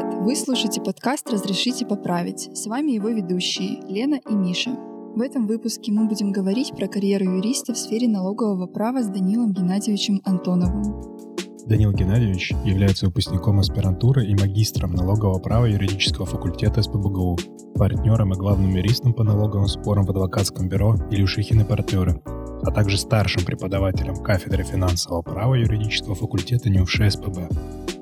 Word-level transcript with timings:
привет! 0.00 0.14
Вы 0.20 0.36
слушаете 0.36 0.80
подкаст 0.80 1.30
«Разрешите 1.30 1.86
поправить». 1.86 2.50
С 2.56 2.66
вами 2.66 2.92
его 2.92 3.08
ведущие 3.08 3.80
Лена 3.88 4.20
и 4.28 4.34
Миша. 4.34 4.70
В 5.14 5.20
этом 5.20 5.46
выпуске 5.46 5.92
мы 5.92 6.06
будем 6.06 6.32
говорить 6.32 6.72
про 6.76 6.86
карьеру 6.86 7.36
юриста 7.36 7.74
в 7.74 7.78
сфере 7.78 8.08
налогового 8.08 8.66
права 8.66 9.02
с 9.02 9.08
Данилом 9.08 9.52
Геннадьевичем 9.52 10.20
Антоновым. 10.24 10.84
Данил 11.66 11.92
Геннадьевич 11.92 12.52
является 12.64 13.06
выпускником 13.06 13.60
аспирантуры 13.60 14.24
и 14.24 14.34
магистром 14.34 14.92
налогового 14.92 15.38
права 15.38 15.66
юридического 15.66 16.26
факультета 16.26 16.82
СПБГУ, 16.82 17.38
партнером 17.74 18.32
и 18.32 18.36
главным 18.36 18.74
юристом 18.74 19.12
по 19.12 19.24
налоговым 19.24 19.66
спорам 19.66 20.04
в 20.04 20.10
адвокатском 20.10 20.68
бюро 20.68 20.96
Илюшихин 21.10 21.60
и 21.60 21.64
партнеры, 21.64 22.20
а 22.62 22.70
также 22.72 22.98
старшим 22.98 23.44
преподавателем 23.44 24.16
кафедры 24.16 24.64
финансового 24.64 25.22
права 25.22 25.54
юридического 25.54 26.14
факультета 26.14 26.70
НЮФШ 26.70 27.00
СПБ. 27.10 27.99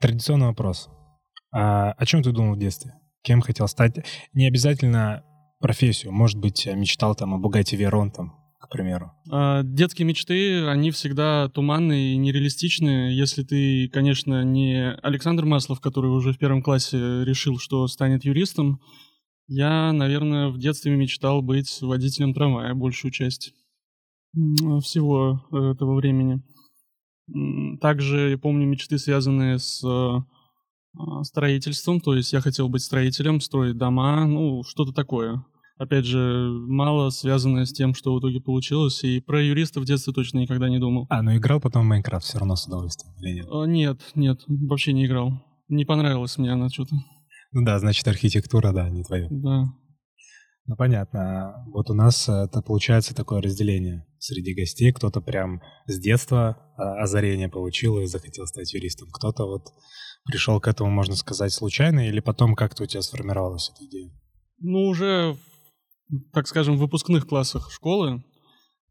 Традиционный 0.00 0.46
вопрос. 0.46 0.88
А, 1.52 1.92
о 1.92 2.06
чем 2.06 2.22
ты 2.22 2.32
думал 2.32 2.54
в 2.54 2.58
детстве? 2.58 2.94
Кем 3.22 3.42
хотел 3.42 3.68
стать? 3.68 3.98
Не 4.32 4.46
обязательно 4.46 5.24
профессию. 5.58 6.10
Может 6.10 6.38
быть, 6.38 6.66
мечтал 6.66 7.14
там 7.14 7.34
о 7.34 7.38
Бугате 7.38 7.76
Верон, 7.76 8.10
там, 8.10 8.32
к 8.58 8.70
примеру. 8.70 9.12
А, 9.30 9.62
детские 9.62 10.06
мечты, 10.06 10.66
они 10.66 10.90
всегда 10.90 11.50
туманные 11.50 12.14
и 12.14 12.16
нереалистичные. 12.16 13.14
Если 13.14 13.42
ты, 13.42 13.90
конечно, 13.92 14.42
не 14.42 14.94
Александр 15.02 15.44
Маслов, 15.44 15.80
который 15.80 16.10
уже 16.10 16.32
в 16.32 16.38
первом 16.38 16.62
классе 16.62 16.96
решил, 17.24 17.58
что 17.58 17.86
станет 17.86 18.24
юристом, 18.24 18.80
я, 19.48 19.92
наверное, 19.92 20.48
в 20.48 20.58
детстве 20.58 20.96
мечтал 20.96 21.42
быть 21.42 21.82
водителем 21.82 22.32
трамвая 22.32 22.72
большую 22.72 23.10
часть 23.10 23.52
всего 24.32 25.42
этого 25.50 25.96
времени. 25.96 26.40
Также 27.80 28.30
я 28.30 28.38
помню 28.38 28.66
мечты, 28.66 28.98
связанные 28.98 29.58
с 29.58 29.84
а, 29.84 31.22
строительством, 31.22 32.00
то 32.00 32.14
есть 32.14 32.32
я 32.32 32.40
хотел 32.40 32.68
быть 32.68 32.82
строителем, 32.82 33.40
строить 33.40 33.76
дома, 33.76 34.26
ну, 34.26 34.62
что-то 34.64 34.92
такое. 34.92 35.44
Опять 35.78 36.04
же, 36.04 36.50
мало 36.66 37.08
связанное 37.10 37.64
с 37.64 37.72
тем, 37.72 37.94
что 37.94 38.14
в 38.14 38.20
итоге 38.20 38.40
получилось, 38.40 39.02
и 39.02 39.20
про 39.20 39.42
юриста 39.42 39.80
в 39.80 39.84
детстве 39.86 40.12
точно 40.12 40.40
никогда 40.40 40.68
не 40.68 40.78
думал. 40.78 41.06
А, 41.08 41.22
ну 41.22 41.34
играл 41.36 41.60
потом 41.60 41.82
в 41.82 41.86
Майнкрафт 41.86 42.26
все 42.26 42.38
равно 42.38 42.56
с 42.56 42.66
удовольствием, 42.66 43.14
или 43.18 43.36
нет? 43.36 43.46
А, 43.50 43.64
нет, 43.64 44.00
нет, 44.14 44.40
вообще 44.46 44.92
не 44.92 45.06
играл. 45.06 45.42
Не 45.68 45.84
понравилось 45.84 46.36
мне 46.36 46.52
она 46.52 46.68
что-то. 46.68 46.96
Ну 47.52 47.64
да, 47.64 47.78
значит, 47.78 48.06
архитектура, 48.06 48.72
да, 48.72 48.90
не 48.90 49.04
твоя. 49.04 49.28
Да. 49.30 49.72
Ну 50.66 50.76
понятно. 50.76 51.64
Вот 51.72 51.90
у 51.90 51.94
нас 51.94 52.28
э, 52.28 52.32
это 52.32 52.60
получается 52.62 53.14
такое 53.14 53.40
разделение 53.40 54.04
среди 54.20 54.54
гостей. 54.54 54.92
Кто-то 54.92 55.20
прям 55.20 55.60
с 55.86 55.98
детства 55.98 56.58
а, 56.76 57.02
озарение 57.02 57.48
получил 57.48 57.98
и 57.98 58.06
захотел 58.06 58.46
стать 58.46 58.72
юристом. 58.72 59.08
Кто-то 59.10 59.46
вот 59.46 59.68
пришел 60.24 60.60
к 60.60 60.68
этому, 60.68 60.90
можно 60.90 61.16
сказать, 61.16 61.52
случайно, 61.52 62.08
или 62.08 62.20
потом 62.20 62.54
как-то 62.54 62.84
у 62.84 62.86
тебя 62.86 63.02
сформировалась 63.02 63.70
эта 63.74 63.84
идея? 63.86 64.10
Ну, 64.58 64.86
уже, 64.86 65.36
так 66.32 66.46
скажем, 66.46 66.76
в 66.76 66.80
выпускных 66.80 67.26
классах 67.26 67.72
школы 67.72 68.22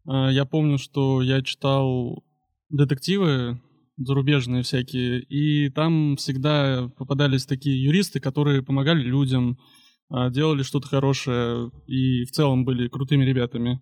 а, 0.05 0.29
я 0.31 0.45
помню, 0.45 0.77
что 0.77 1.21
я 1.21 1.41
читал 1.41 2.23
детективы 2.69 3.61
зарубежные 3.97 4.63
всякие, 4.63 5.21
и 5.21 5.69
там 5.69 6.15
всегда 6.15 6.89
попадались 6.97 7.45
такие 7.45 7.83
юристы, 7.83 8.19
которые 8.19 8.63
помогали 8.63 9.01
людям, 9.01 9.57
а, 10.09 10.29
делали 10.29 10.63
что-то 10.63 10.87
хорошее 10.87 11.71
и 11.85 12.23
в 12.25 12.31
целом 12.31 12.65
были 12.65 12.87
крутыми 12.87 13.23
ребятами. 13.25 13.81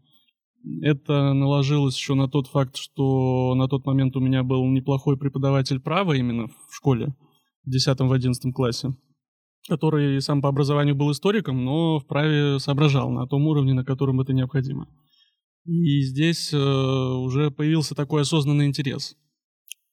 Это 0.82 1.34
наложилось 1.34 1.96
еще 1.96 2.14
на 2.14 2.28
тот 2.28 2.48
факт, 2.48 2.78
что 2.78 3.54
на 3.56 3.68
тот 3.68 3.86
момент 3.86 4.16
у 4.16 4.20
меня 4.20 4.44
был 4.44 4.66
неплохой 4.66 5.18
преподаватель 5.18 5.80
права 5.80 6.14
именно 6.14 6.48
в 6.48 6.76
школе 6.76 7.16
в 7.66 7.74
10-11 7.74 8.52
классе, 8.52 8.96
который 9.68 10.22
сам 10.22 10.42
по 10.42 10.50
образованию 10.50 10.96
был 10.96 11.12
историком, 11.12 11.64
но 11.64 12.00
в 12.00 12.08
праве 12.08 12.60
соображал 12.60 13.10
на 13.12 13.28
том 13.28 13.46
уровне, 13.48 13.74
на 13.74 13.86
котором 13.86 14.20
это 14.20 14.34
необходимо. 14.34 14.88
И 15.66 16.02
здесь 16.02 16.54
э, 16.54 16.58
уже 16.58 17.52
появился 17.52 17.94
такой 17.94 18.22
осознанный 18.22 18.68
интерес. 18.68 19.18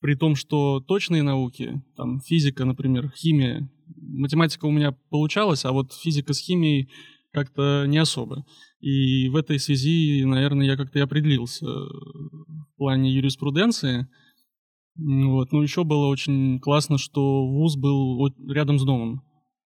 При 0.01 0.15
том, 0.15 0.37
что 0.37 0.81
точные 0.81 1.23
науки, 1.23 1.83
там 1.97 2.21
физика, 2.21 2.65
например, 2.65 3.11
химия, 3.17 3.69
математика 3.97 4.67
у 4.67 4.71
меня 4.71 4.93
получалась, 5.11 5.65
а 5.65 5.73
вот 5.73 5.93
физика 5.93 6.33
с 6.33 6.39
химией 6.39 6.91
как-то 7.33 7.87
не 7.89 7.99
особо. 7.99 8.47
И 8.85 9.29
в 9.29 9.37
этой 9.37 9.59
связи, 9.59 10.25
наверное, 10.25 10.67
я 10.67 10.77
как-то 10.77 10.99
и 10.99 11.03
определился 11.03 11.67
в 11.67 12.77
плане 12.77 13.13
юриспруденции– 13.13 14.09
вот. 14.97 15.53
Ну, 15.53 15.63
еще 15.63 15.85
было 15.85 16.07
очень 16.07 16.61
классно, 16.61 16.99
что 16.99 17.47
вуз 17.47 17.77
был 17.77 18.29
рядом 18.49 18.79
с 18.79 18.85
домом. 18.85 19.23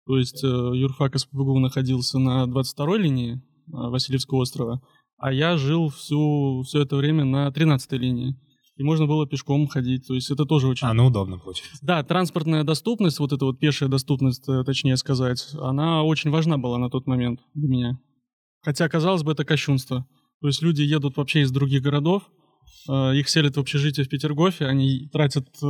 То 0.07 0.19
есть 0.19 0.43
э, 0.43 0.47
юрфак 0.47 1.17
СПБГУ 1.17 1.61
находился 1.61 2.19
на 2.19 2.45
22-й 2.47 2.99
линии 2.99 3.35
э, 3.35 3.41
Васильевского 3.69 4.39
острова, 4.39 4.83
а 5.17 5.33
я 5.33 5.57
жил 5.57 5.91
всю, 5.91 6.63
все 6.67 6.83
это 6.83 6.97
время 6.97 7.25
на 7.25 7.49
13-й 7.49 7.99
линии. 7.99 8.37
И 8.77 8.83
можно 8.83 9.07
было 9.07 9.29
пешком 9.29 9.69
ходить, 9.69 10.09
то 10.09 10.15
есть 10.15 10.31
это 10.31 10.45
тоже 10.45 10.67
очень... 10.67 10.89
А, 10.89 10.93
ну 10.93 11.07
удобно 11.07 11.39
получается. 11.39 11.79
Да, 11.83 12.03
транспортная 12.03 12.65
доступность, 12.65 13.21
вот 13.21 13.33
эта 13.33 13.45
вот 13.45 13.61
пешая 13.61 13.89
доступность, 13.89 14.49
э, 14.49 14.65
точнее 14.65 14.97
сказать, 14.97 15.51
она 15.61 16.03
очень 16.03 16.31
важна 16.31 16.59
была 16.59 16.79
на 16.79 16.91
тот 16.91 17.07
момент 17.07 17.41
для 17.55 17.69
меня. 17.69 18.01
Хотя, 18.63 18.89
казалось 18.89 19.23
бы, 19.23 19.33
это 19.33 19.45
кощунство. 19.45 20.07
То 20.41 20.47
есть 20.49 20.63
люди 20.63 20.83
едут 20.83 21.17
вообще 21.17 21.43
из 21.43 21.51
других 21.51 21.83
городов, 21.83 22.25
Э, 22.89 23.15
их 23.15 23.29
селят 23.29 23.57
в 23.57 23.61
общежитие 23.61 24.05
в 24.05 24.09
Петергофе, 24.09 24.67
они 24.67 25.09
тратят 25.13 25.49
э, 25.63 25.67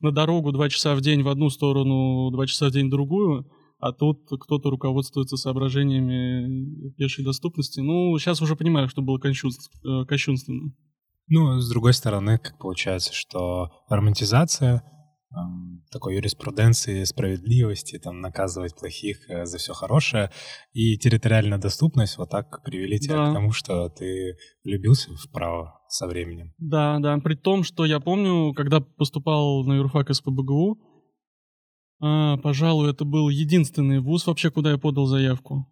на 0.00 0.12
дорогу 0.12 0.52
два 0.52 0.68
часа 0.68 0.94
в 0.94 1.00
день 1.00 1.22
в 1.22 1.28
одну 1.28 1.50
сторону, 1.50 2.30
два 2.30 2.46
часа 2.46 2.68
в 2.68 2.72
день 2.72 2.88
в 2.88 2.90
другую, 2.90 3.50
а 3.78 3.92
тут 3.92 4.28
кто-то 4.28 4.70
руководствуется 4.70 5.36
соображениями 5.36 6.90
пешей 6.96 7.24
доступности. 7.24 7.80
Ну, 7.80 8.18
сейчас 8.18 8.42
уже 8.42 8.56
понимаю, 8.56 8.88
что 8.88 9.02
было 9.02 9.18
э, 9.18 10.04
кощунственно. 10.06 10.72
Ну, 11.28 11.60
с 11.60 11.68
другой 11.68 11.94
стороны, 11.94 12.38
как 12.38 12.58
получается, 12.58 13.12
что 13.12 13.70
романтизация 13.88 14.82
такой 15.90 16.16
юриспруденции, 16.16 17.04
справедливости, 17.04 17.98
там, 17.98 18.20
наказывать 18.20 18.74
плохих 18.76 19.28
э, 19.28 19.44
за 19.46 19.58
все 19.58 19.72
хорошее. 19.72 20.30
И 20.72 20.96
территориальная 20.98 21.58
доступность 21.58 22.18
вот 22.18 22.30
так 22.30 22.62
привели 22.62 22.98
тебя 22.98 23.16
да. 23.16 23.30
к 23.30 23.34
тому, 23.34 23.52
что 23.52 23.88
ты 23.88 24.36
влюбился 24.64 25.10
в 25.14 25.30
право 25.30 25.80
со 25.88 26.06
временем. 26.06 26.52
Да, 26.58 26.98
да. 26.98 27.18
При 27.18 27.34
том, 27.34 27.62
что 27.62 27.84
я 27.84 28.00
помню, 28.00 28.52
когда 28.54 28.80
поступал 28.80 29.64
на 29.64 29.74
юрфак 29.74 30.14
СПБГУ, 30.14 30.78
а, 32.00 32.36
пожалуй, 32.38 32.90
это 32.90 33.04
был 33.04 33.28
единственный 33.28 34.00
вуз 34.00 34.26
вообще, 34.26 34.50
куда 34.50 34.70
я 34.70 34.78
подал 34.78 35.06
заявку. 35.06 35.66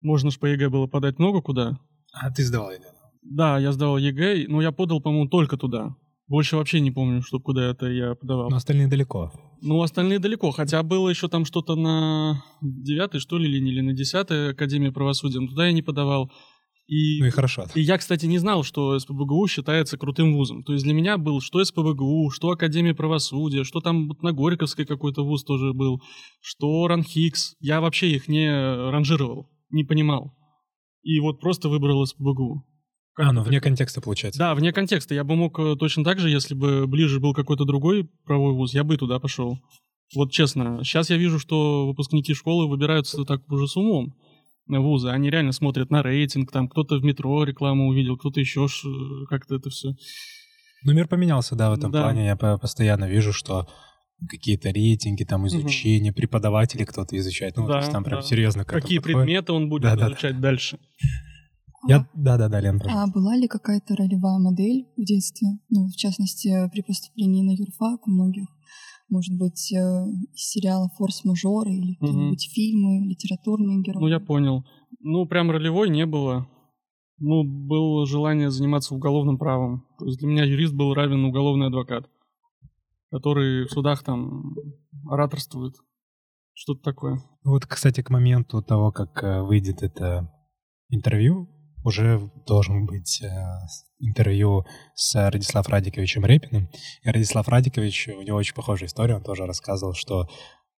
Можно 0.00 0.30
же 0.30 0.38
по 0.38 0.46
ЕГЭ 0.46 0.68
было 0.68 0.86
подать 0.86 1.18
много 1.18 1.40
куда. 1.40 1.78
А 2.12 2.30
ты 2.30 2.44
сдавал 2.44 2.72
ЕГЭ? 2.72 2.92
Да, 3.22 3.58
я 3.58 3.72
сдавал 3.72 3.96
ЕГЭ, 3.96 4.46
но 4.48 4.60
я 4.60 4.72
подал, 4.72 5.00
по-моему, 5.00 5.28
только 5.28 5.56
туда. 5.56 5.96
Больше 6.26 6.56
вообще 6.56 6.80
не 6.80 6.90
помню, 6.90 7.20
что 7.22 7.38
куда 7.38 7.70
это 7.70 7.86
я 7.86 8.14
подавал. 8.14 8.48
Но 8.48 8.56
остальные 8.56 8.88
далеко. 8.88 9.30
Ну, 9.60 9.82
остальные 9.82 10.18
далеко. 10.20 10.50
Хотя 10.52 10.82
было 10.82 11.08
еще 11.10 11.28
там 11.28 11.44
что-то 11.44 11.76
на 11.76 12.42
девятой, 12.62 13.20
что 13.20 13.36
ли, 13.36 13.46
линии, 13.46 13.72
или 13.72 13.80
на 13.82 13.92
десятой 13.92 14.52
Академии 14.52 14.88
правосудия. 14.88 15.40
Но 15.40 15.48
туда 15.48 15.66
я 15.66 15.72
не 15.72 15.82
подавал. 15.82 16.30
И, 16.86 17.20
ну 17.20 17.26
и 17.26 17.30
хорошо. 17.30 17.66
И 17.74 17.80
я, 17.80 17.98
кстати, 17.98 18.26
не 18.26 18.38
знал, 18.38 18.62
что 18.62 18.98
СПБГУ 18.98 19.46
считается 19.48 19.96
крутым 19.98 20.34
вузом. 20.34 20.62
То 20.64 20.72
есть 20.72 20.84
для 20.84 20.94
меня 20.94 21.18
был 21.18 21.40
что 21.40 21.62
СПБГУ, 21.62 22.30
что 22.30 22.50
Академия 22.50 22.94
правосудия, 22.94 23.64
что 23.64 23.80
там 23.80 24.10
на 24.20 24.32
Горьковской 24.32 24.84
какой-то 24.84 25.24
вуз 25.24 25.44
тоже 25.44 25.72
был, 25.72 26.02
что 26.40 26.86
Ранхикс. 26.86 27.54
Я 27.60 27.80
вообще 27.80 28.10
их 28.10 28.28
не 28.28 28.50
ранжировал, 28.90 29.50
не 29.70 29.84
понимал. 29.84 30.34
И 31.02 31.20
вот 31.20 31.40
просто 31.40 31.68
выбрал 31.68 32.04
СПБГУ. 32.06 32.64
А, 33.16 33.32
ну 33.32 33.42
вне 33.42 33.60
контекста 33.60 34.00
получается. 34.00 34.38
Да, 34.38 34.54
вне 34.54 34.72
контекста. 34.72 35.14
Я 35.14 35.22
бы 35.22 35.36
мог 35.36 35.58
э, 35.58 35.76
точно 35.76 36.02
так 36.02 36.18
же, 36.18 36.30
если 36.30 36.54
бы 36.54 36.86
ближе 36.86 37.20
был 37.20 37.32
какой-то 37.32 37.64
другой 37.64 38.10
правовой 38.24 38.54
вуз, 38.54 38.74
я 38.74 38.82
бы 38.82 38.96
туда 38.96 39.20
пошел. 39.20 39.58
Вот 40.14 40.32
честно, 40.32 40.80
сейчас 40.82 41.10
я 41.10 41.16
вижу, 41.16 41.38
что 41.38 41.86
выпускники 41.86 42.34
школы 42.34 42.68
выбираются 42.68 43.24
так 43.24 43.48
уже 43.50 43.68
с 43.68 43.76
умом 43.76 44.14
вузы. 44.66 45.08
Они 45.10 45.30
реально 45.30 45.52
смотрят 45.52 45.90
на 45.90 46.02
рейтинг, 46.02 46.50
там 46.50 46.68
кто-то 46.68 46.96
в 46.96 47.04
метро 47.04 47.44
рекламу 47.44 47.88
увидел, 47.88 48.16
кто-то 48.16 48.40
еще 48.40 48.66
как-то 49.28 49.56
это 49.56 49.70
все. 49.70 49.94
Ну, 50.84 50.92
мир 50.92 51.08
поменялся, 51.08 51.54
да, 51.54 51.70
в 51.70 51.74
этом 51.74 51.90
да. 51.90 52.02
плане. 52.02 52.26
Я 52.26 52.36
постоянно 52.36 53.06
вижу, 53.06 53.32
что 53.32 53.68
какие-то 54.28 54.70
рейтинги, 54.70 55.24
там 55.24 55.46
изучение, 55.46 56.12
угу. 56.12 56.16
преподаватели 56.16 56.84
кто-то 56.84 57.16
изучает. 57.16 57.56
Ну, 57.56 57.66
да, 57.66 57.74
то 57.74 57.78
есть 57.78 57.92
там 57.92 58.04
прям 58.04 58.20
да. 58.20 58.26
серьезно 58.26 58.64
как 58.64 58.82
Какие 58.82 58.98
предметы 58.98 59.52
он 59.52 59.68
будет 59.68 59.82
да, 59.82 60.08
изучать 60.08 60.36
да. 60.36 60.40
дальше. 60.40 60.78
Я... 61.86 62.08
Да, 62.14 62.38
да, 62.38 62.48
да, 62.48 62.60
Лен, 62.60 62.80
А 62.88 63.06
была 63.06 63.36
ли 63.36 63.46
какая-то 63.46 63.96
ролевая 63.96 64.38
модель 64.38 64.86
в 64.96 65.04
детстве? 65.04 65.48
Ну, 65.68 65.86
в 65.88 65.96
частности, 65.96 66.68
при 66.72 66.82
поступлении 66.82 67.42
на 67.42 67.52
юрфак 67.52 68.06
у 68.06 68.10
многих, 68.10 68.48
может 69.10 69.36
быть, 69.36 69.72
э, 69.72 69.76
из 69.76 70.48
сериала 70.48 70.88
«Форс-мажоры» 70.96 71.72
или 71.72 71.94
какие-нибудь 71.94 72.50
фильмы, 72.52 73.06
литературные 73.06 73.82
герои? 73.82 74.00
Ну, 74.00 74.08
я 74.08 74.20
понял. 74.20 74.64
Ну, 75.00 75.26
прям 75.26 75.50
ролевой 75.50 75.90
не 75.90 76.06
было. 76.06 76.48
Ну, 77.18 77.44
было 77.44 78.06
желание 78.06 78.50
заниматься 78.50 78.94
уголовным 78.94 79.38
правом. 79.38 79.86
То 79.98 80.06
есть 80.06 80.18
для 80.18 80.28
меня 80.28 80.44
юрист 80.44 80.74
был 80.74 80.94
равен 80.94 81.24
уголовный 81.24 81.66
адвокат, 81.66 82.08
который 83.10 83.66
в 83.66 83.70
судах 83.70 84.02
там 84.02 84.54
ораторствует. 85.08 85.74
Что-то 86.54 86.82
такое. 86.82 87.20
Вот, 87.44 87.66
кстати, 87.66 88.00
к 88.00 88.10
моменту 88.10 88.62
того, 88.62 88.90
как 88.92 89.22
э, 89.22 89.42
выйдет 89.42 89.82
это 89.82 90.32
интервью, 90.88 91.48
уже 91.84 92.30
должен 92.46 92.86
быть 92.86 93.22
э, 93.22 93.28
интервью 93.98 94.64
с 94.94 95.14
Радислав 95.30 95.68
Радиковичем 95.68 96.24
Репиным. 96.24 96.68
И 97.02 97.08
Радислав 97.08 97.46
Радикович, 97.48 98.08
у 98.08 98.22
него 98.22 98.38
очень 98.38 98.54
похожая 98.54 98.88
история, 98.88 99.16
он 99.16 99.22
тоже 99.22 99.46
рассказывал, 99.46 99.94
что 99.94 100.28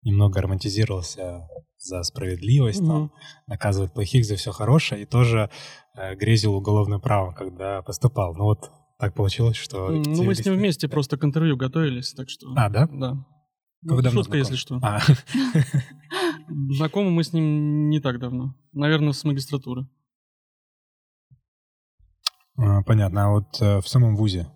немного 0.02 0.42
романтизировался 0.42 1.48
за 1.78 2.04
справедливость, 2.04 2.81
mm-hmm. 2.81 2.88
там, 2.88 3.12
наказывает 3.48 3.94
плохих 3.94 4.25
за 4.25 4.36
все 4.36 4.52
хорошее, 4.52 5.04
и 5.04 5.06
тоже 5.06 5.50
э, 5.96 6.16
грезил 6.16 6.56
уголовное 6.56 7.00
право, 7.00 7.31
когда 7.31 7.81
поступал. 7.81 8.36
Ну 8.36 8.46
вот 8.46 8.72
так 8.98 9.13
получилось, 9.13 9.58
что... 9.58 9.90
Ну, 9.90 10.24
мы 10.24 10.36
с 10.36 10.46
ним 10.46 10.56
вместе 10.56 10.88
просто 10.88 11.18
к 11.18 11.24
интервью 11.24 11.58
готовились, 11.58 12.13
так 12.13 12.30
что... 12.30 12.48
А, 12.56 12.69
да? 12.69 12.88
Да. 12.92 13.25
Ну, 13.81 13.98
шутка, 13.98 14.10
знакомы? 14.10 14.38
если 14.38 14.56
что. 14.56 14.80
А. 14.81 15.00
Знакомы 16.74 17.12
мы 17.12 17.24
с 17.24 17.34
ним 17.34 17.90
не 17.90 18.00
так 18.00 18.19
давно. 18.19 18.56
Наверное, 18.72 19.13
с 19.13 19.24
магистратуры. 19.24 19.88
А, 22.57 22.81
понятно. 22.84 23.25
А 23.25 23.30
вот 23.31 23.62
э, 23.62 23.80
в 23.81 23.88
самом 23.88 24.16
ВУЗе 24.16 24.48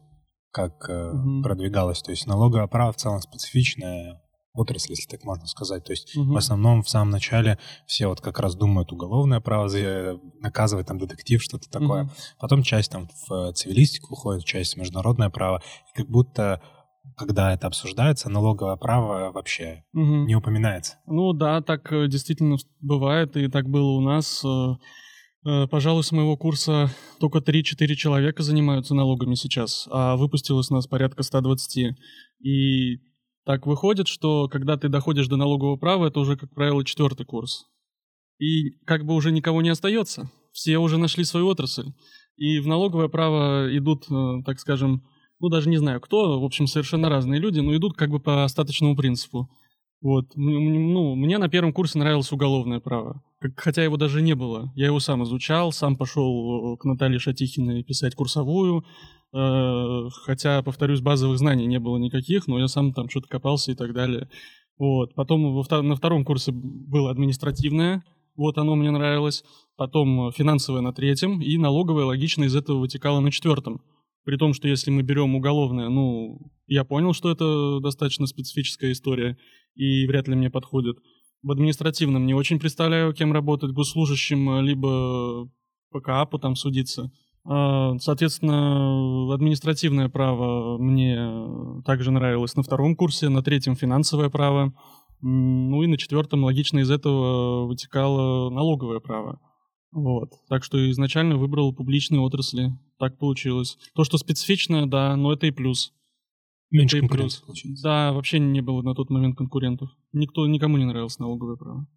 как 0.52 0.90
угу. 0.90 1.42
продвигалось? 1.44 2.02
То 2.02 2.12
есть 2.12 2.28
налоговое 2.28 2.68
право 2.68 2.92
в 2.92 2.98
целом 2.98 3.22
специфичная 3.22 4.22
отрасль, 4.54 4.92
если 4.92 5.08
так 5.08 5.24
можно 5.24 5.48
сказать. 5.48 5.84
То 5.86 5.94
есть 5.94 6.16
угу. 6.16 6.34
в 6.34 6.38
основном 6.38 6.84
в 6.84 6.90
самом 6.90 7.12
начале 7.12 7.58
все 7.86 8.08
вот 8.08 8.22
как 8.22 8.40
раз 8.40 8.56
думают 8.56 8.92
уголовное 8.92 9.40
право, 9.40 9.70
наказывать 10.40 10.88
там 10.88 10.98
детектив, 10.98 11.42
что-то 11.42 11.70
такое. 11.70 12.04
Угу. 12.04 12.12
Потом 12.40 12.64
часть 12.64 12.92
там 12.92 13.10
в 13.28 13.54
цивилистику 13.54 14.14
уходит, 14.14 14.46
часть 14.46 14.76
в 14.76 14.78
международное 14.78 15.30
право. 15.30 15.62
И 15.94 15.98
как 15.98 16.10
будто 16.10 16.62
когда 17.18 17.54
это 17.54 17.68
обсуждается, 17.68 18.30
налоговое 18.30 18.76
право 18.76 19.32
вообще 19.32 19.84
угу. 19.94 20.26
не 20.26 20.36
упоминается. 20.36 20.98
Ну 21.06 21.34
да, 21.34 21.62
так 21.62 21.92
э, 21.92 22.08
действительно 22.08 22.58
бывает, 22.82 23.36
и 23.36 23.48
так 23.48 23.68
было 23.68 23.92
у 23.92 24.02
нас. 24.02 24.44
Э, 25.46 25.64
э, 25.64 25.68
пожалуй, 25.68 26.04
с 26.04 26.12
моего 26.12 26.38
курса 26.38 26.90
только 27.20 27.40
3-4 27.40 27.96
человека 27.96 28.44
занимаются 28.44 28.96
налогами 28.96 29.36
сейчас, 29.36 29.88
а 29.92 30.16
выпустилось 30.16 30.70
нас 30.70 30.88
порядка 30.88 31.24
120. 31.24 31.96
И 32.44 32.98
так 33.46 33.66
выходит, 33.66 34.08
что 34.08 34.48
когда 34.48 34.78
ты 34.78 34.90
доходишь 34.90 35.28
до 35.28 35.38
налогового 35.38 35.78
права, 35.78 36.08
это 36.08 36.20
уже, 36.20 36.38
как 36.38 36.54
правило, 36.54 36.84
четвертый 36.86 37.26
курс. 37.26 37.66
И 38.40 38.72
как 38.86 39.06
бы 39.06 39.16
уже 39.16 39.32
никого 39.32 39.62
не 39.62 39.70
остается. 39.70 40.32
Все 40.52 40.78
уже 40.78 40.98
нашли 40.98 41.24
свою 41.24 41.48
отрасль. 41.48 41.92
И 42.38 42.60
в 42.60 42.68
налоговое 42.68 43.10
право 43.10 43.68
идут, 43.76 44.08
так 44.46 44.60
скажем, 44.60 45.04
ну, 45.40 45.50
даже 45.50 45.70
не 45.70 45.78
знаю 45.78 46.02
кто, 46.02 46.40
в 46.40 46.44
общем, 46.44 46.68
совершенно 46.68 47.10
разные 47.10 47.40
люди, 47.40 47.60
но 47.60 47.76
идут 47.76 47.96
как 47.96 48.10
бы 48.10 48.20
по 48.20 48.44
остаточному 48.44 48.96
принципу. 48.96 49.50
Вот, 50.02 50.32
ну, 50.36 51.16
мне 51.16 51.38
на 51.38 51.50
первом 51.50 51.74
курсе 51.74 52.00
нравилось 52.00 52.32
уголовное 52.32 52.80
право, 52.80 53.22
хотя 53.56 53.84
его 53.84 53.98
даже 53.98 54.22
не 54.22 54.36
было. 54.36 54.72
Я 54.76 54.88
его 54.88 55.00
сам 55.00 55.24
изучал, 55.24 55.72
сам 55.72 55.96
пошел 55.96 56.78
к 56.78 56.86
Наталье 56.86 57.20
Шатихиной 57.20 57.84
писать 57.84 58.16
курсовую, 58.16 58.86
э, 59.34 60.10
хотя, 60.24 60.62
повторюсь, 60.62 61.02
базовых 61.02 61.38
знаний 61.38 61.66
не 61.66 61.80
было 61.80 61.98
никаких, 61.98 62.48
но 62.48 62.60
я 62.60 62.68
сам 62.68 62.94
там 62.94 63.10
что-то 63.10 63.28
копался 63.28 63.72
и 63.72 63.76
так 63.76 63.94
далее. 63.94 64.30
Вот, 64.78 65.14
потом 65.14 65.64
на 65.70 65.96
втором 65.96 66.24
курсе 66.24 66.52
было 66.54 67.12
административное, 67.12 68.04
вот 68.36 68.58
оно 68.58 68.76
мне 68.76 68.92
нравилось, 68.92 69.44
потом 69.76 70.32
финансовое 70.32 70.80
на 70.82 70.94
третьем, 70.94 71.42
и 71.42 71.58
налоговое 71.58 72.06
логично 72.06 72.46
из 72.46 72.56
этого 72.56 72.80
вытекало 72.80 73.20
на 73.20 73.32
четвертом. 73.32 73.82
При 74.24 74.38
том, 74.38 74.54
что 74.54 74.68
если 74.68 74.92
мы 74.92 75.02
берем 75.02 75.36
уголовное, 75.36 75.90
ну, 75.90 76.40
я 76.68 76.86
понял, 76.86 77.14
что 77.14 77.32
это 77.32 77.80
достаточно 77.82 78.28
специфическая 78.28 78.94
история 78.94 79.38
и 79.76 80.06
вряд 80.08 80.28
ли 80.28 80.36
мне 80.36 80.50
подходит. 80.50 80.98
В 81.42 81.52
административном 81.52 82.26
не 82.26 82.34
очень 82.34 82.60
представляю, 82.60 83.14
кем 83.14 83.32
работать, 83.32 83.72
госслужащим, 83.72 84.60
либо 84.62 85.50
по 85.92 86.02
КАПу 86.02 86.38
там 86.38 86.56
судиться. 86.56 87.12
А, 87.46 87.98
соответственно, 88.00 89.34
административное 89.34 90.10
право 90.10 90.78
мне 90.78 91.82
также 91.86 92.12
нравилось 92.12 92.56
на 92.56 92.64
втором 92.64 92.96
курсе, 92.96 93.30
на 93.30 93.42
третьем 93.42 93.76
финансовое 93.76 94.30
право, 94.30 94.74
ну 95.22 95.82
и 95.84 95.88
на 95.88 95.98
четвертом 95.98 96.44
логично 96.44 96.80
из 96.80 96.92
этого 96.92 97.66
вытекало 97.66 98.50
налоговое 98.50 99.00
право. 99.00 99.40
Вот. 99.92 100.30
Так 100.50 100.64
что 100.64 100.90
изначально 100.92 101.38
выбрал 101.38 101.74
публичные 101.74 102.22
отрасли. 102.22 102.78
Так 103.00 103.18
получилось. 103.18 103.78
То, 103.96 104.04
что 104.04 104.18
специфичное, 104.18 104.86
да, 104.86 105.16
но 105.16 105.34
это 105.34 105.48
и 105.48 105.52
плюс. 105.52 105.94
Меньше 106.72 107.02
плюс. 107.08 107.38
Получается. 107.38 107.84
Да, 107.84 108.14
вообще 108.14 108.40
не 108.40 108.62
было 108.62 108.82
на 108.82 108.94
тот 108.94 109.10
момент 109.10 109.38
конкурентов. 109.38 109.90
Никто, 110.14 110.46
никому 110.48 110.78
не 110.78 110.86
нравилось 110.86 111.20
налоговое 111.20 111.56
право. 111.56 111.88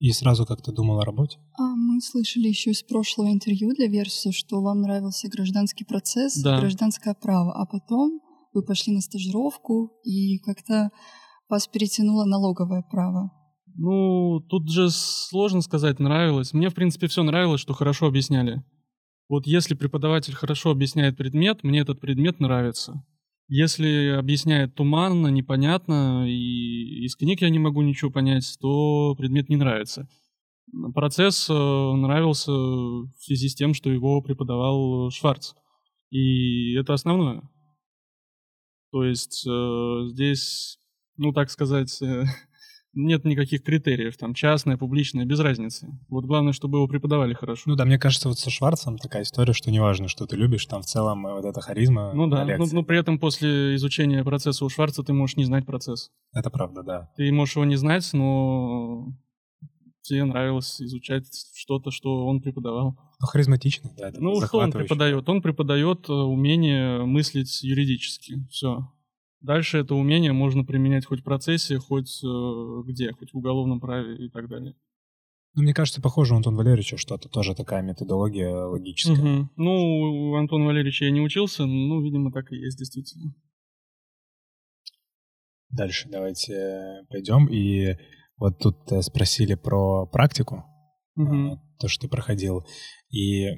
И 0.00 0.12
сразу 0.12 0.46
как-то 0.46 0.72
думал 0.72 1.00
о 1.00 1.04
работе? 1.04 1.38
А 1.58 1.74
мы 1.74 2.00
слышали 2.00 2.46
еще 2.46 2.70
из 2.70 2.82
прошлого 2.82 3.32
интервью 3.32 3.74
для 3.74 3.88
Версуса, 3.88 4.30
что 4.32 4.62
вам 4.62 4.82
нравился 4.82 5.28
гражданский 5.28 5.84
процесс, 5.84 6.40
да. 6.40 6.60
гражданское 6.60 7.14
право, 7.20 7.52
а 7.52 7.66
потом 7.66 8.20
вы 8.52 8.62
пошли 8.62 8.92
на 8.92 9.00
стажировку 9.00 9.90
и 10.04 10.38
как-то 10.38 10.90
вас 11.48 11.66
перетянуло 11.66 12.24
налоговое 12.24 12.84
право. 12.88 13.32
Ну, 13.74 14.40
тут 14.48 14.70
же 14.70 14.90
сложно 14.90 15.62
сказать, 15.62 15.98
нравилось. 15.98 16.52
Мне, 16.52 16.68
в 16.68 16.74
принципе, 16.74 17.08
все 17.08 17.22
нравилось, 17.22 17.60
что 17.60 17.74
хорошо 17.74 18.06
объясняли. 18.06 18.64
Вот 19.28 19.46
если 19.46 19.74
преподаватель 19.74 20.34
хорошо 20.34 20.70
объясняет 20.70 21.16
предмет, 21.16 21.64
мне 21.64 21.80
этот 21.80 22.00
предмет 22.00 22.40
нравится. 22.40 23.04
Если 23.48 24.08
объясняет 24.08 24.74
туманно, 24.74 25.28
непонятно, 25.28 26.28
и 26.28 27.04
из 27.04 27.16
книг 27.16 27.40
я 27.40 27.48
не 27.48 27.58
могу 27.58 27.80
ничего 27.80 28.10
понять, 28.10 28.44
то 28.60 29.14
предмет 29.16 29.48
не 29.48 29.56
нравится. 29.56 30.06
Процесс 30.94 31.48
э, 31.48 31.52
нравился 31.52 32.52
в 32.52 33.10
связи 33.18 33.48
с 33.48 33.54
тем, 33.54 33.72
что 33.72 33.90
его 33.90 34.20
преподавал 34.20 35.10
Шварц. 35.10 35.54
И 36.10 36.74
это 36.74 36.92
основное. 36.92 37.42
То 38.92 39.04
есть 39.04 39.46
э, 39.46 40.08
здесь, 40.08 40.78
ну 41.16 41.32
так 41.32 41.50
сказать, 41.50 42.02
э, 42.02 42.24
нет 42.94 43.24
никаких 43.24 43.62
критериев, 43.62 44.16
там, 44.16 44.34
частное, 44.34 44.76
публичное, 44.76 45.24
без 45.24 45.40
разницы. 45.40 45.88
Вот 46.08 46.24
главное, 46.24 46.52
чтобы 46.52 46.78
его 46.78 46.88
преподавали 46.88 47.34
хорошо. 47.34 47.62
Ну 47.66 47.76
да, 47.76 47.84
мне 47.84 47.98
кажется, 47.98 48.28
вот 48.28 48.38
со 48.38 48.50
Шварцем 48.50 48.98
такая 48.98 49.22
история, 49.22 49.52
что 49.52 49.70
неважно, 49.70 50.08
что 50.08 50.26
ты 50.26 50.36
любишь, 50.36 50.66
там 50.66 50.82
в 50.82 50.86
целом 50.86 51.26
э, 51.26 51.32
вот 51.34 51.44
эта 51.44 51.60
харизма 51.60 52.12
Ну 52.14 52.26
да, 52.28 52.44
но, 52.44 52.66
но 52.70 52.82
при 52.82 52.98
этом 52.98 53.18
после 53.18 53.76
изучения 53.76 54.24
процесса 54.24 54.64
у 54.64 54.68
Шварца 54.68 55.02
ты 55.02 55.12
можешь 55.12 55.36
не 55.36 55.44
знать 55.44 55.66
процесс. 55.66 56.10
Это 56.32 56.50
правда, 56.50 56.82
да. 56.82 57.10
Ты 57.16 57.30
можешь 57.32 57.56
его 57.56 57.64
не 57.64 57.76
знать, 57.76 58.08
но 58.12 59.06
тебе 60.02 60.24
нравилось 60.24 60.80
изучать 60.80 61.26
что-то, 61.54 61.90
что 61.90 62.26
он 62.26 62.40
преподавал. 62.40 62.96
Ну, 63.20 63.26
харизматично, 63.26 63.90
да. 63.96 64.08
Это 64.08 64.20
ну, 64.22 64.40
что 64.44 64.58
он 64.58 64.72
преподает? 64.72 65.28
Он 65.28 65.42
преподает 65.42 66.08
э, 66.08 66.12
умение 66.12 67.04
мыслить 67.04 67.62
юридически. 67.62 68.46
Все. 68.50 68.90
Дальше 69.40 69.78
это 69.78 69.94
умение 69.94 70.32
можно 70.32 70.64
применять 70.64 71.06
хоть 71.06 71.20
в 71.20 71.24
процессе, 71.24 71.78
хоть 71.78 72.22
э, 72.24 72.82
где, 72.86 73.12
хоть 73.12 73.32
в 73.32 73.36
уголовном 73.36 73.80
праве 73.80 74.26
и 74.26 74.28
так 74.28 74.48
далее. 74.48 74.74
Ну, 75.54 75.62
мне 75.62 75.74
кажется, 75.74 76.02
похоже 76.02 76.34
у 76.34 76.36
Антона 76.36 76.56
Валерьевича, 76.56 76.96
что 76.96 77.14
это 77.14 77.28
тоже 77.28 77.54
такая 77.54 77.82
методология 77.82 78.50
логическая. 78.50 79.16
Угу. 79.16 79.50
Ну, 79.56 80.30
у 80.30 80.34
Антона 80.34 80.66
Валерьевича 80.66 81.04
я 81.04 81.10
не 81.10 81.20
учился, 81.20 81.66
но, 81.66 82.00
видимо, 82.02 82.32
так 82.32 82.52
и 82.52 82.56
есть 82.56 82.78
действительно. 82.78 83.34
Дальше 85.70 86.08
давайте 86.08 87.04
пойдем. 87.08 87.46
И 87.46 87.96
вот 88.36 88.58
тут 88.58 88.90
э, 88.90 89.02
спросили 89.02 89.54
про 89.54 90.06
практику, 90.06 90.64
угу. 91.16 91.60
то, 91.78 91.88
что 91.88 92.02
ты 92.02 92.08
проходил. 92.08 92.66
И 93.10 93.48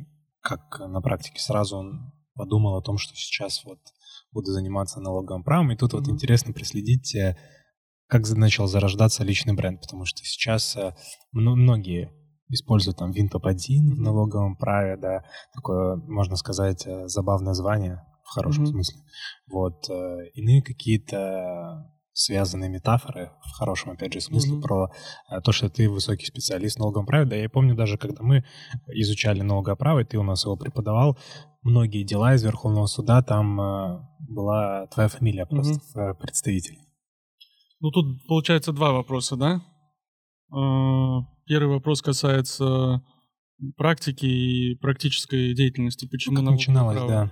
как 0.40 0.80
на 0.80 1.00
практике 1.00 1.40
сразу 1.40 1.76
он 1.76 2.12
подумал 2.34 2.76
о 2.76 2.82
том, 2.82 2.98
что 2.98 3.14
сейчас 3.14 3.64
вот 3.64 3.78
буду 4.32 4.52
заниматься 4.52 5.00
налоговым 5.00 5.42
правом. 5.42 5.72
И 5.72 5.76
тут 5.76 5.92
mm-hmm. 5.92 5.98
вот 5.98 6.08
интересно 6.08 6.52
проследить, 6.52 7.14
э, 7.14 7.36
как 8.06 8.28
начал 8.30 8.66
зарождаться 8.66 9.24
личный 9.24 9.54
бренд, 9.54 9.80
потому 9.80 10.04
что 10.04 10.24
сейчас 10.24 10.76
э, 10.76 10.94
многие 11.32 12.12
используют 12.48 12.98
там 12.98 13.12
Винтоп-1 13.12 13.54
mm-hmm. 13.54 13.94
в 13.94 14.00
налоговом 14.00 14.56
праве, 14.56 14.96
да, 14.96 15.24
такое, 15.54 15.96
можно 15.96 16.36
сказать, 16.36 16.86
э, 16.86 17.08
забавное 17.08 17.54
звание 17.54 18.02
в 18.24 18.28
хорошем 18.32 18.64
mm-hmm. 18.64 18.68
смысле. 18.68 19.00
Вот. 19.50 19.88
Иные 20.34 20.62
какие-то 20.62 21.90
связанные 22.12 22.68
метафоры, 22.68 23.30
в 23.40 23.52
хорошем, 23.52 23.92
опять 23.92 24.12
же, 24.12 24.20
смысле, 24.20 24.54
mm-hmm. 24.56 24.62
про 24.62 24.92
то, 25.44 25.52
что 25.52 25.68
ты 25.68 25.88
высокий 25.88 26.26
специалист 26.26 26.76
в 26.76 26.80
налоговом 26.80 27.06
праве. 27.06 27.26
Да, 27.26 27.36
я 27.36 27.48
помню 27.48 27.74
даже, 27.74 27.96
когда 27.96 28.22
мы 28.22 28.44
изучали 28.88 29.42
налоговое 29.42 29.76
право, 29.76 30.00
и 30.00 30.04
ты 30.04 30.18
у 30.18 30.22
нас 30.22 30.44
его 30.44 30.56
преподавал, 30.56 31.18
многие 31.62 32.04
дела 32.04 32.34
из 32.34 32.42
Верховного 32.42 32.86
суда, 32.86 33.22
там 33.22 33.60
э, 33.60 34.00
была 34.28 34.86
твоя 34.88 35.08
фамилия 35.08 35.46
просто 35.46 35.74
mm-hmm. 35.74 36.14
в 36.14 36.18
представителе. 36.18 36.78
Ну, 37.80 37.90
тут 37.90 38.26
получается 38.26 38.72
два 38.72 38.92
вопроса, 38.92 39.36
да? 39.36 39.62
Э, 40.52 41.24
первый 41.46 41.74
вопрос 41.74 42.02
касается 42.02 43.02
практики 43.76 44.26
и 44.26 44.74
практической 44.76 45.54
деятельности. 45.54 46.06
Почему 46.06 46.36
ну, 46.36 46.42
как 46.42 46.52
начиналось, 46.52 47.00
да. 47.08 47.30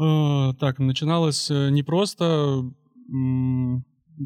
Э, 0.00 0.54
так, 0.58 0.78
начиналось 0.78 1.50
э, 1.50 1.70
не 1.70 1.82
просто. 1.82 2.62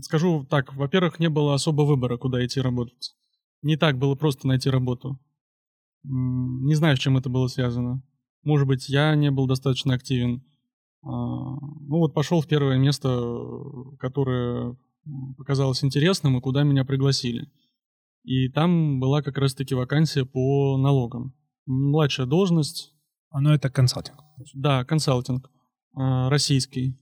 Скажу 0.01 0.45
так, 0.45 0.75
во-первых, 0.75 1.21
не 1.21 1.29
было 1.29 1.55
особо 1.55 1.83
выбора, 1.83 2.17
куда 2.17 2.45
идти 2.45 2.61
работать. 2.61 3.15
Не 3.63 3.77
так 3.77 3.99
было 3.99 4.15
просто 4.15 4.49
найти 4.49 4.71
работу. 4.71 5.21
Не 6.05 6.75
знаю, 6.75 6.97
с 6.97 7.01
чем 7.01 7.17
это 7.17 7.29
было 7.29 7.47
связано. 7.47 8.03
Может 8.43 8.67
быть, 8.67 8.89
я 8.89 9.15
не 9.15 9.31
был 9.31 9.47
достаточно 9.47 9.95
активен. 9.95 10.43
А, 11.03 11.09
ну 11.09 11.99
вот 11.99 12.15
пошел 12.15 12.41
в 12.41 12.49
первое 12.49 12.79
место, 12.79 13.09
которое 13.99 14.77
показалось 15.37 15.85
интересным 15.85 16.37
и 16.37 16.41
куда 16.41 16.63
меня 16.63 16.85
пригласили. 16.85 17.51
И 18.25 18.49
там 18.49 19.01
была 19.01 19.23
как 19.23 19.39
раз-таки 19.39 19.75
вакансия 19.75 20.25
по 20.25 20.77
налогам. 20.77 21.35
Младшая 21.67 22.27
должность. 22.27 22.95
А, 23.31 23.41
ну 23.41 23.51
это 23.51 23.71
консалтинг. 23.71 24.19
Да, 24.55 24.85
консалтинг. 24.85 25.51
А, 25.95 26.29
российский. 26.31 26.99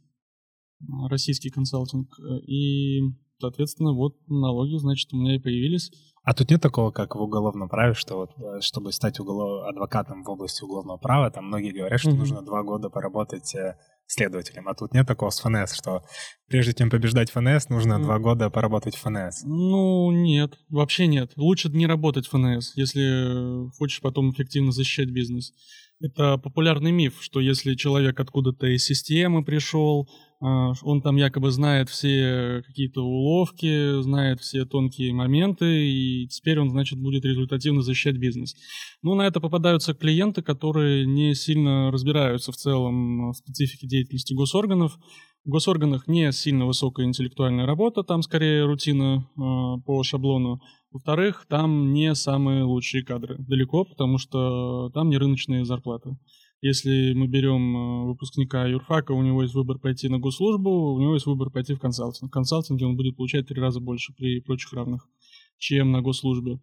Российский 1.08 1.50
консалтинг. 1.50 2.08
И, 2.46 3.00
соответственно, 3.38 3.92
вот 3.92 4.16
налоги, 4.28 4.76
значит, 4.76 5.12
у 5.12 5.16
меня 5.16 5.36
и 5.36 5.38
появились. 5.38 5.90
А 6.22 6.34
тут 6.34 6.50
нет 6.50 6.60
такого, 6.60 6.90
как 6.90 7.16
в 7.16 7.20
уголовном 7.20 7.68
праве, 7.68 7.94
что 7.94 8.16
вот 8.16 8.30
э, 8.38 8.60
чтобы 8.60 8.92
стать 8.92 9.18
уголов... 9.20 9.66
адвокатом 9.66 10.22
в 10.22 10.28
области 10.28 10.62
уголовного 10.62 10.98
права, 10.98 11.30
там 11.30 11.46
многие 11.46 11.72
говорят, 11.72 11.98
что 11.98 12.10
mm-hmm. 12.10 12.16
нужно 12.16 12.42
два 12.42 12.62
года 12.62 12.90
поработать 12.90 13.54
э, 13.54 13.76
следователем. 14.06 14.68
А 14.68 14.74
тут 14.74 14.92
нет 14.92 15.06
такого 15.06 15.30
с 15.30 15.40
ФНС, 15.40 15.74
что 15.74 16.02
прежде 16.46 16.74
чем 16.74 16.90
побеждать 16.90 17.30
ФНС, 17.30 17.70
нужно 17.70 17.94
mm. 17.94 18.02
два 18.02 18.18
года 18.18 18.50
поработать 18.50 18.96
в 18.96 19.00
ФНС. 19.00 19.44
Ну, 19.44 20.10
нет, 20.10 20.58
вообще 20.68 21.06
нет. 21.06 21.32
Лучше 21.36 21.70
не 21.70 21.86
работать 21.86 22.26
в 22.26 22.30
ФНС, 22.30 22.76
если 22.76 23.70
хочешь 23.78 24.02
потом 24.02 24.32
эффективно 24.32 24.72
защищать 24.72 25.10
бизнес. 25.10 25.52
Это 26.00 26.38
популярный 26.38 26.92
миф, 26.92 27.18
что 27.20 27.40
если 27.40 27.74
человек 27.74 28.20
откуда-то 28.20 28.66
из 28.66 28.84
системы 28.84 29.44
пришел, 29.44 30.08
он 30.40 31.02
там 31.02 31.16
якобы 31.16 31.50
знает 31.50 31.90
все 31.90 32.62
какие-то 32.66 33.02
уловки, 33.02 34.00
знает 34.00 34.40
все 34.40 34.64
тонкие 34.64 35.12
моменты, 35.12 35.86
и 35.86 36.28
теперь 36.28 36.58
он, 36.58 36.70
значит, 36.70 36.98
будет 36.98 37.24
результативно 37.24 37.82
защищать 37.82 38.16
бизнес. 38.16 38.54
Ну, 39.02 39.14
на 39.14 39.26
это 39.26 39.40
попадаются 39.40 39.92
клиенты, 39.92 40.42
которые 40.42 41.06
не 41.06 41.34
сильно 41.34 41.90
разбираются 41.90 42.52
в 42.52 42.56
целом 42.56 43.32
в 43.32 43.34
специфике 43.34 43.86
деятельности 43.86 44.32
госорганов. 44.32 44.98
В 45.44 45.50
госорганах 45.50 46.06
не 46.06 46.32
сильно 46.32 46.66
высокая 46.66 47.06
интеллектуальная 47.06 47.66
работа, 47.66 48.02
там 48.02 48.22
скорее 48.22 48.64
рутина 48.66 49.26
э, 49.36 49.80
по 49.86 50.02
шаблону. 50.02 50.60
Во-вторых, 50.90 51.46
там 51.48 51.92
не 51.92 52.14
самые 52.14 52.64
лучшие 52.64 53.04
кадры, 53.04 53.36
далеко, 53.38 53.84
потому 53.84 54.18
что 54.18 54.90
там 54.90 55.08
не 55.08 55.18
рыночные 55.18 55.64
зарплаты. 55.64 56.16
Если 56.62 57.14
мы 57.14 57.26
берем 57.26 57.74
э, 57.74 58.06
выпускника 58.08 58.66
юрфака, 58.66 59.12
у 59.12 59.22
него 59.22 59.42
есть 59.42 59.54
выбор 59.54 59.78
пойти 59.78 60.10
на 60.10 60.18
госслужбу, 60.18 60.92
у 60.92 61.00
него 61.00 61.14
есть 61.14 61.24
выбор 61.24 61.50
пойти 61.50 61.74
в 61.74 61.80
консалтинг. 61.80 62.30
В 62.30 62.32
консалтинге 62.32 62.84
он 62.84 62.96
будет 62.96 63.16
получать 63.16 63.48
три 63.48 63.58
раза 63.58 63.80
больше 63.80 64.12
при 64.14 64.40
прочих 64.40 64.72
равных, 64.74 65.08
чем 65.56 65.90
на 65.90 66.02
госслужбе. 66.02 66.60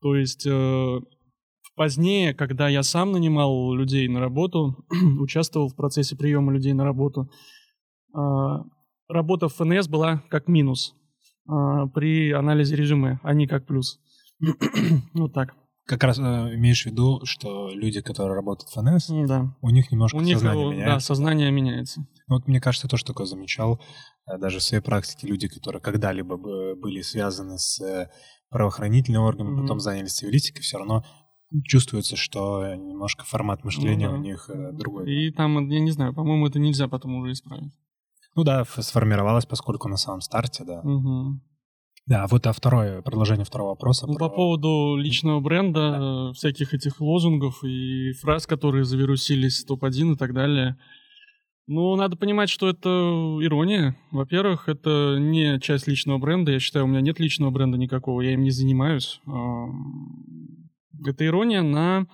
То 0.00 0.16
есть 0.16 0.46
э, 0.46 1.00
позднее, 1.74 2.32
когда 2.32 2.70
я 2.70 2.82
сам 2.82 3.12
нанимал 3.12 3.74
людей 3.74 4.08
на 4.08 4.20
работу, 4.20 4.86
участвовал 5.20 5.68
в 5.68 5.76
процессе 5.76 6.16
приема 6.16 6.50
людей 6.50 6.72
на 6.72 6.84
работу, 6.84 7.30
э, 8.14 8.18
работа 9.08 9.48
в 9.48 9.54
ФНС 9.54 9.88
была 9.88 10.22
как 10.30 10.48
минус 10.48 10.94
при 11.94 12.32
анализе 12.32 12.74
резюме, 12.74 13.20
а 13.22 13.32
не 13.32 13.46
как 13.46 13.66
плюс. 13.66 14.00
вот 15.14 15.32
так 15.32 15.54
как 15.86 16.02
раз 16.02 16.18
э, 16.18 16.22
имеешь 16.22 16.82
в 16.82 16.86
виду, 16.86 17.20
что 17.24 17.70
люди, 17.70 18.00
которые 18.00 18.34
работают 18.34 18.70
в 18.70 18.74
ФНС, 18.74 19.06
да. 19.28 19.54
у 19.62 19.70
них 19.70 19.90
немножко 19.92 20.16
у 20.16 20.20
них, 20.20 20.38
сознание 20.38 20.66
меняется. 20.66 20.94
Да, 20.94 21.00
сознание 21.00 21.50
меняется. 21.50 22.06
Вот 22.28 22.48
мне 22.48 22.60
кажется, 22.60 22.88
то, 22.88 22.96
что 22.96 23.12
такое 23.12 23.26
замечал, 23.26 23.80
э, 24.26 24.36
даже 24.38 24.58
в 24.58 24.62
своей 24.62 24.82
практике 24.82 25.28
люди, 25.28 25.48
которые 25.48 25.80
когда-либо 25.80 26.36
были 26.36 27.02
связаны 27.02 27.58
с 27.58 27.80
э, 27.80 28.10
правоохранительными 28.50 29.22
органами, 29.22 29.58
mm-hmm. 29.58 29.62
потом 29.62 29.80
занялись 29.80 30.12
цивилистикой, 30.12 30.62
все 30.62 30.78
равно 30.78 31.04
чувствуется, 31.64 32.16
что 32.16 32.74
немножко 32.74 33.24
формат 33.24 33.62
мышления 33.64 34.08
ну, 34.08 34.14
да. 34.14 34.18
у 34.18 34.22
них 34.22 34.50
другой. 34.72 35.08
И 35.08 35.30
там, 35.30 35.68
я 35.68 35.78
не 35.78 35.92
знаю, 35.92 36.12
по-моему, 36.12 36.48
это 36.48 36.58
нельзя 36.58 36.88
потом 36.88 37.14
уже 37.14 37.32
исправить. 37.32 37.72
Ну 38.34 38.42
да, 38.42 38.64
сформировалось, 38.64 39.46
поскольку 39.46 39.88
на 39.88 39.96
самом 39.96 40.20
старте, 40.20 40.64
да. 40.64 40.80
Угу. 40.80 41.40
Да, 42.06 42.26
вот 42.28 42.46
а 42.46 42.52
второе, 42.52 43.02
продолжение 43.02 43.44
второго 43.44 43.70
вопроса. 43.70 44.06
Ну, 44.06 44.14
про... 44.14 44.28
По 44.28 44.34
поводу 44.36 44.96
личного 44.96 45.40
бренда, 45.40 45.98
да. 45.98 46.32
всяких 46.34 46.72
этих 46.72 47.00
лозунгов 47.00 47.64
и 47.64 48.12
фраз, 48.12 48.46
которые 48.46 48.84
завирусились 48.84 49.64
топ-1 49.64 50.12
и 50.12 50.16
так 50.16 50.32
далее. 50.32 50.76
Ну, 51.66 51.96
надо 51.96 52.16
понимать, 52.16 52.48
что 52.48 52.68
это 52.68 52.88
ирония. 53.40 53.96
Во-первых, 54.12 54.68
это 54.68 55.16
не 55.18 55.58
часть 55.58 55.88
личного 55.88 56.18
бренда. 56.18 56.52
Я 56.52 56.60
считаю, 56.60 56.84
у 56.84 56.88
меня 56.88 57.00
нет 57.00 57.18
личного 57.18 57.50
бренда 57.50 57.76
никакого, 57.76 58.20
я 58.20 58.34
им 58.34 58.44
не 58.44 58.50
занимаюсь. 58.50 59.20
Это 61.04 61.26
ирония 61.26 61.62
на 61.62 62.06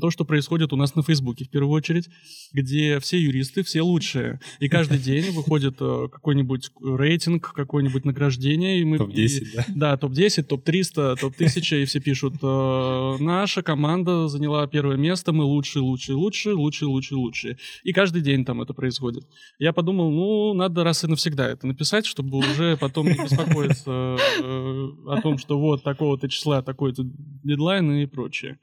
то, 0.00 0.10
что 0.10 0.24
происходит 0.24 0.72
у 0.72 0.76
нас 0.76 0.94
на 0.94 1.02
Фейсбуке, 1.02 1.44
в 1.44 1.50
первую 1.50 1.72
очередь, 1.72 2.08
где 2.52 2.98
все 3.00 3.18
юристы, 3.18 3.62
все 3.62 3.82
лучшие. 3.82 4.40
И 4.58 4.68
каждый 4.68 4.98
день 4.98 5.30
выходит 5.32 5.76
э, 5.80 6.08
какой-нибудь 6.10 6.70
рейтинг, 6.82 7.52
какое-нибудь 7.52 8.04
награждение. 8.04 8.80
И 8.80 8.84
мы, 8.84 8.98
топ-10, 8.98 9.26
и, 9.26 9.56
да? 9.56 9.64
Да, 9.68 9.96
топ-10, 9.96 10.42
топ-300, 10.44 11.16
топ-1000, 11.20 11.82
и 11.82 11.84
все 11.84 12.00
пишут, 12.00 12.34
э, 12.42 13.16
наша 13.20 13.62
команда 13.62 14.28
заняла 14.28 14.66
первое 14.66 14.96
место, 14.96 15.32
мы 15.32 15.44
лучшие, 15.44 15.82
лучшие, 15.82 16.16
лучшие, 16.16 16.54
лучшие, 16.54 16.88
лучшие, 16.88 17.18
лучшие. 17.18 17.58
И 17.84 17.92
каждый 17.92 18.22
день 18.22 18.44
там 18.44 18.60
это 18.60 18.74
происходит. 18.74 19.24
Я 19.58 19.72
подумал, 19.72 20.10
ну, 20.10 20.54
надо 20.54 20.84
раз 20.84 21.04
и 21.04 21.06
навсегда 21.06 21.48
это 21.48 21.66
написать, 21.66 22.04
чтобы 22.04 22.38
уже 22.38 22.76
потом 22.76 23.06
не 23.06 23.14
беспокоиться 23.14 24.16
э, 24.42 24.88
о 25.06 25.20
том, 25.22 25.38
что 25.38 25.58
вот 25.58 25.82
такого-то 25.82 26.28
числа, 26.28 26.62
такой-то 26.62 27.04
дедлайн 27.44 27.92
и 27.92 28.06
прочее 28.06 28.58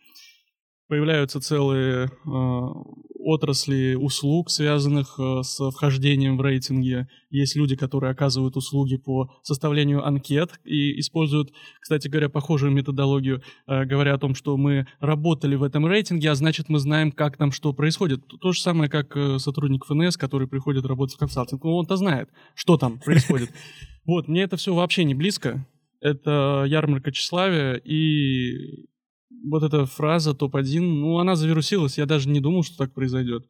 появляются 0.87 1.39
целые 1.39 2.05
э, 2.05 2.09
отрасли 3.25 3.95
услуг, 3.95 4.51
связанных 4.51 5.15
э, 5.19 5.41
с 5.41 5.71
вхождением 5.71 6.37
в 6.37 6.41
рейтинги. 6.41 7.07
Есть 7.31 7.55
люди, 7.55 7.75
которые 7.75 8.11
оказывают 8.11 8.55
услуги 8.55 8.97
по 8.97 9.31
составлению 9.41 10.05
анкет 10.05 10.51
и 10.63 10.99
используют, 10.99 11.51
кстати 11.81 12.07
говоря, 12.07 12.29
похожую 12.29 12.71
методологию, 12.71 13.41
э, 13.67 13.85
говоря 13.85 14.13
о 14.13 14.19
том, 14.19 14.35
что 14.35 14.55
мы 14.57 14.85
работали 14.99 15.55
в 15.55 15.63
этом 15.63 15.87
рейтинге, 15.87 16.29
а 16.29 16.35
значит 16.35 16.69
мы 16.69 16.77
знаем, 16.77 17.11
как 17.11 17.37
там 17.37 17.51
что 17.51 17.73
происходит. 17.73 18.21
То 18.39 18.51
же 18.51 18.61
самое, 18.61 18.89
как 18.89 19.17
э, 19.17 19.39
сотрудник 19.39 19.85
ФНС, 19.85 20.17
который 20.17 20.47
приходит 20.47 20.85
работать 20.85 21.15
в 21.15 21.19
консалтинг. 21.19 21.63
Ну, 21.63 21.75
он-то 21.75 21.95
знает, 21.95 22.29
что 22.53 22.77
там 22.77 22.99
происходит. 22.99 23.49
Вот, 24.05 24.27
мне 24.27 24.43
это 24.43 24.55
все 24.55 24.75
вообще 24.75 25.03
не 25.03 25.15
близко. 25.15 25.65
Это 25.99 26.65
ярмарка 26.67 27.11
тщеславия, 27.11 27.73
и 27.73 28.85
вот 29.29 29.63
эта 29.63 29.86
фраза 29.86 30.34
топ-1, 30.34 30.79
ну, 30.79 31.20
она 31.20 31.36
завирусилась, 31.36 31.98
я 31.98 32.05
даже 32.05 32.29
не 32.29 32.39
думал, 32.39 32.63
что 32.63 32.77
так 32.77 32.94
произойдет. 32.94 33.46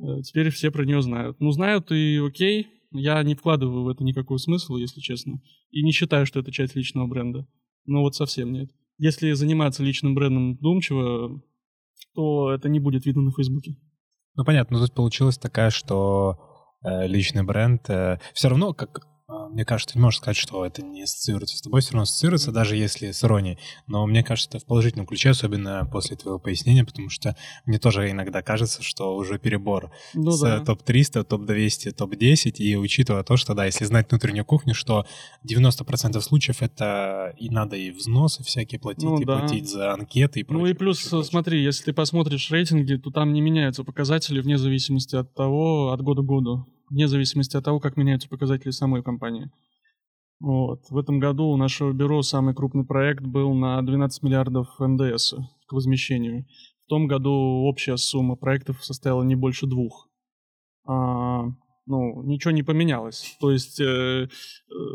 Э, 0.00 0.22
теперь 0.22 0.50
все 0.50 0.70
про 0.70 0.84
нее 0.84 1.02
знают. 1.02 1.38
Ну, 1.40 1.50
знают 1.50 1.90
и 1.92 2.18
окей, 2.18 2.68
я 2.90 3.22
не 3.22 3.34
вкладываю 3.34 3.84
в 3.84 3.88
это 3.88 4.04
никакого 4.04 4.38
смысла, 4.38 4.76
если 4.76 5.00
честно. 5.00 5.40
И 5.70 5.82
не 5.82 5.92
считаю, 5.92 6.26
что 6.26 6.40
это 6.40 6.52
часть 6.52 6.76
личного 6.76 7.06
бренда. 7.06 7.46
Ну, 7.86 8.00
вот 8.00 8.14
совсем 8.14 8.52
нет. 8.52 8.70
Если 8.98 9.32
заниматься 9.32 9.82
личным 9.82 10.14
брендом 10.14 10.54
вдумчиво, 10.54 11.42
то 12.14 12.52
это 12.52 12.68
не 12.68 12.78
будет 12.78 13.04
видно 13.06 13.22
на 13.22 13.32
Фейсбуке. 13.32 13.76
Ну, 14.36 14.44
понятно, 14.44 14.78
но 14.78 14.86
тут 14.86 14.94
получилось 14.94 15.38
такая, 15.38 15.70
что 15.70 16.38
э, 16.84 17.06
личный 17.06 17.42
бренд 17.42 17.88
э, 17.88 18.18
все 18.32 18.48
равно, 18.48 18.72
как 18.72 19.06
мне 19.28 19.64
кажется, 19.64 19.94
ты 19.94 19.98
не 19.98 20.02
можешь 20.02 20.18
сказать, 20.18 20.36
что 20.36 20.66
это 20.66 20.82
не 20.82 21.02
ассоциируется 21.02 21.56
с 21.56 21.62
тобой, 21.62 21.80
все 21.80 21.92
равно 21.92 22.02
ассоциируется, 22.02 22.52
даже 22.52 22.76
если 22.76 23.10
с 23.10 23.24
иронией. 23.24 23.58
Но 23.86 24.06
мне 24.06 24.22
кажется, 24.22 24.50
это 24.50 24.58
в 24.58 24.66
положительном 24.66 25.06
ключе, 25.06 25.30
особенно 25.30 25.88
после 25.90 26.16
твоего 26.16 26.38
пояснения, 26.38 26.84
потому 26.84 27.08
что 27.08 27.36
мне 27.64 27.78
тоже 27.78 28.10
иногда 28.10 28.42
кажется, 28.42 28.82
что 28.82 29.16
уже 29.16 29.38
перебор 29.38 29.92
ну, 30.12 30.30
с 30.30 30.40
да. 30.40 30.60
топ-300, 30.60 31.24
топ-200, 31.24 31.92
топ-10, 31.92 32.56
и 32.58 32.76
учитывая 32.76 33.22
то, 33.22 33.36
что, 33.36 33.54
да, 33.54 33.64
если 33.64 33.84
знать 33.84 34.10
внутреннюю 34.10 34.44
кухню, 34.44 34.74
что 34.74 35.06
90% 35.48 36.20
случаев 36.20 36.62
это 36.62 37.34
и 37.38 37.48
надо 37.48 37.76
и 37.76 37.90
взносы 37.90 38.42
всякие 38.42 38.78
платить, 38.78 39.04
ну, 39.04 39.18
и 39.20 39.24
да. 39.24 39.38
платить 39.38 39.68
за 39.68 39.94
анкеты 39.94 40.40
и 40.40 40.42
прочее. 40.42 40.64
Ну 40.64 40.70
и 40.70 40.74
плюс, 40.74 40.98
прочее, 40.98 41.10
прочее. 41.10 41.30
смотри, 41.30 41.62
если 41.62 41.84
ты 41.84 41.92
посмотришь 41.92 42.50
рейтинги, 42.50 42.96
то 42.96 43.10
там 43.10 43.32
не 43.32 43.40
меняются 43.40 43.84
показатели 43.84 44.40
вне 44.40 44.58
зависимости 44.58 45.16
от 45.16 45.32
того, 45.34 45.92
от 45.92 46.02
года 46.02 46.22
к 46.22 46.26
году 46.26 46.66
вне 46.90 47.08
зависимости 47.08 47.56
от 47.56 47.64
того, 47.64 47.80
как 47.80 47.96
меняются 47.96 48.28
показатели 48.28 48.70
самой 48.70 49.02
компании. 49.02 49.50
Вот. 50.40 50.80
В 50.90 50.98
этом 50.98 51.20
году 51.20 51.46
у 51.46 51.56
нашего 51.56 51.92
бюро 51.92 52.22
самый 52.22 52.54
крупный 52.54 52.84
проект 52.84 53.24
был 53.24 53.54
на 53.54 53.80
12 53.80 54.22
миллиардов 54.22 54.68
НДС 54.78 55.34
к 55.66 55.72
возмещению. 55.72 56.46
В 56.84 56.88
том 56.88 57.06
году 57.06 57.30
общая 57.30 57.96
сумма 57.96 58.36
проектов 58.36 58.84
составила 58.84 59.22
не 59.22 59.36
больше 59.36 59.66
двух. 59.66 60.08
А, 60.86 61.44
ну, 61.86 62.22
ничего 62.24 62.50
не 62.50 62.62
поменялось. 62.62 63.36
То 63.40 63.50
есть, 63.50 63.80
э, 63.80 63.84
э, 63.84 64.28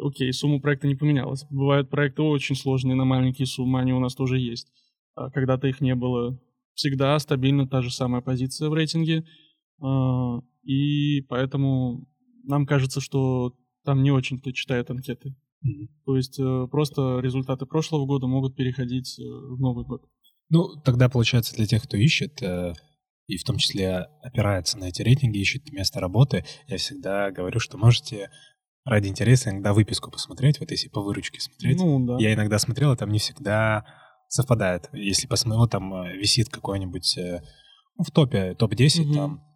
окей, 0.03 0.31
сумма 0.33 0.59
проекта 0.59 0.87
не 0.87 0.95
поменялась. 0.95 1.45
Бывают 1.49 1.89
проекты 1.89 2.21
очень 2.21 2.55
сложные 2.55 2.95
на 2.95 3.05
маленькие 3.05 3.45
суммы, 3.47 3.79
они 3.79 3.93
у 3.93 3.99
нас 3.99 4.15
тоже 4.15 4.37
есть. 4.37 4.67
а 5.15 5.29
когда-то 5.31 5.67
их 5.67 5.81
не 5.81 5.95
было. 5.95 6.39
Всегда 6.75 7.19
стабильно 7.19 7.67
та 7.67 7.81
же 7.81 7.91
самая 7.91 8.21
позиция 8.21 8.69
в 8.69 8.73
рейтинге. 8.73 9.25
А, 9.81 10.39
и 10.63 11.21
поэтому 11.21 12.07
нам 12.43 12.65
кажется, 12.65 13.01
что 13.01 13.53
там 13.85 14.03
не 14.03 14.11
очень-то 14.11 14.51
читают 14.53 14.89
анкеты. 14.89 15.35
Mm-hmm. 15.65 15.87
То 16.05 16.15
есть 16.15 16.39
э, 16.39 16.67
просто 16.69 17.19
результаты 17.19 17.65
прошлого 17.65 18.05
года 18.05 18.27
могут 18.27 18.55
переходить 18.55 19.19
э, 19.19 19.23
в 19.23 19.59
Новый 19.59 19.85
год. 19.85 20.03
Ну, 20.49 20.67
тогда 20.83 21.09
получается 21.09 21.55
для 21.55 21.65
тех, 21.65 21.83
кто 21.83 21.97
ищет, 21.97 22.41
э, 22.41 22.73
и 23.27 23.37
в 23.37 23.43
том 23.43 23.57
числе 23.57 24.07
опирается 24.23 24.77
на 24.77 24.85
эти 24.85 25.01
рейтинги, 25.01 25.37
ищет 25.37 25.69
место 25.71 25.99
работы, 25.99 26.45
я 26.67 26.77
всегда 26.77 27.29
говорю, 27.31 27.59
что 27.59 27.77
можете 27.77 28.31
ради 28.85 29.07
интереса 29.07 29.49
иногда 29.49 29.73
выписку 29.73 30.09
посмотреть, 30.11 30.59
вот 30.59 30.71
если 30.71 30.87
по 30.87 31.01
выручке 31.01 31.39
смотреть. 31.39 31.77
Ну, 31.77 32.05
да. 32.05 32.17
Я 32.19 32.33
иногда 32.33 32.57
смотрел, 32.57 32.93
и 32.93 32.97
там 32.97 33.11
не 33.11 33.19
всегда 33.19 33.85
совпадает. 34.29 34.89
Если 34.93 35.27
посмотрел, 35.27 35.67
там 35.67 36.05
висит 36.17 36.49
какой-нибудь 36.49 37.19
ну, 37.97 38.03
в 38.03 38.11
топе, 38.11 38.55
топ-10, 38.55 39.01
угу. 39.03 39.13
там 39.13 39.48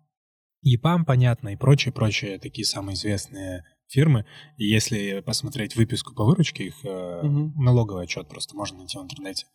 EPAM, 0.65 1.05
понятно, 1.05 1.49
и 1.49 1.55
прочие-прочие 1.55 2.39
такие 2.39 2.65
самые 2.65 2.95
известные 2.95 3.63
фирмы. 3.87 4.25
И 4.57 4.65
если 4.65 5.21
посмотреть 5.21 5.75
выписку 5.75 6.15
по 6.15 6.25
выручке, 6.25 6.65
их 6.65 6.75
угу. 6.83 7.53
налоговый 7.61 8.03
отчет 8.03 8.27
просто 8.27 8.55
можно 8.55 8.79
найти 8.79 8.97
в 8.97 9.03
интернете 9.03 9.45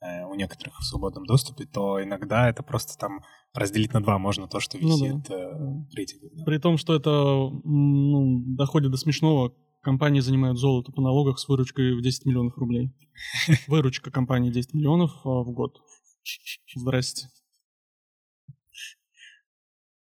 э, 0.00 0.24
у 0.24 0.34
некоторых 0.34 0.78
в 0.78 0.84
свободном 0.84 1.24
доступе, 1.24 1.66
то 1.66 2.02
иногда 2.02 2.48
это 2.48 2.62
просто 2.62 2.96
там 2.98 3.20
разделить 3.52 3.92
на 3.92 4.02
два 4.02 4.18
можно 4.18 4.46
то, 4.46 4.60
что 4.60 4.78
висит 4.78 5.12
ну, 5.12 5.22
да. 5.28 5.34
э, 5.34 5.58
в 5.90 5.94
рейтинге. 5.94 6.30
Да. 6.34 6.44
При 6.44 6.58
том, 6.58 6.76
что 6.76 6.94
это 6.94 7.10
ну, 7.10 8.42
доходит 8.56 8.90
до 8.90 8.96
смешного, 8.96 9.54
компании 9.82 10.20
занимают 10.20 10.58
золото 10.58 10.92
по 10.92 11.00
налогах 11.00 11.38
с 11.38 11.48
выручкой 11.48 11.96
в 11.96 12.02
10 12.02 12.26
миллионов 12.26 12.56
рублей. 12.58 12.94
Выручка 13.66 14.10
компании 14.10 14.50
10 14.50 14.74
миллионов 14.74 15.12
а, 15.24 15.42
в 15.42 15.50
год. 15.52 15.78
Здрасте. 16.76 17.28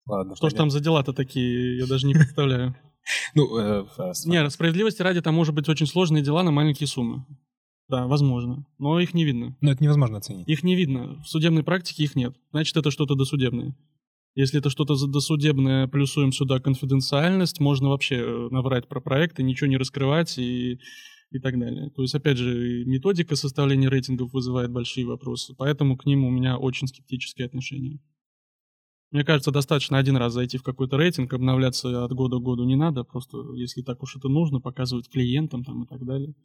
Ладно, 0.10 0.36
Что 0.36 0.50
ж 0.50 0.54
там 0.54 0.72
за 0.72 0.80
дела-то 0.80 1.14
такие, 1.14 1.78
я 1.78 1.86
даже 1.86 2.08
не 2.08 2.14
представляю. 2.14 2.76
Ну, 3.34 3.58
э, 3.58 3.86
Не, 4.26 4.48
справедливости 4.52 5.02
ради, 5.02 5.22
там 5.22 5.34
может 5.34 5.56
быть 5.56 5.68
очень 5.68 5.88
сложные 5.88 6.22
дела 6.22 6.44
на 6.44 6.52
маленькие 6.52 6.86
суммы. 6.86 7.26
Да, 7.88 8.06
возможно. 8.06 8.68
Но 8.78 9.00
их 9.00 9.16
не 9.16 9.24
видно. 9.24 9.58
Но 9.62 9.72
это 9.72 9.84
невозможно 9.84 10.18
оценить. 10.18 10.48
Их 10.48 10.64
не 10.64 10.76
видно. 10.76 11.20
В 11.24 11.28
судебной 11.28 11.64
практике 11.64 12.04
их 12.04 12.16
нет. 12.16 12.36
Значит, 12.52 12.78
это 12.78 12.92
что-то 12.92 13.16
досудебное. 13.16 13.76
Если 14.36 14.60
это 14.60 14.70
что-то 14.70 14.96
досудебное, 15.08 15.88
плюсуем 15.88 16.32
сюда 16.32 16.60
конфиденциальность, 16.60 17.60
можно 17.60 17.90
вообще 17.90 18.18
э, 18.18 18.50
наврать 18.52 18.88
про 18.88 19.02
проект 19.02 19.40
и 19.40 19.44
ничего 19.44 19.68
не 19.68 19.78
раскрывать 19.78 20.38
и, 20.38 20.80
и 21.32 21.40
так 21.40 21.58
далее. 21.60 21.90
То 21.96 22.04
есть, 22.04 22.14
опять 22.14 22.38
же, 22.38 22.84
методика 22.86 23.36
составления 23.36 23.90
рейтингов 23.90 24.34
вызывает 24.34 24.72
большие 24.72 25.08
вопросы. 25.08 25.56
Поэтому 25.58 25.98
к 25.98 26.06
ним 26.06 26.26
у 26.26 26.30
меня 26.30 26.58
очень 26.58 26.88
скептические 26.88 27.48
отношения. 27.48 28.00
Мне 29.12 29.24
кажется, 29.24 29.52
достаточно 29.52 29.98
один 29.98 30.18
раз 30.18 30.34
зайти 30.34 30.58
в 30.58 30.64
какой-то 30.64 30.98
рейтинг, 30.98 31.34
обновляться 31.34 32.06
от 32.06 32.12
года 32.14 32.38
к 32.38 32.44
году 32.44 32.64
не 32.66 32.76
надо, 32.76 33.04
просто 33.04 33.38
если 33.56 33.82
так 33.82 34.04
уж 34.04 34.16
это 34.16 34.30
нужно, 34.30 34.62
показывать 34.62 35.10
клиентам 35.10 35.64
там 35.64 35.84
и 35.84 35.88
так 35.88 36.06
далее, 36.06 36.36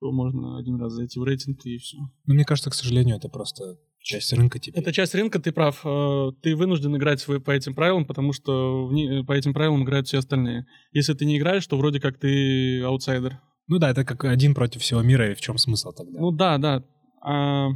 то 0.00 0.12
можно 0.12 0.58
один 0.58 0.80
раз 0.80 0.92
зайти 0.92 1.18
в 1.18 1.24
рейтинг 1.24 1.64
и 1.66 1.78
все. 1.78 1.98
Ну, 2.26 2.34
мне 2.34 2.44
кажется, 2.44 2.70
к 2.70 2.74
сожалению, 2.74 3.16
это 3.16 3.28
просто 3.28 3.78
часть 3.98 4.32
рынка 4.32 4.58
теперь. 4.60 4.80
Это 4.80 4.92
часть 4.92 5.14
рынка, 5.14 5.40
ты 5.40 5.50
прав. 5.50 5.80
Э, 5.84 6.30
ты 6.42 6.54
вынужден 6.54 6.96
играть 6.96 7.26
по 7.44 7.50
этим 7.50 7.74
правилам, 7.74 8.06
потому 8.06 8.32
что 8.32 8.88
по 9.26 9.32
этим 9.32 9.52
правилам 9.52 9.82
играют 9.82 10.06
все 10.06 10.18
остальные. 10.18 10.66
Если 10.92 11.12
ты 11.14 11.24
не 11.24 11.38
играешь, 11.38 11.66
то 11.66 11.76
вроде 11.76 12.00
как 12.00 12.18
ты 12.18 12.82
аутсайдер. 12.82 13.40
Ну 13.66 13.78
да, 13.78 13.90
это 13.90 14.04
как 14.04 14.24
один 14.24 14.54
против 14.54 14.82
всего 14.82 15.02
мира, 15.02 15.32
и 15.32 15.34
в 15.34 15.40
чем 15.40 15.58
смысл 15.58 15.92
тогда? 15.92 16.20
Ну 16.20 16.30
да, 16.30 16.58
да. 16.58 16.84
А, 17.20 17.70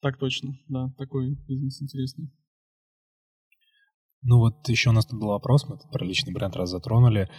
так 0.00 0.18
точно, 0.18 0.56
да, 0.68 0.92
такой 0.96 1.34
бизнес 1.48 1.82
интересный. 1.82 2.30
Ну 4.28 4.38
вот 4.38 4.68
еще 4.68 4.90
у 4.90 4.92
нас 4.92 5.06
тут 5.06 5.20
был 5.20 5.28
вопрос, 5.28 5.68
мы 5.68 5.78
про 5.78 6.04
личный 6.04 6.32
бренд 6.32 6.56
раз 6.56 6.70
затронули. 6.70 7.30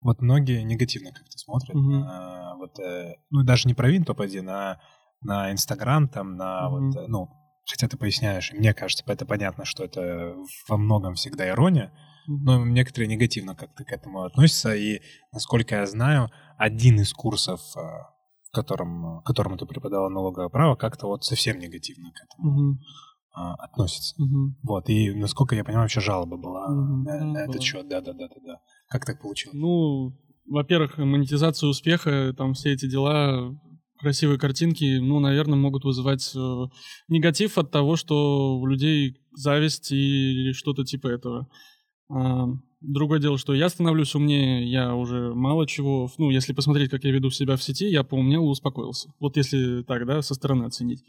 Вот 0.00 0.22
многие 0.22 0.62
негативно 0.62 1.12
как-то 1.12 1.36
смотрят. 1.36 1.76
Угу. 1.76 1.90
На, 1.90 2.54
вот, 2.56 2.78
э, 2.78 3.16
ну 3.30 3.42
даже 3.42 3.68
не 3.68 3.74
про 3.74 3.90
Винтоп-1, 3.90 4.48
а 4.48 4.80
на 5.20 5.52
Инстаграм, 5.52 6.08
там, 6.08 6.36
на 6.36 6.68
угу. 6.68 6.86
вот, 6.86 6.96
э, 6.96 7.06
ну, 7.06 7.28
хотя 7.68 7.86
ты 7.86 7.98
поясняешь, 7.98 8.50
и 8.52 8.56
мне 8.56 8.72
кажется, 8.72 9.04
это 9.06 9.26
понятно, 9.26 9.66
что 9.66 9.84
это 9.84 10.34
во 10.68 10.78
многом 10.78 11.14
всегда 11.14 11.48
ирония, 11.48 11.92
но 12.26 12.64
некоторые 12.64 13.08
негативно 13.08 13.54
как-то 13.54 13.84
к 13.84 13.92
этому 13.92 14.22
относятся, 14.22 14.74
и, 14.74 15.00
насколько 15.32 15.76
я 15.76 15.86
знаю, 15.86 16.30
один 16.56 16.98
из 16.98 17.12
курсов, 17.12 17.60
э, 17.76 17.80
в 17.80 18.54
котором, 18.54 19.22
которому 19.22 19.58
ты 19.58 19.66
преподавал 19.66 20.08
налоговое 20.08 20.48
право, 20.48 20.76
как-то 20.76 21.08
вот 21.08 21.24
совсем 21.24 21.58
негативно 21.58 22.10
к 22.10 22.24
этому 22.24 22.72
а, 22.72 23.13
относится. 23.34 24.14
Угу. 24.22 24.56
Вот, 24.62 24.88
и 24.88 25.12
насколько 25.12 25.54
я 25.54 25.64
понимаю, 25.64 25.84
вообще 25.84 26.00
жалоба 26.00 26.36
была 26.36 26.66
угу. 26.66 27.04
на, 27.04 27.24
на 27.24 27.38
этот 27.38 27.62
счет. 27.62 27.88
Да, 27.88 28.00
да, 28.00 28.12
да, 28.12 28.28
да, 28.28 28.40
да. 28.44 28.60
Как 28.88 29.04
так 29.04 29.20
получилось? 29.20 29.56
Ну, 29.58 30.16
во-первых, 30.46 30.98
монетизация 30.98 31.68
успеха, 31.68 32.32
там 32.36 32.54
все 32.54 32.72
эти 32.72 32.88
дела, 32.88 33.58
красивые 33.98 34.38
картинки, 34.38 34.98
ну, 34.98 35.18
наверное, 35.18 35.58
могут 35.58 35.84
вызывать 35.84 36.32
э, 36.36 36.64
негатив 37.08 37.58
от 37.58 37.70
того, 37.70 37.96
что 37.96 38.58
у 38.58 38.66
людей 38.66 39.16
зависть 39.32 39.90
или 39.90 40.52
что-то 40.52 40.84
типа 40.84 41.08
этого. 41.08 41.48
А, 42.10 42.46
другое 42.80 43.18
дело, 43.18 43.38
что 43.38 43.54
я 43.54 43.68
становлюсь 43.68 44.14
умнее, 44.14 44.70
я 44.70 44.94
уже 44.94 45.34
мало 45.34 45.66
чего, 45.66 46.10
ну, 46.18 46.30
если 46.30 46.52
посмотреть, 46.52 46.90
как 46.90 47.04
я 47.04 47.12
веду 47.12 47.30
себя 47.30 47.56
в 47.56 47.62
сети, 47.62 47.88
я 47.88 48.04
поумнел 48.04 48.44
и 48.44 48.50
успокоился. 48.50 49.10
Вот 49.20 49.36
если 49.36 49.82
так, 49.82 50.06
да, 50.06 50.22
со 50.22 50.34
стороны 50.34 50.64
оценить. 50.64 51.02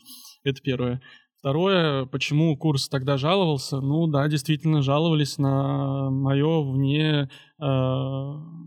Это 0.44 0.62
первое. 0.62 1.02
Второе, 1.46 2.08
почему 2.08 2.58
курс 2.58 2.90
тогда 2.90 3.18
жаловался? 3.18 3.80
Ну 3.80 4.08
да, 4.08 4.28
действительно 4.28 4.82
жаловались 4.82 5.38
на 5.38 6.10
мое 6.10 6.64
вне, 6.64 7.30
э, 7.60 7.66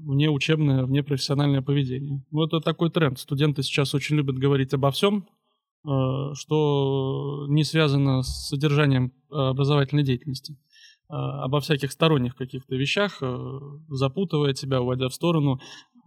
вне 0.05 0.31
учебное, 0.31 0.85
вне 0.85 1.03
профессиональное 1.03 1.61
поведение. 1.61 2.25
Ну 2.31 2.45
это 2.45 2.61
такой 2.61 2.91
тренд. 2.91 3.19
Студенты 3.19 3.65
сейчас 3.65 3.97
очень 3.97 4.15
любят 4.15 4.39
говорить 4.39 4.75
обо 4.75 4.93
всем, 4.93 5.27
э, 5.85 5.89
что 6.35 7.47
не 7.49 7.65
связано 7.65 8.23
с 8.23 8.47
содержанием 8.47 9.13
образовательной 9.29 10.05
деятельности. 10.05 10.57
Э, 11.11 11.15
обо 11.17 11.59
всяких 11.59 11.91
сторонних 11.91 12.37
каких-то 12.37 12.77
вещах, 12.77 13.19
э, 13.23 13.59
запутывая 13.89 14.55
тебя, 14.55 14.83
уводя 14.83 15.09
в 15.09 15.15
сторону. 15.15 15.59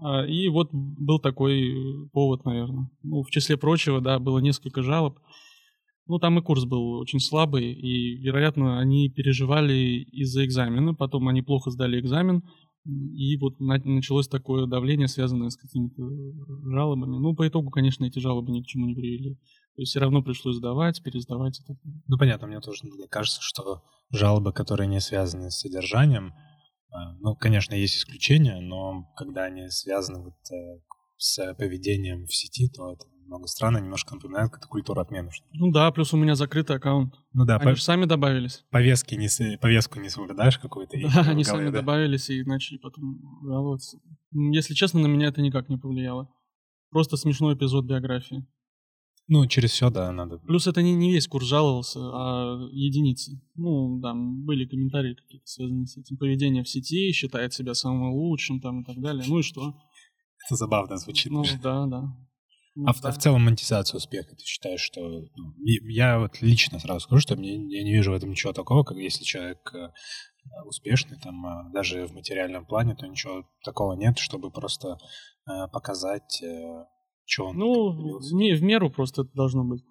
Э, 0.01 0.25
и 0.25 0.47
вот 0.47 0.69
был 0.71 1.19
такой 1.19 2.07
повод, 2.13 2.45
наверное. 2.45 2.89
Ну, 3.03 3.23
в 3.23 3.29
числе 3.29 3.57
прочего, 3.57 3.99
да, 3.99 4.19
было 4.19 4.39
несколько 4.39 4.81
жалоб. 4.81 5.19
Ну, 6.07 6.19
там 6.19 6.39
и 6.39 6.41
курс 6.41 6.65
был 6.65 6.99
очень 6.99 7.19
слабый, 7.19 7.71
и, 7.71 8.17
вероятно, 8.17 8.79
они 8.79 9.09
переживали 9.09 9.73
из-за 10.11 10.45
экзамена, 10.45 10.93
потом 10.93 11.27
они 11.27 11.41
плохо 11.41 11.71
сдали 11.71 11.99
экзамен, 11.99 12.43
и 12.85 13.37
вот 13.37 13.59
началось 13.59 14.27
такое 14.27 14.65
давление, 14.65 15.07
связанное 15.07 15.49
с 15.49 15.57
какими-то 15.57 16.01
жалобами. 16.71 17.17
Ну, 17.17 17.35
по 17.35 17.47
итогу, 17.47 17.69
конечно, 17.69 18.05
эти 18.05 18.17
жалобы 18.17 18.51
ни 18.51 18.63
к 18.63 18.65
чему 18.65 18.87
не 18.87 18.95
привели. 18.95 19.35
То 19.75 19.81
есть 19.81 19.91
все 19.91 19.99
равно 19.99 20.23
пришлось 20.23 20.55
сдавать, 20.55 21.01
пересдавать 21.03 21.59
и. 21.59 21.63
Ну, 22.07 22.17
понятно, 22.17 22.47
мне 22.47 22.59
тоже 22.59 22.83
кажется, 23.09 23.39
что 23.41 23.83
жалобы, 24.09 24.51
которые 24.51 24.87
не 24.87 24.99
связаны 24.99 25.51
с 25.51 25.59
содержанием, 25.59 26.33
а, 26.91 27.13
ну, 27.19 27.35
конечно, 27.35 27.73
есть 27.73 27.97
исключения, 27.97 28.59
но 28.59 29.07
когда 29.15 29.45
они 29.45 29.69
связаны 29.69 30.23
вот 30.23 30.35
э, 30.51 30.81
с 31.17 31.53
поведением 31.53 32.25
в 32.25 32.35
сети, 32.35 32.67
то 32.67 32.91
это 32.91 33.05
много 33.25 33.47
стран, 33.47 33.75
немножко 33.75 34.15
напоминает 34.15 34.51
как-то 34.51 34.67
культуру 34.67 35.01
отмены. 35.01 35.29
Ну 35.53 35.71
да, 35.71 35.91
плюс 35.91 36.13
у 36.13 36.17
меня 36.17 36.35
закрытый 36.35 36.75
аккаунт. 36.75 37.15
Ну 37.33 37.45
да. 37.45 37.57
Они 37.57 37.71
по... 37.71 37.75
же 37.75 37.81
сами 37.81 38.05
добавились. 38.05 38.63
Повестки 38.71 39.15
не, 39.15 39.57
повестку 39.57 39.99
не 39.99 40.09
соблюдаешь 40.09 40.57
какую-то? 40.59 40.97
Да, 40.97 41.21
они 41.29 41.43
голове, 41.43 41.45
сами 41.45 41.65
да? 41.69 41.79
добавились 41.79 42.29
и 42.29 42.43
начали 42.43 42.77
потом 42.77 43.19
жаловаться. 43.43 43.97
Если 44.31 44.73
честно, 44.73 44.99
на 44.99 45.07
меня 45.07 45.27
это 45.27 45.41
никак 45.41 45.69
не 45.69 45.77
повлияло. 45.77 46.29
Просто 46.89 47.17
смешной 47.17 47.55
эпизод 47.55 47.85
биографии. 47.85 48.45
Ну, 49.27 49.45
через 49.45 49.71
все, 49.71 49.89
да, 49.89 50.11
надо. 50.11 50.39
Плюс 50.39 50.67
это 50.67 50.81
не, 50.81 50.93
не 50.93 51.13
весь 51.13 51.27
курс 51.27 51.45
жаловался, 51.45 51.99
а 52.01 52.67
единицы. 52.73 53.41
Ну, 53.55 53.99
да, 54.01 54.13
были 54.13 54.65
комментарии 54.65 55.13
какие-то 55.15 55.47
связанные 55.47 55.85
с 55.85 55.95
этим. 55.95 56.17
Поведение 56.17 56.63
в 56.63 56.67
сети, 56.67 57.13
считает 57.13 57.53
себя 57.53 57.73
самым 57.73 58.11
лучшим 58.11 58.59
там 58.59 58.81
и 58.81 58.83
так 58.83 58.99
далее. 58.99 59.23
Ну 59.25 59.39
и 59.39 59.41
что? 59.41 59.73
Это 60.45 60.55
забавно 60.55 60.97
звучит. 60.97 61.31
Ну, 61.31 61.45
да, 61.63 61.85
да. 61.85 62.13
Ну, 62.75 62.85
а, 62.87 62.93
да. 63.01 63.11
в, 63.11 63.15
в 63.15 63.21
целом 63.21 63.43
монетизация 63.43 63.97
успеха, 63.97 64.35
ты 64.35 64.43
считаешь, 64.45 64.79
что... 64.79 65.01
Ну, 65.01 65.53
я 65.89 66.19
вот 66.19 66.41
лично 66.41 66.79
сразу 66.79 67.01
скажу, 67.01 67.21
что 67.21 67.35
мне, 67.35 67.55
я 67.55 67.83
не 67.83 67.91
вижу 67.91 68.11
в 68.11 68.15
этом 68.15 68.31
ничего 68.31 68.53
такого, 68.53 68.83
как 68.83 68.97
если 68.97 69.25
человек 69.25 69.59
э, 69.73 69.89
успешный, 70.65 71.17
там, 71.19 71.45
э, 71.45 71.73
даже 71.73 72.07
в 72.07 72.13
материальном 72.13 72.65
плане, 72.65 72.95
то 72.95 73.07
ничего 73.07 73.45
такого 73.65 73.93
нет, 73.93 74.19
чтобы 74.19 74.51
просто 74.51 74.97
э, 75.49 75.67
показать, 75.67 76.41
э, 76.41 76.85
что 77.25 77.47
он... 77.47 77.57
Ну, 77.57 78.19
в, 78.19 78.21
в 78.21 78.63
меру 78.63 78.89
просто 78.89 79.23
это 79.23 79.31
должно 79.33 79.65
быть. 79.65 79.83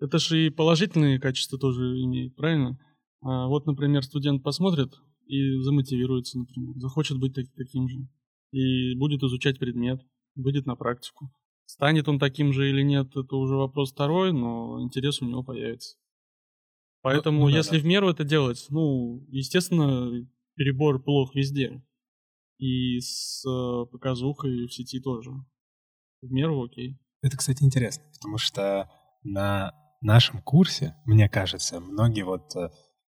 Это 0.00 0.18
же 0.18 0.46
и 0.46 0.50
положительные 0.50 1.20
качества 1.20 1.58
тоже 1.58 1.82
имеет, 1.82 2.34
правильно? 2.36 2.78
А 3.20 3.48
вот, 3.48 3.66
например, 3.66 4.02
студент 4.02 4.42
посмотрит 4.42 4.94
и 5.26 5.60
замотивируется, 5.60 6.38
например, 6.38 6.74
захочет 6.78 7.18
быть 7.18 7.34
так, 7.34 7.44
таким 7.54 7.86
же. 7.86 7.98
И 8.50 8.96
будет 8.96 9.22
изучать 9.22 9.58
предмет, 9.58 10.00
выйдет 10.36 10.64
на 10.64 10.74
практику 10.74 11.30
Станет 11.66 12.08
он 12.08 12.18
таким 12.18 12.52
же 12.52 12.68
или 12.68 12.82
нет, 12.82 13.16
это 13.16 13.36
уже 13.36 13.54
вопрос 13.54 13.92
второй, 13.92 14.32
но 14.32 14.82
интерес 14.82 15.22
у 15.22 15.26
него 15.26 15.42
появится. 15.42 15.96
Поэтому, 17.02 17.40
ну, 17.40 17.50
да, 17.50 17.56
если 17.58 17.76
да. 17.76 17.82
в 17.82 17.86
меру 17.86 18.08
это 18.08 18.24
делать, 18.24 18.66
ну, 18.70 19.26
естественно, 19.28 20.10
перебор 20.54 21.02
плох 21.02 21.34
везде. 21.34 21.82
И 22.58 22.98
с 23.00 23.44
э, 23.46 23.86
показухой 23.90 24.66
в 24.66 24.72
сети 24.72 25.00
тоже. 25.00 25.30
В 26.22 26.30
меру 26.30 26.64
окей. 26.64 26.98
Это, 27.20 27.36
кстати, 27.36 27.62
интересно, 27.62 28.04
потому 28.14 28.38
что 28.38 28.90
на 29.22 29.72
нашем 30.00 30.40
курсе, 30.40 30.96
мне 31.04 31.28
кажется, 31.28 31.80
многие 31.80 32.22
вот 32.22 32.54
э, 32.56 32.70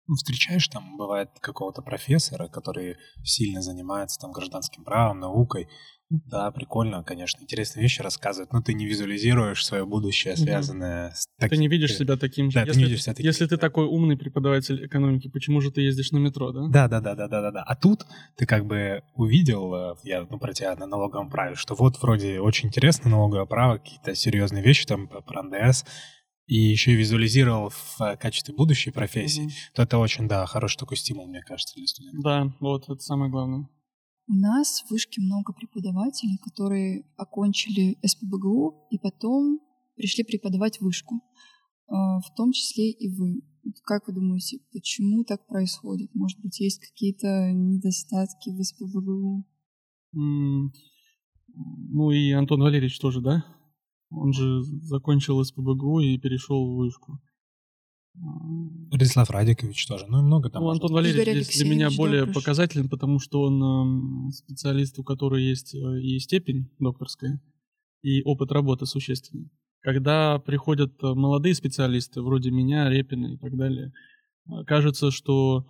ну, 0.08 0.15
встречаешь 0.15 0.67
там, 0.67 0.98
бывает, 0.98 1.30
какого-то 1.39 1.82
профессора, 1.82 2.48
который 2.48 2.96
сильно 3.24 3.62
занимается 3.62 4.20
там 4.20 4.32
гражданским 4.32 4.84
правом, 4.84 5.20
наукой. 5.20 5.67
Да, 6.10 6.52
прикольно, 6.52 7.04
конечно, 7.04 7.43
интересные 7.43 7.84
вещи 7.84 8.02
рассказывает, 8.02 8.54
но 8.54 8.62
ты 8.62 8.74
не 8.74 8.86
визуализируешь 8.86 9.65
свое 9.65 9.86
будущее, 9.86 10.38
связанное 10.38 11.12
с... 11.12 11.28
Так... 11.38 11.50
Ты 11.50 11.58
не 11.58 11.67
видишь 11.67 11.98
себя 11.98 12.15
таким 12.15 12.50
же. 12.50 12.60
Да, 12.60 12.62
если, 12.62 12.74
ты 12.74 12.80
не 12.80 12.86
видишь 12.86 13.04
себя 13.04 13.13
таким. 13.13 13.26
Если 13.26 13.46
ты 13.46 13.58
такой 13.58 13.86
умный 13.86 14.15
преподаватель 14.15 14.86
экономики, 14.86 15.28
почему 15.28 15.60
же 15.60 15.70
ты 15.70 15.82
ездишь 15.82 16.12
на 16.12 16.17
метро, 16.17 16.54
да? 16.54 16.67
Да, 16.70 16.88
да, 16.88 17.02
да, 17.02 17.15
да, 17.15 17.28
да, 17.28 17.41
да, 17.41 17.52
да. 17.52 17.63
А 17.63 17.76
тут 17.76 18.06
ты 18.38 18.46
как 18.46 18.65
бы 18.65 19.04
увидел, 19.15 19.74
э, 19.74 19.96
я 20.04 20.26
ну, 20.30 20.39
про 20.39 20.54
тебя 20.54 20.78
на 20.78 20.86
налоговом 20.86 21.30
праве, 21.30 21.56
что 21.56 21.76
вот 21.76 22.02
вроде 22.02 22.39
очень 22.39 22.70
интересно 22.70 23.10
налоговое 23.10 23.46
право, 23.46 23.78
какие-то 23.78 24.15
серьезные 24.15 24.63
вещи 24.63 24.86
там 24.86 25.10
про 25.10 25.43
НДС, 25.43 25.84
и 26.48 26.56
еще 26.56 26.94
и 26.94 26.96
визуализировал 26.96 27.70
в 27.70 28.02
э, 28.02 28.18
качестве 28.18 28.56
будущей 28.56 28.92
профессии, 28.92 29.48
mm-hmm. 29.48 29.76
то 29.76 29.84
это 29.84 29.98
очень, 29.98 30.28
да, 30.28 30.46
хороший 30.46 30.78
такой 30.78 30.98
стимул, 30.98 31.28
мне 31.28 31.42
кажется, 31.42 31.76
для 31.76 31.88
студентов. 31.88 32.24
Да, 32.24 32.56
вот, 32.60 32.84
это 32.90 33.00
самое 33.00 33.30
главное. 33.30 33.70
У 34.30 34.34
нас 34.34 34.82
в 34.82 34.92
вышке 34.92 35.22
много 35.22 35.54
преподавателей, 35.54 36.38
которые 36.38 37.06
окончили 37.18 37.98
СПБГУ 38.06 38.88
и 38.92 38.98
потом 38.98 39.60
пришли 39.96 40.24
преподавать 40.24 40.80
вышку, 40.80 41.16
э, 41.16 41.92
в 41.92 42.34
том 42.36 42.54
числе 42.54 42.92
и 42.92 43.10
вы. 43.10 43.42
Как 43.84 44.08
вы 44.08 44.14
думаете, 44.14 44.60
почему 44.72 45.26
так 45.26 45.46
происходит? 45.48 46.16
Может 46.16 46.40
быть, 46.40 46.60
есть 46.62 46.80
какие-то 46.80 47.52
недостатки 47.52 48.50
в 48.52 48.64
СПБГУ? 48.64 49.46
Mm, 50.16 50.70
ну 51.90 52.12
и 52.12 52.32
Антон 52.32 52.62
Валерьевич 52.62 53.00
тоже, 53.00 53.20
да? 53.20 53.44
Он 54.10 54.34
же 54.34 54.63
закончил 54.63 55.43
СПБГУ 55.43 56.00
и 56.00 56.17
перешел 56.17 56.65
в 56.65 56.78
вышку. 56.78 57.20
Радислав 58.91 59.30
Радикович 59.30 59.86
тоже, 59.86 60.06
ну 60.08 60.20
и 60.20 60.24
много 60.24 60.50
там. 60.50 60.63
Ну, 60.63 60.70
Антон 60.70 60.91
Валерьевич 60.91 61.46
здесь 61.46 61.58
для 61.58 61.70
меня 61.70 61.89
более 61.96 62.26
да, 62.26 62.34
показателен, 62.34 62.89
потому 62.89 63.20
что 63.20 63.43
он 63.43 64.30
э, 64.30 64.32
специалист, 64.32 64.98
у 64.98 65.04
которого 65.04 65.38
есть 65.38 65.76
э, 65.76 66.02
и 66.02 66.17
степень 66.20 66.72
докторская, 66.80 67.39
и 68.02 68.24
опыт 68.24 68.52
работы 68.52 68.86
существенный. 68.86 69.52
Когда 69.82 70.39
приходят 70.39 70.93
э, 71.04 71.13
молодые 71.13 71.54
специалисты, 71.54 72.22
вроде 72.22 72.50
меня, 72.50 72.89
Репина 72.89 73.36
и 73.36 73.38
так 73.38 73.56
далее, 73.56 73.93
э, 74.48 74.63
кажется, 74.65 75.12
что 75.12 75.67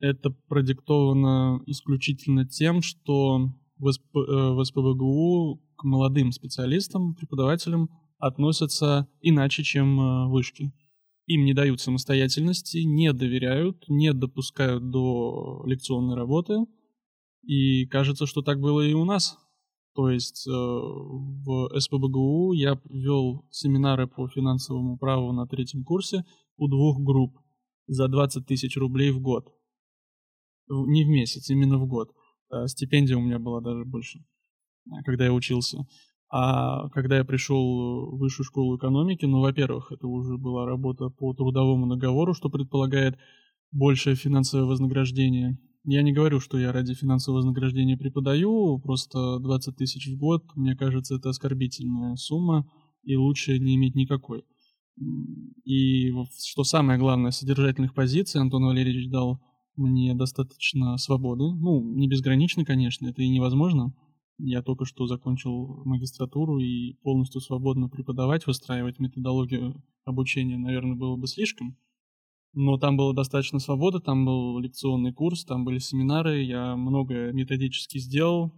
это 0.00 0.30
продиктовано 0.30 1.62
исключительно 1.66 2.46
тем, 2.46 2.82
что 2.82 3.48
в, 3.78 3.92
СП, 3.92 4.16
э, 4.16 4.64
СПБГУ 4.64 5.62
к 5.76 5.84
молодым 5.84 6.32
специалистам, 6.32 7.14
преподавателям 7.14 7.90
относятся 8.18 9.08
иначе, 9.20 9.62
чем 9.62 10.00
э, 10.00 10.28
вышки. 10.28 10.72
Им 11.26 11.44
не 11.44 11.54
дают 11.54 11.80
самостоятельности, 11.80 12.78
не 12.78 13.12
доверяют, 13.12 13.84
не 13.88 14.12
допускают 14.12 14.90
до 14.90 15.62
лекционной 15.66 16.16
работы. 16.16 16.64
И 17.42 17.86
кажется, 17.86 18.26
что 18.26 18.42
так 18.42 18.60
было 18.60 18.80
и 18.80 18.94
у 18.94 19.04
нас. 19.04 19.38
То 19.94 20.10
есть 20.10 20.46
э, 20.46 20.50
в 20.50 21.70
СПБГУ 21.78 22.52
я 22.52 22.80
вел 22.88 23.44
семинары 23.50 24.06
по 24.06 24.28
финансовому 24.28 24.96
праву 24.96 25.32
на 25.32 25.46
третьем 25.46 25.84
курсе 25.84 26.24
у 26.56 26.68
двух 26.68 27.00
групп 27.00 27.38
за 27.86 28.08
20 28.08 28.46
тысяч 28.46 28.76
рублей 28.76 29.10
в 29.10 29.20
год. 29.20 29.52
Не 30.68 31.04
в 31.04 31.08
месяц, 31.08 31.50
именно 31.50 31.78
в 31.78 31.86
год. 31.86 32.12
Э, 32.50 32.66
стипендия 32.66 33.16
у 33.16 33.20
меня 33.20 33.38
была 33.38 33.60
даже 33.60 33.84
больше. 33.84 34.20
Э, 34.86 35.02
когда 35.04 35.24
я 35.26 35.32
учился. 35.32 35.86
А 36.30 36.88
когда 36.90 37.16
я 37.16 37.24
пришел 37.24 38.10
в 38.10 38.18
высшую 38.18 38.44
школу 38.44 38.76
экономики, 38.76 39.24
ну, 39.24 39.40
во-первых, 39.40 39.92
это 39.92 40.06
уже 40.06 40.36
была 40.36 40.66
работа 40.66 41.08
по 41.08 41.32
трудовому 41.32 41.86
договору, 41.88 42.34
что 42.34 42.50
предполагает 42.50 43.16
большее 43.72 44.14
финансовое 44.14 44.66
вознаграждение. 44.66 45.58
Я 45.84 46.02
не 46.02 46.12
говорю, 46.12 46.38
что 46.40 46.58
я 46.58 46.70
ради 46.70 46.92
финансового 46.92 47.38
вознаграждения 47.38 47.96
преподаю, 47.96 48.78
просто 48.78 49.38
20 49.38 49.76
тысяч 49.76 50.06
в 50.08 50.18
год, 50.18 50.44
мне 50.54 50.76
кажется, 50.76 51.14
это 51.14 51.30
оскорбительная 51.30 52.16
сумма, 52.16 52.70
и 53.04 53.16
лучше 53.16 53.58
не 53.58 53.76
иметь 53.76 53.94
никакой. 53.94 54.44
И 55.64 56.10
что 56.46 56.64
самое 56.64 56.98
главное, 56.98 57.30
содержательных 57.30 57.94
позиций 57.94 58.40
Антон 58.40 58.64
Валерьевич 58.64 59.08
дал 59.08 59.40
мне 59.78 60.14
достаточно 60.14 60.96
свободы. 60.98 61.44
Ну, 61.54 61.82
не 61.82 62.08
безгранично, 62.08 62.64
конечно, 62.64 63.06
это 63.06 63.22
и 63.22 63.28
невозможно, 63.28 63.94
я 64.38 64.62
только 64.62 64.84
что 64.84 65.06
закончил 65.06 65.82
магистратуру 65.84 66.58
и 66.58 66.94
полностью 67.02 67.40
свободно 67.40 67.88
преподавать, 67.88 68.46
выстраивать 68.46 69.00
методологию 69.00 69.82
обучения, 70.04 70.56
наверное, 70.56 70.96
было 70.96 71.16
бы 71.16 71.26
слишком. 71.26 71.76
Но 72.54 72.78
там 72.78 72.96
было 72.96 73.12
достаточно 73.12 73.58
свободы, 73.58 74.00
там 74.00 74.24
был 74.24 74.58
лекционный 74.58 75.12
курс, 75.12 75.44
там 75.44 75.64
были 75.64 75.78
семинары, 75.78 76.42
я 76.42 76.76
много 76.76 77.32
методически 77.32 77.98
сделал, 77.98 78.52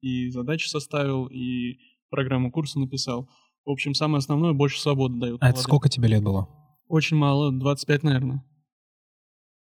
и 0.00 0.28
задачи 0.30 0.68
составил, 0.68 1.26
и 1.26 1.78
программу 2.10 2.52
курса 2.52 2.78
написал. 2.78 3.28
В 3.64 3.70
общем, 3.70 3.94
самое 3.94 4.18
основное, 4.18 4.52
больше 4.52 4.80
свободы 4.80 5.18
дают. 5.18 5.42
А 5.42 5.50
это 5.50 5.60
сколько 5.60 5.88
тебе 5.88 6.08
лет 6.08 6.22
было? 6.22 6.48
Очень 6.86 7.16
мало, 7.16 7.50
25, 7.50 8.02
наверное. 8.02 8.44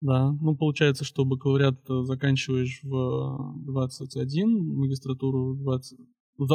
Да, 0.00 0.32
ну 0.40 0.56
получается, 0.56 1.04
что 1.04 1.24
бакалавриат 1.24 1.80
заканчиваешь 1.88 2.80
в 2.82 3.54
21, 3.64 4.76
магистратуру 4.76 5.54
в 5.54 5.62
20, 5.62 5.98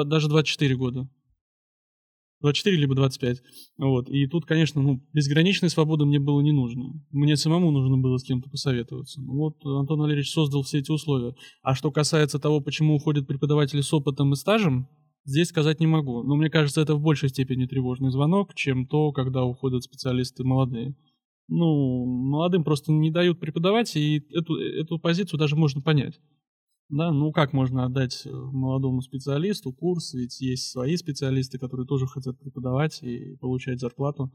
даже 0.08 0.30
24 0.30 0.76
года. 0.76 1.10
24 2.42 2.78
либо 2.78 2.96
25. 2.96 3.38
Вот. 3.78 4.10
И 4.10 4.28
тут, 4.28 4.46
конечно, 4.46 4.82
ну, 4.82 5.02
безграничной 5.14 5.70
свободы 5.70 6.06
мне 6.06 6.20
было 6.20 6.42
не 6.42 6.52
нужно. 6.52 6.92
Мне 7.12 7.36
самому 7.36 7.72
нужно 7.72 7.98
было 7.98 8.18
с 8.18 8.24
кем-то 8.24 8.50
посоветоваться. 8.50 9.22
Ну, 9.22 9.34
вот 9.34 9.64
Антон 9.64 10.00
Валерьевич 10.00 10.32
создал 10.32 10.64
все 10.64 10.80
эти 10.80 10.92
условия. 10.92 11.36
А 11.62 11.76
что 11.76 11.92
касается 11.92 12.40
того, 12.40 12.60
почему 12.60 12.96
уходят 12.96 13.28
преподаватели 13.28 13.82
с 13.82 13.94
опытом 13.94 14.34
и 14.34 14.36
стажем, 14.36 14.88
здесь 15.24 15.50
сказать 15.50 15.80
не 15.80 15.88
могу. 15.88 16.24
Но 16.24 16.36
мне 16.36 16.50
кажется, 16.50 16.82
это 16.82 16.96
в 16.96 17.02
большей 17.02 17.30
степени 17.30 17.68
тревожный 17.68 18.10
звонок, 18.10 18.56
чем 18.56 18.88
то, 18.88 19.12
когда 19.12 19.44
уходят 19.44 19.84
специалисты 19.84 20.44
молодые 20.44 20.96
ну, 21.52 22.06
молодым 22.06 22.64
просто 22.64 22.94
не 22.94 23.12
дают 23.12 23.40
преподавать, 23.40 23.96
и 23.98 24.26
эту, 24.32 24.56
эту 24.56 24.98
позицию 24.98 25.38
даже 25.38 25.58
можно 25.58 25.82
понять. 25.82 26.20
Да, 26.88 27.12
ну 27.12 27.32
как 27.32 27.54
можно 27.54 27.86
отдать 27.86 28.26
э, 28.26 28.30
молодому 28.32 29.02
специалисту 29.02 29.72
курс, 29.74 30.14
ведь 30.14 30.40
есть 30.40 30.72
свои 30.72 30.96
специалисты, 30.96 31.58
которые 31.58 31.86
тоже 31.86 32.08
хотят 32.08 32.40
преподавать 32.40 33.04
и 33.04 33.36
получать 33.38 33.80
зарплату. 33.80 34.32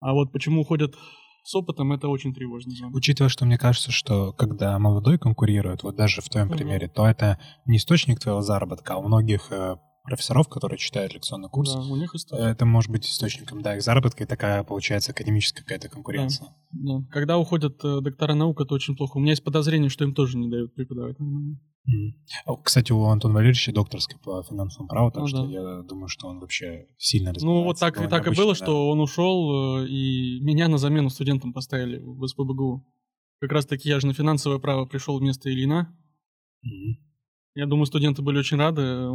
А 0.00 0.12
вот 0.12 0.32
почему 0.32 0.62
уходят 0.62 0.94
с 1.42 1.54
опытом, 1.54 1.92
это 1.92 2.08
очень 2.08 2.32
тревожно. 2.32 2.72
Учитывая, 2.92 3.28
что 3.28 3.44
мне 3.44 3.58
кажется, 3.58 3.90
что 3.90 4.32
когда 4.32 4.78
молодой 4.78 5.18
конкурирует, 5.18 5.82
вот 5.82 5.96
даже 5.96 6.20
в 6.20 6.28
твоем 6.28 6.48
uh-huh. 6.48 6.56
примере, 6.56 6.88
то 6.88 7.06
это 7.06 7.40
не 7.66 7.78
источник 7.78 8.20
твоего 8.20 8.40
заработка, 8.40 8.94
а 8.94 8.98
у 8.98 9.02
многих 9.02 9.50
э, 9.50 9.76
профессоров, 10.02 10.48
которые 10.48 10.78
читают 10.78 11.14
лекционный 11.14 11.48
курс. 11.48 11.74
Да, 11.74 11.80
у 11.80 11.96
них 11.96 12.14
Это 12.32 12.64
может 12.64 12.90
быть 12.90 13.06
источником, 13.06 13.62
да, 13.62 13.76
их 13.76 13.82
заработка, 13.82 14.24
и 14.24 14.26
такая 14.26 14.64
получается 14.64 15.12
академическая 15.12 15.62
какая-то 15.62 15.88
конкуренция. 15.88 16.48
Да, 16.72 16.98
да. 16.98 17.06
Когда 17.10 17.38
уходят 17.38 17.84
э, 17.84 18.00
доктора 18.00 18.34
наук, 18.34 18.60
это 18.60 18.74
очень 18.74 18.96
плохо. 18.96 19.18
У 19.18 19.20
меня 19.20 19.32
есть 19.32 19.44
подозрение, 19.44 19.90
что 19.90 20.04
им 20.04 20.14
тоже 20.14 20.38
не 20.38 20.48
дают 20.48 20.74
преподавать. 20.74 21.16
Mm. 21.18 22.60
Кстати, 22.62 22.92
у 22.92 23.04
Антона 23.04 23.34
Валерьевича 23.34 23.72
докторская 23.72 24.18
по 24.18 24.42
финансовому 24.42 24.88
праву, 24.88 25.10
так 25.10 25.22
ну, 25.22 25.26
что 25.28 25.46
да. 25.46 25.52
я 25.52 25.82
думаю, 25.82 26.08
что 26.08 26.28
он 26.28 26.40
вообще 26.40 26.86
сильно 26.98 27.32
разбирается. 27.32 27.46
Ну, 27.46 27.64
вот 27.64 27.78
так, 27.78 28.08
так 28.08 28.26
и 28.26 28.34
было, 28.34 28.52
да. 28.52 28.54
что 28.54 28.90
он 28.90 29.00
ушел, 29.00 29.80
э, 29.82 29.88
и 29.88 30.40
меня 30.40 30.68
на 30.68 30.78
замену 30.78 31.10
студентам 31.10 31.52
поставили 31.52 31.98
в 31.98 32.26
СПБГУ. 32.26 32.86
Как 33.40 33.52
раз 33.52 33.66
таки 33.66 33.88
я 33.88 33.98
же 34.00 34.06
на 34.06 34.12
финансовое 34.12 34.58
право 34.58 34.84
пришел 34.84 35.18
вместо 35.18 35.50
Ильина. 35.50 35.96
Mm-hmm. 36.64 37.09
Я 37.54 37.66
думаю, 37.66 37.86
студенты 37.86 38.22
были 38.22 38.38
очень 38.38 38.58
рады. 38.58 39.08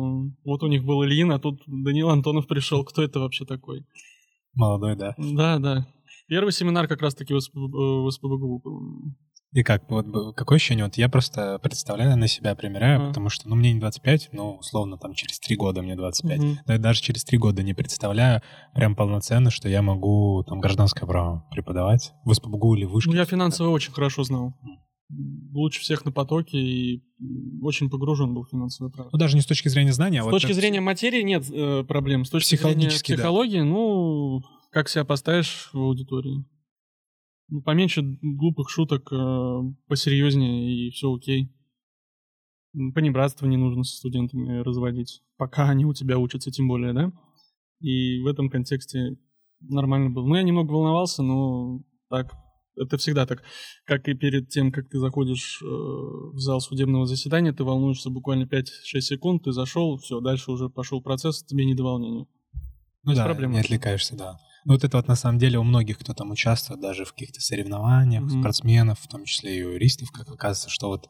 Вот 0.44 0.64
у 0.64 0.68
них 0.68 0.84
был 0.84 1.04
Ильин, 1.04 1.32
а 1.32 1.40
тут 1.40 1.62
Данил 1.68 2.10
Антонов 2.10 2.48
пришел. 2.48 2.84
Кто 2.84 3.02
это 3.02 3.20
вообще 3.20 3.46
такой? 3.46 3.86
Молодой, 4.54 4.96
да? 4.96 5.16
Да, 5.18 5.58
да. 5.60 5.88
Первый 6.28 6.52
семинар 6.52 6.88
как 6.88 7.02
раз-таки 7.02 7.34
в 7.34 7.40
СПБГУ 7.40 8.60
был. 8.60 9.16
И 9.54 9.64
как, 9.64 9.90
вот 9.90 10.36
какое 10.36 10.58
ощущение? 10.58 10.84
Вот 10.84 10.98
я 10.98 11.08
просто 11.08 11.60
представляю 11.60 12.18
на 12.18 12.28
себя, 12.28 12.56
примеряю, 12.56 13.04
а. 13.04 13.08
потому 13.08 13.30
что, 13.30 13.48
ну, 13.48 13.56
мне 13.56 13.72
не 13.72 13.80
25, 13.80 14.30
ну, 14.34 14.56
условно, 14.56 14.98
там, 14.98 15.14
через 15.14 15.40
три 15.40 15.56
года 15.56 15.82
мне 15.82 15.96
25. 15.96 16.40
Угу. 16.40 16.48
Но 16.66 16.74
я 16.74 16.78
даже 16.78 17.02
через 17.02 17.24
три 17.24 17.38
года 17.38 17.64
не 17.64 17.74
представляю 17.74 18.42
прям 18.74 18.98
полноценно, 18.98 19.52
что 19.52 19.70
я 19.70 19.82
могу 19.82 20.44
там 20.46 20.60
гражданское 20.60 21.06
право 21.06 21.46
преподавать 21.52 22.12
в 22.26 22.34
СПБГУ 22.34 22.76
или 22.76 22.84
в 22.84 22.92
вышке. 22.92 23.12
Ну, 23.12 23.16
я 23.16 23.24
финансово 23.24 23.70
очень 23.70 23.94
хорошо 23.94 24.24
знал 24.24 24.54
лучше 25.10 25.82
всех 25.82 26.04
на 26.06 26.12
потоке 26.12 26.58
и 26.58 27.04
очень 27.62 27.90
погружен 27.90 28.34
был 28.34 28.44
в 28.44 28.50
финансовое 28.50 28.92
право. 28.92 29.10
Ну, 29.12 29.18
даже 29.20 29.36
не 29.36 29.42
с 29.42 29.46
точки 29.46 29.68
зрения 29.68 29.94
знания, 29.94 30.20
а 30.20 30.24
С 30.24 30.26
вот 30.26 30.32
точки 30.32 30.48
это- 30.52 30.60
зрения 30.60 30.82
материи 30.82 31.22
нет 31.22 31.50
э, 31.52 31.84
проблем. 31.84 32.26
С 32.26 32.30
точки 32.30 32.56
зрения 32.56 32.66
Психологически, 32.74 33.12
да. 33.12 33.18
психологии, 33.18 33.62
ну, 33.62 34.42
как 34.72 34.90
себя 34.90 35.06
поставишь 35.06 35.70
в 35.74 35.78
аудитории. 35.80 36.44
Ну, 37.50 37.62
поменьше 37.62 38.02
глупых 38.22 38.70
шуток, 38.70 39.08
э, 39.12 39.60
посерьезнее, 39.88 40.88
и 40.88 40.90
все 40.90 41.14
окей. 41.14 41.52
Понебратство 42.94 43.46
не 43.46 43.56
нужно 43.58 43.84
со 43.84 43.96
студентами 43.96 44.58
разводить, 44.60 45.22
пока 45.38 45.70
они 45.70 45.86
у 45.86 45.94
тебя 45.94 46.18
учатся, 46.18 46.52
тем 46.52 46.68
более, 46.68 46.94
да? 46.94 47.12
И 47.80 48.20
в 48.22 48.28
этом 48.28 48.50
контексте 48.50 49.18
нормально 49.62 50.10
было. 50.10 50.26
Ну, 50.28 50.36
я 50.36 50.44
немного 50.44 50.72
волновался, 50.72 51.24
но 51.24 51.82
так, 52.10 52.34
это 52.76 52.98
всегда 52.98 53.26
так. 53.26 53.44
Как 53.86 54.08
и 54.08 54.14
перед 54.14 54.50
тем, 54.50 54.72
как 54.72 54.90
ты 54.90 55.00
заходишь 55.00 55.62
э, 55.62 55.66
в 55.66 56.38
зал 56.40 56.60
судебного 56.62 57.06
заседания, 57.06 57.52
ты 57.54 57.64
волнуешься 57.64 58.10
буквально 58.10 58.46
5-6 58.46 59.02
секунд, 59.02 59.44
ты 59.44 59.52
зашел, 59.52 59.98
все, 59.98 60.20
дальше 60.20 60.52
уже 60.52 60.70
пошел 60.70 61.02
процесс, 61.02 61.44
тебе 61.44 61.66
не 61.66 61.76
до 61.76 61.84
волнения. 61.84 62.28
Ну 63.04 63.12
без 63.12 63.18
да, 63.18 63.26
проблем 63.26 63.52
не 63.52 63.60
отвлекаешься, 63.60 64.16
да. 64.16 64.40
Ну 64.66 64.74
вот 64.74 64.84
это 64.84 64.98
вот 64.98 65.08
на 65.08 65.16
самом 65.16 65.38
деле 65.38 65.60
у 65.60 65.64
многих, 65.64 66.00
кто 66.00 66.14
там 66.14 66.32
участвует, 66.32 66.82
даже 66.82 67.06
в 67.06 67.14
каких-то 67.14 67.40
соревнованиях, 67.40 68.24
Мгм. 68.24 68.40
спортсменов, 68.42 69.00
в 69.00 69.08
том 69.08 69.26
числе 69.26 69.56
и 69.56 69.60
юристов, 69.60 70.10
как 70.12 70.28
оказывается, 70.30 70.70
что 70.72 70.88
вот 70.88 71.08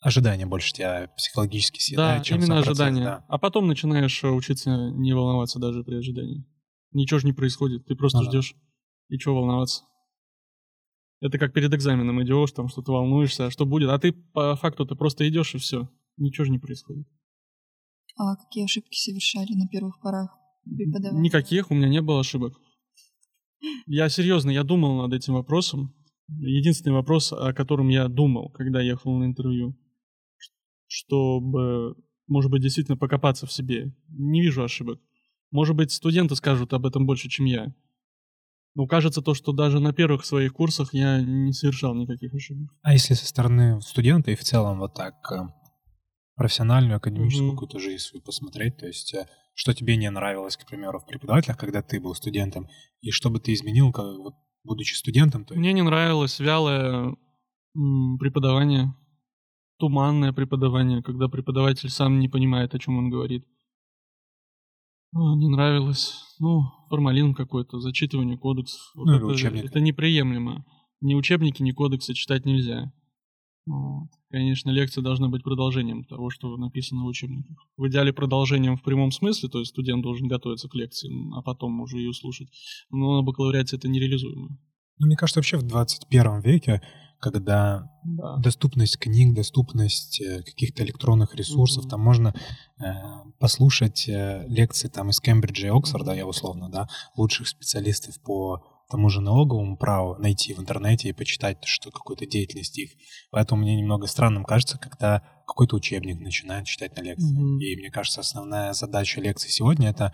ожидания 0.00 0.46
больше 0.46 0.72
тебя 0.72 1.08
психологически 1.16 1.78
Да, 1.78 1.82
съедают, 1.84 2.24
чем 2.24 2.38
именно 2.38 2.46
сам 2.54 2.64
процесс, 2.64 2.80
ожидание. 2.80 3.04
да. 3.04 3.24
А 3.28 3.38
потом 3.38 3.68
начинаешь 3.68 4.24
э, 4.24 4.28
учиться 4.28 4.70
не 4.90 5.12
волноваться 5.12 5.58
даже 5.58 5.84
при 5.84 5.96
ожидании. 5.96 6.44
Ничего 6.92 7.20
же 7.20 7.26
не 7.26 7.32
происходит, 7.32 7.86
ты 7.86 7.94
просто 7.94 8.18
Ну 8.18 8.24
да. 8.24 8.30
ждешь. 8.30 8.54
И 9.08 9.18
чего 9.18 9.36
волноваться? 9.36 9.84
Это 11.22 11.38
как 11.38 11.52
перед 11.52 11.72
экзаменом 11.72 12.20
идешь, 12.24 12.50
там 12.50 12.68
что-то 12.68 12.92
волнуешься, 12.92 13.46
а 13.46 13.50
что 13.52 13.64
будет? 13.64 13.90
А 13.90 13.98
ты 14.00 14.10
по 14.12 14.56
факту 14.56 14.84
ты 14.84 14.96
просто 14.96 15.26
идешь 15.28 15.54
и 15.54 15.58
все. 15.58 15.88
Ничего 16.16 16.46
же 16.46 16.50
не 16.50 16.58
происходит. 16.58 17.06
А 18.16 18.34
какие 18.34 18.64
ошибки 18.64 18.96
совершали 18.96 19.54
на 19.54 19.68
первых 19.68 20.00
порах 20.00 20.36
преподавания? 20.64 21.22
Никаких, 21.22 21.70
у 21.70 21.74
меня 21.74 21.88
не 21.88 22.02
было 22.02 22.18
ошибок. 22.18 22.60
Я 23.86 24.08
серьезно, 24.08 24.50
я 24.50 24.64
думал 24.64 25.00
над 25.00 25.12
этим 25.12 25.34
вопросом. 25.34 25.94
Единственный 26.26 26.92
вопрос, 26.92 27.32
о 27.32 27.52
котором 27.52 27.88
я 27.88 28.08
думал, 28.08 28.50
когда 28.50 28.80
ехал 28.80 29.16
на 29.16 29.24
интервью, 29.24 29.78
чтобы, 30.88 31.94
может 32.26 32.50
быть, 32.50 32.62
действительно 32.62 32.96
покопаться 32.96 33.46
в 33.46 33.52
себе. 33.52 33.94
Не 34.08 34.42
вижу 34.42 34.64
ошибок. 34.64 35.00
Может 35.52 35.76
быть, 35.76 35.92
студенты 35.92 36.34
скажут 36.34 36.72
об 36.72 36.84
этом 36.84 37.06
больше, 37.06 37.28
чем 37.28 37.46
я. 37.46 37.72
Но 38.74 38.86
кажется 38.86 39.20
то, 39.20 39.34
что 39.34 39.52
даже 39.52 39.80
на 39.80 39.92
первых 39.92 40.24
своих 40.24 40.54
курсах 40.54 40.94
я 40.94 41.20
не 41.20 41.52
совершал 41.52 41.94
никаких 41.94 42.32
ошибок. 42.34 42.70
А 42.82 42.92
если 42.94 43.14
со 43.14 43.26
стороны 43.26 43.80
студента 43.82 44.30
и 44.30 44.34
в 44.34 44.40
целом 44.42 44.78
вот 44.78 44.94
так 44.94 45.14
э, 45.30 45.46
профессиональную, 46.36 46.96
академическую 46.96 47.48
Мгм. 47.48 47.56
какую-то 47.56 47.78
жизнь 47.78 47.98
свою 48.02 48.22
посмотреть, 48.22 48.78
то 48.78 48.86
есть 48.86 49.12
э, 49.14 49.26
что 49.54 49.74
тебе 49.74 49.96
не 49.98 50.10
нравилось, 50.10 50.56
к 50.56 50.66
примеру, 50.66 51.00
в 51.00 51.06
преподавателях, 51.06 51.58
когда 51.58 51.82
ты 51.82 52.00
был 52.00 52.14
студентом, 52.14 52.66
и 53.02 53.10
что 53.10 53.28
бы 53.28 53.40
ты 53.40 53.52
изменил, 53.52 53.92
как, 53.92 54.06
вот, 54.16 54.34
будучи 54.64 54.94
студентом, 54.94 55.44
то 55.44 55.52
есть 55.52 55.60
Мне 55.60 55.74
не 55.74 55.82
нравилось 55.82 56.40
вялое 56.40 57.14
преподавание, 58.18 58.94
туманное 59.78 60.32
преподавание, 60.32 61.02
когда 61.02 61.28
преподаватель 61.28 61.90
сам 61.90 62.20
не 62.20 62.28
понимает, 62.28 62.74
о 62.74 62.78
чем 62.78 62.96
он 62.96 63.10
говорит. 63.10 63.44
А, 65.14 65.18
Не 65.36 65.48
нравилось. 65.48 66.14
Ну, 66.38 66.62
формалин 66.92 67.32
какой-то, 67.32 67.80
зачитывание 67.80 68.36
кодексов. 68.36 68.82
Вот 68.94 69.06
Ну, 69.06 69.16
это, 69.16 69.24
учебник. 69.24 69.64
это 69.64 69.80
неприемлемо. 69.80 70.66
Ни 71.00 71.14
учебники, 71.14 71.62
ни 71.62 71.72
кодексы 71.72 72.12
читать 72.12 72.44
нельзя. 72.44 72.92
Вот. 73.64 74.10
Конечно, 74.30 74.68
лекция 74.70 75.00
должна 75.00 75.28
быть 75.28 75.42
продолжением 75.42 76.04
того, 76.04 76.28
что 76.28 76.54
написано 76.58 77.04
в 77.04 77.06
учебниках. 77.06 77.56
В 77.78 77.88
идеале 77.88 78.12
продолжением 78.12 78.76
в 78.76 78.82
прямом 78.82 79.10
смысле, 79.10 79.48
то 79.48 79.60
есть 79.60 79.70
студент 79.70 80.02
должен 80.02 80.28
готовиться 80.28 80.68
к 80.68 80.74
лекции, 80.74 81.10
а 81.34 81.40
потом 81.40 81.80
уже 81.80 81.96
ее 81.96 82.12
слушать. 82.12 82.48
Но 82.90 83.16
на 83.16 83.22
бакалавриате 83.22 83.76
это 83.76 83.88
нереализуемо. 83.88 84.48
Ну, 84.98 85.06
мне 85.06 85.16
кажется, 85.16 85.38
вообще 85.38 85.56
в 85.56 85.62
21 85.62 86.40
веке, 86.40 86.82
когда 87.22 87.88
Да. 88.04 88.36
доступность 88.38 88.98
книг, 88.98 89.32
доступность 89.34 90.20
э, 90.20 90.42
каких-то 90.42 90.82
электронных 90.82 91.34
ресурсов, 91.36 91.84
Мгм. 91.84 91.90
там 91.90 92.00
можно 92.00 92.34
э, 92.80 92.84
послушать 93.38 94.08
э, 94.08 94.44
лекции 94.48 94.88
там 94.88 95.10
из 95.10 95.20
Кембриджа 95.20 95.68
и 95.68 95.70
Оксфорда, 95.70 96.12
я 96.14 96.26
условно, 96.26 96.68
да, 96.68 96.88
лучших 97.16 97.46
специалистов 97.46 98.20
по 98.22 98.64
тому 98.90 99.08
же 99.08 99.20
налоговому 99.20 99.76
праву 99.76 100.16
найти 100.18 100.52
в 100.52 100.58
интернете 100.58 101.08
и 101.08 101.12
почитать 101.12 101.64
что 101.64 101.90
какую-то 101.90 102.26
деятельность 102.26 102.76
их. 102.76 102.90
Поэтому 103.30 103.62
мне 103.62 103.76
немного 103.76 104.06
странным 104.06 104.44
кажется, 104.44 104.76
когда 104.78 105.22
какой-то 105.46 105.76
учебник 105.76 106.20
начинает 106.20 106.66
читать 106.66 106.96
на 106.96 107.02
лекции. 107.02 107.32
Мгм. 107.32 107.58
И 107.60 107.76
мне 107.76 107.90
кажется, 107.90 108.20
основная 108.20 108.72
задача 108.74 109.20
лекции 109.20 109.48
сегодня 109.48 109.88
это 109.90 110.12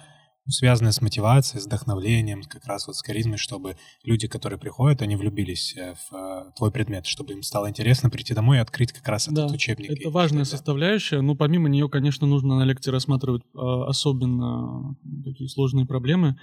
ну, 0.49 0.53
связанная 0.53 0.93
с 0.93 1.03
мотивацией, 1.03 1.61
с 1.61 1.67
вдохновлением, 1.67 2.43
как 2.43 2.65
раз 2.65 2.87
вот 2.87 2.97
с 2.97 3.03
харизмой, 3.03 3.37
чтобы 3.37 3.77
люди, 4.03 4.29
которые 4.29 4.59
приходят, 4.59 5.03
они 5.03 5.15
влюбились 5.15 5.77
э, 5.77 5.95
в 5.95 6.15
э, 6.15 6.53
твой 6.57 6.73
предмет, 6.73 7.05
чтобы 7.05 7.35
им 7.35 7.43
стало 7.43 7.69
интересно 7.69 8.09
прийти 8.09 8.33
домой 8.33 8.57
и 8.57 8.61
открыть 8.61 8.93
как 8.93 9.07
раз 9.07 9.25
этот 9.29 9.49
Да, 9.49 9.55
учебник. 9.55 9.91
и 9.91 9.95
Это 10.01 10.09
важная 10.09 10.45
читать, 10.45 10.53
да. 10.53 10.57
составляющая, 10.57 11.21
но 11.21 11.35
помимо 11.35 11.69
нее, 11.69 11.91
конечно, 11.91 12.27
нужно 12.27 12.57
на 12.57 12.65
лекции 12.65 12.91
рассматривать 12.91 13.43
а, 13.55 13.89
особенно 13.89 14.97
такие 15.23 15.51
сложные 15.51 15.85
проблемы, 15.85 16.39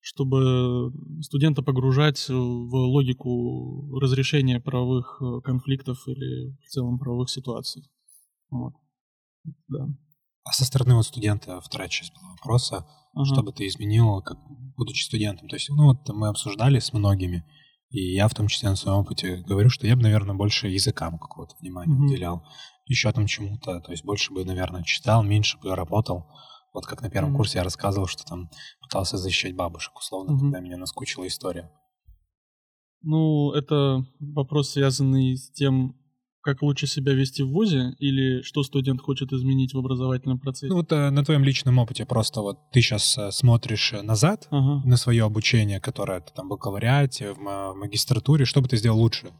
чтобы 0.00 0.90
студента 1.20 1.62
погружать 1.62 2.30
в 2.30 2.74
логику 2.74 3.94
разрешения 4.00 4.58
правовых 4.58 5.20
э, 5.20 5.40
конфликтов 5.42 6.08
или 6.08 6.56
в 6.64 6.68
целом 6.70 6.98
правовых 6.98 7.28
ситуаций. 7.28 7.82
Вот. 8.50 8.72
Да. 9.68 9.86
А 10.44 10.52
со 10.52 10.64
стороны 10.64 10.94
вот 10.94 11.06
студента 11.06 11.60
вторая 11.60 11.88
часть 11.88 12.12
была 12.14 12.30
вопроса, 12.30 12.86
Ага. 13.14 13.24
что 13.26 13.42
бы 13.42 13.52
ты 13.52 13.66
изменил, 13.66 14.22
как, 14.22 14.38
будучи 14.76 15.04
студентом? 15.04 15.48
То 15.48 15.56
есть, 15.56 15.68
ну 15.68 15.86
вот 15.88 16.08
мы 16.08 16.28
обсуждали 16.28 16.78
с 16.78 16.92
многими, 16.92 17.44
и 17.90 18.14
я 18.14 18.28
в 18.28 18.34
том 18.34 18.48
числе 18.48 18.70
на 18.70 18.76
своем 18.76 18.98
опыте 18.98 19.38
говорю, 19.46 19.68
что 19.68 19.86
я 19.86 19.96
бы, 19.96 20.02
наверное, 20.02 20.34
больше 20.34 20.68
языкам 20.68 21.18
какого-то 21.18 21.56
внимания 21.60 21.92
Мгм. 21.92 22.06
уделял, 22.06 22.44
еще 22.86 23.12
там 23.12 23.26
чему-то, 23.26 23.80
то 23.80 23.90
есть 23.90 24.04
больше 24.04 24.32
бы, 24.32 24.44
наверное, 24.44 24.82
читал, 24.84 25.22
меньше 25.22 25.58
бы 25.58 25.74
работал. 25.74 26.26
Вот 26.72 26.86
как 26.86 27.02
на 27.02 27.10
первом 27.10 27.30
Мгм. 27.30 27.38
курсе 27.38 27.58
я 27.58 27.64
рассказывал, 27.64 28.06
что 28.06 28.24
там 28.24 28.48
пытался 28.80 29.18
защищать 29.18 29.54
бабушек, 29.56 29.96
условно, 29.98 30.32
Мгм. 30.32 30.40
когда 30.40 30.60
меня 30.60 30.76
наскучила 30.78 31.26
история. 31.26 31.70
Ну, 33.02 33.52
это 33.52 34.04
вопрос, 34.20 34.70
связанный 34.70 35.36
с 35.36 35.50
тем, 35.50 35.96
как 36.42 36.62
лучше 36.62 36.86
себя 36.86 37.12
вести 37.12 37.42
в 37.42 37.50
ВУЗе, 37.50 37.94
или 37.98 38.42
что 38.42 38.62
студент 38.62 39.00
хочет 39.02 39.32
изменить 39.32 39.74
в 39.74 39.78
образовательном 39.78 40.38
процессе. 40.38 40.68
Ну 40.68 40.76
вот 40.76 40.90
э, 40.92 41.10
на 41.10 41.24
твоем 41.24 41.44
личном 41.44 41.78
опыте 41.78 42.06
просто 42.06 42.40
вот 42.40 42.56
ты 42.72 42.80
сейчас 42.80 43.18
смотришь 43.30 43.92
э, 43.92 44.02
назад 44.02 44.48
Ага. 44.50 44.82
на 44.86 44.96
свое 44.96 45.24
обучение, 45.24 45.80
которое 45.80 46.20
ты 46.20 46.32
там 46.34 46.46
в 46.46 46.50
бакалавриате, 46.50 47.32
в 47.34 47.38
ма- 47.38 47.74
магистратуре, 47.74 48.44
что 48.44 48.60
бы 48.62 48.68
ты 48.68 48.76
сделал 48.78 48.98
лучше? 48.98 49.32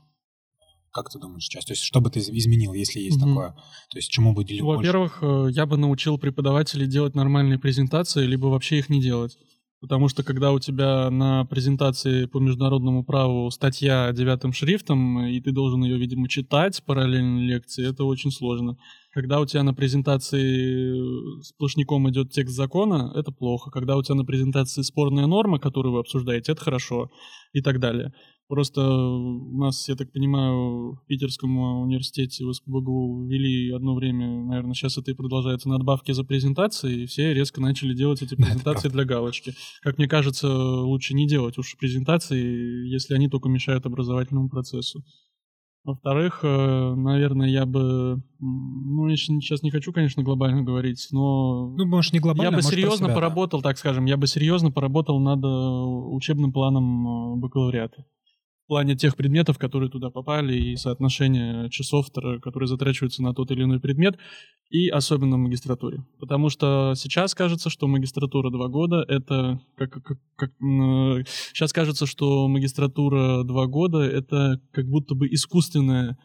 Как 0.93 1.09
ты 1.09 1.19
думаешь 1.21 1.45
сейчас? 1.45 1.65
То 1.65 1.73
есть 1.73 1.83
что 1.85 2.01
бы 2.01 2.11
ты 2.11 2.19
из- 2.19 2.29
изменил, 2.29 2.73
если 2.75 2.99
есть 3.01 3.17
Мгм. 3.19 3.29
такое? 3.29 3.51
То 3.91 3.99
есть 3.99 4.11
чему 4.11 4.33
бы 4.35 4.43
больше? 4.45 4.63
Во-первых, 4.65 5.19
э, 5.23 5.47
я 5.53 5.65
бы 5.67 5.77
научил 5.77 6.19
преподавателей 6.19 6.87
делать 6.87 7.15
нормальные 7.15 7.59
презентации, 7.59 8.27
либо 8.27 8.47
вообще 8.49 8.79
их 8.79 8.89
не 8.91 9.01
делать. 9.01 9.39
Потому 9.81 10.09
что 10.09 10.23
когда 10.23 10.53
у 10.53 10.59
тебя 10.59 11.11
на 11.11 11.47
презентации 11.47 12.27
по 12.27 12.39
международному 12.39 13.03
праву 13.03 13.51
статья 13.51 14.13
девятым 14.13 14.53
шрифтом, 14.53 15.25
и 15.25 15.41
ты 15.41 15.53
должен 15.53 15.83
ее, 15.83 15.97
видимо, 15.97 16.29
читать 16.29 16.83
параллельно 16.85 17.41
лекции, 17.41 17.89
это 17.89 18.05
очень 18.05 18.31
сложно. 18.31 18.77
Когда 19.11 19.41
у 19.41 19.47
тебя 19.47 19.63
на 19.63 19.73
презентации 19.73 21.39
э, 21.39 21.43
сплошняком 21.43 22.11
идет 22.11 22.31
текст 22.31 22.55
закона, 22.55 23.11
это 23.17 23.33
плохо. 23.33 23.71
Когда 23.71 23.97
у 23.97 24.03
тебя 24.03 24.17
на 24.17 24.25
презентации 24.27 24.83
спорная 24.83 25.27
норма, 25.27 25.59
которую 25.59 25.95
вы 25.95 26.01
обсуждаете, 26.01 26.53
это 26.53 26.63
хорошо. 26.63 27.11
И 27.55 27.63
так 27.63 27.81
далее. 27.81 28.13
Просто 28.51 28.83
у 28.83 29.57
нас, 29.59 29.89
я 29.89 29.95
так 29.95 30.11
понимаю, 30.11 30.95
в 30.95 31.07
Питерском 31.07 31.57
университете 31.57 32.45
в 32.45 32.53
СПБГУ 32.53 33.29
ввели 33.29 33.71
одно 33.71 33.95
время, 33.95 34.27
наверное, 34.45 34.75
сейчас 34.75 34.99
это 34.99 35.13
и 35.13 35.15
продолжается, 35.15 35.69
надбавки 35.69 36.11
за 36.11 36.25
презентации, 36.25 37.03
и 37.03 37.07
все 37.07 37.33
резко 37.33 37.61
начали 37.61 37.95
делать 37.95 38.23
эти 38.23 38.35
Да, 38.39 38.47
презентации 38.47 38.89
для 38.89 39.05
галочки. 39.05 39.55
Как 39.83 39.99
мне 39.99 40.09
кажется, 40.09 40.49
лучше 40.53 41.15
не 41.15 41.29
делать 41.29 41.59
уж 41.59 41.77
презентации, 41.79 42.89
если 42.89 43.15
они 43.15 43.29
только 43.29 43.49
мешают 43.49 43.87
образовательному 43.87 44.49
процессу. 44.49 45.05
Во-вторых, 45.85 46.41
э, 46.43 46.95
наверное, 46.97 47.49
я 47.49 47.67
бы... 47.67 48.21
Ну, 48.41 49.07
я 49.07 49.17
сейчас 49.17 49.63
не 49.63 49.71
хочу, 49.71 49.93
конечно, 49.93 50.25
глобально 50.25 50.63
говорить, 50.63 51.07
но... 51.13 51.73
Ну, 51.77 51.87
может, 51.87 52.13
не 52.13 52.19
глобально, 52.19 52.51
я 52.51 52.51
бы 52.51 52.59
а 52.59 52.63
про 52.63 52.69
серьезно 52.69 52.97
себя, 52.97 53.09
да. 53.09 53.15
поработал, 53.15 53.63
так 53.63 53.79
скажем, 53.79 54.07
я 54.07 54.17
бы 54.17 54.27
серьезно 54.27 54.73
поработал 54.73 55.21
над 55.21 55.45
э, 55.45 55.47
учебным 55.47 56.53
планом 56.53 57.37
э, 57.37 57.37
бакалавриата. 57.37 58.05
Плане 58.71 58.95
тех 58.95 59.17
предметов, 59.17 59.59
которые 59.59 59.91
туда 59.91 60.11
попали, 60.11 60.55
и 60.55 60.77
соотношения 60.77 61.69
часов, 61.71 62.07
которые 62.41 62.69
затрачиваются 62.69 63.21
на 63.21 63.35
тот 63.35 63.51
или 63.51 63.65
иной 63.65 63.81
предмет, 63.81 64.17
и 64.69 64.89
особенно 64.89 65.35
в 65.35 65.41
магистратуре. 65.41 66.05
Потому 66.21 66.51
что 66.51 66.93
сейчас 66.95 67.35
кажется, 67.35 67.69
что 67.69 67.89
магистратура 67.89 68.49
два 68.49 68.69
года— 68.69 69.05
это... 69.09 69.61
Как, 69.77 69.91
как, 69.91 70.19
как, 70.37 70.53
м, 70.63 71.25
сейчас 71.53 71.73
кажется, 71.73 72.07
что 72.07 72.47
магистратура 72.47 73.43
два 73.43 73.67
года— 73.67 73.99
это 74.03 74.61
как 74.71 74.87
будто 74.87 75.17
бы 75.17 75.27
искусственное 75.27 76.17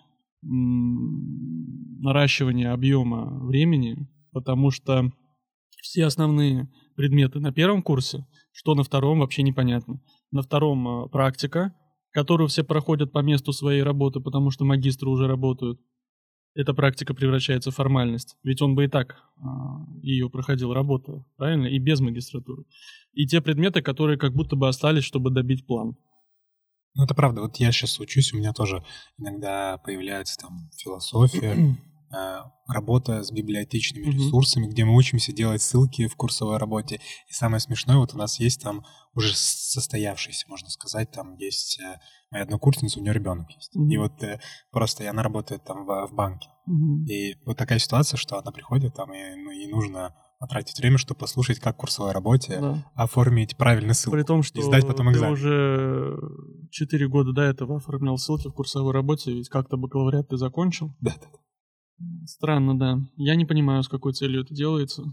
наращивания 2.04 2.74
объема 2.74 3.40
времени, 3.44 4.08
потому 4.32 4.70
что 4.70 5.10
все 5.82 6.06
основные 6.06 6.70
предметы 6.96 7.40
на 7.40 7.52
первом 7.52 7.82
курсе, 7.82 8.28
что 8.52 8.76
на 8.76 8.84
втором 8.84 9.22
вообще 9.22 9.42
непонятно. 9.42 10.00
На 10.30 10.44
втором 10.44 10.88
а, 10.88 11.08
практика, 11.08 11.74
которую 12.16 12.48
все 12.48 12.64
проходят 12.64 13.12
по 13.12 13.20
месту 13.20 13.52
своей 13.52 13.84
работы, 13.84 14.22
потому 14.22 14.50
что 14.50 14.64
магистры 14.64 15.10
уже 15.10 15.28
работают. 15.28 15.82
Эта 16.56 16.74
практика 16.74 17.14
превращается 17.14 17.72
в 17.72 17.76
формальность. 17.76 18.38
Ведь 18.42 18.62
он 18.62 18.74
бы 18.74 18.86
и 18.86 18.88
так 18.88 19.18
а, 19.36 19.86
ее 20.02 20.30
проходил, 20.30 20.74
работая, 20.74 21.26
правильно? 21.36 21.68
И 21.68 21.78
без 21.78 22.00
магистратуры. 22.00 22.64
И 23.12 23.28
те 23.28 23.42
предметы, 23.42 23.82
которые 23.82 24.18
как 24.18 24.34
будто 24.34 24.56
бы 24.56 24.70
остались, 24.70 25.04
чтобы 25.04 25.30
добить 25.30 25.68
план. 25.68 25.98
Ну, 26.94 27.04
это 27.04 27.14
правда. 27.14 27.42
Вот 27.42 27.58
я 27.58 27.74
сейчас 27.74 28.00
учусь, 28.00 28.32
у 28.32 28.38
меня 28.38 28.54
тоже 28.54 28.82
иногда 29.18 29.78
появляется 29.80 30.38
там 30.38 30.70
философия, 30.78 31.76
работа 32.68 33.24
с 33.24 33.32
библиотечными 33.32 34.08
mm-hmm. 34.08 34.12
ресурсами, 34.12 34.68
где 34.68 34.86
мы 34.86 34.96
учимся 34.96 35.32
делать 35.32 35.62
ссылки 35.62 36.08
в 36.08 36.16
курсовой 36.16 36.58
работе. 36.58 37.00
И 37.30 37.34
самое 37.34 37.60
смешное, 37.60 37.98
вот 37.98 38.14
у 38.14 38.18
нас 38.18 38.40
есть 38.40 38.62
там 38.62 38.84
уже 39.14 39.34
состоявшийся, 39.36 40.46
можно 40.50 40.70
сказать, 40.70 41.12
там 41.12 41.36
есть 41.36 41.80
э, 41.80 42.00
моя 42.32 42.44
однокурсница, 42.44 43.00
у 43.00 43.04
нее 43.04 43.14
ребенок 43.14 43.50
есть. 43.52 43.76
Mm-hmm. 43.76 43.90
И 43.90 43.98
вот 43.98 44.24
э, 44.24 44.40
просто 44.72 45.04
и 45.04 45.08
она 45.08 45.24
работает 45.24 45.64
там 45.64 45.86
в, 45.86 46.08
в 46.08 46.14
банке. 46.14 46.50
Mm-hmm. 46.68 47.06
И 47.08 47.38
вот 47.46 47.58
такая 47.58 47.80
ситуация, 47.80 48.18
что 48.18 48.38
она 48.38 48.52
приходит 48.52 48.96
там, 48.96 49.14
и 49.14 49.36
ну, 49.36 49.52
ей 49.52 49.68
нужно 49.68 50.16
потратить 50.40 50.78
время, 50.80 50.98
чтобы 50.98 51.20
послушать, 51.20 51.60
как 51.60 51.76
в 51.76 51.80
курсовой 51.80 52.12
работе 52.12 52.60
да. 52.60 52.86
оформить 52.96 53.56
правильно 53.58 53.94
ссылку. 53.94 54.18
При 54.18 54.24
том, 54.24 54.44
что 54.44 54.60
и 54.60 54.64
сдать 54.64 54.86
потом 54.86 55.12
экзамен. 55.12 55.36
ты 55.36 55.42
уже 55.42 56.20
4 56.72 57.08
года 57.08 57.32
до 57.32 57.42
этого 57.42 57.78
оформлял 57.78 58.18
ссылки 58.18 58.48
в 58.48 58.54
курсовой 58.54 58.94
работе, 58.94 59.32
ведь 59.32 59.50
как-то 59.50 59.78
бакалавриат 59.78 60.30
ты 60.30 60.38
закончил. 60.38 60.94
Да, 61.00 61.14
да. 61.22 61.28
Странно, 62.26 62.78
да. 62.78 63.00
Я 63.18 63.36
не 63.36 63.46
понимаю, 63.46 63.84
с 63.84 63.88
какой 63.88 64.14
целью 64.14 64.42
это 64.44 64.54
делается. 64.54 65.04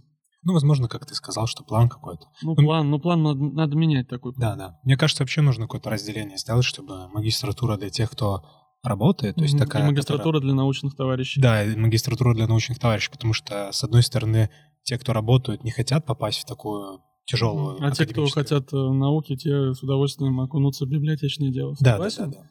Ну, 0.45 0.55
возможно, 0.55 0.88
как 0.88 1.07
ты 1.07 1.14
сказал, 1.14 1.47
что 1.47 1.62
план 1.62 1.88
какой-то. 1.88 2.27
Ну, 2.42 2.55
ну 2.57 2.64
план, 2.64 2.90
ну, 2.90 2.99
план 2.99 3.23
надо, 3.23 3.40
надо 3.40 3.77
менять 3.77 4.09
такой. 4.09 4.33
Да, 4.37 4.57
да. 4.57 4.81
Мне 4.83 4.97
кажется, 4.97 5.23
вообще 5.23 5.40
нужно 5.40 5.66
какое-то 5.66 5.90
разделение 5.90 6.37
сделать, 6.37 6.64
чтобы 6.64 7.09
магистратура 7.11 7.77
для 7.77 7.90
тех, 7.90 8.11
кто 8.11 8.45
работает, 8.83 9.37
то 9.37 9.42
есть 9.42 9.55
mm-hmm. 9.55 9.59
такая... 9.59 9.85
И 9.85 9.87
магистратура 9.87 10.35
которая... 10.35 10.42
для 10.42 10.55
научных 10.55 10.97
товарищей. 10.97 11.40
Да, 11.40 11.62
и 11.62 11.77
магистратура 11.77 12.35
для 12.35 12.49
научных 12.49 12.81
товарищей, 12.81 13.12
потому 13.12 13.33
что, 13.33 13.71
с 13.71 13.85
одной 13.85 14.03
стороны, 14.03 14.51
те, 14.83 14.99
кто 14.99 15.12
работают, 15.12 15.62
не 15.62 15.71
хотят 15.71 16.05
попасть 16.05 16.40
в 16.40 16.45
такую 16.47 17.01
тяжелую 17.25 17.79
А 17.81 17.92
те, 17.92 18.07
кто 18.07 18.27
хотят 18.27 18.73
э, 18.73 18.77
науки, 18.77 19.37
те 19.37 19.73
с 19.73 19.83
удовольствием 19.85 20.40
окунутся 20.40 20.87
в 20.87 20.88
библиотечное 20.88 21.51
дело. 21.51 21.77
Да, 21.79 21.99
да, 21.99 22.09
да, 22.16 22.27
да. 22.27 22.47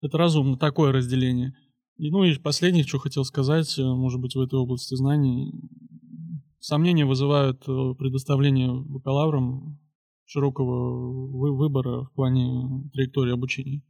Это 0.00 0.16
разумно, 0.16 0.56
такое 0.56 0.92
разделение. 0.92 1.54
И, 1.96 2.10
ну 2.10 2.24
и 2.24 2.36
последнее, 2.38 2.84
что 2.84 2.98
хотел 2.98 3.24
сказать, 3.24 3.78
э, 3.78 3.82
может 3.82 4.20
быть, 4.20 4.34
в 4.34 4.40
этой 4.40 4.58
области 4.58 4.94
знаний. 4.94 5.52
Сомнения 6.58 7.04
вызывают 7.04 7.62
э, 7.68 7.94
предоставление 7.98 8.72
бакалаврам 8.72 9.78
широкого 10.24 11.52
выбора 11.54 12.04
в 12.04 12.12
плане 12.12 12.90
траектории 12.92 13.32
обучения. 13.32 13.82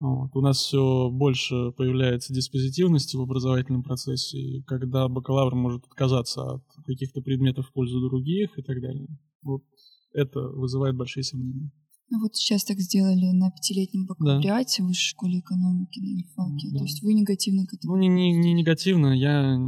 Вот. 0.00 0.30
У 0.34 0.40
нас 0.40 0.58
все 0.58 1.10
больше 1.10 1.72
появляется 1.72 2.32
диспозитивности 2.32 3.16
в 3.16 3.20
образовательном 3.20 3.82
процессе, 3.82 4.62
когда 4.66 5.08
бакалавр 5.08 5.56
может 5.56 5.84
отказаться 5.86 6.42
от 6.42 6.64
каких-то 6.86 7.20
предметов 7.20 7.66
в 7.66 7.72
пользу 7.72 8.00
других 8.00 8.56
и 8.58 8.62
так 8.62 8.80
далее. 8.80 9.08
Вот 9.42 9.64
это 10.12 10.40
вызывает 10.40 10.96
большие 10.96 11.24
сомнения. 11.24 11.72
Ну 12.10 12.20
вот 12.20 12.36
сейчас 12.36 12.64
так 12.64 12.78
сделали 12.78 13.30
на 13.32 13.50
пятилетнем 13.50 14.06
бакалавриате 14.06 14.82
да. 14.82 14.84
в 14.84 14.88
высшей 14.88 15.10
школе 15.10 15.40
экономики 15.40 16.00
на 16.00 16.22
ИФАКе. 16.22 16.70
Да. 16.72 16.78
То 16.78 16.84
есть 16.84 17.02
вы 17.02 17.12
негативно 17.12 17.66
к 17.66 17.74
этому? 17.74 17.94
Ну, 17.94 18.00
не, 18.00 18.08
не, 18.08 18.32
не 18.32 18.52
негативно. 18.54 19.08
Я... 19.08 19.58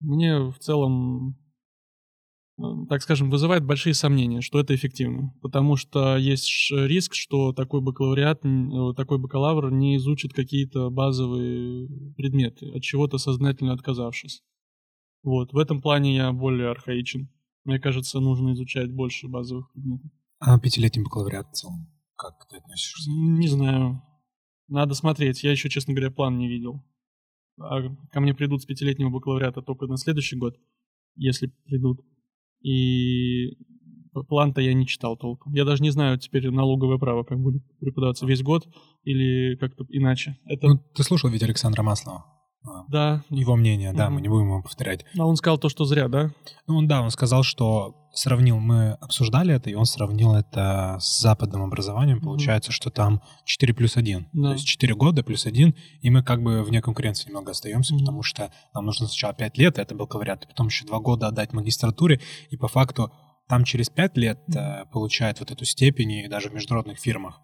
Мне 0.00 0.38
в 0.38 0.58
целом, 0.58 1.36
э, 2.58 2.62
так 2.88 3.02
скажем, 3.02 3.30
вызывает 3.30 3.66
большие 3.66 3.92
сомнения, 3.92 4.40
что 4.40 4.58
это 4.58 4.74
эффективно. 4.74 5.34
Потому 5.42 5.76
что 5.76 6.16
есть 6.16 6.70
риск, 6.70 7.14
что 7.14 7.52
такой 7.52 7.82
бакалавриат, 7.82 8.44
э, 8.46 8.94
такой 8.96 9.18
бакалавр 9.18 9.70
не 9.70 9.96
изучит 9.96 10.32
какие-то 10.32 10.88
базовые 10.88 11.88
предметы, 12.16 12.70
от 12.70 12.82
чего-то 12.82 13.18
сознательно 13.18 13.74
отказавшись. 13.74 14.42
Вот. 15.22 15.52
В 15.52 15.58
этом 15.58 15.82
плане 15.82 16.16
я 16.16 16.32
более 16.32 16.70
архаичен. 16.70 17.28
Мне 17.64 17.78
кажется, 17.78 18.18
нужно 18.18 18.54
изучать 18.54 18.90
больше 18.90 19.28
базовых 19.28 19.70
предметов. 19.72 20.10
А 20.40 20.58
пятилетний 20.58 21.02
бакалавриат 21.02 21.48
в 21.48 21.52
целом? 21.52 21.88
Как 22.16 22.46
ты 22.48 22.56
относишься? 22.56 23.10
Не 23.10 23.48
знаю. 23.48 24.02
Надо 24.68 24.94
смотреть. 24.94 25.42
Я 25.42 25.50
еще, 25.50 25.68
честно 25.68 25.94
говоря, 25.94 26.10
план 26.10 26.38
не 26.38 26.48
видел. 26.48 26.84
А 27.58 27.80
ко 28.12 28.20
мне 28.20 28.34
придут 28.34 28.62
с 28.62 28.66
пятилетнего 28.66 29.10
бакалавриата 29.10 29.62
только 29.62 29.86
на 29.86 29.96
следующий 29.96 30.36
год, 30.36 30.56
если 31.16 31.48
придут. 31.64 32.00
И 32.62 33.56
план-то 34.28 34.60
я 34.60 34.74
не 34.74 34.86
читал 34.86 35.16
толком. 35.16 35.52
Я 35.54 35.64
даже 35.64 35.82
не 35.82 35.90
знаю 35.90 36.18
теперь 36.18 36.50
налоговое 36.50 36.98
право, 36.98 37.24
как 37.24 37.40
будет 37.40 37.62
преподаваться 37.80 38.26
весь 38.26 38.42
год 38.42 38.68
или 39.02 39.56
как-то 39.56 39.84
иначе. 39.88 40.38
Это... 40.44 40.68
Ну, 40.68 40.78
ты 40.94 41.02
слушал 41.02 41.30
ведь 41.30 41.42
Александра 41.42 41.82
Маслова? 41.82 42.37
А, 42.64 42.84
да. 42.88 43.24
Его 43.30 43.56
мнение, 43.56 43.92
да, 43.92 44.06
угу. 44.06 44.14
мы 44.14 44.20
не 44.20 44.28
будем 44.28 44.46
его 44.46 44.62
повторять. 44.62 45.04
А 45.18 45.26
он 45.26 45.36
сказал 45.36 45.58
то, 45.58 45.68
что 45.68 45.84
зря, 45.84 46.08
да? 46.08 46.30
Ну, 46.66 46.78
он, 46.78 46.88
да, 46.88 47.02
он 47.02 47.10
сказал, 47.10 47.42
что 47.42 47.94
сравнил, 48.12 48.58
мы 48.58 48.92
обсуждали 49.00 49.54
это, 49.54 49.70
и 49.70 49.74
он 49.74 49.84
сравнил 49.84 50.34
это 50.34 50.98
с 51.00 51.20
западным 51.20 51.62
образованием. 51.62 52.20
Получается, 52.20 52.72
что 52.72 52.90
там 52.90 53.22
4 53.44 53.74
плюс 53.74 53.96
1. 53.96 54.28
Да. 54.32 54.48
То 54.48 54.52
есть 54.54 54.66
4 54.66 54.94
года 54.94 55.22
плюс 55.22 55.46
1, 55.46 55.74
и 56.00 56.10
мы 56.10 56.22
как 56.22 56.42
бы 56.42 56.62
вне 56.62 56.82
конкуренции 56.82 57.28
немного 57.28 57.52
остаемся, 57.52 57.94
mm 57.94 57.98
потому 58.08 58.22
что 58.22 58.50
нам 58.74 58.86
нужно 58.86 59.06
сначала 59.06 59.34
5 59.34 59.58
лет, 59.58 59.78
это 59.78 59.94
был 59.94 60.06
бакалавриат, 60.06 60.48
потом 60.48 60.68
еще 60.68 60.86
2 60.86 60.98
года 61.00 61.28
отдать 61.28 61.52
магистратуре, 61.52 62.20
и 62.48 62.56
по 62.56 62.68
факту 62.68 63.12
там 63.46 63.64
через 63.64 63.90
5 63.90 64.16
лет 64.16 64.40
э, 64.54 64.86
получает 64.92 65.40
вот 65.40 65.50
эту 65.50 65.64
степень, 65.66 66.12
и 66.12 66.28
даже 66.28 66.48
в 66.48 66.54
международных 66.54 66.98
фирмах 66.98 67.40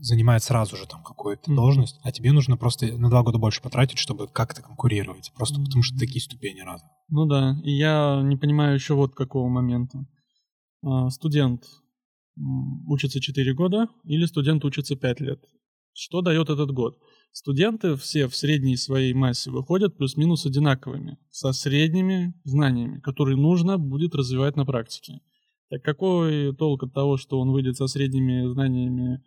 занимает 0.00 0.42
сразу 0.42 0.76
же 0.76 0.86
там 0.86 1.02
какую-то 1.02 1.50
mm-hmm. 1.50 1.54
должность, 1.54 2.00
а 2.02 2.12
тебе 2.12 2.32
нужно 2.32 2.56
просто 2.56 2.86
на 2.96 3.10
два 3.10 3.22
года 3.22 3.38
больше 3.38 3.62
потратить, 3.62 3.98
чтобы 3.98 4.28
как-то 4.28 4.62
конкурировать. 4.62 5.32
Просто 5.34 5.60
mm-hmm. 5.60 5.64
потому 5.64 5.82
что 5.82 5.98
такие 5.98 6.20
ступени 6.20 6.60
разные. 6.60 6.90
Ну 7.08 7.26
да, 7.26 7.56
и 7.64 7.72
я 7.72 8.20
не 8.22 8.36
понимаю 8.36 8.74
еще 8.74 8.94
вот 8.94 9.14
какого 9.14 9.48
момента. 9.48 10.06
А, 10.82 11.10
студент 11.10 11.64
учится 12.86 13.20
4 13.20 13.54
года 13.54 13.88
или 14.04 14.24
студент 14.26 14.64
учится 14.64 14.96
5 14.96 15.20
лет. 15.20 15.44
Что 15.92 16.20
дает 16.20 16.48
этот 16.50 16.70
год? 16.70 16.98
Студенты 17.32 17.96
все 17.96 18.28
в 18.28 18.36
средней 18.36 18.76
своей 18.76 19.12
массе 19.12 19.50
выходят 19.50 19.96
плюс-минус 19.96 20.46
одинаковыми, 20.46 21.18
со 21.30 21.52
средними 21.52 22.34
знаниями, 22.44 23.00
которые 23.00 23.36
нужно 23.36 23.78
будет 23.78 24.14
развивать 24.14 24.56
на 24.56 24.64
практике. 24.64 25.20
Так 25.70 25.82
какой 25.82 26.54
толк 26.54 26.84
от 26.84 26.94
того, 26.94 27.16
что 27.16 27.38
он 27.38 27.50
выйдет 27.50 27.76
со 27.76 27.86
средними 27.86 28.50
знаниями 28.50 29.22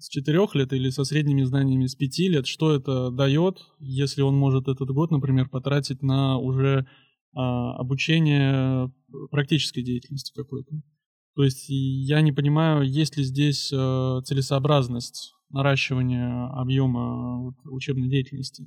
с 0.00 0.08
четырех 0.08 0.54
лет 0.54 0.72
или 0.72 0.90
со 0.90 1.04
средними 1.04 1.42
знаниями 1.42 1.86
с 1.86 1.94
пяти 1.94 2.28
лет? 2.28 2.46
Что 2.46 2.72
это 2.72 3.10
дает, 3.10 3.58
если 3.78 4.22
он 4.22 4.36
может 4.36 4.68
этот 4.68 4.88
год, 4.90 5.10
например, 5.10 5.48
потратить 5.48 6.02
на 6.02 6.38
уже 6.38 6.86
а, 7.34 7.76
обучение 7.76 8.92
практической 9.30 9.82
деятельности 9.82 10.32
какой-то? 10.34 10.82
То 11.34 11.44
есть 11.44 11.66
я 11.68 12.20
не 12.20 12.32
понимаю, 12.32 12.88
есть 12.88 13.16
ли 13.16 13.24
здесь 13.24 13.70
а, 13.74 14.22
целесообразность 14.22 15.34
наращивания 15.52 16.46
объема 16.58 17.42
вот, 17.42 17.54
учебной 17.64 18.08
деятельности 18.08 18.64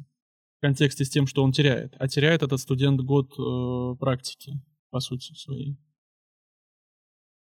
в 0.58 0.62
контексте 0.62 1.04
с 1.06 1.10
тем, 1.10 1.28
что 1.28 1.44
он 1.44 1.52
теряет. 1.52 1.94
А 2.00 2.08
теряет 2.08 2.44
этот 2.44 2.60
студент 2.60 3.02
год 3.02 3.34
э, 3.38 3.98
практики, 4.00 4.62
по 4.90 5.00
сути 5.00 5.34
своей. 5.34 5.78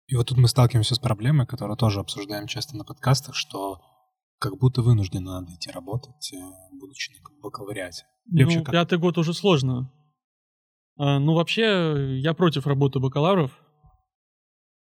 И 0.07 0.17
вот 0.17 0.29
тут 0.29 0.39
мы 0.39 0.49
сталкиваемся 0.49 0.95
с 0.95 0.99
проблемой, 0.99 1.47
которую 1.47 1.77
тоже 1.77 2.01
обсуждаем 2.01 2.47
часто 2.47 2.77
на 2.77 2.85
подкастах, 2.85 3.35
что 3.35 3.81
как 4.39 4.59
будто 4.59 4.83
вынуждены 4.83 5.31
надо 5.31 5.55
идти 5.55 5.71
работать, 5.71 6.33
э, 6.33 6.37
будучи 6.73 7.13
на 7.13 7.41
бакалавриате. 7.43 8.05
ну, 8.59 8.65
как... 8.65 8.73
пятый 8.73 8.99
год 8.99 9.17
уже 9.17 9.33
сложно. 9.33 9.91
А, 10.97 11.19
ну, 11.19 11.35
вообще, 11.35 12.19
я 12.21 12.35
против 12.35 12.67
работы 12.67 13.01
бакалавров. 13.01 13.59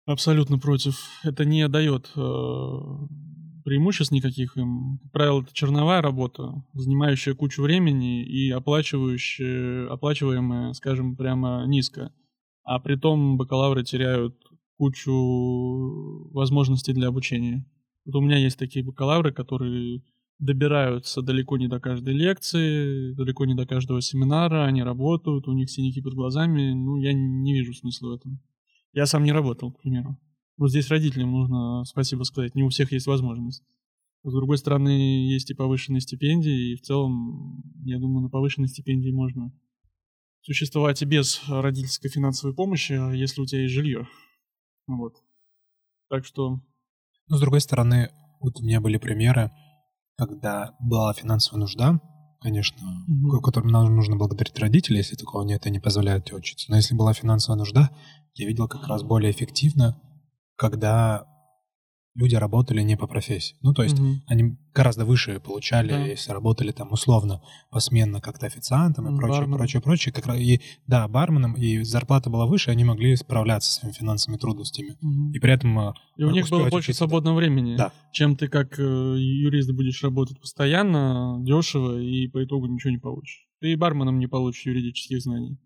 Абсолютно 0.07 0.59
против. 0.59 0.99
Это 1.23 1.45
не 1.45 1.67
дает 1.69 2.11
э, 2.17 2.21
преимуществ 3.65 4.13
никаких 4.13 4.57
им. 4.57 4.99
Как 5.03 5.13
правило, 5.13 5.43
это 5.43 5.55
черновая 5.55 6.03
работа, 6.03 6.63
занимающая 6.75 7.35
кучу 7.35 7.63
времени 7.63 8.23
и 8.23 8.51
оплачивающая, 8.51 9.89
оплачиваемая, 9.89 10.73
скажем, 10.75 11.17
прямо 11.17 11.65
низко. 11.67 12.13
А 12.65 12.81
при 12.81 12.97
том 12.97 13.37
бакалавры 13.37 13.85
теряют 13.85 14.37
кучу 14.77 16.31
возможностей 16.33 16.93
для 16.93 17.09
обучения. 17.09 17.67
Вот 18.05 18.17
у 18.17 18.21
меня 18.21 18.37
есть 18.37 18.59
такие 18.59 18.85
бакалавры, 18.85 19.33
которые 19.33 20.03
добираются 20.39 21.23
далеко 21.23 21.57
не 21.57 21.69
до 21.69 21.81
каждой 21.81 22.15
лекции, 22.15 23.13
далеко 23.15 23.45
не 23.45 23.55
до 23.55 23.67
каждого 23.67 24.03
семинара, 24.03 24.65
они 24.65 24.83
работают, 24.83 25.49
у 25.49 25.53
них 25.53 25.71
синяки 25.71 26.03
под 26.03 26.15
глазами, 26.15 26.73
ну, 26.73 26.97
я 26.97 27.13
не 27.13 27.55
вижу 27.55 27.73
смысла 27.73 28.09
в 28.09 28.13
этом. 28.15 28.41
Я 28.93 29.07
сам 29.07 29.25
не 29.25 29.33
работал, 29.33 29.73
к 29.73 29.81
примеру. 29.81 30.19
Вот 30.57 30.71
здесь 30.71 30.89
родителям 30.89 31.33
нужно 31.33 31.85
спасибо 31.85 32.25
сказать, 32.25 32.55
не 32.55 32.63
у 32.63 32.69
всех 32.69 32.93
есть 32.93 33.07
возможность. 33.07 33.63
С 34.23 34.33
другой 34.33 34.57
стороны, 34.59 35.29
есть 35.29 35.51
и 35.51 35.55
повышенные 35.55 36.01
стипендии, 36.01 36.73
и 36.73 36.77
в 36.77 36.81
целом, 36.81 37.63
я 37.85 37.99
думаю, 37.99 38.23
на 38.23 38.31
повышенной 38.31 38.69
стипендии 38.69 39.11
можно 39.11 39.53
существовать 40.41 41.03
и 41.03 41.07
без 41.07 41.43
родительской 41.49 42.11
финансовой 42.11 42.55
помощи, 42.55 42.93
если 43.15 43.41
у 43.41 43.47
тебя 43.47 43.63
есть 43.63 43.75
жилье. 43.75 44.09
Вот. 44.87 45.15
Так 46.11 46.25
что... 46.25 46.61
Ну, 47.29 47.37
с 47.37 47.41
другой 47.41 47.61
стороны, 47.61 48.11
вот 48.41 48.61
у 48.61 48.63
меня 48.63 48.81
были 48.81 48.99
примеры, 48.99 49.51
когда 50.17 50.77
была 50.79 51.13
финансовая 51.15 51.61
нужда, 51.61 52.01
конечно, 52.41 52.77
mm-hmm. 52.79 53.41
которым 53.43 53.69
нам 53.69 53.97
нужно 53.97 54.17
благодарить 54.17 54.59
родителей, 54.59 54.99
если 54.99 55.17
такого 55.17 55.43
нет, 55.43 55.63
это 55.63 55.71
не 55.71 55.81
позволяет 55.81 56.27
тебе 56.27 56.37
учиться. 56.37 56.71
Но 56.71 56.77
если 56.77 56.95
была 56.95 57.15
финансовая 57.15 57.59
нужда, 57.59 57.91
я 58.35 58.47
видел 58.47 58.69
как 58.69 58.87
раз 58.87 59.03
более 59.03 59.33
эффективно, 59.33 59.99
когда 60.57 61.27
люди 62.15 62.37
работали 62.37 62.83
не 62.83 62.97
по 62.97 63.07
профессии. 63.07 63.57
Ну, 63.63 63.75
то 63.75 63.83
есть 63.83 63.99
mm-hmm. 63.99 64.15
они 64.27 64.57
гораздо 64.73 65.05
выше 65.05 65.41
получали, 65.41 65.89
да. 65.89 66.05
если 66.05 66.33
работали 66.33 66.71
там 66.71 66.93
условно 66.93 67.43
посменно 67.71 68.21
как-то 68.21 68.47
официантом 68.47 69.07
и 69.07 69.19
прочее, 69.19 69.41
барменом. 69.41 69.59
прочее, 69.59 69.83
прочее. 69.83 70.13
Как 70.13 70.37
и, 70.37 70.61
да, 70.87 71.09
барменом, 71.09 71.55
и 71.55 71.83
зарплата 71.83 72.31
была 72.31 72.47
выше, 72.47 72.71
они 72.71 72.85
могли 72.85 73.17
справляться 73.17 73.71
с 73.71 73.75
своими 73.75 73.95
финансовыми 73.95 74.39
трудностями. 74.39 74.93
Mm-hmm. 74.93 75.33
И 75.35 75.39
при 75.41 75.53
этом... 75.53 75.79
Э, 75.79 75.93
и 76.17 76.25
у 76.25 76.31
них 76.31 76.49
было 76.49 76.69
больше 76.69 76.91
учиться. 76.91 76.99
свободного 76.99 77.37
времени, 77.37 77.77
да. 77.77 77.93
чем 78.13 78.37
ты 78.37 78.49
как 78.49 78.79
э, 78.79 78.83
юрист 78.83 79.73
будешь 79.73 80.03
работать 80.03 80.41
постоянно, 80.41 81.39
дешево, 81.43 82.01
и 82.01 82.29
по 82.29 82.45
итогу 82.45 82.67
ничего 82.67 82.91
не 82.91 82.99
получишь. 82.99 83.47
Ты 83.61 83.73
и 83.73 83.77
барменом 83.77 84.19
не 84.19 84.29
получишь 84.29 84.67
юридических 84.67 85.21
знаний. 85.21 85.59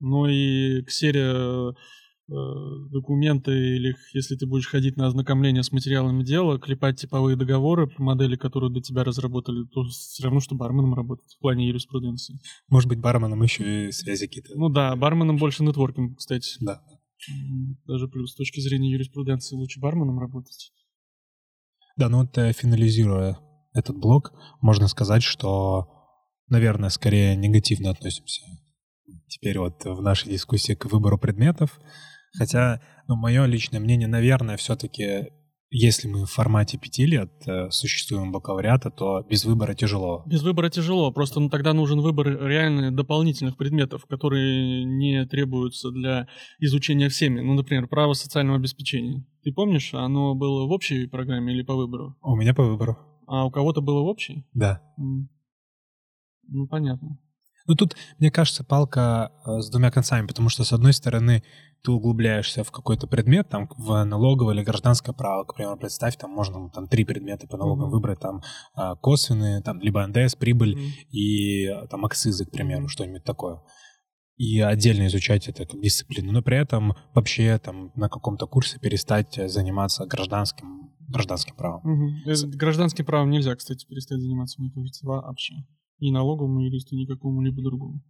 Но 0.00 0.28
и 0.28 0.82
к 0.82 0.90
серии 0.90 1.74
документы 2.28 3.52
или 3.52 3.96
если 4.12 4.36
ты 4.36 4.46
будешь 4.46 4.68
ходить 4.68 4.96
на 4.96 5.06
ознакомление 5.06 5.62
с 5.62 5.72
материалами 5.72 6.22
дела, 6.22 6.58
клепать 6.58 7.00
типовые 7.00 7.36
договоры 7.36 7.86
по 7.86 8.02
модели, 8.02 8.36
которые 8.36 8.70
для 8.70 8.82
тебя 8.82 9.02
разработали, 9.02 9.64
то 9.64 9.84
все 9.84 10.24
равно, 10.24 10.40
что 10.40 10.54
барменом 10.54 10.94
работать 10.94 11.34
в 11.34 11.38
плане 11.40 11.68
юриспруденции. 11.68 12.38
Может 12.68 12.88
быть, 12.88 13.00
барменом 13.00 13.42
еще 13.42 13.88
и 13.88 13.92
связи 13.92 14.26
какие-то. 14.26 14.50
Ну 14.56 14.68
да, 14.68 14.94
барменом 14.94 15.38
больше 15.38 15.62
нетворкинг, 15.62 16.18
кстати. 16.18 16.56
Да. 16.60 16.82
Даже 17.86 18.08
плюс 18.08 18.32
с 18.32 18.36
точки 18.36 18.60
зрения 18.60 18.92
юриспруденции 18.92 19.56
лучше 19.56 19.80
барменом 19.80 20.18
работать. 20.18 20.72
Да, 21.96 22.08
ну 22.08 22.18
вот 22.18 22.36
э, 22.38 22.52
финализируя 22.52 23.38
этот 23.72 23.96
блок, 23.96 24.32
можно 24.60 24.86
сказать, 24.86 25.22
что, 25.22 25.88
наверное, 26.48 26.90
скорее 26.90 27.34
негативно 27.36 27.90
относимся 27.90 28.42
теперь 29.28 29.58
вот 29.58 29.84
в 29.84 30.00
нашей 30.00 30.30
дискуссии 30.30 30.74
к 30.74 30.86
выбору 30.86 31.18
предметов. 31.18 31.78
Хотя, 32.36 32.80
ну, 33.06 33.16
мое 33.16 33.44
личное 33.46 33.80
мнение, 33.80 34.08
наверное, 34.08 34.56
все-таки 34.56 35.28
если 35.70 36.08
мы 36.08 36.24
в 36.24 36.30
формате 36.30 36.78
пяти 36.78 37.04
лет 37.04 37.30
э, 37.46 37.70
существуем 37.70 38.32
бакалавриата, 38.32 38.90
то 38.90 39.22
без 39.28 39.44
выбора 39.44 39.74
тяжело. 39.74 40.22
Без 40.26 40.42
выбора 40.42 40.70
тяжело, 40.70 41.12
просто 41.12 41.40
ну, 41.40 41.50
тогда 41.50 41.74
нужен 41.74 42.00
выбор 42.00 42.26
реально 42.46 42.90
дополнительных 42.90 43.56
предметов, 43.56 44.06
которые 44.06 44.84
не 44.84 45.26
требуются 45.26 45.90
для 45.90 46.26
изучения 46.58 47.10
всеми. 47.10 47.40
Ну, 47.40 47.54
например, 47.54 47.86
право 47.86 48.14
социального 48.14 48.58
обеспечения. 48.58 49.26
Ты 49.42 49.52
помнишь, 49.52 49.92
оно 49.92 50.34
было 50.34 50.66
в 50.66 50.70
общей 50.70 51.06
программе 51.06 51.52
или 51.52 51.62
по 51.62 51.74
выбору? 51.74 52.16
У 52.22 52.34
меня 52.34 52.54
по 52.54 52.64
выбору. 52.64 52.96
А 53.26 53.44
у 53.44 53.50
кого-то 53.50 53.82
было 53.82 54.00
в 54.00 54.06
общей? 54.06 54.46
Да. 54.54 54.80
Ну, 54.96 56.66
понятно. 56.66 57.18
Ну 57.68 57.74
тут, 57.74 57.96
мне 58.18 58.30
кажется, 58.30 58.64
палка 58.64 59.30
э, 59.44 59.60
с 59.60 59.68
двумя 59.68 59.90
концами, 59.90 60.26
потому 60.26 60.48
что, 60.48 60.64
с 60.64 60.72
одной 60.72 60.94
стороны, 60.94 61.42
ты 61.84 61.92
углубляешься 61.92 62.64
в 62.64 62.72
какой-то 62.72 63.06
предмет, 63.06 63.50
там, 63.50 63.68
в 63.76 64.02
налоговое 64.04 64.54
или 64.54 64.64
гражданское 64.64 65.12
право, 65.12 65.44
к 65.44 65.54
примеру, 65.54 65.76
представь, 65.76 66.16
там 66.16 66.30
можно 66.30 66.70
там 66.70 66.88
три 66.88 67.04
предмета 67.04 67.46
по 67.46 67.58
налогам 67.58 67.88
mm-hmm. 67.88 67.90
выбрать, 67.90 68.20
там, 68.20 68.42
а, 68.74 68.96
косвенные, 68.96 69.60
там, 69.60 69.80
либо 69.80 70.04
НДС, 70.06 70.34
прибыль 70.34 70.76
mm-hmm. 70.76 71.10
и 71.10 71.66
э, 71.66 71.86
там 71.88 72.06
акцизы, 72.06 72.46
к 72.46 72.50
примеру, 72.50 72.86
mm-hmm. 72.86 72.88
что-нибудь 72.88 73.24
такое. 73.24 73.60
И 74.38 74.60
отдельно 74.60 75.06
изучать 75.08 75.46
это 75.48 75.66
как 75.66 75.78
дисциплину, 75.80 76.32
но 76.32 76.40
при 76.40 76.56
этом 76.56 76.96
вообще 77.14 77.58
там 77.58 77.92
на 77.96 78.08
каком-то 78.08 78.46
курсе 78.46 78.78
перестать 78.78 79.38
заниматься 79.50 80.06
гражданским, 80.06 80.94
гражданским 81.08 81.54
правом. 81.54 81.82
Mm-hmm. 81.84 82.56
Гражданским 82.56 83.04
правом 83.04 83.30
нельзя, 83.30 83.54
кстати, 83.56 83.86
перестать 83.86 84.20
заниматься, 84.20 84.58
мне 84.62 84.70
кажется, 84.70 85.06
вообще 85.06 85.54
ни 86.00 86.10
налоговому 86.10 86.60
юристу, 86.60 86.96
ни 86.96 87.06
какому-либо 87.06 87.62
другому. 87.62 88.02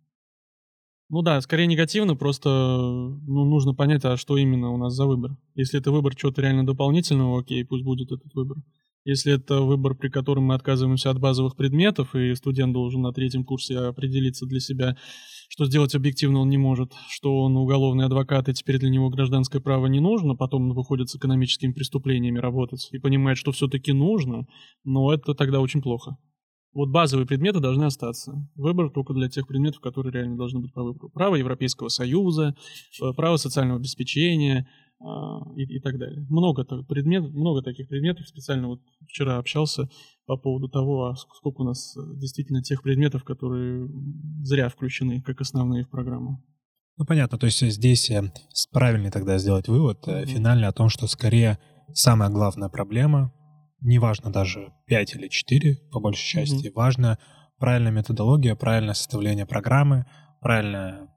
Ну 1.11 1.23
да, 1.23 1.41
скорее 1.41 1.67
негативно, 1.67 2.17
просто 2.17 2.49
ну, 2.51 3.45
нужно 3.45 3.75
понять, 3.75 4.05
а 4.05 4.19
что 4.19 4.37
именно 4.37 4.71
у 4.71 4.77
нас 4.77 4.95
за 4.95 5.07
выбор. 5.07 5.39
Если 5.55 5.81
это 5.81 5.91
выбор 5.91 6.15
чего-то 6.15 6.43
реально 6.43 6.67
дополнительного, 6.67 7.41
окей, 7.41 7.65
пусть 7.65 7.83
будет 7.85 8.13
этот 8.13 8.35
выбор. 8.35 8.59
Если 9.05 9.33
это 9.33 9.63
выбор, 9.63 9.95
при 9.95 10.11
котором 10.11 10.45
мы 10.45 10.55
отказываемся 10.55 11.09
от 11.09 11.19
базовых 11.19 11.57
предметов, 11.57 12.15
и 12.15 12.35
студент 12.35 12.75
должен 12.75 13.01
на 13.01 13.13
третьем 13.15 13.43
курсе 13.43 13.79
определиться 13.79 14.45
для 14.45 14.61
себя, 14.61 14.99
что 15.49 15.65
сделать 15.65 15.95
объективно 15.95 16.41
он 16.41 16.51
не 16.51 16.59
может, 16.59 16.93
что 17.09 17.41
он 17.41 17.57
уголовный 17.57 18.05
адвокат, 18.05 18.51
и 18.51 18.53
теперь 18.53 18.79
для 18.79 18.91
него 18.91 19.09
гражданское 19.09 19.61
право 19.61 19.87
не 19.87 20.01
нужно, 20.01 20.35
потом 20.35 20.69
он 20.69 20.75
выходит 20.75 21.09
с 21.09 21.17
экономическими 21.17 21.73
преступлениями 21.73 22.39
работать 22.39 22.87
и 22.93 22.99
понимает, 22.99 23.39
что 23.39 23.53
все-таки 23.53 23.93
нужно, 23.93 24.47
но 24.85 25.11
это 25.11 25.33
тогда 25.33 25.61
очень 25.61 25.81
плохо. 25.81 26.19
Вот 26.75 26.91
базовые 26.91 27.27
предметы 27.27 27.61
должны 27.61 27.85
остаться. 27.85 28.47
Выбор 28.55 28.91
только 28.91 29.15
для 29.15 29.29
тех 29.29 29.47
предметов, 29.47 29.81
которые 29.81 30.13
реально 30.13 30.37
должны 30.37 30.61
быть 30.61 30.73
по 30.73 30.83
выбору. 30.83 31.11
Право 31.11 31.37
Европейского 31.37 31.89
Союза, 31.89 32.55
э, 33.03 33.13
право 33.15 33.37
социального 33.37 33.79
обеспечения 33.79 34.69
а, 35.01 35.41
и, 35.57 35.63
и 35.63 35.81
так 35.81 35.99
далее. 35.99 36.27
Много, 36.29 36.65
предмет, 36.65 37.23
много 37.31 37.63
таких 37.63 37.89
предметов. 37.89 38.29
Специально 38.29 38.69
вот 38.69 38.81
вчера 39.07 39.39
общался 39.39 39.89
по 40.27 40.37
поводу 40.37 40.69
того, 40.69 41.07
а 41.07 41.17
сколько 41.17 41.63
у 41.63 41.65
нас 41.65 41.97
э, 41.97 42.01
действительно 42.17 42.63
тех 42.63 42.83
предметов, 42.83 43.25
которые 43.25 43.89
зря 44.43 44.69
включены 44.69 45.23
как 45.23 45.41
основные 45.41 45.85
в 45.85 45.91
программу. 45.91 46.45
Ну, 46.99 47.07
понятно. 47.07 47.39
То 47.39 47.47
есть 47.47 47.61
здесь 47.61 48.11
э, 48.11 48.31
правильный 48.73 49.11
тогда 49.11 49.39
сделать 49.39 49.69
вывод 49.69 50.07
mm-hmm. 50.07 50.27
финальный 50.27 50.69
о 50.69 50.73
том, 50.73 50.91
что 50.91 51.07
скорее 51.07 51.59
самая 51.95 52.29
главная 52.29 52.69
проблема 52.69 53.33
неважно 53.81 54.33
даже 54.33 54.73
5 54.87 55.15
или 55.15 55.29
4, 55.29 55.77
по 55.93 56.01
большей 56.01 56.27
части, 56.27 56.69
mm-hmm. 56.69 56.75
важно 56.75 57.19
правильная 57.59 57.93
методология, 57.93 58.55
правильное 58.55 58.95
составление 58.95 59.47
программы, 59.47 60.07
правильное 60.41 61.09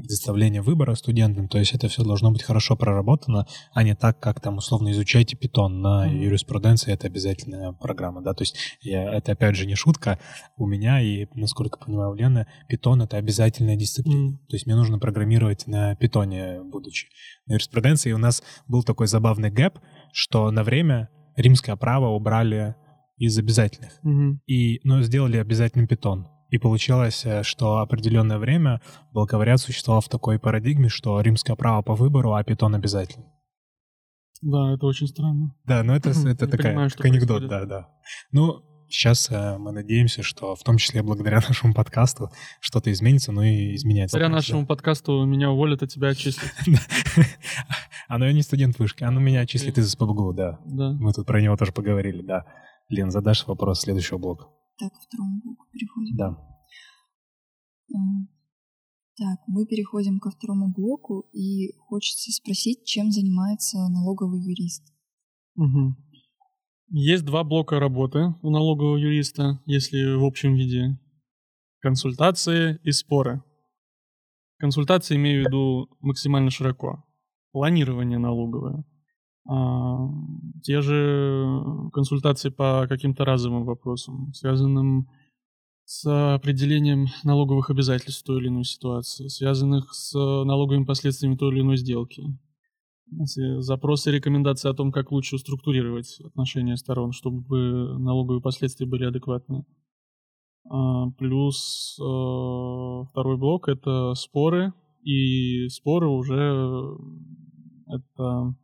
предоставление 0.00 0.62
выбора 0.62 0.94
студентам, 0.94 1.48
то 1.48 1.58
есть 1.58 1.74
это 1.74 1.88
все 1.88 2.02
должно 2.02 2.30
быть 2.30 2.42
хорошо 2.42 2.76
проработано, 2.76 3.46
а 3.72 3.82
не 3.82 3.94
так, 3.94 4.18
как 4.18 4.40
там 4.40 4.56
условно 4.56 4.90
изучайте 4.92 5.36
питон 5.36 5.80
на 5.82 6.06
юриспруденции, 6.06 6.92
это 6.92 7.06
обязательная 7.06 7.72
программа, 7.72 8.22
да, 8.22 8.32
то 8.32 8.42
есть 8.42 8.56
я, 8.80 9.12
это 9.12 9.32
опять 9.32 9.56
же 9.56 9.66
не 9.66 9.74
шутка, 9.74 10.18
у 10.56 10.66
меня 10.66 11.00
и, 11.02 11.26
насколько 11.34 11.78
понимаю, 11.78 12.12
у 12.12 12.14
Лены, 12.14 12.46
питон 12.68 13.02
это 13.02 13.16
обязательная 13.18 13.76
дисциплина, 13.76 14.32
mm-hmm. 14.32 14.48
то 14.48 14.56
есть 14.56 14.66
мне 14.66 14.74
нужно 14.74 14.98
программировать 14.98 15.66
на 15.66 15.94
питоне, 15.96 16.62
будучи 16.62 17.08
на 17.46 17.54
юриспруденции, 17.54 18.10
и 18.10 18.14
у 18.14 18.18
нас 18.18 18.42
был 18.68 18.82
такой 18.82 19.06
забавный 19.06 19.50
gap, 19.50 19.78
что 20.12 20.50
на 20.50 20.64
время 20.64 21.10
римское 21.40 21.76
право 21.76 22.08
убрали 22.08 22.74
из 23.16 23.38
обязательных. 23.38 23.92
Угу. 24.02 24.40
И, 24.46 24.80
ну, 24.84 25.02
сделали 25.02 25.36
обязательным 25.36 25.86
питон. 25.86 26.26
И 26.50 26.58
получилось, 26.58 27.24
э, 27.24 27.42
что 27.42 27.78
определенное 27.78 28.38
время 28.38 28.80
балковариат 29.12 29.60
существовал 29.60 30.00
в 30.00 30.08
такой 30.08 30.38
парадигме, 30.38 30.88
что 30.88 31.20
римское 31.20 31.54
право 31.54 31.82
по 31.82 31.94
выбору, 31.94 32.34
а 32.34 32.42
питон 32.42 32.74
обязательно. 32.74 33.26
Да, 34.42 34.72
это 34.74 34.86
очень 34.86 35.06
странно. 35.06 35.54
Да, 35.64 35.82
но 35.82 35.94
это, 35.94 36.10
это 36.26 36.48
такая, 36.48 36.72
понимаю, 36.72 36.90
как 36.90 37.04
анекдот, 37.04 37.46
да, 37.46 37.66
да. 37.66 37.88
Ну, 38.32 38.62
сейчас 38.90 39.30
э, 39.30 39.58
мы 39.58 39.72
надеемся, 39.72 40.22
что 40.22 40.54
в 40.54 40.62
том 40.62 40.76
числе 40.76 41.02
благодаря 41.02 41.40
нашему 41.48 41.74
подкасту 41.74 42.30
что-то 42.60 42.90
изменится, 42.92 43.32
ну 43.32 43.42
и 43.42 43.74
изменяется. 43.74 44.16
Благодаря 44.16 44.34
нашему 44.34 44.66
подкасту 44.66 45.24
меня 45.24 45.50
уволят, 45.50 45.82
а 45.82 45.86
тебя 45.86 46.08
отчислят. 46.08 46.52
Оно 48.08 48.26
я 48.26 48.32
не 48.32 48.42
студент 48.42 48.76
вышки, 48.80 49.04
оно 49.04 49.20
меня 49.20 49.42
отчислит 49.42 49.78
из 49.78 49.92
СПБГУ, 49.92 50.32
да. 50.32 50.58
Да. 50.66 50.92
Мы 50.98 51.12
тут 51.12 51.26
про 51.26 51.40
него 51.40 51.56
тоже 51.56 51.70
поговорили, 51.72 52.22
да. 52.22 52.44
Лен, 52.88 53.12
задашь 53.12 53.46
вопрос 53.46 53.82
следующего 53.82 54.18
блока. 54.18 54.46
Так, 54.78 54.92
второму 55.00 55.40
блоку 55.44 55.66
переходим. 55.70 56.16
Да. 56.16 56.36
Так, 59.16 59.38
мы 59.46 59.64
переходим 59.66 60.18
ко 60.18 60.30
второму 60.30 60.72
блоку, 60.72 61.28
и 61.32 61.72
хочется 61.78 62.32
спросить, 62.32 62.84
чем 62.84 63.12
занимается 63.12 63.78
налоговый 63.88 64.40
юрист. 64.42 64.82
Угу. 65.54 65.94
Есть 66.92 67.24
два 67.24 67.44
блока 67.44 67.78
работы 67.78 68.34
у 68.42 68.50
налогового 68.50 68.96
юриста, 68.96 69.60
если 69.64 70.16
в 70.16 70.24
общем 70.24 70.54
виде. 70.54 70.98
Консультации 71.78 72.80
и 72.82 72.90
споры. 72.90 73.44
Консультации 74.58 75.14
имею 75.14 75.44
в 75.44 75.46
виду 75.46 75.88
максимально 76.00 76.50
широко. 76.50 77.04
Планирование 77.52 78.18
налоговое. 78.18 78.84
А, 79.48 80.08
те 80.64 80.80
же 80.80 81.62
консультации 81.92 82.48
по 82.50 82.86
каким-то 82.88 83.24
разовым 83.24 83.64
вопросам, 83.64 84.32
связанным 84.34 85.08
с 85.84 86.34
определением 86.34 87.06
налоговых 87.22 87.70
обязательств 87.70 88.22
в 88.22 88.26
той 88.26 88.40
или 88.40 88.48
иной 88.48 88.64
ситуации, 88.64 89.28
связанных 89.28 89.94
с 89.94 90.12
налоговыми 90.14 90.84
последствиями 90.84 91.36
той 91.36 91.52
или 91.54 91.60
иной 91.60 91.76
сделки, 91.76 92.24
запросы 93.10 94.10
и 94.10 94.14
рекомендации 94.14 94.70
о 94.70 94.74
том, 94.74 94.92
как 94.92 95.10
лучше 95.10 95.38
структурировать 95.38 96.18
отношения 96.24 96.76
сторон, 96.76 97.12
чтобы 97.12 97.98
налоговые 97.98 98.40
последствия 98.40 98.86
были 98.86 99.04
адекватны. 99.04 99.64
А, 100.68 101.10
плюс 101.18 101.96
э, 101.98 103.04
второй 103.10 103.36
блок— 103.36 103.68
это 103.68 104.14
споры, 104.14 104.72
и 105.02 105.68
споры 105.68 106.08
уже— 106.08 106.96
это 107.88 108.54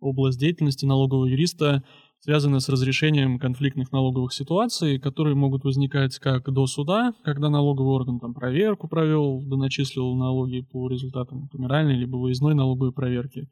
область 0.00 0.38
деятельности 0.38 0.84
налогового 0.84 1.26
юриста, 1.26 1.82
связанная 2.20 2.60
с 2.60 2.68
разрешением 2.68 3.38
конфликтных 3.38 3.92
налоговых 3.92 4.32
ситуаций, 4.32 4.98
которые 4.98 5.34
могут 5.34 5.64
возникать 5.64 6.18
как 6.18 6.52
до 6.52 6.66
суда, 6.66 7.14
когда 7.24 7.50
налоговый 7.50 7.94
орган 7.94 8.20
там 8.20 8.34
проверку 8.34 8.88
провел, 8.88 9.42
доначислил 9.42 10.14
налоги 10.14 10.60
по 10.60 10.88
результатам 10.88 11.48
камеральной 11.48 11.96
либо 11.96 12.16
выездной 12.16 12.54
налоговой 12.54 12.92
проверки, 12.92 13.48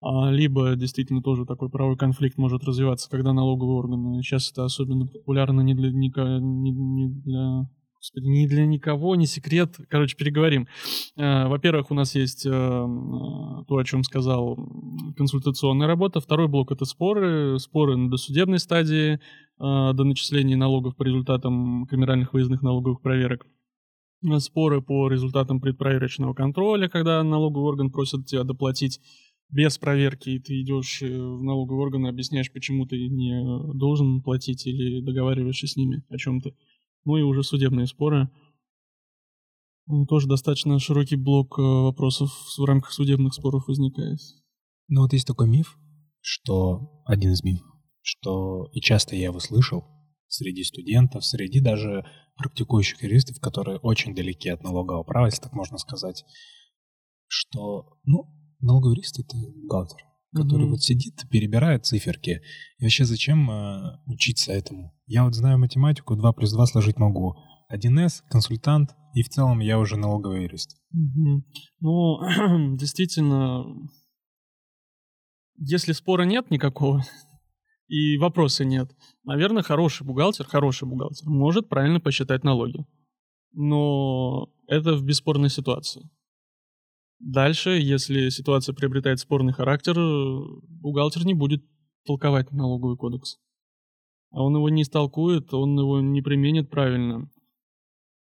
либо 0.00 0.76
действительно 0.76 1.22
тоже 1.22 1.44
такой 1.44 1.70
правовой 1.70 1.96
конфликт 1.96 2.38
может 2.38 2.64
развиваться, 2.64 3.10
когда 3.10 3.32
налоговые 3.32 3.78
органы, 3.78 4.22
сейчас 4.22 4.52
это 4.52 4.64
особенно 4.64 5.06
популярно 5.06 5.60
не 5.62 5.74
для, 5.74 5.90
не, 5.90 6.70
не 6.70 7.08
для 7.08 7.68
Господи, 7.98 8.26
не 8.26 8.46
для 8.46 8.64
никого, 8.64 9.16
не 9.16 9.26
секрет. 9.26 9.76
Короче, 9.88 10.16
переговорим. 10.16 10.68
А, 11.16 11.48
во-первых, 11.48 11.90
у 11.90 11.94
нас 11.94 12.14
есть 12.14 12.46
э, 12.46 12.50
то, 12.50 13.76
о 13.76 13.84
чем 13.84 14.04
сказал, 14.04 14.56
консультационная 15.16 15.88
работа. 15.88 16.20
Второй 16.20 16.46
блок— 16.46 16.70
это 16.72 16.84
споры. 16.84 17.58
Споры 17.58 17.96
на 17.96 18.08
досудебной 18.08 18.60
стадии 18.60 19.18
а, 19.58 19.92
до 19.94 20.04
начисления 20.04 20.56
налогов 20.56 20.94
по 20.94 21.02
результатам 21.02 21.86
камеральных 21.86 22.32
выездных 22.32 22.62
налоговых 22.62 23.00
проверок. 23.00 23.46
Споры 24.38 24.80
по 24.80 25.08
результатам 25.08 25.60
предпроверочного 25.60 26.34
контроля, 26.34 26.88
когда 26.88 27.22
налоговый 27.24 27.64
орган 27.64 27.90
просит 27.90 28.26
тебя 28.26 28.44
доплатить 28.44 29.00
без 29.50 29.78
проверки, 29.78 30.30
и 30.30 30.38
ты 30.38 30.60
идешь 30.60 31.02
э, 31.02 31.06
в 31.06 31.42
налоговый 31.42 31.80
орган 31.80 32.06
и 32.06 32.10
объясняешь, 32.10 32.52
почему 32.52 32.86
ты 32.86 33.08
не 33.08 33.42
должен 33.74 34.22
платить 34.22 34.66
или 34.66 35.00
договариваешься 35.00 35.66
с 35.66 35.76
ними 35.76 36.04
о 36.10 36.18
чем-то. 36.18 36.54
Ну 37.04 37.16
и 37.16 37.22
уже 37.22 37.42
судебные 37.42 37.86
споры. 37.86 38.28
Тоже 40.08 40.28
достаточно 40.28 40.78
широкий 40.78 41.16
блок 41.16 41.58
э, 41.58 41.62
вопросов 41.62 42.30
в 42.58 42.64
рамках 42.64 42.92
судебных 42.92 43.32
споров 43.32 43.68
возникает. 43.68 44.18
Ну 44.88 45.02
вот 45.02 45.12
есть 45.14 45.26
такой 45.26 45.48
миф, 45.48 45.78
что 46.20 47.02
один 47.06 47.32
из 47.32 47.42
мифов, 47.42 47.66
что 48.02 48.68
и 48.72 48.80
часто 48.80 49.16
я 49.16 49.26
его 49.26 49.40
слышал 49.40 49.84
среди 50.26 50.62
студентов, 50.62 51.24
среди 51.24 51.60
даже 51.60 52.04
практикующих 52.36 53.02
юристов, 53.02 53.40
которые 53.40 53.78
очень 53.78 54.14
далеки 54.14 54.50
от 54.50 54.62
налогового 54.62 55.04
права, 55.04 55.26
если 55.26 55.42
так 55.42 55.54
можно 55.54 55.78
сказать, 55.78 56.24
что, 57.26 57.98
ну, 58.04 58.37
налоговый 58.60 58.92
юрист— 58.92 59.18
это 59.20 59.36
бухгалтер, 59.36 59.98
который 60.34 60.66
mm-hmm. 60.66 60.70
вот 60.70 60.82
сидит, 60.82 61.28
перебирает 61.30 61.86
циферки. 61.86 62.40
И 62.78 62.84
вообще 62.84 63.04
зачем 63.04 63.50
э, 63.50 63.98
учиться 64.06 64.52
этому? 64.52 64.94
Я 65.06 65.24
вот 65.24 65.34
знаю 65.34 65.58
математику, 65.58 66.16
2 66.16 66.32
плюс 66.32 66.52
2 66.52 66.66
сложить 66.66 66.98
могу. 66.98 67.34
1С, 67.72 68.22
консультант, 68.30 68.90
и 69.14 69.22
в 69.22 69.28
целом 69.28 69.60
я 69.60 69.78
уже 69.78 69.96
налоговый 69.96 70.44
юрист. 70.44 70.76
Mm-hmm. 70.94 71.42
Ну, 71.80 72.18
действительно, 72.76 73.64
если 75.56 75.92
спора 75.92 76.22
нет 76.22 76.50
никакого, 76.50 77.04
и 77.88 78.16
вопроса 78.16 78.64
нет, 78.64 78.90
наверное, 79.24 79.62
хороший 79.62 80.06
бухгалтер, 80.06 80.46
хороший 80.46 80.88
бухгалтер 80.88 81.28
может 81.28 81.68
правильно 81.68 82.00
посчитать 82.00 82.44
налоги. 82.44 82.86
Но 83.52 84.50
это 84.66 84.94
в 84.94 85.02
бесспорной 85.02 85.48
ситуации. 85.48 86.08
Дальше, 87.20 87.70
если 87.70 88.28
ситуация 88.28 88.74
приобретает 88.74 89.18
спорный 89.18 89.52
характер, 89.52 89.96
бухгалтер 90.68 91.26
не 91.26 91.34
будет 91.34 91.64
толковать 92.06 92.52
налоговый 92.52 92.96
кодекс. 92.96 93.38
А 94.30 94.42
он 94.42 94.54
его 94.54 94.68
не 94.68 94.82
истолкует, 94.82 95.52
он 95.52 95.78
его 95.78 96.00
не 96.00 96.22
применит 96.22 96.70
правильно. 96.70 97.28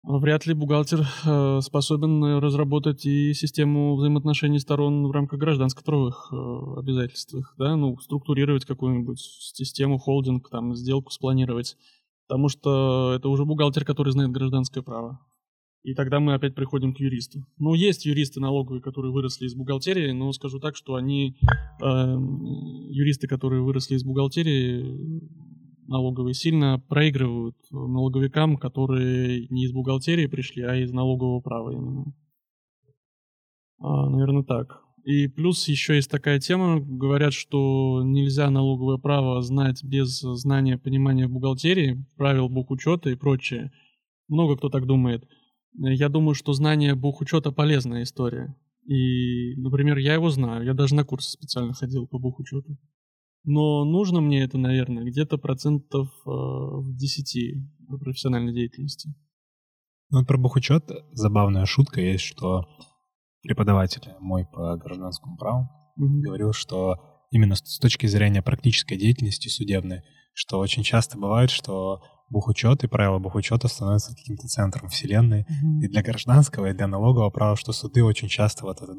Вряд 0.05 0.47
ли 0.47 0.55
бухгалтер 0.55 1.07
э, 1.25 1.61
способен 1.61 2.25
разработать 2.41 3.07
и 3.07 3.33
систему 3.35 3.95
взаимоотношений 3.95 4.59
сторон 4.59 5.07
в 5.07 5.13
рамках 5.13 5.39
гражданско-правовых 5.39 6.33
э, 6.33 6.81
обязательств, 6.81 7.37
да, 7.57 7.77
ну, 7.77 7.97
структурировать 7.99 8.65
какую-нибудь 8.65 9.21
систему, 9.21 9.99
холдинг, 9.99 10.51
там, 10.51 10.75
сделку 10.75 11.13
спланировать. 11.13 11.77
Потому 12.27 12.49
что 12.49 13.13
это 13.15 13.29
уже 13.29 13.45
бухгалтер, 13.45 13.85
который 13.85 14.11
знает 14.11 14.33
гражданское 14.33 14.83
право. 14.83 15.21
И 15.83 15.95
тогда 15.95 16.21
мы 16.21 16.35
опять 16.35 16.55
приходим 16.55 16.95
к 16.95 17.01
юристу. 17.01 17.45
Ну, 17.59 17.75
есть 17.75 18.07
юристы 18.07 18.41
налоговые, 18.41 18.81
которые 18.81 19.13
выросли 19.13 19.47
из 19.47 19.55
бухгалтерии, 19.55 20.13
но 20.13 20.33
скажу 20.33 20.61
так, 20.61 20.77
что 20.77 20.95
они, 20.95 21.37
э, 21.83 21.85
юристы, 22.91 23.27
которые 23.27 23.63
выросли 23.63 23.97
из 23.97 24.05
бухгалтерии, 24.05 25.21
налоговые, 25.89 26.35
сильно 26.35 26.79
проигрывают 26.89 27.57
налоговикам, 27.71 28.57
которые 28.59 29.49
не 29.49 29.65
из 29.65 29.73
бухгалтерии 29.73 30.27
пришли, 30.27 30.63
а 30.63 30.77
из 30.77 30.93
налогового 30.93 31.41
права 31.41 31.73
именно. 31.73 32.15
А, 33.81 34.09
наверное, 34.09 34.45
так. 34.45 34.83
И 35.05 35.27
плюс 35.27 35.67
еще 35.67 35.97
есть 35.97 36.11
такая 36.11 36.39
тема, 36.39 36.79
говорят, 36.81 37.33
что 37.33 38.03
нельзя 38.05 38.49
налоговое 38.51 38.99
право 38.99 39.43
знать 39.43 39.83
без 39.83 40.21
знания, 40.21 40.79
понимания 40.79 41.27
бухгалтерии, 41.27 42.07
правил 42.17 42.49
бухучета 42.49 43.11
и 43.11 43.17
прочее. 43.17 43.73
Много 44.29 44.57
кто 44.57 44.69
так 44.69 44.87
думает. 44.87 45.25
Я 45.75 46.09
думаю, 46.09 46.35
что 46.35 46.53
знание 46.53 46.95
бухучета 46.95 47.51
полезная 47.51 48.03
история. 48.03 48.55
И, 48.85 49.55
например, 49.57 49.99
я 49.99 50.15
его 50.15 50.31
знаю, 50.31 50.65
я 50.65 50.75
даже 50.75 50.95
на 50.95 51.05
курсы 51.05 51.31
специально 51.31 51.73
ходил 51.73 52.07
по 52.07 52.19
бухучету. 52.19 52.77
Но 53.45 53.85
нужно 53.85 54.21
мне 54.21 54.43
это, 54.43 54.59
наверное, 54.59 55.05
где-то 55.05 55.39
процентов 55.39 56.09
э, 56.09 56.31
в 56.31 56.95
10 56.97 57.55
профессиональной 58.01 58.53
деятельности. 58.53 59.15
Ну, 60.11 60.25
про 60.25 60.37
бухучет 60.37 60.91
забавная 61.13 61.65
шутка 61.65 62.01
есть, 62.01 62.25
что 62.25 62.67
преподаватель 63.43 64.03
мой 64.21 64.47
по 64.47 64.77
гражданскому 64.77 65.37
праву 65.37 65.69
mm-hmm. 65.99 66.21
говорил, 66.21 66.53
что 66.53 67.27
именно 67.31 67.57
с 67.57 67.79
точки 67.79 68.07
зрения 68.07 68.43
практической 68.43 68.97
деятельности 68.97 69.49
судебной, 69.49 70.03
что 70.35 70.59
очень 70.59 70.83
часто 70.83 71.19
бывает, 71.19 71.51
что 71.51 72.03
бухучет 72.33 72.83
и 72.83 72.89
правила 72.89 73.19
бухучета 73.19 73.69
становятся 73.69 74.15
каким-то 74.17 74.49
центром 74.49 74.89
вселенной 74.89 75.43
mm-hmm. 75.43 75.85
и 75.85 75.89
для 75.89 76.03
гражданского, 76.03 76.71
и 76.71 76.73
для 76.73 76.89
налогового 76.89 77.31
права, 77.31 77.57
что 77.57 77.73
суды 77.73 78.03
очень 78.03 78.29
часто 78.29 78.65
вот 78.65 78.83
этот 78.83 78.97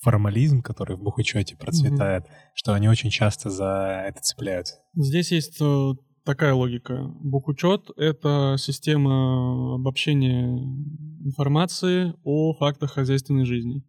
формализм, 0.00 0.62
который 0.62 0.96
в 0.96 1.02
бухучете 1.02 1.56
процветает, 1.56 2.24
mm-hmm. 2.24 2.50
что 2.54 2.72
они 2.74 2.88
очень 2.88 3.10
часто 3.10 3.50
за 3.50 4.04
это 4.08 4.20
цепляются. 4.22 4.76
Здесь 4.94 5.30
есть 5.30 5.58
э, 5.60 5.92
такая 6.24 6.54
логика. 6.54 7.04
Бухучет— 7.20 7.90
это 7.96 8.56
система 8.58 9.76
обобщения 9.76 10.58
информации 11.24 12.14
о 12.24 12.54
фактах 12.54 12.92
хозяйственной 12.92 13.44
жизни. 13.44 13.84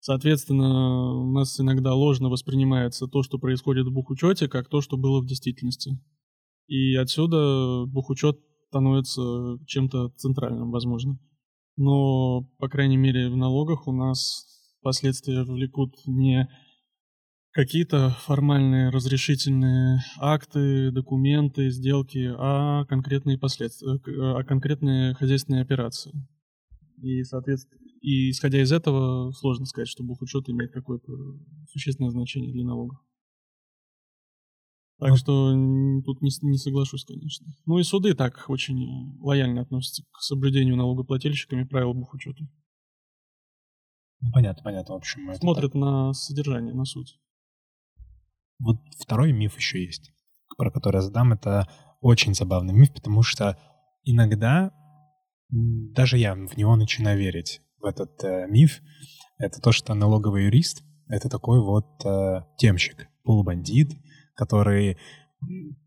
Соответственно, 0.00 1.14
у 1.14 1.32
нас 1.32 1.58
иногда 1.58 1.92
ложно 1.94 2.28
воспринимается 2.28 3.08
то, 3.08 3.24
что 3.24 3.38
происходит 3.38 3.86
в 3.86 3.92
бухучете, 3.92 4.46
как 4.46 4.68
то, 4.68 4.80
что 4.80 4.96
было 4.96 5.20
в 5.20 5.26
действительности. 5.26 5.98
И 6.66 6.94
отсюда 6.96 7.84
бухучет 7.86 8.38
становится 8.68 9.58
чем-то 9.66 10.10
центральным, 10.16 10.70
возможно. 10.70 11.18
Но, 11.76 12.42
по 12.58 12.68
крайней 12.68 12.96
мере, 12.96 13.30
в 13.30 13.36
налогах 13.36 13.86
у 13.86 13.92
нас 13.92 14.44
последствия 14.82 15.44
влекут 15.44 15.94
не 16.06 16.48
какие-то 17.52 18.10
формальные 18.20 18.90
разрешительные 18.90 20.00
акты, 20.18 20.90
документы, 20.90 21.70
сделки, 21.70 22.30
а 22.36 22.84
конкретные 22.84 23.38
последствия, 23.38 23.98
а 24.38 24.44
конкретные 24.44 25.14
хозяйственные 25.14 25.62
операции. 25.62 26.12
И, 27.02 27.22
соответственно, 27.24 27.80
и 28.00 28.30
исходя 28.30 28.62
из 28.62 28.72
этого, 28.72 29.32
сложно 29.32 29.66
сказать, 29.66 29.88
что 29.88 30.04
бухучет 30.04 30.48
имеет 30.48 30.72
какое-то 30.72 31.12
существенное 31.70 32.10
значение 32.10 32.52
для 32.52 32.64
налогов. 32.64 32.98
Так 34.98 35.10
ну, 35.10 35.16
что 35.16 35.52
тут 36.04 36.22
не, 36.22 36.30
не 36.42 36.56
соглашусь, 36.56 37.04
конечно. 37.04 37.46
Ну 37.66 37.78
и 37.78 37.82
суды 37.82 38.14
так 38.14 38.44
очень 38.48 39.18
лояльно 39.20 39.60
относятся 39.60 40.04
к 40.10 40.20
соблюдению 40.20 40.76
налогоплательщиками 40.76 41.64
правил 41.64 41.92
бухучета. 41.92 42.44
Ну, 44.20 44.32
понятно, 44.32 44.62
понятно. 44.62 44.94
В 44.94 44.96
общем, 44.96 45.34
Смотрят 45.34 45.74
на 45.74 46.14
содержание, 46.14 46.74
на 46.74 46.86
суть. 46.86 47.20
Вот 48.58 48.78
второй 48.98 49.32
миф 49.32 49.56
еще 49.58 49.84
есть, 49.84 50.12
про 50.56 50.70
который 50.70 50.96
я 50.96 51.02
задам. 51.02 51.34
Это 51.34 51.68
очень 52.00 52.34
забавный 52.34 52.72
миф, 52.72 52.94
потому 52.94 53.22
что 53.22 53.58
иногда 54.02 54.72
даже 55.50 56.16
я 56.16 56.34
в 56.34 56.56
него 56.56 56.74
начинаю 56.76 57.18
верить, 57.18 57.60
в 57.78 57.84
этот 57.84 58.22
э, 58.24 58.46
миф. 58.48 58.80
Это 59.38 59.60
то, 59.60 59.72
что 59.72 59.94
налоговый 59.94 60.46
юрист— 60.46 60.82
это 61.08 61.28
такой 61.28 61.60
вот 61.60 62.04
э, 62.04 62.42
темщик, 62.56 63.08
полубандит, 63.22 63.92
который 64.36 64.98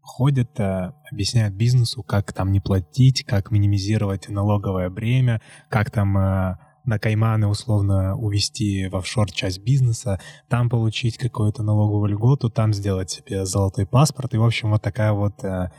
ходят, 0.02 0.60
э, 0.60 0.92
объясняют 1.12 1.54
бизнесу, 1.56 2.04
как 2.04 2.34
там 2.34 2.52
не 2.52 2.60
платить, 2.60 3.24
как 3.26 3.52
минимизировать 3.52 4.30
налоговое 4.30 4.90
бремя, 4.90 5.42
как 5.70 5.92
там 5.92 6.18
э, 6.18 6.58
на 6.86 7.00
Кайманы 7.00 7.48
условно 7.48 8.16
увести 8.16 8.88
в 8.88 8.96
офшор 8.96 9.32
часть 9.32 9.64
бизнеса, 9.64 10.20
там 10.48 10.70
получить 10.70 11.18
какую-то 11.18 11.64
налоговую 11.64 12.12
льготу, 12.12 12.50
там 12.50 12.74
сделать 12.74 13.12
себе 13.12 13.46
золотой 13.46 13.86
паспорт. 13.86 14.34
И, 14.34 14.38
в 14.38 14.44
общем, 14.44 14.72
вот 14.72 14.82
такая 14.82 15.14
вот, 15.14 15.44
э, 15.44 15.72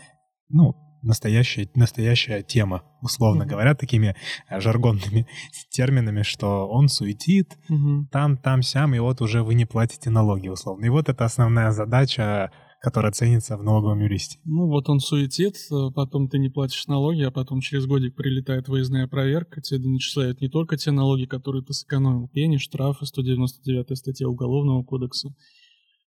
ну, 0.48 0.74
настоящая, 1.02 1.68
настоящая 1.74 2.42
тема, 2.42 2.82
условно 3.02 3.42
mm-hmm. 3.42 3.46
говоря, 3.46 3.74
такими 3.74 4.16
э, 4.48 4.60
жаргонными 4.60 5.26
терминами, 5.70 6.22
что 6.22 6.68
он 6.68 6.88
суетит, 6.88 7.58
mm-hmm. 7.70 8.06
там, 8.10 8.36
там, 8.36 8.62
сям, 8.62 8.94
и 8.94 8.98
вот 8.98 9.20
уже 9.20 9.42
вы 9.42 9.54
не 9.54 9.66
платите 9.66 10.10
налоги, 10.10 10.48
условно. 10.48 10.84
И 10.84 10.90
вот 10.90 11.08
это 11.08 11.24
основная 11.24 11.70
задача 11.70 12.50
которая 12.80 13.12
ценится 13.12 13.58
в 13.58 13.62
налоговом 13.62 14.00
юристе. 14.00 14.38
Ну 14.44 14.66
вот 14.66 14.88
он 14.88 15.00
суетит, 15.00 15.56
э, 15.70 15.90
потом 15.94 16.28
ты 16.28 16.38
не 16.38 16.48
платишь 16.48 16.86
налоги, 16.86 17.22
а 17.22 17.30
потом 17.30 17.60
через 17.60 17.86
годик 17.86 18.16
прилетает 18.16 18.68
выездная 18.68 19.06
проверка, 19.06 19.60
тебе 19.60 19.86
начисляют 19.86 20.40
не 20.40 20.48
только 20.48 20.78
те 20.78 20.90
налоги, 20.90 21.26
которые 21.26 21.62
ты 21.62 21.74
сэкономил, 21.74 22.28
пени, 22.28 22.56
штрафы, 22.56 23.04
199 23.04 23.98
статья 23.98 24.28
Уголовного 24.28 24.82
кодекса. 24.82 25.28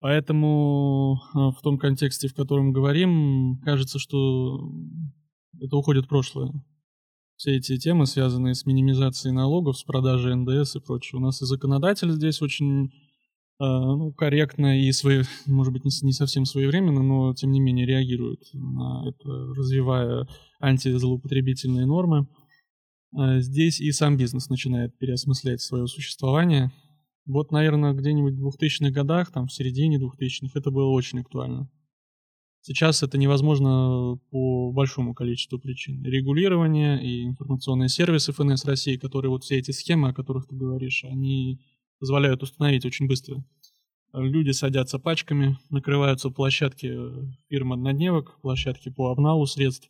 Поэтому 0.00 1.20
э, 1.34 1.38
в 1.58 1.62
том 1.62 1.78
контексте, 1.78 2.28
в 2.28 2.34
котором 2.34 2.72
говорим, 2.72 3.60
кажется, 3.64 3.98
что 3.98 4.60
это 5.60 5.76
уходит 5.76 6.04
в 6.04 6.08
прошлое. 6.08 6.52
Все 7.36 7.56
эти 7.56 7.76
темы, 7.78 8.06
связанные 8.06 8.54
с 8.54 8.64
минимизацией 8.66 9.34
налогов, 9.34 9.78
с 9.78 9.84
продажей 9.84 10.34
НДС 10.34 10.76
и 10.76 10.80
прочее. 10.80 11.18
У 11.18 11.22
нас 11.22 11.42
и 11.42 11.46
законодатель 11.46 12.10
здесь 12.10 12.40
очень 12.40 12.90
Э, 13.58 13.64
ну, 13.64 14.12
корректно 14.12 14.78
и, 14.78 14.92
свои, 14.92 15.22
может 15.46 15.72
быть, 15.72 15.84
не 15.84 16.12
совсем 16.12 16.44
своевременно, 16.44 17.02
но 17.02 17.34
тем 17.34 17.52
не 17.52 17.60
менее 17.60 17.86
реагирует 17.86 18.40
на 18.52 19.08
это, 19.08 19.28
развивая 19.54 20.28
антизлоупотребительные 20.60 21.86
нормы. 21.86 22.28
Э, 23.18 23.40
здесь 23.40 23.80
и 23.80 23.92
сам 23.92 24.18
бизнес 24.18 24.50
начинает 24.50 24.96
переосмыслять 24.98 25.62
свое 25.62 25.86
существование. 25.86 26.70
Вот, 27.26 27.50
наверное, 27.50 27.92
где-нибудь 27.92 28.34
в 28.34 28.48
2000-х 28.48 28.90
годах, 28.90 29.32
там 29.32 29.48
в 29.48 29.52
середине 29.52 29.98
2000-х, 29.98 30.58
это 30.58 30.70
было 30.70 30.90
очень 30.90 31.20
актуально. 31.20 31.68
Сейчас 32.60 33.02
это 33.02 33.18
невозможно 33.18 34.18
по 34.30 34.72
большому 34.72 35.14
количеству 35.14 35.58
причин. 35.58 36.02
Регулирование 36.02 37.00
и 37.00 37.24
информационные 37.24 37.88
сервисы 37.88 38.32
ФНС 38.32 38.64
России, 38.64 38.96
которые 38.96 39.30
вот 39.30 39.44
все 39.44 39.58
эти 39.58 39.70
схемы, 39.70 40.08
о 40.08 40.12
которых 40.12 40.48
ты 40.48 40.56
говоришь, 40.56 41.04
они 41.04 41.60
позволяют 42.00 42.42
установить 42.42 42.84
очень 42.84 43.06
быстро. 43.06 43.44
Люди 44.12 44.50
садятся 44.50 44.98
пачками, 44.98 45.58
накрываются 45.70 46.30
площадки 46.30 46.86
э, 46.92 47.26
фирм 47.48 47.72
однодневок, 47.72 48.40
площадки 48.40 48.88
по 48.88 49.10
обналу 49.10 49.46
средств. 49.46 49.88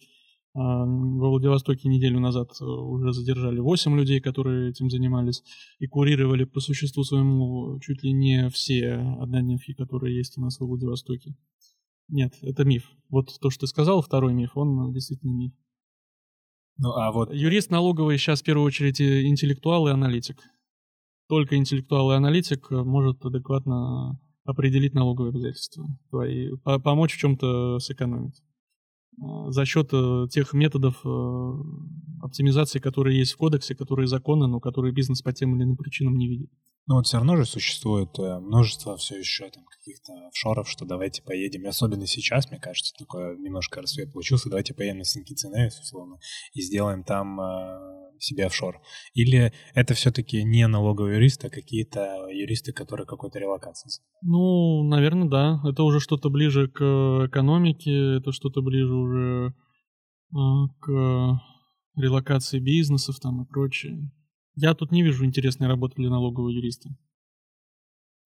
Во 0.57 1.29
Владивостоке 1.29 1.87
неделю 1.91 2.19
назад 2.19 2.51
э, 2.63 2.65
уже 2.65 3.13
задержали 3.13 3.61
8 3.61 3.95
людей, 3.95 4.21
которые 4.21 4.71
этим 4.71 4.89
занимались, 4.89 5.43
и 5.79 5.87
курировали 5.87 6.45
по 6.45 6.61
существу 6.61 7.05
своему 7.05 7.79
чуть 7.81 8.03
ли 8.03 8.15
не 8.15 8.49
все 8.49 8.95
однодневки, 9.21 9.75
которые 9.75 10.17
есть 10.17 10.39
у 10.39 10.41
нас 10.41 10.59
во 10.59 10.67
Владивостоке. 10.67 11.37
Нет, 12.09 12.39
это 12.41 12.65
миф. 12.65 12.91
Вот 13.11 13.39
то, 13.39 13.51
что 13.51 13.61
ты 13.61 13.67
сказал, 13.67 14.01
второй 14.01 14.33
миф, 14.33 14.57
он 14.57 14.95
действительно 14.95 15.33
миф. 15.33 15.53
Ну, 16.79 16.93
а 16.93 17.13
вот... 17.13 17.35
Юрист 17.35 17.71
налоговый 17.71 18.17
сейчас 18.17 18.41
в 18.41 18.45
первую 18.45 18.67
очередь 18.67 18.99
интеллектуал 18.99 19.89
и 19.89 19.93
аналитик. 19.93 20.39
Только 21.29 21.57
интеллектуал 21.57 22.13
и 22.13 22.15
аналитик 22.15 22.73
э, 22.73 22.83
может 22.83 23.23
адекватно 23.27 24.19
определить 24.47 24.95
налоговые 24.95 25.31
обязательства 25.33 25.85
твои, 26.09 26.51
помочь 26.83 27.15
в 27.15 27.19
чем-то 27.19 27.79
сэкономить 27.81 28.41
э, 28.41 28.46
за 29.19 29.65
счет 29.65 29.91
э, 29.93 30.27
тех 30.31 30.53
методов 30.53 30.97
оптимизации, 32.23 32.79
которые 32.79 33.19
есть 33.19 33.33
в 33.33 33.37
кодексе, 33.37 33.75
которые 33.75 34.07
законны, 34.07 34.47
но 34.47 34.61
которые 34.61 34.93
бизнес 34.93 35.23
по 35.23 35.33
тем 35.33 35.57
или 35.57 35.65
иным 35.65 35.77
причинам 35.77 36.17
не 36.17 36.29
видит. 36.29 36.51
Но 36.87 36.97
вот 36.97 37.07
все 37.07 37.17
равно 37.17 37.37
же 37.37 37.45
существует 37.45 38.17
множество 38.19 38.97
все 38.97 39.19
еще 39.19 39.51
там 39.51 39.65
каких-то 39.65 40.13
офшоров, 40.29 40.69
что 40.69 40.85
давайте 40.85 41.23
поедем. 41.23 41.65
И 41.65 41.69
особенно 41.69 42.07
сейчас, 42.07 42.49
мне 42.51 42.61
кажется, 42.61 42.95
такое 42.97 43.37
немножко 43.37 43.81
рассвет 43.81 44.13
получился. 44.13 44.49
Давайте 44.49 44.73
поедем 44.73 44.99
на 44.99 45.05
Синкициневис, 45.05 45.81
условно, 45.81 46.19
и 46.55 46.63
сделаем 46.63 47.03
там 47.03 47.41
себе 48.19 48.47
офшор? 48.47 48.81
Или 49.15 49.53
это 49.75 49.95
все-таки 49.95 50.43
не 50.45 50.67
налоговые 50.67 51.17
юристы, 51.17 51.49
а 51.49 51.51
какие-то 51.51 52.29
юристы, 52.31 52.73
которые 52.73 53.07
какой-то 53.07 53.39
релокацией? 53.39 54.03
Ну, 54.23 54.83
наверное, 54.85 55.29
да. 55.29 55.61
Это 55.69 55.83
уже 55.83 56.01
что-то 56.01 56.31
ближе 56.31 56.69
к 56.69 56.81
экономике, 57.27 58.19
это 58.19 58.33
что-то 58.33 58.63
ближе 58.63 58.95
уже 58.95 59.55
а, 60.35 60.69
к 60.81 61.41
релокации 61.97 62.59
бизнесов 62.59 63.19
там 63.21 63.43
и 63.43 63.47
прочее. 63.47 64.11
Я 64.55 64.75
тут 64.75 64.91
не 64.91 65.03
вижу 65.03 65.25
интересной 65.25 65.69
работы 65.69 65.97
для 65.97 66.11
налогового 66.11 66.49
юриста. 66.49 66.91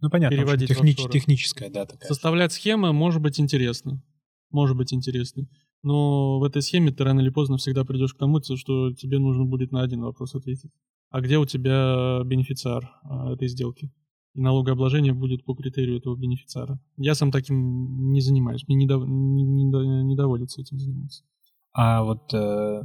Ну, 0.01 0.09
понятно, 0.09 0.36
Переводить 0.36 0.68
технич, 0.68 0.97
техническая, 1.11 1.68
да, 1.68 1.84
такая. 1.84 2.09
Составлять 2.09 2.53
схемы 2.53 2.93
может 2.93 3.20
быть 3.20 3.38
интересно. 3.38 4.03
Может 4.51 4.76
быть 4.76 4.95
интересно. 4.95 5.47
Но 5.83 6.39
в 6.39 6.45
этой 6.45 6.62
схеме 6.62 6.93
ты 6.93 7.05
рано 7.05 7.20
или 7.20 7.31
поздно 7.31 7.57
всегда 7.57 7.85
придешь 7.85 8.14
к 8.14 8.18
тому, 8.18 8.41
что 8.43 8.93
тебе 8.93 9.18
нужно 9.18 9.45
будет 9.45 9.72
на 9.72 9.83
один 9.83 10.03
вопрос 10.03 10.35
ответить. 10.35 10.70
А 11.11 11.20
где 11.20 11.39
у 11.39 11.47
тебя 11.47 12.22
бенефициар 12.24 12.91
а, 13.03 13.33
этой 13.33 13.49
сделки? 13.49 13.91
И 14.35 14.41
налогообложение 14.41 15.12
будет 15.12 15.45
по 15.45 15.55
критерию 15.55 15.99
этого 15.99 16.16
бенефициара. 16.16 16.78
Я 16.97 17.14
сам 17.14 17.33
таким 17.33 18.12
не 18.12 18.20
занимаюсь, 18.20 18.66
мне 18.68 18.76
не, 18.76 18.87
дов... 18.87 19.05
не, 19.07 19.43
не, 19.43 19.64
не 20.05 20.16
доводится 20.16 20.61
этим 20.61 20.78
заниматься. 20.78 21.24
А 21.72 22.05
вот 22.05 22.33
э, 22.33 22.83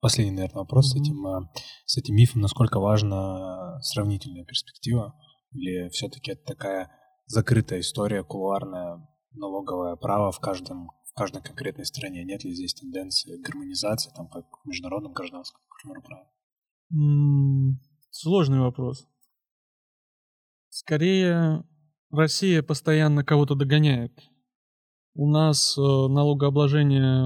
последний, 0.00 0.34
наверное, 0.34 0.60
вопрос 0.60 0.86
mm-hmm. 0.86 0.98
с 0.98 1.02
этим, 1.02 1.26
э, 1.26 1.40
с 1.84 1.96
этим 1.98 2.14
мифом, 2.14 2.40
насколько 2.40 2.80
важна 2.80 3.80
сравнительная 3.82 4.44
перспектива, 4.44 5.14
или 5.52 5.90
все-таки 5.90 6.32
это 6.32 6.42
такая 6.44 6.90
закрытая 7.26 7.80
история, 7.80 8.24
кулуарная 8.24 9.06
налоговое 9.32 9.96
право 9.96 10.32
в 10.32 10.40
каждом 10.40 10.90
каждой 11.18 11.42
конкретной 11.42 11.84
стране? 11.84 12.24
Нет 12.24 12.44
ли 12.44 12.54
здесь 12.54 12.74
тенденции 12.74 13.42
гармонизации, 13.42 14.12
там, 14.14 14.28
как 14.28 14.44
в 14.62 14.68
международном 14.68 15.12
гражданском 15.12 15.60
праве? 16.04 16.28
Сложный 18.10 18.60
вопрос. 18.60 19.04
Скорее, 20.68 21.64
Россия 22.10 22.62
постоянно 22.62 23.24
кого-то 23.24 23.56
догоняет. 23.56 24.12
У 25.14 25.28
нас 25.28 25.76
э, 25.76 25.80
налогообложение 25.80 27.24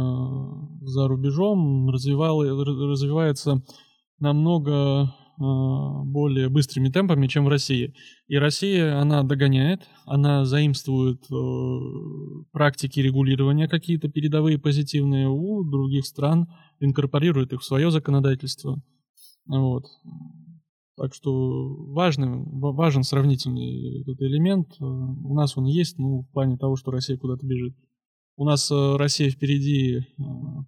за 0.81 1.09
рубежом 1.09 1.91
развивается 1.91 3.63
намного 4.19 5.15
более 5.39 6.49
быстрыми 6.49 6.89
темпами, 6.89 7.27
чем 7.27 7.45
в 7.45 7.49
России. 7.49 7.95
И 8.29 8.37
Россия, 8.37 9.01
она 9.01 9.23
догоняет, 9.23 9.83
она 10.05 10.45
заимствует 10.45 11.23
э, 11.31 12.45
практики 12.53 13.01
регулирования 13.01 13.69
какие-то 13.69 14.09
передовые 14.09 14.59
позитивные 14.59 15.29
у 15.29 15.65
других 15.65 16.07
стран, 16.07 16.49
инкорпорирует 16.81 17.53
их 17.53 17.61
в 17.61 17.65
свое 17.65 17.91
законодательство. 17.91 18.81
Вот. 19.47 19.85
Так 20.97 21.15
что 21.15 21.75
важный, 21.93 22.29
важен 22.45 23.03
сравнительный 23.03 24.03
этот 24.03 24.21
элемент. 24.21 24.69
У 24.79 25.35
нас 25.35 25.57
он 25.57 25.65
есть, 25.65 25.99
ну, 25.99 26.23
в 26.23 26.31
плане 26.33 26.57
того, 26.57 26.77
что 26.77 26.91
Россия 26.91 27.17
куда-то 27.17 27.47
бежит. 27.47 27.75
У 28.37 28.45
нас 28.45 28.71
э, 28.71 28.97
Россия 28.97 29.31
впереди 29.31 29.99
э, 29.99 30.03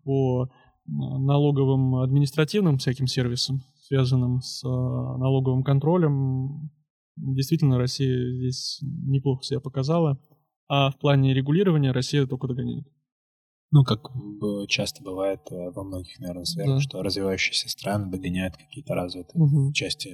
по 0.05 0.51
налоговым 0.87 1.97
административным 1.97 2.79
всяким 2.79 3.07
сервисам, 3.07 3.63
связанным 3.87 4.41
с 4.41 4.65
а, 4.65 4.69
налоговым 5.19 5.63
контролем. 5.63 6.71
Действительно, 7.17 7.79
Россия 7.79 8.35
здесь 8.35 8.81
неплохо 8.83 9.45
себя 9.45 9.61
показала, 9.61 10.19
а 10.69 10.91
в 10.91 10.99
плане 10.99 11.35
регулирования 11.35 11.93
Россия 11.93 12.27
только 12.27 12.49
догоняет. 12.49 12.87
Ну, 13.71 13.83
как 13.83 14.09
часто 14.69 15.03
бывает 15.03 15.41
э, 15.51 15.71
во 15.73 15.83
многих, 15.83 16.21
наверное, 16.21 16.45
сферах, 16.45 16.77
да. 16.77 16.81
что 16.81 17.03
развивающиеся 17.03 17.69
страны 17.69 18.09
догоняют 18.09 18.57
какие-то 18.57 18.95
развитые 18.95 19.43
угу. 19.43 19.73
части 19.73 20.11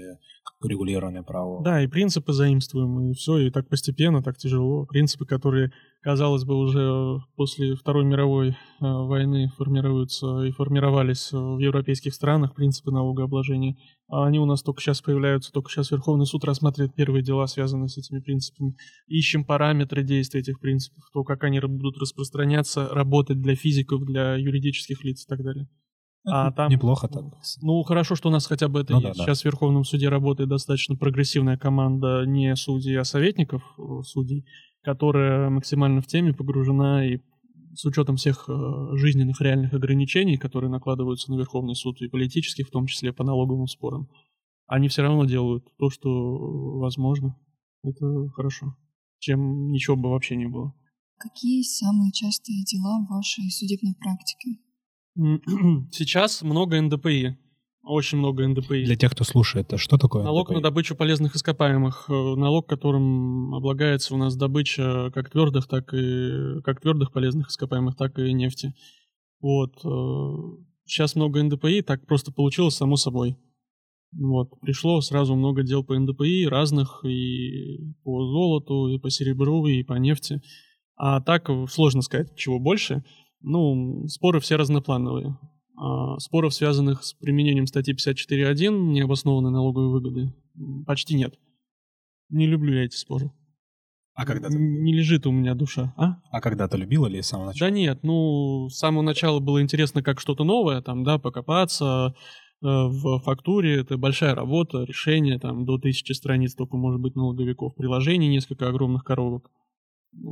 регулированное 0.63 1.23
право. 1.23 1.63
Да, 1.63 1.83
и 1.83 1.87
принципы 1.87 2.33
заимствуем, 2.33 3.11
и 3.11 3.15
все, 3.15 3.39
и 3.39 3.51
так 3.51 3.69
постепенно, 3.69 4.23
так 4.23 4.39
тяжело. 4.39 4.87
Принципы, 4.87 5.27
которые, 5.27 5.73
казалось 6.01 6.45
бы, 6.45 6.57
уже 6.57 7.21
после 7.37 7.75
Второй 7.75 8.05
мировой 8.05 8.51
э, 8.51 8.55
войны 8.81 9.51
формируются 9.57 10.43
и 10.43 10.51
формировались 10.51 11.33
в 11.33 11.59
европейских 11.59 12.15
странах, 12.15 12.55
принципы 12.55 12.91
налогообложения, 12.91 13.77
а 14.09 14.27
они 14.27 14.39
у 14.39 14.47
нас 14.47 14.63
только 14.63 14.81
сейчас 14.81 15.03
появляются, 15.03 15.53
только 15.53 15.71
сейчас 15.71 15.91
Верховный 15.91 16.27
суд 16.27 16.45
рассматривает 16.45 16.95
первые 16.95 17.23
дела, 17.23 17.47
связанные 17.47 17.89
с 17.89 17.99
этими 17.99 18.21
принципами. 18.21 18.77
Ищем 19.07 19.45
параметры 19.45 20.03
действия 20.03 20.41
этих 20.41 20.59
принципов, 20.61 21.05
то, 21.13 21.23
как 21.23 21.45
они 21.45 21.61
будут 21.61 21.99
распространяться, 21.99 22.89
работать 22.89 23.41
для 23.41 23.55
физиков, 23.55 24.05
для 24.05 24.37
юридических 24.37 25.05
лиц 25.05 25.25
и 25.25 25.29
так 25.29 25.43
далее. 25.43 25.69
А 26.27 26.53
там, 26.53 26.71
Неплохо 26.71 27.09
так. 27.09 27.25
Ну, 27.63 27.83
хорошо, 27.83 28.15
что 28.15 28.29
у 28.29 28.33
нас 28.33 28.47
хотя 28.47 28.69
бы 28.69 28.81
это 28.81 28.93
ну, 28.93 29.01
есть. 29.01 29.19
Да, 29.19 29.25
Сейчас 29.25 29.41
в 29.41 29.45
Верховном 29.47 29.85
суде 29.85 30.09
работает 30.09 30.51
достаточно 30.51 30.95
прогрессивная 30.95 31.57
команда 31.57 32.25
не 32.27 32.55
судей, 32.57 32.99
а 32.99 33.05
советников 33.05 33.63
э, 33.79 34.03
судей, 34.05 34.45
которая 34.83 35.51
максимально 35.51 36.01
в 36.01 36.07
теме 36.07 36.33
погружена 36.33 37.07
и 37.07 37.19
с 37.75 37.85
учетом 37.85 38.17
всех 38.17 38.49
э, 38.49 38.97
жизненных 38.97 39.41
реальных 39.41 39.73
ограничений, 39.75 40.37
которые 40.37 40.71
накладываются 40.71 41.31
на 41.31 41.39
Верховный 41.39 41.75
суд 41.75 42.01
и 42.03 42.09
политических, 42.09 42.69
в 42.69 42.71
том 42.71 42.87
числе 42.87 43.13
по 43.13 43.25
налоговым 43.25 43.67
спорам, 43.67 44.09
они 44.67 44.89
все 44.89 45.03
равно 45.03 45.25
делают 45.25 45.65
то, 45.79 45.91
что 45.91 46.11
возможно. 46.79 47.37
Это 47.83 48.29
хорошо. 48.35 48.77
Чем 49.19 49.71
ничего 49.71 49.97
бы 49.97 50.11
вообще 50.11 50.37
не 50.37 50.47
было. 50.47 50.75
Какие 51.19 51.63
самые 51.63 52.13
частые 52.13 52.65
дела 52.65 53.05
в 53.05 53.11
вашей 53.11 53.51
судебной 53.51 53.95
практике? 53.95 54.59
Сейчас 55.93 56.43
много 56.43 56.81
НДПИ. 56.81 57.37
Очень 57.83 58.19
много 58.19 58.47
НДПИ. 58.47 58.85
Для 58.85 58.97
тех, 58.97 59.13
кто 59.13 59.25
слушает, 59.25 59.73
что 59.77 59.97
такое 59.97 60.23
Налог 60.23 60.49
НДПИ? 60.49 60.55
на 60.57 60.63
добычу 60.63 60.95
полезных 60.95 61.35
ископаемых. 61.35 62.07
Э, 62.09 62.13
налог, 62.13 62.69
которым 62.69 63.55
облагается 63.55 64.15
у 64.15 64.19
нас 64.19 64.37
добыча 64.37 65.11
как 65.15 65.31
твердых, 65.31 65.67
так 65.67 65.93
и 65.95 66.61
как 66.63 66.81
твердых 66.81 67.11
полезных 67.13 67.49
ископаемых, 67.49 67.97
так 67.97 68.19
и 68.19 68.33
нефти. 68.33 68.75
Вот. 69.41 69.77
Сейчас 70.85 71.17
э, 71.17 71.19
много 71.19 71.43
НДПИ, 71.43 71.83
так 71.83 72.07
просто 72.07 72.33
получилось 72.33 72.75
само 72.75 72.97
собой. 72.97 73.37
Вот. 74.13 74.51
Пришло 74.61 75.01
сразу 75.01 75.35
много 75.35 75.63
дел 75.63 75.83
по 75.83 75.99
НДПИ, 75.99 76.49
разных 76.49 77.05
и 77.05 77.79
по 78.05 78.27
золоту, 78.27 78.89
и 78.89 78.99
по 78.99 79.09
серебру, 79.09 79.67
и 79.67 79.83
по 79.83 79.95
нефти. 79.95 80.43
А 80.97 81.23
так 81.23 81.49
сложно 81.71 82.03
сказать, 82.03 82.37
чего 82.37 82.59
больше. 82.59 83.05
Ну, 83.41 84.07
споры 84.09 84.41
все 84.41 84.57
разноплановые. 84.57 85.39
А 85.83 86.19
споров, 86.19 86.53
связанных 86.53 87.03
с 87.03 87.15
применением 87.15 87.67
статьи 87.67 87.95
54.1, 87.95 88.71
необоснованной 88.71 89.51
налоговой 89.51 89.89
выгоды, 89.89 90.35
почти 90.87 91.15
нет. 91.15 91.39
Не 92.29 92.47
люблю 92.47 92.75
я 92.75 92.85
эти 92.85 92.97
споры. 92.97 93.33
А 94.15 94.27
когда-то... 94.27 94.55
Не 94.59 94.93
лежит 94.93 95.27
у 95.27 95.33
меня 95.33 95.55
душа, 95.55 95.95
а? 95.97 96.17
А 96.31 96.43
когда-то 96.43 96.77
любила 96.77 97.07
ли 97.07 97.23
с 97.23 97.29
самого 97.29 97.47
начала? 97.47 97.71
Да 97.71 97.75
нет, 97.75 98.01
ну, 98.03 98.69
с 98.69 98.77
самого 98.77 99.01
начала 99.01 99.41
было 99.41 99.63
интересно 99.63 100.03
как 100.03 100.21
что-то 100.21 100.45
новое, 100.45 100.83
там, 100.83 101.03
да, 101.03 101.19
покопаться, 101.19 102.15
э, 102.63 102.67
в 102.67 103.21
фактуре 103.21 103.81
это 103.81 103.97
большая 103.97 104.35
работа, 104.35 104.85
решение, 104.85 105.39
там, 105.39 105.65
до 105.65 105.79
тысячи 105.79 106.13
страниц 106.13 106.55
только 106.55 106.77
может 106.77 107.01
быть 107.01 107.17
налоговиков, 107.17 107.75
приложений 107.75 108.29
несколько 108.29 108.69
огромных 108.69 109.03
коробок, 109.03 109.51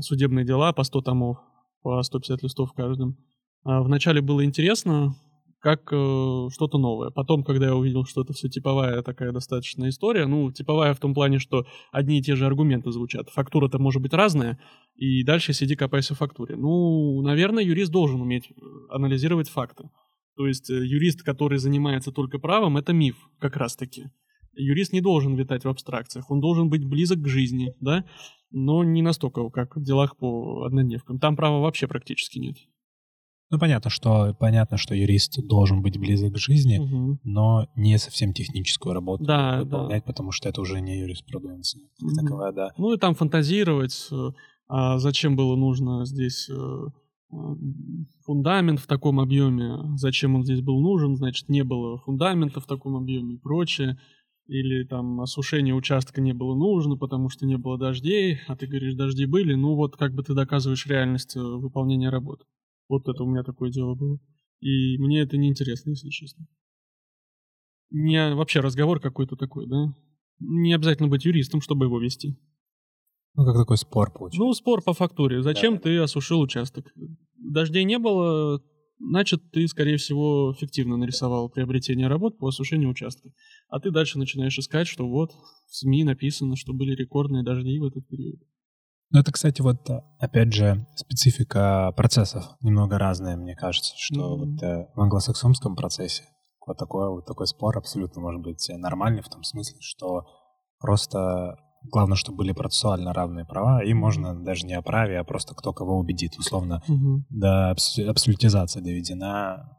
судебные 0.00 0.44
дела 0.44 0.74
по 0.74 0.84
100 0.84 1.00
томов, 1.00 1.38
по 1.80 2.02
150 2.02 2.42
листов 2.42 2.72
в 2.72 2.74
каждом. 2.74 3.16
А 3.64 3.80
вначале 3.80 4.20
было 4.20 4.44
интересно, 4.44 5.16
как 5.60 5.92
э, 5.92 6.48
что-то 6.52 6.78
новое. 6.78 7.10
Потом, 7.10 7.42
когда 7.42 7.66
я 7.66 7.74
увидел, 7.74 8.04
что 8.04 8.22
это 8.22 8.32
все 8.32 8.48
типовая 8.48 9.02
такая 9.02 9.32
достаточно 9.32 9.88
история, 9.88 10.26
ну, 10.26 10.52
типовая 10.52 10.94
в 10.94 11.00
том 11.00 11.14
плане, 11.14 11.38
что 11.38 11.66
одни 11.90 12.18
и 12.18 12.22
те 12.22 12.36
же 12.36 12.46
аргументы 12.46 12.92
звучат. 12.92 13.28
Фактура-то 13.30 13.78
может 13.78 14.00
быть 14.00 14.14
разная, 14.14 14.58
и 14.94 15.24
дальше 15.24 15.52
сиди 15.52 15.74
копайся 15.74 16.14
в 16.14 16.18
фактуре. 16.18 16.56
Ну, 16.56 17.20
наверное, 17.22 17.64
юрист 17.64 17.90
должен 17.90 18.20
уметь 18.20 18.50
э, 18.50 18.54
анализировать 18.90 19.48
факты. 19.48 19.90
То 20.36 20.46
есть 20.46 20.70
э, 20.70 20.74
юрист, 20.74 21.22
который 21.22 21.58
занимается 21.58 22.12
только 22.12 22.38
правом, 22.38 22.76
это 22.76 22.92
миф 22.92 23.16
как 23.40 23.56
раз-таки. 23.56 24.04
Юрист 24.54 24.92
не 24.92 25.00
должен 25.00 25.34
витать 25.34 25.64
в 25.64 25.68
абстракциях, 25.68 26.30
он 26.30 26.40
должен 26.40 26.68
быть 26.68 26.84
близок 26.84 27.20
к 27.20 27.28
жизни, 27.28 27.74
да, 27.80 28.04
но 28.50 28.84
не 28.84 29.02
настолько, 29.02 29.48
как 29.50 29.76
в 29.76 29.82
делах 29.82 30.16
по 30.16 30.64
однодневкам. 30.64 31.18
Там 31.18 31.36
права 31.36 31.60
вообще 31.60 31.86
практически 31.86 32.38
нет. 32.38 32.56
Ну, 33.50 33.58
понятно, 33.58 33.90
что 33.90 34.34
понятно, 34.38 34.76
что 34.76 34.94
юрист 34.94 35.40
должен 35.46 35.80
быть 35.82 35.98
близок 35.98 36.34
к 36.34 36.38
жизни, 36.38 36.78
Угу. 36.78 37.20
но 37.24 37.66
не 37.76 37.98
совсем 37.98 38.32
техническую 38.34 38.92
работу 38.94 39.24
Да, 39.24 39.60
выполнять, 39.62 40.04
потому 40.04 40.32
что 40.32 40.48
это 40.48 40.60
уже 40.60 40.80
не 40.80 40.98
юриспруденция. 40.98 41.82
Мгм. 42.00 42.14
таковая, 42.14 42.52
да. 42.52 42.72
Ну 42.76 42.92
и 42.92 42.98
там 42.98 43.14
фантазировать, 43.14 44.08
э, 44.12 44.30
а 44.68 44.98
зачем 44.98 45.34
было 45.34 45.56
нужно 45.56 46.04
здесь 46.04 46.48
э, 46.50 46.54
э, 47.32 47.36
фундамент 48.26 48.80
в 48.80 48.86
таком 48.86 49.18
объеме, 49.18 49.96
зачем 49.96 50.34
он 50.34 50.44
здесь 50.44 50.60
был 50.60 50.80
нужен, 50.80 51.16
значит, 51.16 51.48
не 51.48 51.64
было 51.64 51.98
фундамента 51.98 52.60
в 52.60 52.66
таком 52.66 52.96
объеме 52.96 53.34
и 53.34 53.38
прочее. 53.38 53.98
Или 54.46 54.84
там 54.84 55.20
осушение 55.20 55.74
участка 55.74 56.22
не 56.22 56.32
было 56.32 56.54
нужно, 56.54 56.96
потому 56.96 57.28
что 57.28 57.44
не 57.44 57.58
было 57.58 57.76
дождей, 57.76 58.38
а 58.46 58.56
ты 58.56 58.66
говоришь, 58.66 58.94
дожди 58.94 59.26
были, 59.26 59.54
ну 59.54 59.74
вот 59.74 59.96
как 59.96 60.14
бы 60.14 60.22
ты 60.22 60.32
доказываешь 60.32 60.86
реальность 60.86 61.34
выполнения 61.36 62.08
работы. 62.08 62.44
Вот 62.88 63.06
это 63.08 63.22
у 63.22 63.26
меня 63.26 63.42
такое 63.42 63.70
дело 63.70 63.94
было. 63.94 64.18
И 64.60 64.98
мне 64.98 65.20
это 65.20 65.36
неинтересно, 65.36 65.90
если 65.90 66.08
честно. 66.08 66.46
Не 67.90 68.34
вообще 68.34 68.60
разговор 68.60 69.00
какой-то 69.00 69.36
такой, 69.36 69.66
да? 69.66 69.94
Не 70.40 70.74
обязательно 70.74 71.08
быть 71.08 71.24
юристом, 71.24 71.60
чтобы 71.60 71.86
его 71.86 72.00
вести. 72.00 72.36
Ну, 73.34 73.44
как 73.44 73.56
такой 73.56 73.76
спор 73.76 74.12
получился. 74.12 74.42
Ну, 74.44 74.52
спор 74.52 74.82
по 74.82 74.92
фактуре. 74.94 75.42
Зачем 75.42 75.74
Да. 75.74 75.80
ты 75.80 75.98
осушил 75.98 76.40
участок? 76.40 76.92
Дождей 77.36 77.84
не 77.84 77.98
было, 77.98 78.62
значит, 78.98 79.50
ты, 79.52 79.66
скорее 79.68 79.96
всего, 79.96 80.54
фиктивно 80.58 80.96
нарисовал 80.96 81.48
приобретение 81.48 82.08
работ 82.08 82.38
по 82.38 82.48
осушению 82.48 82.90
участка. 82.90 83.30
А 83.68 83.80
ты 83.80 83.90
дальше 83.90 84.18
начинаешь 84.18 84.58
искать, 84.58 84.88
что 84.88 85.08
вот 85.08 85.30
в 85.68 85.76
СМИ 85.76 86.04
написано, 86.04 86.56
что 86.56 86.72
были 86.72 86.94
рекордные 86.94 87.44
дожди 87.44 87.78
в 87.78 87.84
этот 87.84 88.06
период. 88.08 88.40
Ну, 89.10 89.20
это, 89.20 89.32
кстати, 89.32 89.62
вот, 89.62 89.88
э, 89.88 90.02
опять 90.18 90.52
же, 90.52 90.86
специфика 90.94 91.92
процессов 91.96 92.44
немного 92.60 92.98
разная, 92.98 93.36
мне 93.36 93.54
кажется, 93.54 93.94
что 93.96 94.36
Мгм. 94.36 94.38
вот 94.38 94.62
э, 94.62 94.86
в 94.94 95.00
англосаксонском 95.00 95.76
процессе 95.76 96.24
вот 96.66 96.76
такой, 96.76 97.08
вот 97.08 97.24
такой 97.24 97.46
спор 97.46 97.78
абсолютно 97.78 98.20
может 98.20 98.42
быть 98.42 98.68
нормальный 98.76 99.22
в 99.22 99.28
том 99.28 99.42
смысле, 99.42 99.78
что 99.80 100.26
просто 100.78 101.56
главное, 101.84 102.16
чтобы 102.16 102.38
были 102.38 102.52
процессуально 102.52 103.14
равные 103.14 103.46
права, 103.46 103.82
и 103.82 103.94
можно 103.94 104.38
даже 104.44 104.66
не 104.66 104.74
о 104.74 104.82
праве, 104.82 105.18
а 105.18 105.24
просто 105.24 105.54
кто 105.54 105.72
кого 105.72 105.98
убедит, 105.98 106.36
условно, 106.38 106.82
до 107.30 107.70
абс- 107.70 107.98
абсолютизации 107.98 108.80
доведена 108.80 109.76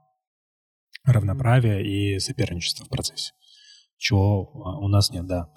равноправие 1.06 1.86
и 1.86 2.20
соперничество 2.20 2.86
в 2.86 2.90
процессе. 2.90 3.34
Чего 3.98 4.50
а, 4.66 4.80
у 4.80 4.88
нас 4.88 5.12
нет, 5.12 5.28
да. 5.28 5.50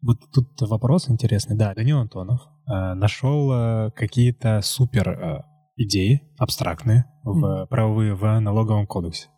Вот 0.00 0.18
тут 0.32 0.60
вопрос 0.60 1.08
интересный. 1.10 1.56
Да, 1.56 1.74
Данил 1.74 1.98
Антонов 1.98 2.40
э, 2.42 2.57
нашел 2.94 3.52
э, 3.52 3.90
какие-то 3.92 4.60
супер 4.62 5.08
э, 5.08 5.42
идеи, 5.76 6.22
абстрактные, 6.38 7.06
в 7.24 7.66
правовые 7.66 8.14
в 8.14 8.40
налоговом 8.40 8.86
кодексе. 8.86 9.28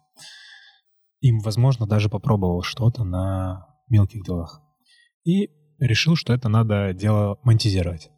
Им, 1.21 1.41
возможно, 1.41 1.87
даже 1.87 2.09
попробовал 2.09 2.63
что-то 2.63 3.05
на 3.05 3.67
мелких 3.89 4.25
делах. 4.25 4.61
И 5.25 5.51
решил, 5.79 6.17
что 6.17 6.33
это 6.33 6.49
надо 6.49 6.93
дело 6.95 7.39
монетизировать. 7.43 8.11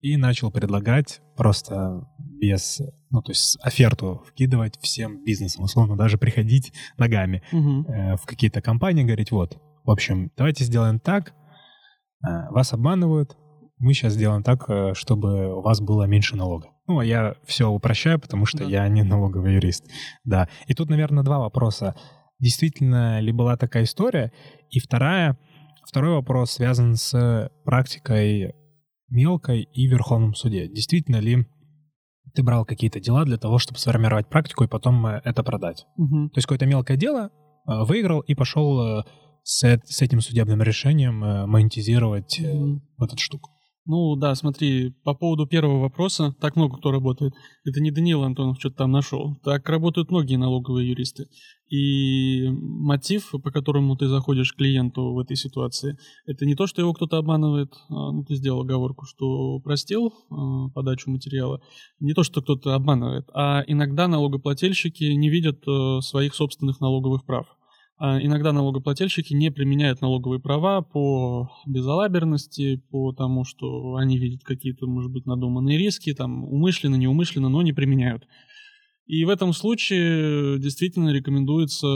И 0.00 0.16
начал 0.16 0.50
предлагать 0.50 1.20
просто 1.36 2.08
без, 2.18 2.80
ну, 3.10 3.20
то 3.22 3.32
есть 3.32 3.58
оферту 3.62 4.22
вкидывать 4.28 4.78
всем 4.80 5.24
бизнесам, 5.24 5.64
условно, 5.64 5.96
даже 5.96 6.18
приходить 6.18 6.72
ногами 6.96 7.42
э, 7.52 8.16
в 8.16 8.26
какие-то 8.26 8.60
компании, 8.62 9.02
говорить, 9.02 9.32
вот, 9.32 9.58
в 9.84 9.90
общем, 9.90 10.30
давайте 10.36 10.64
сделаем 10.64 11.00
так, 11.00 11.30
э, 12.22 12.50
вас 12.50 12.72
обманывают, 12.72 13.36
мы 13.78 13.92
сейчас 13.94 14.14
сделаем 14.14 14.42
так, 14.42 14.64
э, 14.68 14.94
чтобы 14.94 15.54
у 15.54 15.60
вас 15.60 15.80
было 15.80 16.04
меньше 16.04 16.36
налога. 16.36 16.68
Ну, 16.86 16.98
а 16.98 17.04
я 17.04 17.34
все 17.44 17.68
упрощаю, 17.68 18.18
потому 18.18 18.46
что 18.46 18.58
Да. 18.58 18.64
я 18.64 18.88
не 18.88 19.02
налоговый 19.02 19.54
юрист. 19.54 19.84
Да. 20.24 20.48
И 20.66 20.74
тут, 20.74 20.88
наверное, 20.90 21.22
два 21.22 21.38
вопроса. 21.38 21.94
Действительно 22.40 23.20
ли 23.20 23.32
была 23.32 23.56
такая 23.56 23.84
история? 23.84 24.32
И 24.70 24.78
вторая, 24.80 25.38
второй 25.86 26.14
вопрос 26.14 26.52
связан 26.52 26.94
с 26.96 27.50
практикой 27.64 28.54
мелкой 29.10 29.62
и 29.62 29.86
Верховном 29.86 30.34
суде. 30.34 30.68
Действительно 30.68 31.16
ли 31.16 31.46
ты 32.34 32.42
брал 32.42 32.64
какие-то 32.64 33.00
дела 33.00 33.24
для 33.24 33.36
того, 33.38 33.58
чтобы 33.58 33.78
сформировать 33.78 34.28
практику 34.28 34.64
и 34.64 34.68
потом 34.68 35.04
э, 35.06 35.20
это 35.24 35.42
продать? 35.42 35.86
Мгм. 35.96 36.30
То 36.30 36.38
есть 36.38 36.46
какое-то 36.46 36.66
мелкое 36.66 36.96
дело 36.96 37.30
э, 37.66 37.84
выиграл 37.84 38.20
и 38.20 38.34
пошел 38.34 39.02
с, 39.42 39.62
с 39.84 40.02
этим 40.02 40.20
судебным 40.20 40.62
решением 40.62 41.20
монетизировать 41.48 42.38
Мгм. 42.40 42.82
вот 42.98 43.12
эту 43.12 43.18
штуку. 43.22 43.50
Ну 43.90 44.16
да, 44.16 44.34
смотри, 44.34 44.90
по 45.02 45.14
поводу 45.14 45.46
первого 45.46 45.80
вопроса, 45.80 46.34
так 46.42 46.56
много 46.56 46.76
кто 46.76 46.90
работает. 46.90 47.32
Это 47.64 47.80
не 47.80 47.90
Данил 47.90 48.22
Антонов 48.22 48.58
что-то 48.58 48.76
там 48.76 48.92
нашел. 48.92 49.36
Так 49.42 49.66
работают 49.66 50.10
многие 50.10 50.36
налоговые 50.36 50.90
юристы. 50.90 51.28
И 51.70 52.48
мотив, 52.50 53.30
по 53.42 53.50
которому 53.50 53.96
ты 53.96 54.06
заходишь 54.06 54.52
к 54.52 54.56
клиенту 54.56 55.14
в 55.14 55.18
этой 55.18 55.36
ситуации, 55.36 55.96
это 56.26 56.44
не 56.44 56.54
то, 56.54 56.66
что 56.66 56.82
его 56.82 56.92
кто-то 56.92 57.16
обманывает, 57.16 57.72
а, 57.88 58.12
ну 58.12 58.24
ты 58.24 58.34
сделал 58.34 58.60
оговорку, 58.60 59.06
что 59.06 59.58
простил 59.60 60.12
а, 60.28 60.68
подачу 60.68 61.10
материала, 61.10 61.62
не 61.98 62.12
то, 62.12 62.24
что 62.24 62.42
кто-то 62.42 62.74
обманывает, 62.74 63.26
а 63.32 63.64
иногда 63.66 64.06
налогоплательщики 64.06 65.04
не 65.04 65.30
видят 65.30 65.66
э, 65.66 66.00
своих 66.02 66.34
собственных 66.34 66.80
налоговых 66.80 67.24
прав. 67.24 67.57
А 67.98 68.22
иногда 68.22 68.52
налогоплательщики 68.52 69.34
не 69.34 69.50
применяют 69.50 70.00
налоговые 70.00 70.40
права 70.40 70.82
по 70.82 71.50
безалаберности, 71.66 72.80
по 72.90 73.12
тому, 73.12 73.44
что 73.44 73.96
они 73.96 74.18
видят 74.18 74.44
какие-то, 74.44 74.86
может 74.86 75.10
быть, 75.10 75.26
надуманные 75.26 75.78
риски, 75.78 76.14
там, 76.14 76.44
умышленно, 76.44 76.94
неумышленно, 76.94 77.48
но 77.48 77.60
не 77.62 77.72
применяют. 77.72 78.24
И 79.06 79.24
в 79.24 79.30
этом 79.30 79.52
случае 79.52 80.60
действительно 80.60 81.10
рекомендуется 81.10 81.88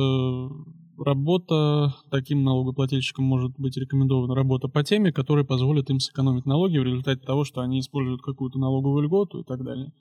работа, 0.99 1.95
таким 2.11 2.43
налогоплательщикам 2.43 3.25
может 3.25 3.53
быть 3.59 3.77
рекомендована 3.77 4.35
работа 4.35 4.67
по 4.67 4.83
теме, 4.83 5.13
которая 5.13 5.45
позволит 5.45 5.89
им 5.91 6.01
сэкономить 6.01 6.47
налоги 6.47 6.79
в 6.79 6.85
результате 6.85 7.25
того, 7.25 7.45
что 7.45 7.61
они 7.61 7.79
используют 7.79 8.23
какую-то 8.23 8.59
налоговую 8.59 9.05
льготу 9.05 9.41
и 9.41 9.45
так 9.45 9.63
далее. 9.63 9.93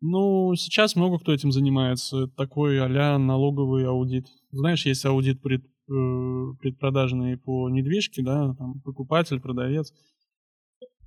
Ну, 0.00 0.54
сейчас 0.56 0.94
много 0.94 1.18
кто 1.18 1.32
этим 1.32 1.52
занимается. 1.52 2.26
Такой 2.28 2.80
а 2.80 3.18
налоговый 3.18 3.86
аудит. 3.86 4.26
Знаешь, 4.50 4.86
есть 4.86 5.04
аудит 5.04 5.40
пред- 5.40 5.64
предпродажные 5.86 7.38
по 7.38 7.68
недвижке, 7.70 8.22
да, 8.22 8.54
там 8.54 8.80
покупатель, 8.80 9.40
продавец. 9.40 9.92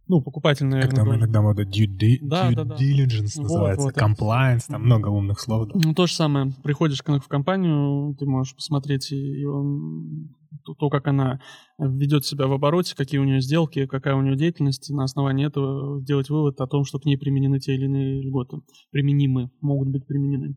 Ну, 0.10 0.22
покупатель, 0.22 0.66
наверное. 0.66 0.88
Как 0.90 0.96
там 0.96 1.06
тоже. 1.06 1.20
иногда 1.20 1.42
мода 1.42 1.64
due, 1.64 1.86
di- 1.86 2.18
Да, 2.22 2.50
due 2.52 2.56
да, 2.56 2.64
да. 2.66 2.76
diligence 2.76 3.34
Вот, 3.38 3.44
называется, 3.44 3.86
вот, 3.86 3.96
compliance, 3.96 4.64
там 4.68 4.84
много 4.84 5.08
умных 5.10 5.40
слов. 5.40 5.68
да. 5.68 5.80
Ну, 5.82 5.94
то 5.94 6.08
же 6.08 6.14
самое. 6.14 6.52
Приходишь 6.64 7.00
в 7.04 7.28
компанию, 7.28 8.16
ты 8.20 8.26
можешь 8.26 8.56
посмотреть 8.56 9.12
и 9.12 9.46
он- 9.46 10.30
то, 10.66 10.74
то, 10.74 10.90
как 10.90 11.08
она 11.08 11.40
ведет 11.78 12.26
себя 12.26 12.48
в 12.48 12.52
обороте, 12.54 12.96
какие 12.96 13.20
у 13.20 13.24
нее 13.24 13.40
сделки, 13.40 13.86
какая 13.86 14.16
у 14.16 14.22
нее 14.24 14.36
деятельность, 14.36 14.90
и 14.90 14.94
на 14.96 15.04
основании 15.04 15.46
этого 15.46 16.02
сделать 16.02 16.30
вывод 16.32 16.60
о 16.60 16.66
том, 16.66 16.86
что 16.86 16.98
к 17.00 17.06
ней 17.06 17.16
применены 17.18 17.60
те 17.60 17.76
или 17.76 17.86
иные 17.86 18.24
льготы. 18.24 18.58
Применимы, 18.92 19.52
могут 19.62 19.90
быть 19.90 20.08
применены. 20.08 20.56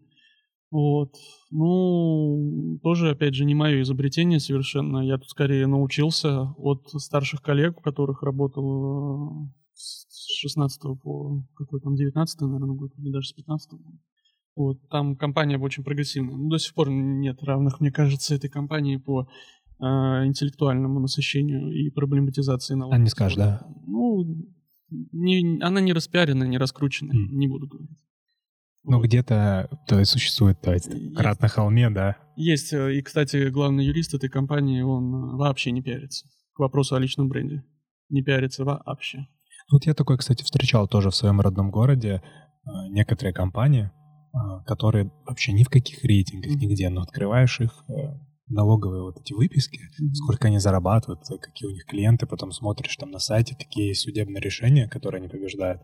Вот. 0.73 1.15
Ну, 1.51 2.79
тоже, 2.83 3.11
опять 3.11 3.35
же, 3.35 3.45
не 3.45 3.55
мое 3.55 3.83
изобретение 3.83 4.41
совершенно. 4.41 5.01
Я 5.01 5.19
тут 5.19 5.29
скорее 5.29 5.67
научился 5.67 6.49
от 6.57 6.89
старших 6.97 7.43
коллег, 7.43 7.79
у 7.79 7.83
которых 7.83 8.23
работал 8.23 9.45
э, 9.45 9.51
с 9.75 10.35
16 10.41 10.81
по 11.03 11.45
какой 11.55 11.81
там 11.81 11.95
19 11.95 12.41
наверное, 12.41 12.75
год, 12.75 12.91
или 12.97 13.13
даже 13.13 13.29
с 13.29 13.33
15 13.33 13.71
вот, 14.55 14.79
там 14.89 15.17
компания 15.17 15.59
очень 15.59 15.85
прогрессивная. 15.85 16.37
Ну, 16.37 16.49
до 16.49 16.59
сих 16.59 16.75
пор 16.75 16.91
нет 16.91 17.43
равных, 17.43 17.81
мне 17.81 17.91
кажется, 17.91 18.35
этой 18.35 18.51
компании 18.51 18.97
по 18.97 19.29
э, 19.79 19.85
интеллектуальному 20.27 21.01
насыщению 21.01 21.71
и 21.71 21.91
проблематизации 21.91 22.75
налогов. 22.75 22.99
А 22.99 23.03
не 23.03 23.09
скажешь, 23.09 23.37
да? 23.37 23.67
Ну, 23.87 24.25
не, 24.91 25.61
она 25.63 25.81
не 25.81 25.93
распиарена, 25.93 26.45
не 26.45 26.59
раскручена, 26.59 27.13
М. 27.13 27.39
не 27.39 27.47
буду 27.47 27.67
говорить. 27.67 27.99
Ну, 28.85 29.01
где-то 29.01 29.69
то 29.87 29.99
есть 29.99 30.11
существует, 30.11 30.61
то 30.61 30.73
есть, 30.73 30.89
Есть. 30.89 31.17
крат 31.17 31.41
на 31.41 31.49
холме, 31.49 31.89
да. 31.91 32.17
Есть, 32.37 32.73
э, 32.73 32.95
и, 32.97 33.03
кстати, 33.03 33.49
главный 33.49 33.85
юрист 33.85 34.15
этой 34.15 34.29
компании, 34.29 34.83
он 34.83 35.15
э, 35.15 35.37
вообще 35.37 35.71
не 35.71 35.83
пиарится. 35.83 36.27
К 36.55 36.59
вопросу 36.61 36.97
о 36.97 36.99
личном 36.99 37.29
бренде. 37.29 37.65
Не 38.09 38.23
пиарится 38.23 38.65
вообще. 38.65 39.27
Вот 39.71 39.87
я 39.87 39.95
такое, 39.95 40.17
кстати, 40.17 40.43
встречал 40.43 40.89
тоже 40.89 41.11
в 41.11 41.15
своем 41.15 41.41
родном 41.41 41.71
городе. 41.71 42.23
э, 42.65 42.71
Некоторые 42.91 43.33
компании, 43.33 43.91
которые 44.67 45.13
вообще 45.27 45.53
ни 45.53 45.63
в 45.63 45.69
каких 45.69 46.05
рейтингах, 46.05 46.55
нигде, 46.55 46.89
но 46.89 47.03
открываешь 47.03 47.61
их 47.61 47.85
налоговые 48.49 49.03
вот 49.03 49.21
эти 49.21 49.33
выписки, 49.33 49.81
сколько 50.15 50.49
они 50.49 50.59
зарабатывают, 50.59 51.21
какие 51.41 51.69
у 51.69 51.73
них 51.73 51.85
клиенты, 51.85 52.27
потом 52.27 52.51
смотришь 52.53 52.97
там 52.97 53.11
на 53.11 53.19
сайте, 53.19 53.55
какие 53.55 53.89
есть 53.89 54.03
судебные 54.03 54.41
решения, 54.41 54.89
которые 54.89 55.21
они 55.21 55.29
побеждают, 55.29 55.83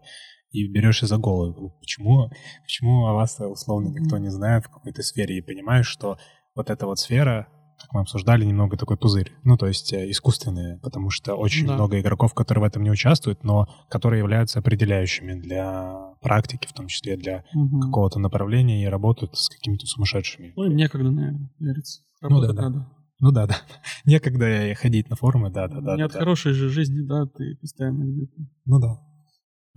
и 0.51 0.67
берешь 0.67 1.01
за 1.01 1.17
голову. 1.19 1.61
Ну, 1.61 1.71
Почему, 1.81 2.31
почему 2.65 3.07
о 3.07 3.15
вас 3.15 3.39
условно 3.41 3.89
никто 3.89 4.19
не 4.19 4.31
знает 4.31 4.65
в 4.65 4.71
какой-то 4.71 5.03
сфере, 5.03 5.39
и 5.39 5.43
понимаешь, 5.43 5.87
что 5.87 6.19
вот 6.55 6.71
эта 6.71 6.87
вот 6.87 6.99
сфера, 6.99 7.49
как 7.81 7.93
мы 7.93 8.01
обсуждали, 8.01 8.45
немного 8.45 8.77
такой 8.77 8.97
пузырь, 8.97 9.31
ну, 9.45 9.57
то 9.57 9.67
есть 9.67 9.93
э, 9.93 10.11
искусственные, 10.11 10.79
потому 10.83 11.11
что 11.11 11.35
очень 11.35 11.67
Да. 11.67 11.75
много 11.75 12.01
игроков, 12.01 12.35
которые 12.35 12.63
в 12.63 12.67
этом 12.67 12.83
не 12.83 12.91
участвуют, 12.91 13.45
но 13.45 13.69
которые 13.89 14.19
являются 14.21 14.59
определяющими 14.59 15.35
для 15.41 15.95
практики, 16.21 16.67
в 16.67 16.73
том 16.73 16.89
числе 16.89 17.17
для 17.17 17.45
Мгм. 17.55 17.81
какого-то 17.83 18.19
направления, 18.19 18.83
и 18.83 18.87
работают 18.87 19.37
с 19.37 19.49
какими-то 19.49 19.87
сумасшедшими. 19.87 20.53
Ну, 20.57 20.65
им 20.65 20.75
некогда, 20.77 21.11
наверное. 21.11 21.51
Ну, 21.61 21.73
Работать 22.21 22.57
да, 22.57 22.63
да. 22.63 22.69
надо. 22.71 22.89
Ну 23.21 23.31
да, 23.33 23.47
да. 23.47 23.57
Некогда 24.05 24.75
ходить 24.75 25.09
на 25.11 25.17
форумы, 25.17 25.51
да, 25.51 25.69
да, 25.69 25.81
да. 25.81 25.93
Не 25.95 25.99
да, 26.03 26.05
от 26.07 26.13
да. 26.13 26.19
хорошей 26.19 26.53
же 26.53 26.69
жизни, 26.69 27.01
да, 27.03 27.27
ты 27.27 27.57
постоянно 27.61 28.05
где-то. 28.05 28.33
Ну 28.65 28.79
да. 28.81 29.01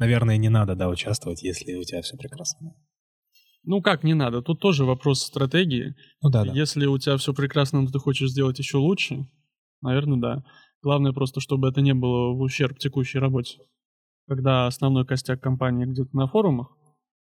Наверное, 0.02 0.38
не 0.38 0.50
надо, 0.50 0.74
да, 0.74 0.90
участвовать, 0.90 1.44
если 1.44 1.76
у 1.76 1.84
тебя 1.84 2.02
все 2.02 2.18
прекрасно. 2.18 2.74
Ну 3.64 3.84
как 3.84 4.04
не 4.04 4.16
надо? 4.16 4.42
Тут 4.42 4.60
тоже 4.60 4.84
вопрос 4.84 5.22
стратегии. 5.22 5.94
Ну 6.24 6.32
да, 6.32 6.44
да. 6.44 6.52
Если 6.52 6.88
у 6.88 6.98
тебя 6.98 7.18
все 7.18 7.36
прекрасно, 7.36 7.82
но 7.82 7.88
ты 7.88 8.00
хочешь 8.00 8.32
сделать 8.32 8.58
еще 8.58 8.78
лучше, 8.78 9.30
наверное, 9.80 10.18
да. 10.18 10.44
Главное 10.82 11.14
просто, 11.14 11.40
чтобы 11.40 11.70
это 11.70 11.82
не 11.82 11.94
было 11.94 12.34
в 12.34 12.42
ущерб 12.42 12.80
текущей 12.80 13.20
работе. 13.20 13.60
Когда 14.28 14.66
основной 14.66 15.06
костяк 15.06 15.40
компании 15.40 15.86
где-то 15.86 16.18
на 16.18 16.26
форумах, 16.26 16.76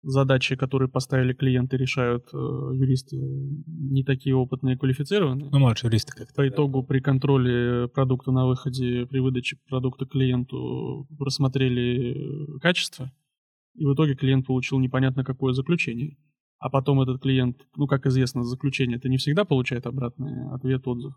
задачи, 0.02 0.56
которые 0.56 0.88
поставили 0.88 1.32
клиенты, 1.32 1.76
решают 1.76 2.26
э, 2.32 2.36
юристы 2.36 3.16
не 3.16 4.04
такие 4.04 4.34
опытные 4.34 4.76
и 4.76 4.78
квалифицированные. 4.78 5.50
Ну, 5.50 5.58
младшие 5.58 5.88
юристы 5.88 6.12
как-то. 6.12 6.34
По 6.34 6.48
итогу 6.48 6.82
при 6.82 7.00
контроле 7.00 7.88
продукта 7.88 8.30
на 8.30 8.46
выходе, 8.46 9.06
при 9.06 9.18
выдаче 9.18 9.58
продукта 9.68 10.06
клиенту 10.06 11.06
просмотрели 11.18 12.14
э, 12.14 12.58
качество, 12.60 13.10
и 13.74 13.84
в 13.84 13.94
итоге 13.94 14.14
клиент 14.14 14.46
получил 14.46 14.78
непонятно 14.78 15.24
какое 15.24 15.52
заключение. 15.52 16.16
А 16.58 16.70
потом 16.70 17.00
этот 17.02 17.20
клиент, 17.20 17.66
ну, 17.76 17.86
как 17.86 18.06
известно, 18.06 18.42
заключение 18.42 18.96
это 18.96 19.08
не 19.08 19.18
всегда 19.18 19.44
получает 19.44 19.86
обратный 19.86 20.50
ответ, 20.52 20.86
отзыв. 20.86 21.14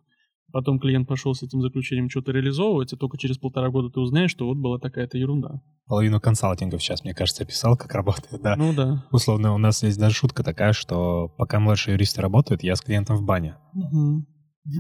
Потом 0.52 0.80
клиент 0.80 1.08
пошел 1.08 1.34
с 1.34 1.44
этим 1.44 1.62
заключением 1.62 2.10
что-то 2.10 2.32
реализовывать, 2.32 2.94
и 2.94 2.98
только 2.98 3.18
через 3.18 3.38
полтора 3.38 3.70
года 3.70 3.90
ты 3.90 4.00
узнаешь, 4.00 4.32
что 4.32 4.48
вот 4.48 4.58
была 4.58 4.80
такая-то 4.80 5.18
ерунда. 5.18 5.62
Половину 5.86 6.20
консалтингов 6.20 6.82
сейчас, 6.82 7.04
мне 7.04 7.14
кажется, 7.14 7.44
описал, 7.44 7.78
как 7.78 7.94
работает, 7.94 8.42
да. 8.42 8.56
Ну 8.56 8.74
да. 8.74 9.06
Условно, 9.12 9.54
у 9.54 9.58
нас 9.58 9.84
есть 9.84 10.00
даже 10.00 10.16
шутка 10.16 10.44
такая, 10.44 10.74
что 10.74 11.30
пока 11.38 11.60
младшие 11.60 11.94
юристы 11.94 12.22
работают, 12.22 12.64
я 12.64 12.76
с 12.76 12.82
клиентом 12.82 13.18
в 13.18 13.24
бане. 13.24 13.58
Мгм. 13.74 14.28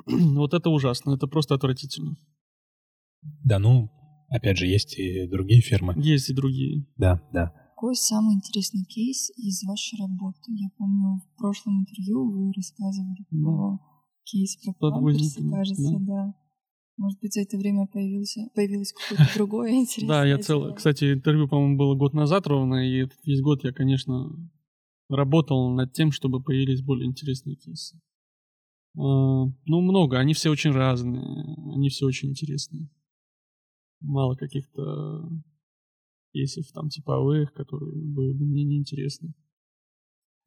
Вот 0.35 0.53
это 0.53 0.69
ужасно, 0.69 1.15
это 1.15 1.27
просто 1.27 1.55
отвратительно. 1.55 2.15
Да, 3.43 3.59
ну, 3.59 3.89
опять 4.29 4.57
же, 4.57 4.65
есть 4.67 4.97
и 4.97 5.27
другие 5.27 5.61
фирмы. 5.61 5.93
Есть 5.97 6.29
и 6.29 6.33
другие. 6.33 6.85
Да, 6.97 7.21
да. 7.31 7.53
Какой 7.75 7.95
самый 7.95 8.35
интересный 8.35 8.83
кейс 8.83 9.29
из 9.37 9.63
вашей 9.63 9.97
работы? 9.99 10.51
Я 10.51 10.67
помню, 10.77 11.21
в 11.21 11.37
прошлом 11.37 11.79
интервью 11.79 12.29
вы 12.29 12.51
рассказывали 12.53 13.25
про 13.29 13.79
Подвозники, 14.79 15.37
памперсы, 15.37 15.51
кажется, 15.51 15.99
да. 15.99 16.05
да. 16.05 16.35
Может 16.97 17.19
быть, 17.21 17.33
за 17.33 17.41
это 17.41 17.57
время 17.57 17.87
появился, 17.87 18.49
появилось 18.53 18.91
какое-то 18.91 19.33
другое 19.35 19.71
интересное 19.71 20.07
Да, 20.07 20.25
я 20.25 20.37
целый... 20.37 20.75
Кстати, 20.75 21.13
интервью, 21.13 21.47
по-моему, 21.47 21.77
было 21.77 21.95
год 21.95 22.13
назад 22.13 22.45
ровно, 22.47 22.85
и 22.85 23.03
этот 23.03 23.17
весь 23.25 23.41
год 23.41 23.63
я, 23.63 23.71
конечно, 23.71 24.29
работал 25.09 25.69
над 25.71 25.93
тем, 25.93 26.11
чтобы 26.11 26.43
появились 26.43 26.81
более 26.81 27.07
интересные 27.07 27.55
кейсы. 27.55 27.99
А, 28.97 29.45
Ну, 29.65 29.81
много, 29.81 30.19
они 30.19 30.33
все 30.33 30.49
очень 30.49 30.71
разные, 30.71 31.55
они 31.73 31.89
все 31.89 32.05
очень 32.05 32.29
интересные. 32.29 32.89
Мало 34.01 34.35
каких-то 34.35 35.29
кейсов 36.33 36.71
там 36.73 36.89
типовых, 36.89 37.53
которые 37.53 37.91
были 37.93 38.33
бы 38.33 38.45
мне 38.45 38.63
неинтересны. 38.63 39.33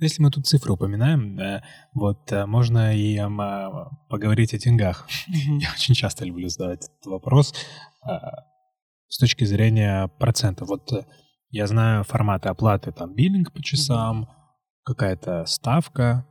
Если 0.03 0.23
мы 0.23 0.31
тут 0.31 0.47
цифры 0.47 0.73
упоминаем, 0.73 1.37
да, 1.37 1.63
вот 1.95 2.31
э, 2.33 2.45
можно 2.47 2.95
и 2.97 3.17
а, 3.19 3.91
поговорить 4.09 4.53
о 4.53 4.59
деньгах. 4.59 5.09
Я 5.29 5.71
очень 5.73 5.95
часто 5.95 6.25
люблю 6.25 6.49
задавать 6.49 6.85
этот 6.85 7.07
вопрос 7.07 7.55
а, 8.03 8.45
с 9.09 9.19
точки 9.19 9.45
зрения 9.45 10.09
процента. 10.19 10.65
Вот 10.65 10.93
э, 10.93 11.05
я 11.51 11.67
знаю 11.67 12.03
форматы 12.05 12.49
оплаты, 12.49 12.91
там 12.93 13.15
биллинг 13.15 13.53
по 13.53 13.63
часам, 13.63 14.29
какая-то 14.85 15.45
ставка. 15.47 16.27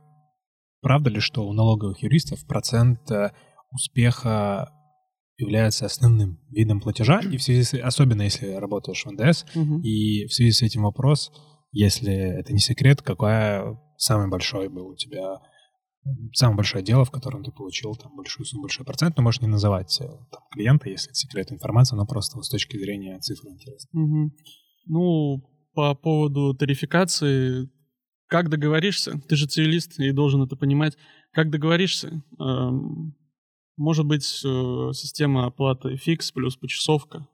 Правда 0.82 1.10
ли, 1.10 1.20
что 1.20 1.46
у 1.48 1.52
налоговых 1.52 2.02
юристов 2.02 2.46
процент 2.46 3.10
э, 3.10 3.32
успеха 3.70 4.70
является 5.38 5.86
основным 5.86 6.38
видом 6.50 6.80
платежа, 6.80 7.20
и 7.20 7.36
в 7.36 7.42
связи 7.42 7.62
с, 7.62 7.74
особенно 7.74 8.22
если 8.22 8.52
работаешь 8.52 9.04
в 9.04 9.10
НДС, 9.10 9.44
Мгм. 9.54 9.80
и 9.80 10.26
в 10.26 10.32
связи 10.34 10.52
с 10.52 10.62
этим 10.62 10.82
вопрос, 10.82 11.32
если 11.72 12.12
это 12.12 12.52
не 12.52 12.60
секрет, 12.60 13.02
какое 13.02 13.78
самый 13.96 14.28
большой 14.28 14.68
был 14.68 14.88
у 14.88 14.96
тебя 14.96 15.38
самое 16.34 16.56
большое 16.56 16.84
дело, 16.84 17.04
в 17.04 17.10
котором 17.10 17.44
ты 17.44 17.52
получил 17.52 17.94
там 17.94 18.14
большую 18.16 18.46
сумму, 18.46 18.62
большой 18.62 18.84
процент, 18.84 19.16
но 19.16 19.22
можешь 19.22 19.40
не 19.40 19.48
называть 19.48 20.00
э, 20.00 20.04
там, 20.04 20.42
клиента, 20.50 20.88
если 20.88 21.10
это 21.10 21.14
секретная 21.14 21.56
информация, 21.56 21.96
но 21.96 22.06
просто 22.06 22.40
с 22.42 22.48
точки 22.48 22.76
зрения 22.76 23.18
цифр 23.20 23.48
интересно. 23.48 23.88
Мгм. 23.92 24.32
Ну, 24.86 25.42
по 25.74 25.94
поводу 25.94 26.54
тарификации, 26.54 27.70
как 28.26 28.48
договоришься, 28.48 29.20
ты 29.28 29.36
же 29.36 29.46
цивилист 29.46 30.00
и 30.00 30.10
должен 30.10 30.42
это 30.42 30.56
понимать, 30.56 30.96
как 31.30 31.50
договоришься, 31.50 32.22
эм, 32.40 33.14
может 33.76 34.04
быть 34.04 34.24
система 34.24 35.46
оплаты 35.46 35.96
фикс 35.96 36.32
плюс 36.32 36.56
почасовка. 36.56 37.28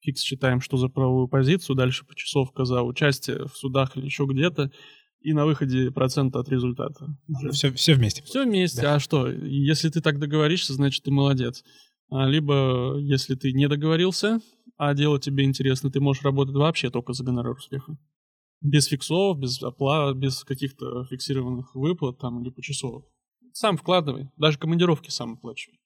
Фикс 0.00 0.22
считаем, 0.22 0.60
что 0.60 0.76
за 0.76 0.88
правовую 0.88 1.28
позицию, 1.28 1.76
дальше 1.76 2.04
почасовка 2.06 2.64
за 2.64 2.82
участие 2.82 3.46
в 3.46 3.56
судах 3.56 3.96
или 3.96 4.06
еще 4.06 4.24
где-то, 4.24 4.70
и 5.20 5.34
на 5.34 5.44
выходе 5.44 5.90
процент 5.90 6.34
от 6.36 6.48
результата. 6.48 7.06
Все, 7.52 7.70
все 7.72 7.94
вместе. 7.94 8.22
Все 8.22 8.44
вместе, 8.44 8.80
Да. 8.80 8.94
а 8.94 9.00
что? 9.00 9.28
Если 9.30 9.90
ты 9.90 10.00
так 10.00 10.18
договоришься, 10.18 10.72
значит, 10.72 11.02
ты 11.04 11.10
молодец. 11.10 11.62
А, 12.10 12.26
Либо, 12.26 12.96
если 12.98 13.34
ты 13.34 13.52
не 13.52 13.68
договорился, 13.68 14.40
а 14.78 14.94
дело 14.94 15.20
тебе 15.20 15.44
интересно, 15.44 15.90
ты 15.90 16.00
можешь 16.00 16.22
работать 16.22 16.54
вообще 16.54 16.90
только 16.90 17.12
за 17.12 17.22
гонорар 17.22 17.52
успеха. 17.56 17.96
Без 18.62 18.86
фиксов, 18.86 19.38
без 19.38 19.62
оплат, 19.62 20.16
без 20.16 20.42
каких-то 20.44 21.04
фиксированных 21.04 21.74
выплат 21.74 22.18
там 22.18 22.42
или 22.42 22.50
почасовок. 22.50 23.04
Сам 23.52 23.76
вкладывай, 23.76 24.30
даже 24.38 24.58
командировки 24.58 25.10
сам 25.10 25.34
оплачивай. 25.34 25.78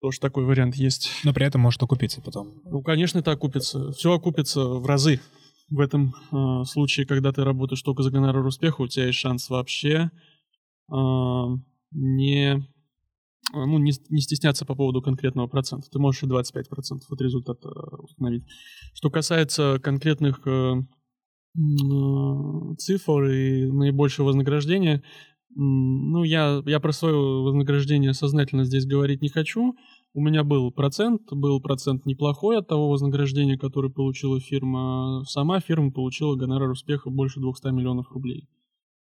Тоже 0.00 0.20
такой 0.20 0.44
вариант 0.44 0.76
есть. 0.76 1.10
Но 1.24 1.32
при 1.32 1.46
этом 1.46 1.62
может 1.62 1.82
окупиться 1.82 2.20
потом. 2.20 2.60
Ну, 2.64 2.82
конечно, 2.82 3.18
это 3.18 3.32
окупится. 3.32 3.92
Все 3.92 4.12
окупится 4.12 4.64
в 4.64 4.86
разы. 4.86 5.20
В 5.68 5.80
этом 5.80 6.14
э, 6.30 6.64
случае, 6.64 7.06
когда 7.06 7.32
ты 7.32 7.42
работаешь 7.42 7.82
только 7.82 8.02
за 8.02 8.10
гонорар 8.10 8.44
успеха, 8.46 8.82
у 8.82 8.88
тебя 8.88 9.06
есть 9.06 9.18
шанс 9.18 9.50
вообще 9.50 10.10
э, 10.92 10.94
не 11.90 12.66
ну, 13.52 13.78
не, 13.78 13.92
не 14.10 14.20
стесняться 14.20 14.64
по 14.64 14.74
поводу 14.74 15.02
конкретного 15.02 15.46
процента. 15.46 15.88
Ты 15.90 15.98
можешь 15.98 16.22
и 16.22 16.26
25% 16.26 17.00
от 17.08 17.20
результата 17.20 17.68
установить. 17.98 18.44
Что 18.92 19.10
касается 19.10 19.78
конкретных 19.82 20.46
э, 20.46 20.74
цифр 22.78 23.24
и 23.24 23.66
наибольшего 23.70 24.26
вознаграждения, 24.26 25.02
ну, 25.58 26.22
я, 26.22 26.62
я 26.66 26.80
про 26.80 26.92
свое 26.92 27.16
вознаграждение 27.16 28.12
сознательно 28.12 28.64
здесь 28.64 28.84
говорить 28.84 29.22
не 29.22 29.30
хочу. 29.30 29.74
У 30.12 30.20
меня 30.20 30.44
был 30.44 30.70
процент, 30.70 31.22
был 31.30 31.60
процент 31.62 32.04
неплохой 32.04 32.58
от 32.58 32.68
того 32.68 32.90
вознаграждения, 32.90 33.56
которое 33.56 33.88
получила 33.88 34.38
фирма. 34.38 35.24
Сама 35.26 35.60
фирма 35.60 35.90
получила 35.90 36.36
гонорар 36.36 36.68
успеха 36.68 37.08
больше 37.08 37.40
200 37.40 37.68
миллионов 37.68 38.12
рублей. 38.12 38.48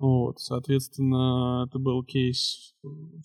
Вот, 0.00 0.40
соответственно, 0.40 1.66
это 1.68 1.78
был 1.78 2.02
кейс, 2.02 2.74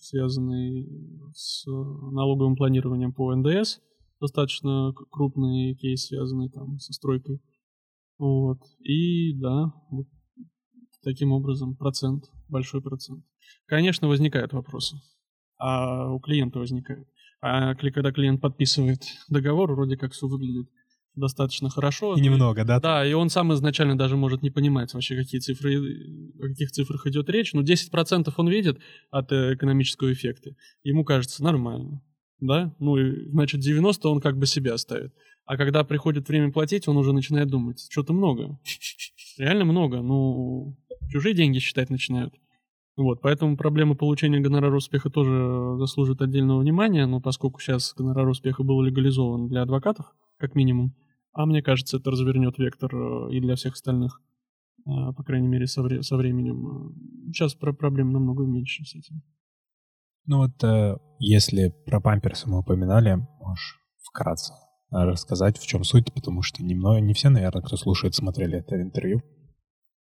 связанный 0.00 0.88
с 1.34 1.66
налоговым 1.66 2.54
планированием 2.54 3.12
по 3.12 3.34
НДС, 3.34 3.80
достаточно 4.20 4.94
крупный 5.10 5.74
кейс, 5.74 6.06
связанный 6.06 6.50
там 6.50 6.78
со 6.78 6.92
стройкой. 6.92 7.40
Вот, 8.16 8.58
и 8.78 9.32
да, 9.32 9.72
вот 9.90 10.06
таким 11.02 11.32
образом 11.32 11.74
процент, 11.74 12.30
большой 12.48 12.82
процент. 12.82 13.24
Конечно, 13.66 14.08
возникают 14.08 14.52
вопросы, 14.52 14.96
а 15.58 16.10
у 16.10 16.20
клиента 16.20 16.58
возникают. 16.58 17.08
А 17.40 17.74
когда 17.74 18.10
клиент 18.12 18.40
подписывает 18.40 19.02
договор, 19.28 19.72
вроде 19.72 19.96
как 19.96 20.12
все 20.12 20.26
выглядит 20.26 20.68
достаточно 21.18 21.68
хорошо. 21.68 22.16
И 22.16 22.20
немного, 22.20 22.64
да? 22.64 22.80
Да, 22.80 23.06
и 23.06 23.12
он 23.12 23.28
сам 23.28 23.52
изначально 23.52 23.96
даже 23.96 24.16
может 24.16 24.42
не 24.42 24.50
понимать 24.50 24.94
вообще, 24.94 25.16
какие 25.16 25.40
цифры, 25.40 25.76
о 26.38 26.48
каких 26.48 26.70
цифрах 26.70 27.06
идет 27.06 27.28
речь. 27.28 27.52
Но 27.52 27.62
10% 27.62 28.32
он 28.36 28.48
видит 28.48 28.78
от 29.10 29.32
э, 29.32 29.54
экономического 29.54 30.12
эффекта. 30.12 30.50
Ему 30.82 31.04
кажется 31.04 31.42
нормально, 31.42 32.02
да? 32.40 32.74
Ну, 32.78 32.96
и, 32.96 33.28
значит, 33.30 33.60
90 33.60 34.08
он 34.08 34.20
как 34.20 34.38
бы 34.38 34.46
себя 34.46 34.74
оставит. 34.74 35.12
А 35.44 35.56
когда 35.56 35.82
приходит 35.82 36.28
время 36.28 36.52
платить, 36.52 36.88
он 36.88 36.96
уже 36.96 37.12
начинает 37.12 37.48
думать, 37.48 37.86
что-то 37.90 38.12
много. 38.12 38.58
Реально 39.38 39.64
много. 39.64 40.02
Ну, 40.02 40.76
чужие 41.10 41.34
деньги 41.34 41.58
считать 41.58 41.90
начинают. 41.90 42.34
Вот, 42.96 43.20
поэтому 43.22 43.56
проблема 43.56 43.94
получения 43.94 44.40
гонорара 44.40 44.76
успеха 44.76 45.08
тоже 45.08 45.76
заслужит 45.78 46.20
отдельного 46.20 46.60
внимания, 46.60 47.06
но 47.06 47.20
поскольку 47.20 47.60
сейчас 47.60 47.94
гонорар 47.96 48.26
успеха 48.26 48.64
был 48.64 48.82
легализован 48.82 49.46
для 49.46 49.62
адвокатов, 49.62 50.06
как 50.36 50.56
минимум, 50.56 50.96
а 51.32 51.46
мне 51.46 51.62
кажется, 51.62 51.98
это 51.98 52.10
развернет 52.10 52.58
вектор 52.58 52.92
э, 52.92 53.30
и 53.30 53.40
для 53.40 53.54
всех 53.54 53.74
остальных, 53.74 54.20
э, 54.80 54.90
по 55.16 55.22
крайней 55.22 55.46
мере, 55.46 55.68
со, 55.68 55.82
вре- 55.82 56.02
со 56.02 56.16
временем. 56.16 56.92
Сейчас 57.28 57.54
про 57.54 57.72
проблем 57.72 58.10
намного 58.10 58.44
меньше 58.44 58.84
с 58.84 58.96
этим. 58.96 59.22
Ну 60.26 60.38
вот, 60.38 60.64
э, 60.64 60.96
если 61.20 61.72
про 61.86 62.00
памперсы 62.00 62.48
мы 62.48 62.58
упоминали, 62.58 63.24
можешь 63.40 63.78
вкратце 64.02 64.54
рассказать, 64.90 65.58
в 65.58 65.66
чем 65.68 65.84
суть, 65.84 66.12
потому 66.12 66.42
что 66.42 66.64
не, 66.64 66.74
много, 66.74 66.98
не 67.00 67.12
все, 67.12 67.28
наверное, 67.28 67.62
кто 67.62 67.76
слушает, 67.76 68.16
смотрели 68.16 68.58
это 68.58 68.80
интервью. 68.80 69.22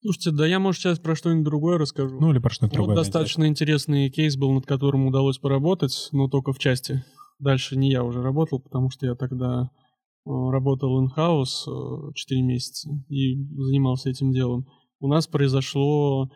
Слушайте, 0.04 0.32
да 0.32 0.45
я, 0.45 0.60
может, 0.60 0.82
сейчас 0.82 0.99
про 0.99 1.16
что-нибудь 1.16 1.45
другое 1.45 1.80
расскажу. 1.80 2.20
Ну, 2.20 2.32
или 2.32 2.39
про 2.39 2.51
что-нибудь 2.51 2.78
вот 2.78 2.86
другое. 2.86 3.04
достаточно 3.04 3.47
интересный 3.47 4.12
кейс 4.12 4.38
был, 4.38 4.51
над 4.51 4.68
которым 4.68 5.08
удалось 5.08 5.39
поработать, 5.39 6.10
но 6.12 6.28
только 6.28 6.54
в 6.54 6.60
части. 6.60 7.04
Дальше 7.39 7.76
не 7.76 7.89
я 7.89 8.04
уже 8.04 8.22
работал, 8.22 8.60
потому 8.60 8.91
что 8.91 9.06
я 9.08 9.16
тогда 9.16 9.72
Э, 10.26 10.30
работал 10.51 11.04
in-house 11.04 12.14
4 12.14 12.39
э, 12.39 12.43
месяца 12.43 12.89
и 13.10 13.36
занимался 13.56 14.10
этим 14.10 14.32
делом. 14.32 14.68
У 14.99 15.08
нас 15.08 15.28
произошло, 15.28 16.30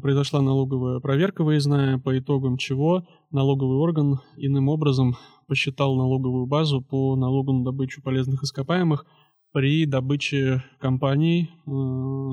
произошла 0.00 0.40
налоговая 0.40 1.00
проверка 1.00 1.44
выездная, 1.44 1.98
по 1.98 2.18
итогам 2.18 2.56
чего 2.56 3.04
налоговый 3.30 3.76
орган 3.76 4.20
иным 4.38 4.70
образом 4.70 5.16
посчитал 5.46 5.96
налоговую 5.96 6.46
базу 6.46 6.80
по 6.80 7.14
налогу 7.14 7.52
на 7.52 7.64
добычу 7.64 8.00
полезных 8.00 8.42
ископаемых 8.42 9.04
при 9.52 9.84
добыче 9.86 10.62
компаний 10.78 11.50
э, 11.66 11.70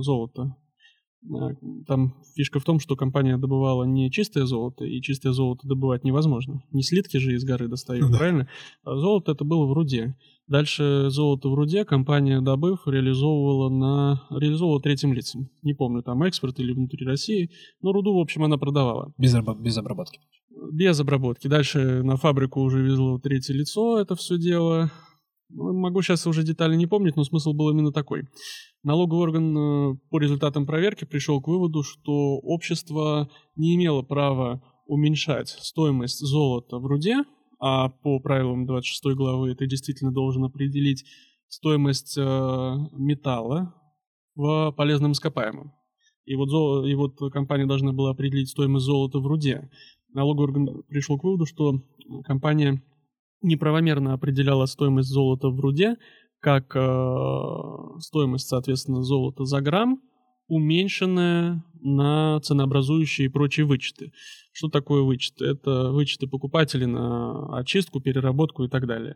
золота. 0.01 0.55
Э, 1.23 1.55
там 1.87 2.15
фишка 2.35 2.59
в 2.59 2.63
том, 2.63 2.79
что 2.79 2.95
компания 2.95 3.37
добывала 3.37 3.83
не 3.83 4.11
чистое 4.11 4.45
золото, 4.45 4.85
и 4.85 5.01
чистое 5.01 5.33
золото 5.33 5.67
добывать 5.67 6.03
невозможно. 6.03 6.63
Не 6.71 6.83
слитки 6.83 7.17
же 7.17 7.33
из 7.33 7.43
горы 7.43 7.67
достают, 7.67 8.11
да. 8.11 8.17
правильно? 8.17 8.47
А 8.83 8.95
золото 8.95 9.31
это 9.31 9.43
было 9.43 9.65
в 9.65 9.73
руде. 9.73 10.15
Дальше 10.47 11.07
золото 11.09 11.49
в 11.49 11.55
руде 11.55 11.83
компания, 11.83 12.39
добыв, 12.39 12.87
реализовывала 12.87 13.69
на 13.69 14.23
реализовывала 14.29 14.81
третьим 14.81 15.11
лицам. 15.11 15.49
Не 15.61 15.73
помню, 15.73 16.03
там 16.03 16.23
экспорт 16.23 16.59
или 16.59 16.71
внутри 16.71 17.05
России, 17.05 17.51
но 17.81 17.91
руду, 17.91 18.13
в 18.13 18.19
общем, 18.19 18.43
она 18.43 18.57
продавала. 18.57 19.13
Без, 19.17 19.35
без 19.59 19.77
обработки. 19.77 20.19
Без 20.71 20.99
обработки. 20.99 21.47
Дальше 21.47 22.01
на 22.03 22.15
фабрику 22.15 22.61
уже 22.61 22.81
везло 22.81 23.19
третье 23.19 23.53
лицо 23.53 23.99
это 23.99 24.15
все 24.15 24.37
дело. 24.37 24.91
Ну, 25.49 25.73
могу 25.73 26.01
сейчас 26.01 26.27
уже 26.27 26.43
детали 26.43 26.75
не 26.75 26.87
помнить, 26.87 27.15
но 27.15 27.23
смысл 27.23 27.53
был 27.53 27.69
именно 27.69 27.91
такой. 27.91 28.23
Налоговый 28.83 29.21
орган 29.21 29.57
э, 29.57 29.97
по 30.09 30.19
результатам 30.19 30.65
проверки 30.65 31.05
пришел 31.05 31.41
к 31.41 31.47
выводу, 31.47 31.83
что 31.83 32.37
общество 32.37 33.29
не 33.55 33.75
имело 33.75 34.01
права 34.01 34.61
уменьшать 34.85 35.49
стоимость 35.49 36.19
золота 36.19 36.79
в 36.79 36.85
руде, 36.85 37.23
а 37.59 37.89
по 37.89 38.19
правилам 38.19 38.65
26 38.65 39.15
главы 39.15 39.55
ты 39.55 39.67
действительно 39.67 40.11
должен 40.11 40.43
определить 40.43 41.05
стоимость 41.47 42.17
э, 42.17 42.75
металла 42.91 43.73
в 44.35 44.71
полезном 44.73 45.13
ископаемом. 45.13 45.73
И 46.25 46.35
вот, 46.35 46.49
золо, 46.49 46.85
и 46.85 46.93
вот 46.93 47.17
компания 47.31 47.65
должна 47.65 47.93
была 47.93 48.11
определить 48.11 48.49
стоимость 48.49 48.85
золота 48.85 49.19
в 49.19 49.27
руде. 49.27 49.69
Налоговый 50.13 50.49
орган 50.49 50.83
пришел 50.89 51.17
к 51.17 51.23
выводу, 51.23 51.45
что 51.45 51.81
компания 52.25 52.83
неправомерно 53.41 54.13
определяла 54.13 54.65
стоимость 54.65 55.09
золота 55.09 55.49
в 55.49 55.59
руде 55.59 55.97
как 56.39 56.75
э, 56.75 57.99
стоимость, 57.99 58.47
соответственно, 58.47 59.01
золота 59.03 59.45
за 59.45 59.59
грамм, 59.61 60.01
уменьшенная 60.47 61.63
на 61.81 62.39
ценообразующие 62.41 63.27
и 63.27 63.29
прочие 63.29 63.65
вычеты. 63.65 64.11
Что 64.53 64.69
такое 64.69 65.01
вычеты? 65.01 65.45
Это 65.45 65.91
вычеты 65.91 66.27
покупателей 66.27 66.85
на 66.85 67.57
очистку, 67.57 67.99
переработку 67.99 68.63
и 68.63 68.69
так 68.69 68.87
далее. 68.87 69.15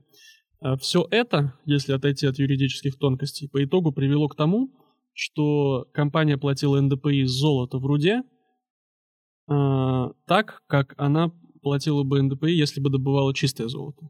Э, 0.64 0.76
Все 0.78 1.08
это, 1.12 1.54
если 1.66 1.94
отойти 1.94 2.28
от 2.28 2.38
юридических 2.40 2.98
тонкостей, 2.98 3.50
по 3.50 3.64
итогу 3.64 3.92
привело 3.92 4.28
к 4.28 4.36
тому, 4.36 4.72
что 5.14 5.86
компания 5.94 6.38
платила 6.38 6.80
НДПИ 6.82 7.26
с 7.26 7.32
золота 7.32 7.78
в 7.78 7.86
руде 7.86 8.24
э, 9.50 10.10
так, 10.26 10.64
как 10.68 10.96
она 10.98 11.32
платила 11.62 12.04
бы 12.04 12.22
НДПИ, 12.22 12.52
если 12.52 12.80
бы 12.80 12.90
добывала 12.90 13.34
чистое 13.34 13.68
золото. 13.68 14.10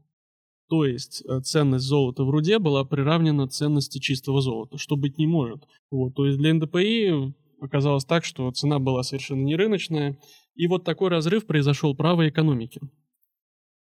То 0.70 0.86
есть 0.86 1.24
э, 1.26 1.42
ценность 1.42 1.86
золота 1.86 2.24
в 2.24 2.30
руде 2.30 2.58
была 2.58 2.86
приравнена 2.86 3.48
ценности 3.48 4.00
чистого 4.00 4.42
золота, 4.42 4.78
что 4.78 4.96
быть 4.96 5.18
не 5.18 5.28
может. 5.28 5.68
Вот, 5.90 6.16
то 6.16 6.26
есть 6.26 6.38
для 6.38 6.54
НДПИ 6.54 7.34
оказалось 7.60 8.06
так, 8.06 8.24
что 8.24 8.50
цена 8.52 8.80
была 8.80 9.04
совершенно 9.04 9.44
не 9.44 9.56
рыночная, 9.56 10.18
и 10.56 10.68
вот 10.68 10.84
такой 10.84 11.10
разрыв 11.10 11.46
произошел 11.46 11.96
правой 11.96 12.30
экономики. 12.30 12.82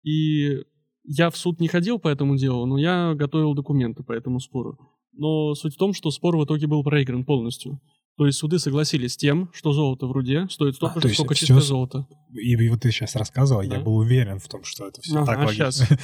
И 0.03 0.64
я 1.03 1.30
в 1.30 1.38
суд 1.38 1.60
не 1.60 1.68
ходил 1.68 1.99
по 1.99 2.07
этому 2.07 2.38
делу, 2.38 2.66
но 2.66 2.78
я 2.78 3.14
готовил 3.14 3.53
документы 3.53 4.03
по 4.03 4.14
этому 4.14 4.39
спору. 4.39 4.78
Но 5.12 5.55
суть 5.55 5.76
в 5.76 5.78
том, 5.78 5.93
что 5.93 6.12
спор 6.12 6.38
в 6.38 6.45
итоге 6.45 6.68
был 6.68 6.84
проигран 6.84 7.26
полностью. 7.26 7.82
То 8.20 8.26
есть 8.26 8.38
суды 8.38 8.59
согласились 8.59 9.13
с 9.13 9.17
тем, 9.17 9.49
что 9.53 9.72
золото 9.72 10.05
в 10.05 10.11
руде 10.11 10.45
стоит 10.49 10.76
столько 10.76 10.99
а, 10.99 11.01
же, 11.01 11.13
сколько 11.13 11.36
чистое 11.36 11.61
золото. 11.61 12.05
И, 12.34 12.51
и 12.51 12.70
вот 12.70 12.82
ты 12.82 12.91
сейчас 12.91 13.15
рассказывал, 13.15 13.61
да? 13.61 13.78
я 13.78 13.82
был 13.82 13.95
уверен 13.95 14.39
в 14.39 14.47
том, 14.49 14.65
что 14.65 14.89
это 14.89 14.99
все 14.99 15.20
ага, 15.20 15.26
так 15.26 15.38
логично. 15.45 15.72
Сейчас. 15.72 15.99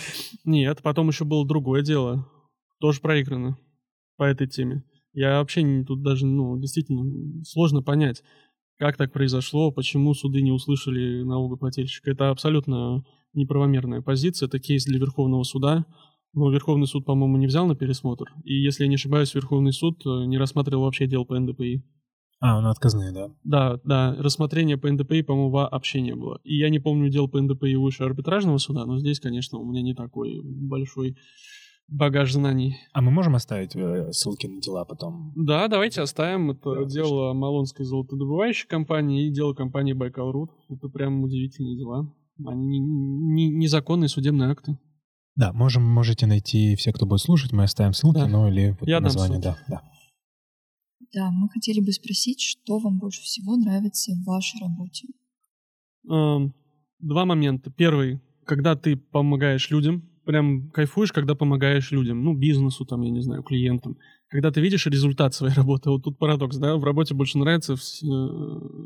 Нет, 0.45 0.81
потом 0.81 1.09
еще 1.09 1.25
было 1.25 1.45
другое 1.45 1.81
дело. 1.81 2.25
Тоже 2.79 3.01
проиграно 3.01 3.57
по 4.15 4.23
этой 4.23 4.47
теме. 4.47 4.85
Я 5.11 5.39
вообще 5.39 5.61
не, 5.61 5.83
тут 5.83 6.03
даже, 6.03 6.25
ну, 6.25 6.57
действительно, 6.57 7.43
сложно 7.43 7.81
понять, 7.81 8.23
как 8.77 8.95
так 8.95 9.11
произошло, 9.11 9.71
почему 9.71 10.13
суды 10.13 10.41
не 10.41 10.53
услышали 10.53 11.21
налогоплательщика. 11.23 12.11
Это 12.11 12.29
абсолютно 12.29 13.03
неправомерная 13.33 14.01
позиция. 14.01 14.47
Это 14.47 14.59
кейс 14.59 14.85
для 14.85 14.99
Верховного 14.99 15.43
суда. 15.43 15.85
Но 16.31 16.49
Верховный 16.49 16.87
суд, 16.87 17.05
по-моему, 17.05 17.35
не 17.35 17.47
взял 17.47 17.67
на 17.67 17.75
пересмотр. 17.75 18.33
И, 18.45 18.53
если 18.53 18.83
я 18.83 18.89
не 18.89 18.95
ошибаюсь, 18.95 19.35
Верховный 19.35 19.73
суд 19.73 20.01
э, 20.05 20.25
не 20.27 20.37
рассматривал 20.37 20.83
вообще 20.83 21.07
дело 21.07 21.25
по 21.25 21.37
НДПИ. 21.37 21.83
А, 22.45 22.57
он 22.59 22.67
отказные, 22.67 23.11
да? 23.11 23.31
Да, 23.43 23.79
да. 23.83 24.15
Рассмотрение 24.19 24.77
по 24.77 24.87
НДПИ, 24.91 25.23
по-моему, 25.23 25.49
вообще 25.49 25.99
не 26.01 26.13
было. 26.13 26.39
И 26.43 26.55
я 26.55 26.69
не 26.69 26.77
помню 26.77 27.09
дел 27.09 27.27
по 27.27 27.41
НДПИ 27.41 27.75
выше 27.75 28.03
арбитражного 28.03 28.59
суда, 28.59 28.85
но 28.85 28.99
здесь, 28.99 29.19
конечно, 29.19 29.57
у 29.57 29.65
меня 29.65 29.81
не 29.81 29.95
такой 29.95 30.41
большой 30.43 31.17
багаж 31.87 32.31
знаний. 32.31 32.77
А 32.93 33.01
мы 33.01 33.09
можем 33.09 33.33
оставить 33.33 33.75
э, 33.75 34.11
ссылки 34.11 34.45
на 34.45 34.61
дела 34.61 34.85
потом? 34.85 35.33
Да, 35.35 35.67
давайте 35.67 36.01
оставим. 36.01 36.51
Это 36.51 36.75
да, 36.75 36.85
дело 36.85 37.33
Малонской 37.33 37.83
золотодобывающей 37.83 38.67
компании 38.67 39.27
и 39.27 39.31
дело 39.31 39.55
компании 39.55 39.93
Байкал-Руд. 39.93 40.51
Это 40.69 40.87
прям 40.87 41.23
удивительные 41.23 41.75
дела. 41.75 42.13
Они 42.45 42.77
не, 42.77 42.79
не, 42.79 43.49
незаконные 43.49 44.07
судебные 44.07 44.51
акты. 44.51 44.77
Да, 45.35 45.51
можем, 45.51 45.83
можете 45.83 46.27
найти 46.27 46.75
все, 46.75 46.93
кто 46.93 47.07
будет 47.07 47.21
слушать, 47.21 47.53
мы 47.53 47.63
оставим 47.63 47.93
ссылки, 47.93 48.19
да. 48.19 48.27
ну 48.27 48.47
или 48.47 48.77
вот 48.79 48.87
Я 48.87 48.99
название, 48.99 49.39
да, 49.39 49.57
да. 49.67 49.81
Да, 51.15 51.31
мы 51.31 51.47
хотели 51.47 51.79
бы 51.79 51.93
спросить, 51.93 52.41
что 52.41 52.77
вам 52.77 52.99
больше 52.99 53.21
всего 53.21 53.55
нравится 53.55 54.11
в 54.11 54.25
вашей 54.25 54.59
работе? 54.59 55.07
Эм, 56.09 56.53
два 56.99 57.23
момента. 57.23 57.71
Первый, 57.71 58.19
когда 58.43 58.75
ты 58.75 58.97
помогаешь 58.97 59.69
людям, 59.69 60.09
прям 60.25 60.69
кайфуешь, 60.71 61.11
когда 61.11 61.35
помогаешь 61.35 61.91
людям, 61.91 62.23
ну, 62.23 62.33
бизнесу, 62.33 62.85
там, 62.85 63.01
я 63.01 63.11
не 63.11 63.21
знаю, 63.21 63.43
клиентам. 63.43 63.97
Когда 64.27 64.51
ты 64.51 64.59
видишь 64.59 64.85
результат 64.87 65.33
своей 65.33 65.53
работы, 65.55 65.89
вот 65.89 66.03
тут 66.03 66.17
парадокс, 66.17 66.57
да, 66.57 66.75
в 66.75 66.83
работе 66.83 67.13
больше 67.13 67.37
нравится 67.37 67.73
э, 67.73 67.75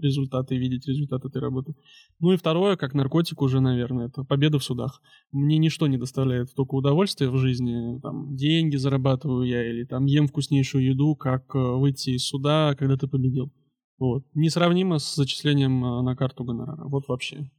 результаты, 0.01 0.57
видеть 0.57 0.87
результаты 0.87 1.29
этой 1.29 1.41
работы. 1.41 1.73
Ну 2.19 2.33
и 2.33 2.37
второе, 2.37 2.75
как 2.75 2.93
наркотик 2.93 3.41
уже, 3.41 3.59
наверное, 3.59 4.07
это 4.07 4.23
победа 4.23 4.59
в 4.59 4.63
судах. 4.63 5.01
Мне 5.31 5.57
ничто 5.57 5.87
не 5.87 5.97
доставляет 5.97 6.53
только 6.53 6.75
удовольствия 6.75 7.29
в 7.29 7.37
жизни, 7.37 7.99
там, 8.01 8.35
деньги 8.35 8.75
зарабатываю 8.75 9.47
я 9.47 9.67
или 9.69 9.85
там 9.85 10.05
ем 10.05 10.27
вкуснейшую 10.27 10.85
еду, 10.85 11.15
как 11.15 11.55
э, 11.55 11.59
выйти 11.59 12.11
из 12.11 12.25
суда, 12.25 12.75
когда 12.77 12.97
ты 12.97 13.07
победил. 13.07 13.51
Вот. 13.97 14.23
Несравнимо 14.33 14.99
с 14.99 15.15
зачислением 15.15 15.83
э, 15.83 16.01
на 16.01 16.15
карту 16.15 16.43
гонорара. 16.43 16.85
Вот 16.85 17.07
вообще 17.07 17.49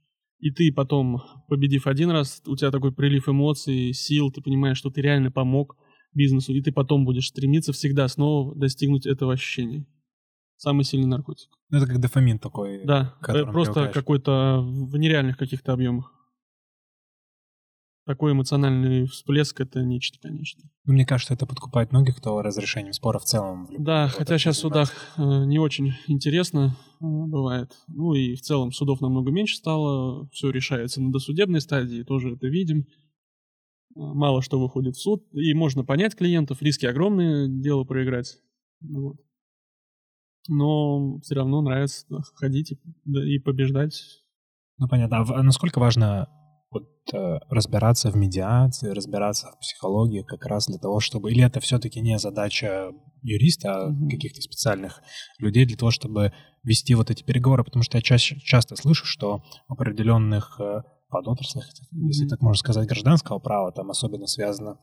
и 0.40 0.50
ты 0.50 0.72
потом, 0.72 1.22
победив 1.48 1.86
один 1.86 2.10
раз, 2.10 2.42
у 2.46 2.56
тебя 2.56 2.70
такой 2.70 2.92
прилив 2.92 3.28
эмоций, 3.28 3.92
сил, 3.92 4.30
ты 4.30 4.40
понимаешь, 4.40 4.78
что 4.78 4.90
ты 4.90 5.00
реально 5.00 5.30
помог 5.30 5.76
бизнесу, 6.12 6.52
и 6.52 6.60
ты 6.60 6.72
потом 6.72 7.04
будешь 7.04 7.28
стремиться 7.28 7.72
всегда 7.72 8.08
снова 8.08 8.54
достигнуть 8.54 9.06
этого 9.06 9.32
ощущения. 9.32 9.86
Самый 10.56 10.84
сильный 10.84 11.06
наркотик. 11.06 11.48
Ну, 11.70 11.78
это 11.78 11.86
как 11.86 12.00
дофамин 12.00 12.38
такой. 12.38 12.84
Да, 12.84 13.16
просто 13.20 13.88
какой-то 13.88 14.60
в 14.62 14.96
нереальных 14.96 15.38
каких-то 15.38 15.72
объемах 15.72 16.19
такой 18.10 18.32
эмоциональный 18.32 19.06
всплеск— 19.06 19.60
это 19.60 19.84
нечто, 19.84 20.18
конечно. 20.20 20.68
Ну, 20.84 20.94
мне 20.94 21.06
кажется, 21.06 21.32
это 21.32 21.46
подкупает 21.46 21.92
многих, 21.92 22.16
кто 22.16 22.42
разрешением 22.42 22.92
спора 22.92 23.20
в 23.20 23.24
целом. 23.24 23.66
В 23.66 23.80
да, 23.80 24.08
хотя 24.08 24.36
сейчас 24.36 24.56
в 24.56 24.60
судах 24.62 24.92
э, 25.16 25.22
не 25.44 25.60
очень 25.60 25.92
интересно 26.08 26.76
э, 27.00 27.04
бывает. 27.04 27.70
Ну 27.86 28.14
и 28.14 28.34
в 28.34 28.40
целом 28.40 28.72
судов 28.72 29.00
намного 29.00 29.30
меньше 29.30 29.54
стало, 29.54 30.28
все 30.30 30.50
решается 30.50 31.00
на 31.00 31.12
досудебной 31.12 31.60
стадии, 31.60 32.02
тоже 32.02 32.34
это 32.34 32.48
видим. 32.48 32.80
Э, 32.80 32.84
мало 33.94 34.42
что 34.42 34.58
выходит 34.58 34.96
в 34.96 35.00
суд, 35.00 35.24
и 35.32 35.54
можно 35.54 35.84
понять 35.84 36.16
клиентов, 36.16 36.62
риски 36.62 36.86
огромные, 36.86 37.46
дело 37.48 37.84
проиграть. 37.84 38.38
Вот. 38.80 39.18
Но 40.48 41.20
все 41.20 41.36
равно 41.36 41.62
нравится 41.62 42.06
ходить 42.34 42.72
и, 42.72 43.34
и 43.36 43.38
побеждать. 43.38 44.02
Ну 44.78 44.88
понятно. 44.88 45.18
А 45.20 45.42
насколько 45.44 45.78
важно 45.78 46.28
вот 46.70 46.88
э, 47.12 47.38
разбираться 47.48 48.10
в 48.10 48.16
медиации, 48.16 48.90
разбираться 48.90 49.48
в 49.48 49.58
психологии 49.58 50.22
как 50.22 50.46
раз 50.46 50.66
для 50.66 50.78
того, 50.78 51.00
чтобы... 51.00 51.30
Или 51.30 51.44
это 51.44 51.60
все-таки 51.60 52.00
не 52.00 52.18
задача 52.18 52.92
юриста, 53.22 53.74
а 53.74 53.90
mm-hmm. 53.90 54.10
каких-то 54.10 54.40
специальных 54.40 55.02
людей 55.38 55.66
для 55.66 55.76
того, 55.76 55.90
чтобы 55.90 56.32
вести 56.62 56.94
вот 56.94 57.10
эти 57.10 57.22
переговоры, 57.22 57.64
потому 57.64 57.82
что 57.82 57.98
я 57.98 58.02
чаще, 58.02 58.38
часто 58.40 58.76
слышу, 58.76 59.04
что 59.04 59.42
в 59.68 59.72
определенных 59.72 60.60
э, 60.60 60.82
подотраслях, 61.08 61.64
mm-hmm. 61.66 62.06
если 62.06 62.28
так 62.28 62.40
можно 62.40 62.58
сказать, 62.58 62.88
гражданского 62.88 63.40
права, 63.40 63.72
там 63.72 63.90
особенно 63.90 64.26
связано 64.26 64.78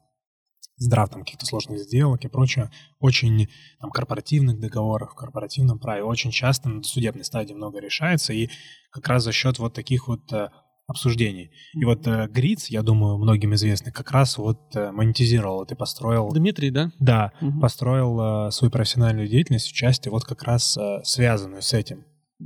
с 0.78 0.88
драфтом 0.88 1.22
каких-то 1.22 1.46
сложных 1.46 1.80
сделок 1.80 2.24
и 2.24 2.28
прочее, 2.28 2.70
очень 3.00 3.48
там, 3.80 3.90
корпоративных 3.90 4.60
договоров, 4.60 5.12
в 5.12 5.16
корпоративном 5.16 5.80
праве 5.80 6.04
очень 6.04 6.32
часто 6.32 6.70
на 6.70 6.84
судебной 6.84 7.26
стадии 7.26 7.54
много 7.54 7.80
решается, 7.80 8.34
и 8.34 8.50
как 8.92 9.08
раз 9.08 9.24
за 9.24 9.32
счет 9.32 9.58
вот 9.58 9.74
таких 9.74 10.08
вот 10.08 10.32
э, 10.32 10.50
обсуждений. 10.88 11.52
И 11.74 11.84
вот 11.86 12.08
э, 12.08 12.28
Гриц, 12.30 12.68
я 12.68 12.82
думаю, 12.82 13.18
многим 13.18 13.54
известный, 13.54 13.92
как 13.92 14.12
раз 14.12 14.38
вот 14.38 14.76
э, 14.76 14.92
монетизировал 14.92 15.64
и 15.64 15.76
построил... 15.76 16.30
Дмитрий, 16.30 16.72
да? 16.72 16.92
Да, 17.00 17.34
угу. 17.42 17.60
построил 17.60 18.48
э, 18.48 18.52
свою 18.52 18.72
профессиональную 18.72 19.28
деятельность, 19.28 19.70
участие 19.70 20.12
вот 20.12 20.24
как 20.24 20.44
раз 20.44 20.78
э, 20.78 21.04
связанную 21.04 21.62
с 21.62 21.74
этим. 21.74 22.06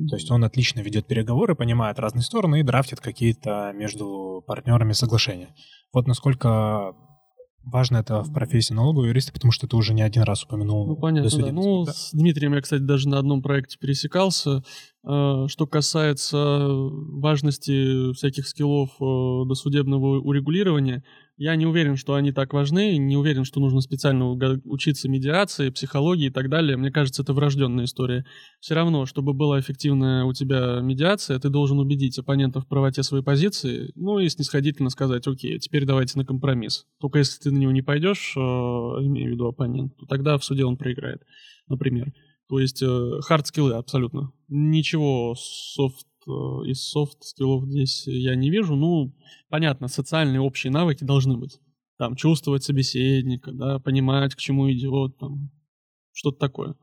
То 0.09 0.15
есть 0.15 0.31
он 0.31 0.43
отлично 0.43 0.79
ведет 0.79 1.05
переговоры, 1.05 1.53
понимает 1.53 1.99
разные 1.99 2.23
стороны 2.23 2.61
и 2.61 2.63
драфтит 2.63 3.01
какие-то 3.01 3.73
между 3.75 4.41
партнерами 4.47 4.93
соглашения. 4.93 5.53
Вот 5.93 6.07
насколько 6.07 6.93
Важно 7.64 7.97
это 7.97 8.24
в 8.24 8.34
профессии 8.34 8.74
налогового 8.74 9.07
юриста, 9.07 9.32
потому 9.32 9.51
что 9.51 9.68
ты 9.68 9.76
уже 9.76 9.93
не 9.93 10.01
один 10.01 10.24
раз 10.24 10.43
упомянул. 10.43 10.88
Ну, 10.88 10.95
понятно, 10.95 11.30
да. 11.30 11.51
Ну, 11.51 11.86
да? 11.86 11.93
с 11.93 12.12
Дмитрием 12.12 12.53
я, 12.53 12.62
кстати, 12.62 12.82
даже 12.82 13.07
на 13.07 13.20
одном 13.20 13.41
проекте 13.43 13.78
пересекался. 13.78 14.64
А, 15.03 15.47
что 15.47 15.68
касается 15.68 16.57
важности 16.57 18.14
всяких 18.14 18.47
скиллов 18.47 18.89
э, 18.99 19.47
досудебного 19.47 20.20
урегулирования, 20.20 21.03
я 21.41 21.55
не 21.55 21.65
уверен, 21.65 21.97
что 21.97 22.13
они 22.13 22.31
так 22.31 22.53
важны, 22.53 22.97
не 22.97 23.17
уверен, 23.17 23.45
что 23.45 23.59
нужно 23.59 23.81
специально 23.81 24.29
учиться 24.29 25.09
медиации, 25.09 25.71
психологии 25.71 26.27
и 26.27 26.29
так 26.29 26.49
далее. 26.49 26.77
Мне 26.77 26.91
кажется, 26.91 27.23
это 27.23 27.33
врожденная 27.33 27.85
история. 27.85 28.25
Все 28.59 28.75
равно, 28.75 29.07
чтобы 29.07 29.33
была 29.33 29.59
эффективная 29.59 30.23
у 30.23 30.33
тебя 30.33 30.81
медиация, 30.81 31.39
ты 31.39 31.49
должен 31.49 31.79
убедить 31.79 32.19
оппонента 32.19 32.61
в 32.61 32.67
правоте 32.67 33.01
своей 33.01 33.23
позиции, 33.23 33.91
ну 33.95 34.19
и 34.19 34.29
снисходительно 34.29 34.91
сказать, 34.91 35.25
окей, 35.25 35.57
теперь 35.57 35.85
давайте 35.85 36.19
на 36.19 36.25
компромисс. 36.25 36.85
Только 36.99 37.17
если 37.17 37.41
ты 37.41 37.49
на 37.49 37.57
него 37.57 37.71
не 37.71 37.81
пойдешь, 37.81 38.33
э, 38.37 38.39
имею 38.39 39.29
в 39.29 39.33
виду 39.33 39.47
оппонент, 39.47 39.97
то 39.97 40.05
тогда 40.05 40.37
в 40.37 40.45
суде 40.45 40.63
он 40.63 40.77
проиграет, 40.77 41.23
например. 41.67 42.13
То 42.49 42.59
есть 42.59 42.83
хард-скиллы 42.83 43.73
абсолютно. 43.73 44.31
Ничего 44.47 45.33
софт 45.35 46.05
э, 46.05 46.11
из 46.65 46.88
софт-скиллов 46.89 47.65
здесь 47.65 48.07
я 48.07 48.36
не 48.36 48.49
вижу. 48.49 48.75
Ну, 48.75 49.13
понятно, 49.49 49.88
социальные 49.88 50.41
общие 50.41 50.71
навыки 50.71 51.03
должны 51.03 51.38
быть. 51.38 51.59
Там, 51.97 52.15
чувствовать 52.15 52.63
собеседника, 52.63 53.51
да, 53.51 53.79
понимать, 53.79 54.36
к 54.36 54.39
чему 54.39 54.71
идет, 54.71 55.17
там, 55.19 55.51
что-то 56.13 56.39
такое. 56.39 56.75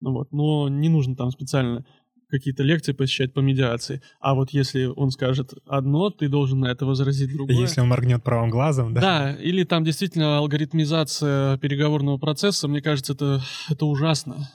Ну 0.00 0.12
вот, 0.12 0.30
но 0.32 0.68
не 0.68 0.88
нужно 0.88 1.16
там 1.16 1.30
специально 1.30 1.84
какие-то 2.28 2.62
лекции 2.62 2.92
посещать 2.92 3.32
по 3.32 3.40
медиации. 3.40 4.02
А 4.20 4.34
вот 4.34 4.50
если 4.50 4.84
он 4.84 5.10
скажет 5.10 5.54
одно, 5.66 6.10
ты 6.10 6.28
должен 6.28 6.60
на 6.60 6.66
это 6.66 6.84
возразить 6.86 7.32
другое. 7.32 7.56
Если 7.56 7.80
он 7.80 7.88
моргнет 7.88 8.22
правым 8.22 8.50
глазом, 8.50 8.94
да? 8.94 9.00
Да, 9.00 9.34
или 9.34 9.64
там 9.64 9.84
действительно 9.84 10.38
алгоритмизация 10.38 11.56
переговорного 11.58 12.18
процесса, 12.18 12.68
мне 12.68 12.82
кажется, 12.82 13.12
это, 13.12 13.42
это 13.68 13.86
ужасно. 13.86 14.48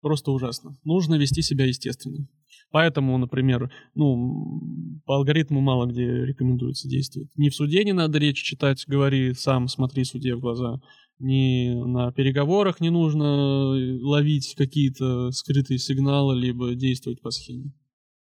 Просто 0.00 0.32
ужасно. 0.32 0.76
Нужно 0.84 1.16
вести 1.16 1.42
себя 1.42 1.64
естественно. 1.64 2.26
Поэтому, 2.72 3.18
например, 3.18 3.70
ну, 3.94 5.00
по 5.04 5.16
алгоритму 5.16 5.60
мало 5.60 5.86
где 5.86 6.24
рекомендуется 6.24 6.88
действовать. 6.88 7.30
Ни 7.36 7.50
в 7.50 7.54
суде 7.54 7.84
не 7.84 7.92
надо 7.92 8.18
речь 8.18 8.42
читать, 8.42 8.82
говори 8.86 9.34
сам, 9.34 9.68
смотри 9.68 10.04
суде 10.04 10.34
в 10.34 10.40
глаза. 10.40 10.80
Ни 11.18 11.68
на 11.86 12.10
переговорах 12.12 12.80
не 12.80 12.90
нужно 12.90 13.74
ловить 14.02 14.54
какие-то 14.56 15.30
скрытые 15.30 15.78
сигналы, 15.78 16.34
либо 16.34 16.74
действовать 16.74 17.20
по 17.20 17.30
схеме. 17.30 17.74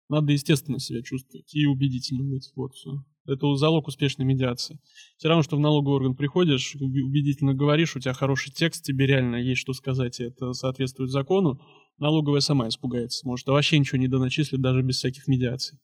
Надо 0.09 0.33
естественно 0.33 0.79
себя 0.79 1.03
чувствовать 1.03 1.55
и 1.55 1.67
убедительно 1.67 2.25
быть. 2.25 2.51
Вот 2.57 2.73
все. 2.75 3.05
Это 3.27 3.55
залог 3.57 3.87
успешной 3.87 4.27
медиации. 4.27 4.81
Все 5.19 5.29
равно, 5.29 5.43
что 5.43 5.59
в 5.59 5.61
налоговый 5.61 5.97
орган 5.97 6.17
приходишь, 6.17 6.75
убедительно 6.77 7.53
говоришь, 7.53 7.95
у 7.95 8.01
тебя 8.01 8.15
хороший 8.15 8.51
текст, 8.51 8.83
тебе 8.83 9.07
реально 9.07 9.37
есть 9.37 9.61
что 9.61 9.75
сказать, 9.75 10.19
и 10.19 10.25
это 10.25 10.55
соответствует 10.55 11.11
закону, 11.11 11.61
налоговая 11.99 12.41
сама 12.41 12.69
испугается. 12.69 13.27
Может, 13.27 13.47
вообще 13.47 13.79
ничего 13.79 13.99
не 13.99 14.09
доначислит 14.09 14.61
даже 14.61 14.83
без 14.83 14.97
всяких 14.97 15.27
медиаций. 15.29 15.79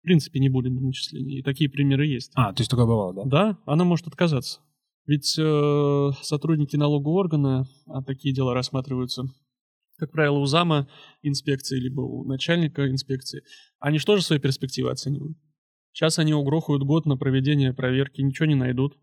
В 0.00 0.04
принципе, 0.04 0.38
не 0.40 0.48
будет 0.48 0.72
начисления. 0.72 1.40
И 1.40 1.42
такие 1.42 1.68
примеры 1.68 2.06
есть. 2.06 2.32
А, 2.34 2.52
то 2.52 2.60
есть 2.60 2.70
такое 2.70 2.86
бывало, 2.86 3.14
да? 3.14 3.24
Да, 3.24 3.58
она 3.66 3.84
может 3.84 4.06
отказаться. 4.06 4.60
Ведь 5.06 5.36
э, 5.38 6.10
сотрудники 6.22 6.76
налогового 6.76 7.18
органа, 7.18 7.66
а 7.86 8.02
такие 8.02 8.34
дела 8.34 8.54
рассматриваются, 8.54 9.24
как 9.96 10.12
правило, 10.12 10.38
у 10.38 10.46
зама 10.46 10.86
инспекции, 11.22 11.80
либо 11.80 12.02
у 12.02 12.24
начальника 12.24 12.88
инспекции, 12.88 13.42
они 13.80 13.98
что 13.98 14.16
же 14.16 14.22
свои 14.22 14.38
перспективы 14.38 14.90
оценивают? 14.90 15.36
Сейчас 15.92 16.18
они 16.18 16.34
угрохают 16.34 16.84
год 16.84 17.06
на 17.06 17.16
проведение 17.16 17.72
проверки, 17.72 18.20
ничего 18.20 18.46
не 18.46 18.54
найдут. 18.54 18.96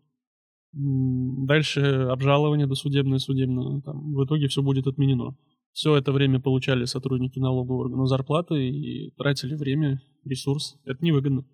Дальше 0.72 1.80
обжалование 1.80 2.66
досудебное, 2.66 3.18
судебное. 3.18 3.82
Там, 3.82 4.14
в 4.14 4.24
итоге 4.24 4.48
все 4.48 4.62
будет 4.62 4.86
отменено. 4.86 5.36
Все 5.76 5.94
это 5.94 6.10
время 6.10 6.40
получали 6.40 6.86
сотрудники 6.86 7.38
налогового 7.38 7.82
органа 7.82 8.06
зарплаты 8.06 8.66
и 8.66 9.10
тратили 9.10 9.54
время, 9.54 10.00
ресурс. 10.24 10.74
Это 10.86 11.04
невыгодно. 11.04 11.44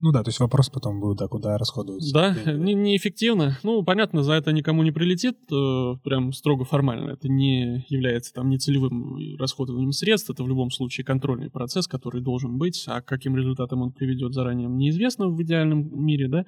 Ну 0.00 0.10
да, 0.10 0.24
то 0.24 0.30
есть 0.30 0.40
вопрос 0.40 0.68
потом 0.70 0.98
будет, 0.98 1.18
да, 1.18 1.28
куда 1.28 1.56
расходуются. 1.56 2.12
Да, 2.12 2.52
не, 2.52 2.74
неэффективно. 2.74 3.58
Ну, 3.62 3.84
понятно, 3.84 4.24
за 4.24 4.32
это 4.32 4.50
никому 4.50 4.82
не 4.82 4.90
прилетит, 4.90 5.36
э, 5.52 5.94
прям 6.02 6.32
строго 6.32 6.64
формально. 6.64 7.10
Это 7.10 7.28
не 7.28 7.86
является 7.88 8.34
там 8.34 8.50
нецелевым 8.50 9.38
расходованием 9.38 9.92
средств, 9.92 10.30
это 10.30 10.42
в 10.42 10.48
любом 10.48 10.72
случае 10.72 11.04
контрольный 11.04 11.48
процесс, 11.48 11.86
который 11.86 12.22
должен 12.22 12.58
быть, 12.58 12.82
а 12.88 13.00
каким 13.02 13.36
результатом 13.36 13.82
он 13.82 13.92
приведет 13.92 14.34
заранее 14.34 14.68
неизвестно 14.68 15.28
в 15.28 15.40
идеальном 15.40 15.88
мире, 16.04 16.26
да, 16.26 16.44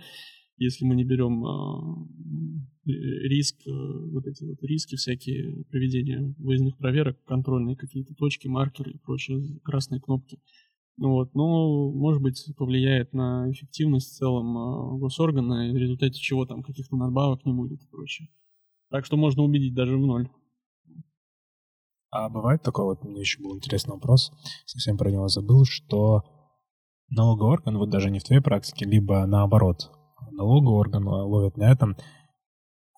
если 0.63 0.85
мы 0.85 0.95
не 0.95 1.05
берем 1.05 1.45
э, 1.45 2.53
риск, 2.85 3.57
э, 3.67 3.71
вот 3.71 4.27
эти 4.27 4.45
вот 4.45 4.63
риски 4.63 4.97
всякие 4.97 5.65
проведения 5.65 6.35
выездных 6.39 6.77
проверок, 6.79 7.23
контрольные 7.25 7.77
какие-то 7.77 8.15
точки, 8.15 8.49
маркеры 8.49 8.93
и 8.93 8.99
прочие 8.99 9.61
красные 9.61 10.01
кнопки. 10.01 10.41
Вот, 10.99 11.35
но, 11.35 11.91
может 11.91 12.23
быть, 12.23 12.45
повлияет 12.57 13.13
на 13.13 13.51
эффективность 13.51 14.09
в 14.09 14.17
целом 14.17 14.57
э, 14.57 14.99
госоргана, 14.99 15.69
и 15.69 15.73
в 15.73 15.77
результате 15.77 16.21
чего 16.21 16.47
там 16.47 16.63
каких-то 16.63 16.97
надбавок 16.97 17.45
не 17.45 17.53
будет 17.53 17.83
и 17.83 17.87
прочее. 17.87 18.29
Так 18.91 19.07
что 19.07 19.17
можно 19.17 19.43
убедить 19.43 19.75
даже 19.75 19.97
в 19.97 20.07
ноль. 20.07 20.29
А 22.11 22.29
бывает 22.29 22.63
такое, 22.63 22.85
вот 22.85 23.05
мне 23.05 23.21
еще 23.21 23.43
был 23.43 23.57
интересный 23.57 23.95
вопрос, 23.95 24.33
совсем 24.67 24.99
про 24.99 25.11
него 25.11 25.29
забыл, 25.29 25.65
что 25.65 26.25
налоговый 27.09 27.53
орган, 27.55 27.79
вот 27.79 27.89
даже 27.89 28.11
не 28.11 28.19
в 28.19 28.25
твоей 28.25 28.43
практике, 28.43 28.85
либо 28.85 29.25
наоборот, 29.25 29.91
налоговый 30.31 30.79
орган 30.79 31.07
ловит 31.07 31.57
на 31.57 31.71
этом, 31.71 31.97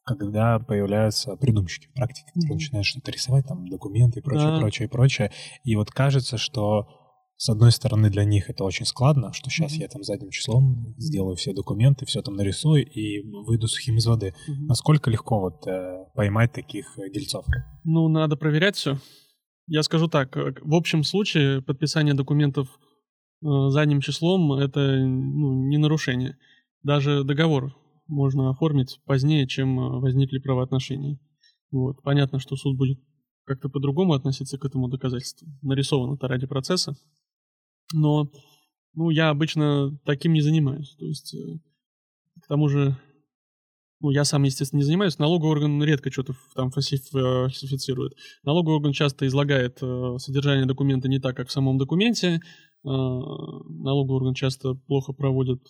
когда 0.04 0.58
появляются 0.58 1.36
придумщики 1.36 1.88
практики, 1.94 2.26
которые 2.26 2.50
mm-hmm. 2.50 2.54
начинают 2.54 2.86
что-то 2.86 3.10
рисовать, 3.10 3.46
там, 3.46 3.66
документы 3.68 4.20
и 4.20 4.22
прочее, 4.22 4.48
да. 4.48 4.58
прочее, 4.58 4.88
прочее. 4.88 5.32
И 5.64 5.76
вот 5.76 5.90
кажется, 5.90 6.36
что 6.36 6.88
с 7.36 7.48
одной 7.48 7.72
стороны, 7.72 8.10
для 8.10 8.24
них 8.24 8.48
это 8.48 8.64
очень 8.64 8.86
складно, 8.86 9.32
что 9.32 9.50
сейчас 9.50 9.74
mm-hmm. 9.74 9.80
я 9.80 9.88
там 9.88 10.02
задним 10.04 10.30
числом 10.30 10.94
сделаю 10.98 11.36
все 11.36 11.52
документы, 11.52 12.06
все 12.06 12.22
там 12.22 12.36
нарисую 12.36 12.86
и 12.86 13.22
выйду 13.46 13.66
сухим 13.66 13.96
из 13.96 14.06
воды. 14.06 14.28
Mm-hmm. 14.28 14.66
Насколько 14.66 15.10
легко 15.10 15.40
вот 15.40 15.66
э, 15.66 16.04
поймать 16.14 16.52
таких 16.52 16.96
э, 16.98 17.10
дельцов? 17.10 17.44
Ну, 17.82 18.08
надо 18.08 18.36
проверять 18.36 18.76
все. 18.76 18.98
Я 19.66 19.82
скажу 19.82 20.08
так, 20.08 20.36
э, 20.36 20.54
в 20.62 20.74
общем 20.74 21.02
случае 21.02 21.60
подписание 21.60 22.14
документов 22.14 22.68
э, 23.42 23.46
задним 23.70 24.00
числом— 24.00 24.52
это 24.54 24.80
ну, 24.80 25.66
не 25.68 25.78
нарушение. 25.78 26.36
Даже 26.84 27.24
договор 27.24 27.74
можно 28.06 28.50
оформить 28.50 29.00
позднее, 29.06 29.48
чем 29.48 29.80
э, 29.80 30.00
возникли 30.00 30.38
правоотношения. 30.38 31.18
Вот. 31.70 32.02
Понятно, 32.02 32.38
что 32.38 32.56
суд 32.56 32.76
будет 32.76 32.98
как-то 33.44 33.68
по-другому 33.68 34.12
относиться 34.12 34.58
к 34.58 34.64
этому 34.64 34.88
доказательству. 34.88 35.48
Нарисовано 35.62 36.14
это 36.14 36.28
ради 36.28 36.46
процесса. 36.46 36.94
Но 37.92 38.30
ну, 38.94 39.10
я 39.10 39.30
обычно 39.30 39.98
таким 40.04 40.34
не 40.34 40.42
занимаюсь. 40.42 40.94
То 40.98 41.06
есть, 41.06 41.34
э, 41.34 41.58
к 42.42 42.46
тому 42.48 42.68
же, 42.68 42.96
ну, 44.00 44.10
я 44.10 44.24
сам, 44.24 44.42
естественно, 44.42 44.80
не 44.80 44.84
занимаюсь. 44.84 45.18
Налоговый 45.18 45.52
орган 45.52 45.82
редко 45.82 46.12
что-то 46.12 46.34
там 46.54 46.70
фальсифицирует. 46.70 48.12
Налоговый 48.42 48.76
орган 48.76 48.92
часто 48.92 49.26
излагает 49.26 49.78
э, 49.80 50.16
содержание 50.18 50.66
документа 50.66 51.08
не 51.08 51.18
так, 51.18 51.34
как 51.34 51.48
в 51.48 51.52
самом 51.52 51.78
документе. 51.78 52.40
Э, 52.84 52.88
налоговый 52.88 54.16
орган 54.16 54.34
часто 54.34 54.74
плохо 54.74 55.12
проводит 55.12 55.62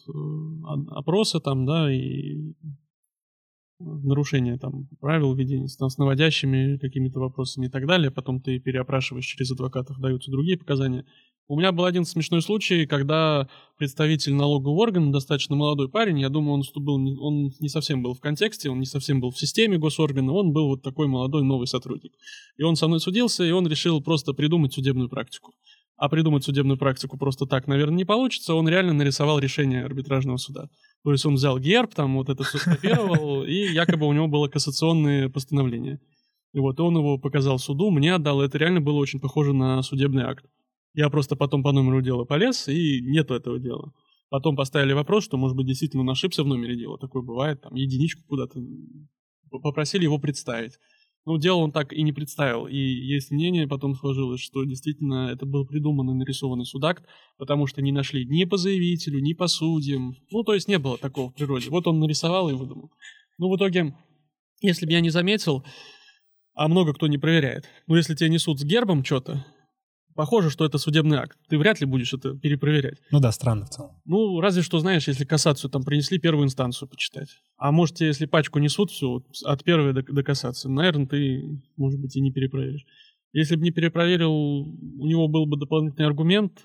опросы 0.90 1.40
там, 1.40 1.64
да, 1.64 1.92
и 1.92 2.54
нарушение 3.78 4.58
там 4.58 4.88
правил 5.00 5.34
ведения 5.34 5.68
там, 5.78 5.90
с 5.90 5.98
наводящими 5.98 6.76
какими-то 6.78 7.20
вопросами 7.20 7.66
и 7.66 7.68
так 7.68 7.86
далее. 7.86 8.10
Потом 8.10 8.40
ты 8.40 8.58
переопрашиваешь 8.58 9.26
через 9.26 9.50
адвокатов, 9.52 9.98
даются 10.00 10.30
другие 10.30 10.58
показания. 10.58 11.04
У 11.46 11.58
меня 11.58 11.72
был 11.72 11.84
один 11.84 12.06
смешной 12.06 12.40
случай, 12.40 12.86
когда 12.86 13.48
представитель 13.76 14.32
налогового 14.32 14.80
органа, 14.80 15.12
достаточно 15.12 15.54
молодой 15.54 15.90
парень, 15.90 16.18
я 16.18 16.30
думаю, 16.30 16.54
он, 16.54 16.62
был, 16.82 17.22
он 17.22 17.52
не 17.60 17.68
совсем 17.68 18.02
был 18.02 18.14
в 18.14 18.20
контексте, 18.20 18.70
он 18.70 18.80
не 18.80 18.86
совсем 18.86 19.20
был 19.20 19.30
в 19.30 19.38
системе 19.38 19.76
госоргана, 19.76 20.32
он 20.32 20.52
был 20.52 20.68
вот 20.68 20.82
такой 20.82 21.06
молодой 21.06 21.44
новый 21.44 21.66
сотрудник. 21.66 22.12
И 22.56 22.62
он 22.62 22.76
со 22.76 22.88
мной 22.88 22.98
судился, 22.98 23.44
и 23.44 23.50
он 23.50 23.68
решил 23.68 24.00
просто 24.00 24.32
придумать 24.32 24.72
судебную 24.72 25.10
практику. 25.10 25.52
А 25.96 26.08
придумать 26.08 26.44
судебную 26.44 26.76
практику 26.76 27.16
просто 27.16 27.46
так, 27.46 27.66
наверное, 27.68 27.96
не 27.96 28.04
получится. 28.04 28.54
Он 28.54 28.68
реально 28.68 28.92
нарисовал 28.92 29.38
решение 29.38 29.84
арбитражного 29.84 30.38
суда. 30.38 30.68
То 31.04 31.12
есть 31.12 31.24
он 31.24 31.34
взял 31.34 31.58
герб, 31.58 31.94
там 31.94 32.16
вот 32.16 32.28
это 32.28 32.42
все 32.42 32.58
скопировал, 32.58 33.44
и 33.46 33.72
якобы 33.72 34.06
у 34.06 34.12
него 34.12 34.26
было 34.26 34.48
кассационное 34.48 35.28
постановление. 35.28 36.00
И 36.52 36.58
вот 36.58 36.80
он 36.80 36.96
его 36.96 37.18
показал 37.18 37.58
суду, 37.58 37.90
мне 37.90 38.14
отдал, 38.14 38.40
это 38.40 38.58
реально 38.58 38.80
было 38.80 38.98
очень 38.98 39.20
похоже 39.20 39.52
на 39.52 39.82
судебный 39.82 40.24
акт. 40.24 40.44
Я 40.94 41.10
просто 41.10 41.36
потом 41.36 41.62
по 41.62 41.72
номеру 41.72 42.00
дела 42.00 42.24
полез, 42.24 42.68
и 42.68 43.00
нету 43.02 43.34
этого 43.34 43.58
дела. 43.58 43.92
Потом 44.30 44.56
поставили 44.56 44.92
вопрос, 44.92 45.24
что, 45.24 45.36
может 45.36 45.56
быть, 45.56 45.66
действительно 45.66 46.02
он 46.02 46.10
ошибся 46.10 46.42
в 46.44 46.46
номере 46.46 46.76
дела. 46.76 46.98
Такое 46.98 47.22
бывает, 47.22 47.60
там, 47.60 47.74
единичку 47.74 48.22
куда-то. 48.26 48.60
Попросили 49.50 50.04
его 50.04 50.18
представить. 50.18 50.78
Ну, 51.26 51.38
дело 51.38 51.58
он 51.58 51.72
так 51.72 51.92
и 51.92 52.02
не 52.02 52.12
представил. 52.12 52.66
И 52.66 52.76
есть 52.76 53.30
мнение, 53.30 53.66
потом 53.66 53.94
сложилось, 53.94 54.40
что 54.40 54.64
действительно 54.64 55.30
это 55.32 55.46
был 55.46 55.66
придуманный 55.66 56.14
нарисованный 56.14 56.66
судакт, 56.66 57.04
потому 57.38 57.66
что 57.66 57.80
не 57.80 57.92
нашли 57.92 58.26
ни 58.26 58.44
по 58.44 58.58
заявителю, 58.58 59.20
ни 59.20 59.32
по 59.32 59.46
судьям. 59.46 60.16
Ну, 60.30 60.42
то 60.42 60.52
есть 60.52 60.68
не 60.68 60.78
было 60.78 60.98
такого 60.98 61.30
в 61.30 61.34
природе. 61.34 61.70
Вот 61.70 61.86
он 61.86 61.98
нарисовал 61.98 62.50
и 62.50 62.52
выдумал. 62.52 62.90
Ну, 63.38 63.50
в 63.50 63.56
итоге, 63.56 63.96
если 64.60 64.84
бы 64.84 64.92
я 64.92 65.00
не 65.00 65.10
заметил, 65.10 65.64
а 66.54 66.68
много 66.68 66.92
кто 66.92 67.06
не 67.06 67.18
проверяет. 67.18 67.64
Ну, 67.86 67.96
если 67.96 68.14
тебе 68.14 68.28
несут 68.28 68.60
с 68.60 68.64
гербом 68.64 69.02
что-то, 69.02 69.44
похоже, 70.14 70.50
что 70.50 70.64
это 70.64 70.78
судебный 70.78 71.18
акт. 71.18 71.38
Ты 71.48 71.58
вряд 71.58 71.80
ли 71.80 71.86
будешь 71.86 72.12
это 72.12 72.34
перепроверять. 72.34 72.98
Ну 73.10 73.20
да, 73.20 73.32
странно 73.32 73.66
в 73.66 73.70
целом. 73.70 74.00
Ну, 74.04 74.40
разве 74.40 74.62
что, 74.62 74.78
знаешь, 74.78 75.08
если 75.08 75.24
кассацию 75.24 75.70
там 75.70 75.82
принесли, 75.82 76.18
первую 76.18 76.46
инстанцию 76.46 76.88
почитать. 76.88 77.28
А 77.56 77.72
может, 77.72 77.96
тебе, 77.96 78.08
если 78.08 78.26
пачку 78.26 78.58
несут, 78.58 78.90
все, 78.90 79.22
от 79.44 79.64
первой 79.64 79.92
до, 79.92 80.02
до 80.02 80.22
кассации, 80.22 80.68
наверное, 80.68 81.06
ты, 81.06 81.62
может 81.76 82.00
быть, 82.00 82.16
и 82.16 82.20
не 82.20 82.32
перепроверишь. 82.32 82.84
Если 83.32 83.56
бы 83.56 83.62
не 83.62 83.72
перепроверил, 83.72 84.32
у 84.32 85.06
него 85.06 85.28
был 85.28 85.46
бы 85.46 85.58
дополнительный 85.58 86.06
аргумент. 86.06 86.64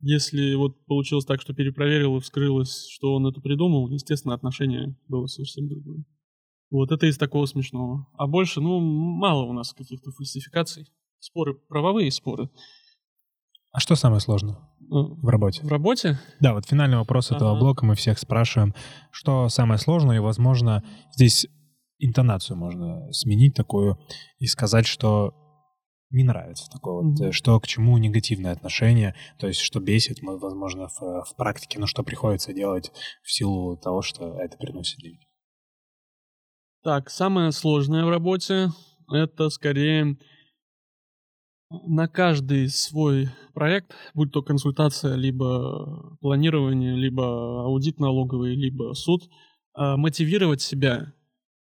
Если 0.00 0.54
вот 0.54 0.84
получилось 0.86 1.24
так, 1.24 1.40
что 1.40 1.54
перепроверил 1.54 2.16
и 2.16 2.20
вскрылось, 2.20 2.88
что 2.88 3.14
он 3.14 3.26
это 3.26 3.40
придумал, 3.40 3.88
естественно, 3.90 4.34
отношение 4.34 4.96
было 5.08 5.26
совсем 5.26 5.68
другое. 5.68 6.04
Вот 6.70 6.90
это 6.92 7.06
из 7.06 7.18
такого 7.18 7.46
смешного. 7.46 8.06
А 8.16 8.26
больше, 8.26 8.60
ну, 8.60 8.80
мало 8.80 9.44
у 9.44 9.52
нас 9.52 9.72
каких-то 9.72 10.10
фальсификаций. 10.12 10.86
Споры, 11.18 11.54
правовые 11.68 12.10
споры. 12.10 12.48
А 13.72 13.80
что 13.80 13.94
самое 13.94 14.20
сложное 14.20 14.56
ну, 14.80 15.14
в 15.14 15.28
работе? 15.28 15.62
В 15.62 15.68
работе? 15.68 16.18
Да, 16.40 16.54
вот 16.54 16.66
финальный 16.66 16.98
вопрос 16.98 17.30
ага. 17.30 17.36
этого 17.36 17.58
блока 17.58 17.86
мы 17.86 17.94
всех 17.94 18.18
спрашиваем, 18.18 18.74
что 19.10 19.48
самое 19.48 19.78
сложное, 19.78 20.16
и, 20.16 20.20
возможно, 20.20 20.84
здесь 21.12 21.46
интонацию 21.98 22.56
можно 22.56 23.12
сменить 23.12 23.54
такую 23.54 23.98
и 24.38 24.46
сказать, 24.46 24.86
что 24.86 25.34
не 26.10 26.24
нравится 26.24 26.68
такое 26.70 27.04
mm-hmm. 27.04 27.26
вот, 27.26 27.34
что 27.34 27.60
к 27.60 27.66
чему 27.68 27.96
негативное 27.98 28.52
отношение, 28.52 29.14
то 29.38 29.46
есть 29.46 29.60
что 29.60 29.78
бесит, 29.78 30.18
возможно, 30.22 30.88
в, 30.88 31.00
в 31.24 31.36
практике, 31.36 31.78
но 31.78 31.86
что 31.86 32.02
приходится 32.02 32.52
делать 32.52 32.90
в 33.22 33.30
силу 33.30 33.76
того, 33.76 34.02
что 34.02 34.40
это 34.40 34.56
приносит 34.56 34.98
деньги. 34.98 35.24
Так, 36.82 37.10
самое 37.10 37.52
сложное 37.52 38.04
в 38.04 38.08
работе— 38.08 38.70
это 39.12 39.50
скорее 39.50 40.16
на 41.70 42.08
каждый 42.08 42.68
свой 42.68 43.28
проект, 43.52 43.94
будь 44.14 44.32
то 44.32 44.42
консультация, 44.42 45.14
либо 45.14 46.16
планирование, 46.20 46.96
либо 46.96 47.64
аудит 47.64 47.98
налоговый, 47.98 48.54
либо 48.54 48.94
суд, 48.94 49.28
а, 49.74 49.96
мотивировать 49.96 50.60
себя 50.60 51.12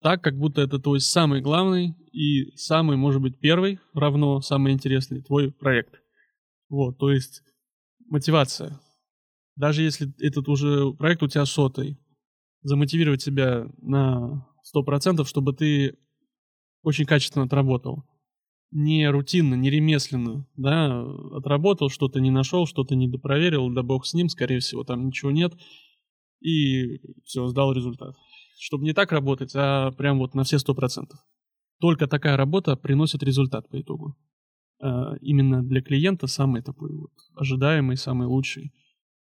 так, 0.03 0.23
как 0.23 0.39
будто 0.39 0.61
это 0.61 0.79
твой 0.79 1.01
самый 1.01 1.41
главный 1.41 1.95
и 2.13 2.57
самый, 2.57 2.97
может 2.97 3.21
быть, 3.21 3.39
первый, 3.41 3.81
равно 3.95 4.41
самый 4.41 4.73
интересный 4.73 5.23
твой 5.23 5.51
проект. 5.51 6.01
Вот, 6.69 6.99
то 6.99 7.11
есть 7.11 7.43
мотивация. 8.09 8.81
Даже 9.57 9.83
если 9.83 10.13
этот 10.21 10.49
уже 10.49 10.93
проект 10.93 11.23
у 11.23 11.29
тебя 11.29 11.47
сотый, 11.47 11.99
замотивировать 12.63 13.23
себя 13.23 13.67
на 13.79 14.47
100%, 14.75 15.25
чтобы 15.27 15.53
ты 15.55 15.97
очень 16.83 17.07
качественно 17.07 17.45
отработал 17.45 18.05
не 18.71 19.09
рутинно, 19.09 19.55
не 19.55 19.71
ремесленно, 19.71 20.47
да, 20.57 21.03
отработал, 21.33 21.89
что-то 21.89 22.21
не 22.21 22.31
нашел, 22.31 22.67
что-то 22.67 22.95
не 22.95 23.09
допроверил, 23.09 23.71
да 23.71 23.83
бог 23.83 24.07
с 24.07 24.15
ним, 24.15 24.29
скорее 24.29 24.61
всего, 24.61 24.85
там 24.85 25.07
ничего 25.07 25.31
нет, 25.31 25.55
и 26.41 26.99
все, 27.25 27.47
сдал 27.49 27.73
результат. 27.73 28.15
Чтобы 28.59 28.85
не 28.85 28.93
так 28.93 29.13
работать, 29.13 29.53
а 29.55 29.93
прям 29.93 30.19
вот 30.19 30.35
на 30.35 30.45
все 30.45 30.59
сто 30.59 30.75
процентов. 30.75 31.21
Только 31.81 32.07
такая 32.07 32.37
работа 32.37 32.77
приносит 32.77 33.23
результат 33.23 33.69
по 33.69 33.81
итогу. 33.81 34.17
А 34.81 35.15
именно 35.21 35.63
для 35.63 35.83
клиента 35.83 36.27
самый 36.27 36.63
такой 36.63 36.95
вот 36.95 37.13
ожидаемый, 37.35 37.97
самый 37.97 38.27
лучший. 38.27 38.73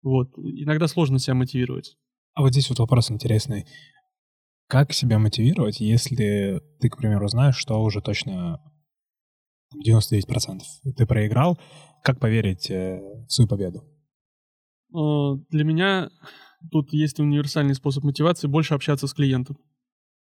Вот. 0.02 0.30
Иногда 0.38 0.88
сложно 0.88 1.20
себя 1.20 1.36
мотивировать. 1.36 1.96
А 2.34 2.42
вот 2.42 2.52
здесь 2.52 2.70
вот 2.70 2.80
вопрос 2.80 3.12
интересный. 3.12 3.66
Как 4.68 4.92
себя 4.92 5.20
мотивировать, 5.20 5.80
если 5.80 6.62
ты, 6.80 6.90
к 6.90 6.98
примеру, 6.98 7.28
знаешь, 7.28 7.56
что 7.56 7.82
уже 7.82 8.02
точно 8.02 8.60
99% 9.76 10.60
ты 10.96 11.06
проиграл. 11.06 11.60
Как 12.04 12.20
поверить 12.20 12.70
э, 12.70 13.00
в 13.28 13.32
свою 13.32 13.48
победу? 13.48 13.84
Для 14.92 15.64
меня 15.64 16.10
тут 16.72 16.94
есть 16.94 17.20
универсальный 17.20 17.76
способ 17.76 18.04
мотивации 18.04 18.48
больше 18.48 18.74
общаться 18.74 19.08
с 19.08 19.14
клиентом. 19.14 19.58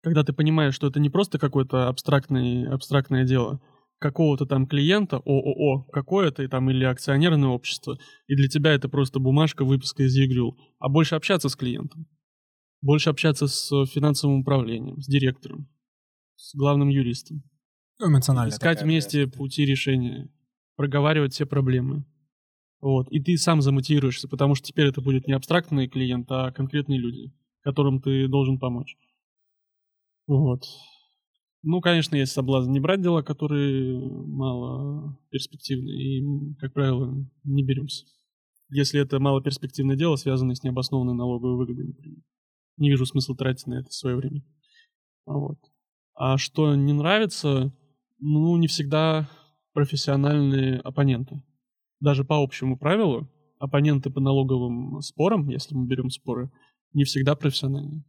Когда 0.02 0.22
ты 0.22 0.32
понимаешь, 0.32 0.74
что 0.74 0.86
это 0.86 1.00
не 1.00 1.10
просто 1.10 1.38
какое-то 1.38 1.88
абстрактное, 1.88 2.72
абстрактное 2.72 3.24
дело 3.24 3.60
какого-то 3.98 4.44
там 4.44 4.66
клиента, 4.66 5.16
ООО, 5.16 5.84
какое-то 5.92 6.46
там 6.48 6.68
или 6.68 6.84
акционерное 6.84 7.48
общество, 7.48 7.98
и 8.26 8.34
для 8.34 8.48
тебя 8.48 8.72
это 8.72 8.88
просто 8.88 9.18
бумажка, 9.18 9.64
выписка 9.64 10.02
из 10.02 10.14
ЕГРЮЛ, 10.14 10.58
а 10.78 10.88
больше 10.90 11.14
общаться 11.14 11.48
с 11.48 11.56
клиентом, 11.56 12.06
больше 12.82 13.08
общаться 13.08 13.46
с 13.46 13.86
финансовым 13.86 14.40
управлением, 14.40 15.00
с 15.00 15.06
директором, 15.06 15.68
с 16.36 16.54
главным 16.54 16.88
юристом. 16.88 17.44
Ну, 17.98 18.08
эмоционально. 18.08 18.50
Искать 18.50 18.82
вместе 18.82 19.26
пути 19.26 19.64
решения, 19.64 20.28
проговаривать 20.76 21.32
все 21.32 21.46
проблемы. 21.46 22.04
Вот. 22.80 23.08
И 23.10 23.20
ты 23.20 23.36
сам 23.38 23.62
замотивируешься, 23.62 24.28
потому 24.28 24.54
что 24.54 24.66
теперь 24.66 24.88
это 24.88 25.00
будет 25.00 25.26
не 25.26 25.32
абстрактный 25.32 25.88
клиент, 25.88 26.30
а 26.30 26.52
конкретные 26.52 26.98
люди, 26.98 27.32
которым 27.62 28.00
ты 28.00 28.28
должен 28.28 28.58
помочь. 28.58 28.96
Вот. 30.26 30.64
Ну, 31.62 31.80
конечно, 31.80 32.14
есть 32.16 32.32
соблазн 32.32 32.72
не 32.72 32.80
брать 32.80 33.00
дела, 33.00 33.22
которые 33.22 33.98
мало 33.98 35.18
перспективны, 35.30 35.90
и, 35.90 36.54
как 36.56 36.74
правило, 36.74 37.14
не 37.42 37.62
беремся. 37.62 38.04
если 38.68 39.00
это 39.00 39.18
малоперспективное 39.18 39.96
дело, 39.96 40.16
связанное 40.16 40.54
с 40.54 40.62
необоснованной 40.62 41.14
налоговой 41.14 41.56
выгодой, 41.56 41.86
например. 41.86 42.18
Не 42.76 42.90
вижу 42.90 43.06
смысла 43.06 43.36
тратить 43.36 43.66
на 43.66 43.74
это 43.74 43.90
свое 43.92 44.16
время. 44.16 44.44
Вот. 45.26 45.58
А 46.14 46.38
что 46.38 46.74
не 46.74 46.92
нравится, 46.92 47.72
ну, 48.18 48.56
не 48.56 48.66
всегда 48.66 49.28
профессиональные 49.72 50.80
оппоненты. 50.80 51.42
Даже 52.00 52.24
по 52.24 52.42
общему 52.42 52.78
правилу, 52.78 53.28
оппоненты 53.58 54.10
по 54.10 54.20
налоговым 54.20 55.00
спорам, 55.00 55.48
если 55.48 55.74
мы 55.74 55.86
берем 55.86 56.10
споры, 56.10 56.50
не 56.92 57.04
всегда 57.04 57.34
профессиональные. 57.34 58.04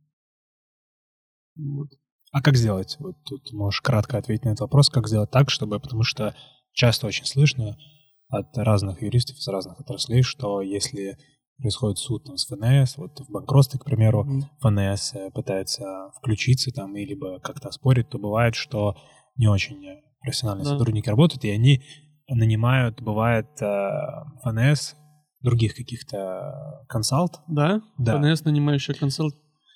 Вот. 1.56 1.90
А 2.32 2.42
как 2.42 2.58
сделать? 2.58 2.98
Вот 3.00 3.16
тут 3.24 3.52
можешь 3.54 3.82
кратко 3.82 4.18
ответить 4.18 4.46
на 4.46 4.50
этот 4.50 4.62
вопрос, 4.62 4.90
как 4.90 5.08
сделать 5.08 5.32
так, 5.32 5.50
чтобы, 5.50 5.80
потому 5.80 6.04
что 6.04 6.36
часто 6.74 7.08
очень 7.08 7.26
слышно 7.26 7.78
от 8.28 8.58
разных 8.58 9.02
юристов 9.02 9.38
из 9.38 9.48
разных 9.48 9.80
отраслей, 9.80 10.22
что 10.22 10.62
если 10.62 11.18
происходит 11.58 11.98
суд 11.98 12.26
там, 12.26 12.38
с 12.38 12.48
ФНС, 12.48 12.98
вот 12.98 13.20
в 13.20 13.32
банкротстве, 13.32 13.80
к 13.80 13.86
примеру, 13.86 14.26
mm-hmm. 14.26 14.94
ФНС 14.94 15.14
э, 15.14 15.32
пытается 15.32 16.12
включиться 16.18 16.72
там 16.72 16.96
и 16.98 17.06
либо 17.06 17.40
как-то 17.40 17.72
спорить, 17.72 18.10
то 18.10 18.20
бывает, 18.20 18.56
что 18.56 18.98
не 19.38 19.48
очень 19.48 19.78
профессиональные 20.22 20.66
да. 20.66 20.72
сотрудники 20.72 21.10
работают, 21.10 21.44
и 21.46 21.52
они 21.52 21.84
нанимают, 22.28 23.02
бывает, 23.02 23.48
э, 23.62 23.90
ФНС 24.44 24.96
других 25.42 25.76
каких-то 25.76 26.84
консалт. 26.90 27.42
Да? 27.48 27.82
Да. 27.98 28.18
ФНС, 28.18 28.44
нанимающая 28.46 28.96
консалт 28.96 29.36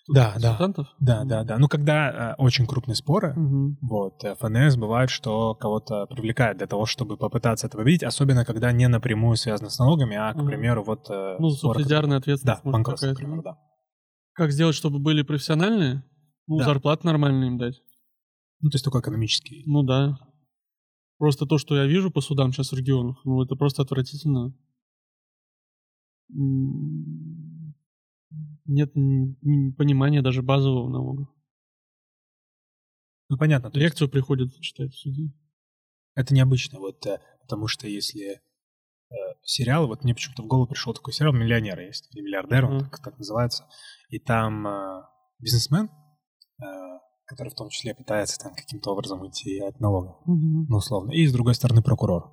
да, 0.09 0.31
консультантов? 0.33 0.87
Да, 0.99 1.23
да, 1.23 1.43
да. 1.43 1.57
Ну, 1.57 1.67
когда 1.67 2.35
э, 2.39 2.41
очень 2.41 2.65
крупные 2.65 2.95
споры, 2.95 3.33
угу. 3.33 3.77
вот, 3.81 4.23
э, 4.23 4.35
ФНС 4.35 4.75
бывает, 4.75 5.09
что 5.09 5.53
кого-то 5.53 6.07
привлекает 6.07 6.57
для 6.57 6.67
того, 6.67 6.85
чтобы 6.85 7.15
попытаться 7.17 7.67
это 7.67 7.77
победить, 7.77 8.03
особенно 8.03 8.43
когда 8.43 8.71
не 8.71 8.87
напрямую 8.87 9.35
связано 9.37 9.69
с 9.69 9.77
налогами, 9.77 10.17
а, 10.17 10.33
к 10.33 10.37
угу. 10.37 10.47
примеру, 10.47 10.83
вот... 10.83 11.09
Э, 11.09 11.35
ну, 11.39 11.49
субсидиарная 11.49 12.17
ответственность. 12.17 12.63
Да, 12.63 12.71
банкротство, 12.71 13.07
например, 13.07 13.43
да. 13.43 13.57
Как 14.33 14.51
сделать, 14.51 14.75
чтобы 14.75 14.99
были 14.99 15.21
профессиональные? 15.21 16.03
Ну, 16.47 16.57
да. 16.57 16.65
зарплат 16.65 17.03
нормально 17.03 17.45
им 17.45 17.57
дать. 17.59 17.75
Ну, 18.61 18.69
то 18.69 18.75
есть 18.75 18.83
только 18.83 18.99
экономический. 18.99 19.63
Ну, 19.65 19.83
да. 19.83 20.17
Просто 21.17 21.45
то, 21.45 21.57
что 21.57 21.75
я 21.75 21.85
вижу 21.85 22.11
по 22.11 22.21
судам 22.21 22.51
сейчас 22.51 22.71
в 22.71 22.77
регионах, 22.77 23.23
ну, 23.25 23.43
это 23.43 23.55
просто 23.55 23.81
отвратительно. 23.81 24.55
Нет 28.65 28.93
понимания 28.93 30.21
даже 30.21 30.41
базового 30.41 30.89
налога. 30.89 31.27
Ну, 33.29 33.37
понятно. 33.37 33.69
Лекцию 33.73 34.07
есть... 34.07 34.13
приходят 34.13 34.53
читать 34.59 34.93
судьи. 34.93 35.33
Это 36.15 36.33
необычно, 36.33 36.79
вот, 36.79 37.05
э, 37.05 37.21
потому 37.41 37.67
что 37.67 37.87
если 37.87 38.31
э, 38.31 39.15
сериал, 39.43 39.87
вот 39.87 40.03
мне 40.03 40.13
почему-то 40.13 40.43
в 40.43 40.47
голову 40.47 40.67
пришел 40.67 40.93
такой 40.93 41.13
сериал 41.13 41.33
«Миллионер» 41.33 41.79
есть, 41.79 42.13
или 42.13 42.21
«Миллиардер», 42.21 42.65
он 42.65 42.77
mm. 42.77 42.79
так, 42.81 42.99
так 43.03 43.17
называется, 43.17 43.67
и 44.09 44.19
там 44.19 44.67
э, 44.67 45.03
бизнесмен, 45.37 45.89
э, 46.61 46.65
который 47.29 47.49
в 47.49 47.55
том 47.55 47.69
числе 47.69 47.93
пытается 47.93 48.39
там 48.39 48.55
каким-то 48.55 48.91
образом 48.91 49.21
уйти 49.21 49.59
от 49.59 49.79
налога, 49.79 50.17
mm-hmm. 50.27 50.65
ну, 50.67 50.77
условно, 50.77 51.11
и 51.11 51.27
с 51.27 51.31
другой 51.31 51.53
стороны 51.53 51.83
прокурор. 51.83 52.31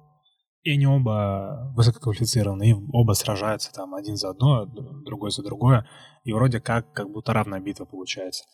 И 0.62 0.72
они 0.72 0.86
оба 0.86 1.72
высококвалифицированы, 1.76 2.70
и 2.70 2.74
оба 2.92 3.12
сражаются 3.12 3.72
там 3.72 3.94
один 3.94 4.16
за 4.16 4.30
одно, 4.30 4.64
другой 4.64 5.30
за 5.30 5.42
другое, 5.42 5.86
и 6.24 6.32
вроде 6.32 6.60
как, 6.60 6.92
как 6.92 7.12
будто 7.12 7.34
равная 7.34 7.60
битва 7.60 7.84
получается. 7.84 8.44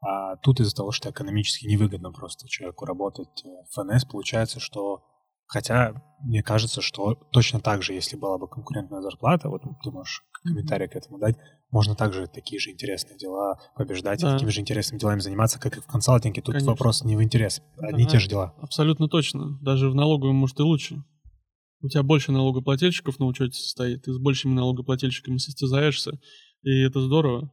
А 0.00 0.36
тут 0.36 0.60
из-за 0.60 0.74
того, 0.74 0.90
что 0.90 1.10
экономически 1.10 1.66
невыгодно 1.66 2.10
просто 2.10 2.48
человеку 2.48 2.86
работать 2.86 3.44
в 3.44 3.74
ФНС, 3.74 4.06
получается, 4.06 4.58
что 4.58 5.04
Хотя 5.52 5.92
мне 6.22 6.42
кажется, 6.42 6.80
что 6.80 7.14
точно 7.30 7.60
так 7.60 7.82
же, 7.82 7.92
если 7.92 8.16
была 8.16 8.38
бы 8.38 8.48
конкурентная 8.48 9.02
зарплата, 9.02 9.50
вот 9.50 9.60
ты 9.82 9.90
можешь 9.90 10.24
комментарий 10.42 10.88
к 10.88 10.96
этому 10.96 11.18
дать, 11.18 11.36
можно 11.72 11.96
также 11.96 12.28
такие 12.28 12.60
же 12.60 12.70
интересные 12.70 13.18
дела 13.18 13.58
побеждать, 13.76 14.20
да. 14.20 14.30
и 14.30 14.32
такими 14.34 14.50
же 14.50 14.60
интересными 14.60 15.00
делами 15.00 15.18
заниматься, 15.18 15.58
как 15.58 15.78
и 15.78 15.80
в 15.80 15.86
консалтинге. 15.86 16.42
Тут 16.42 16.52
Конечно. 16.52 16.70
вопрос 16.70 17.02
не 17.02 17.16
в 17.16 17.22
интерес, 17.22 17.60
одни 17.78 18.04
и 18.04 18.06
те 18.06 18.20
же 18.20 18.28
дела. 18.28 18.54
Абсолютно 18.60 19.08
точно. 19.08 19.58
Даже 19.60 19.90
в 19.90 19.94
налоговом, 19.94 20.36
может, 20.36 20.60
и 20.60 20.62
лучше 20.62 21.02
у 21.82 21.88
тебя 21.88 22.02
больше 22.02 22.32
налогоплательщиков 22.32 23.18
на 23.18 23.26
учете 23.26 23.58
состоит, 23.58 24.02
ты 24.02 24.12
с 24.12 24.18
большими 24.18 24.54
налогоплательщиками 24.54 25.38
состязаешься, 25.38 26.20
и 26.62 26.80
это 26.80 27.00
здорово, 27.00 27.52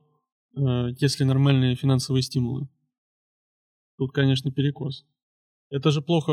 э, 0.55 0.89
если 0.99 1.23
нормальные 1.23 1.75
финансовые 1.75 2.21
стимулы. 2.21 2.69
Тут, 3.97 4.11
конечно, 4.13 4.51
перекос. 4.51 5.05
Это 5.71 5.91
же 5.91 6.01
плохо, 6.01 6.31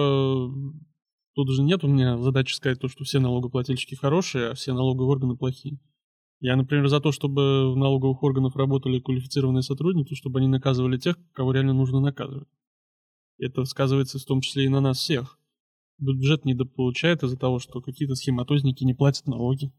тут 1.35 1.51
же 1.51 1.63
нет 1.63 1.85
у 1.85 1.89
меня 1.89 2.19
задачи 2.19 2.55
сказать 2.55 2.81
то, 2.81 2.89
что 2.89 3.05
все 3.05 3.19
налогоплательщики 3.19 3.95
хорошие, 3.95 4.51
а 4.51 4.55
все 4.55 4.73
налоговые 4.73 5.11
органы 5.11 5.37
плохие. 5.37 5.81
Я, 6.41 6.57
например, 6.57 6.89
за 6.89 7.01
то, 7.01 7.13
чтобы 7.13 7.73
в 7.73 7.77
налоговых 7.77 8.23
органах 8.23 8.57
работали 8.57 9.01
квалифицированные 9.01 9.63
сотрудники, 9.63 10.15
чтобы 10.15 10.39
они 10.39 10.49
наказывали 10.49 10.99
тех, 10.99 11.17
кого 11.33 11.53
реально 11.53 11.73
нужно 11.73 12.01
наказывать. 12.01 12.49
Это 13.39 13.65
сказывается 13.65 14.19
в 14.19 14.25
том 14.25 14.41
числе 14.41 14.65
и 14.65 14.69
на 14.69 14.81
нас 14.81 14.99
всех 14.99 15.39
бюджет 15.99 16.45
недополучает 16.45 17.23
из-за 17.23 17.37
того, 17.37 17.59
что 17.59 17.81
какие-то 17.81 18.15
схематозники 18.15 18.85
не 18.85 18.95
платят 18.95 19.27
налоги. 19.27 19.73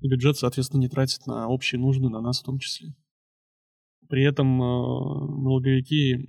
И 0.00 0.08
бюджет, 0.08 0.36
соответственно, 0.36 0.80
не 0.80 0.88
тратит 0.88 1.26
на 1.26 1.48
общие 1.48 1.80
нужды, 1.80 2.08
на 2.08 2.20
нас 2.20 2.40
в 2.40 2.44
том 2.44 2.58
числе. 2.58 2.94
При 4.08 4.24
этом 4.24 4.60
э, 4.60 4.64
налоговики 4.64 6.28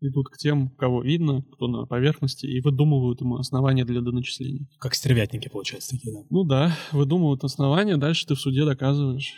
идут 0.00 0.28
к 0.28 0.36
тем, 0.36 0.70
кого 0.70 1.02
видно, 1.02 1.42
кто 1.52 1.66
на 1.66 1.86
поверхности, 1.86 2.46
и 2.46 2.60
выдумывают 2.60 3.20
ему 3.20 3.36
основания 3.36 3.84
для 3.84 4.00
доначисления. 4.00 4.68
Как 4.78 4.94
стервятники, 4.94 5.48
получается, 5.48 5.96
такие, 5.96 6.14
да? 6.14 6.26
Ну 6.30 6.44
да, 6.44 6.76
выдумывают 6.92 7.44
основания, 7.44 7.96
дальше 7.96 8.26
ты 8.26 8.34
в 8.34 8.40
суде 8.40 8.64
доказываешь. 8.64 9.34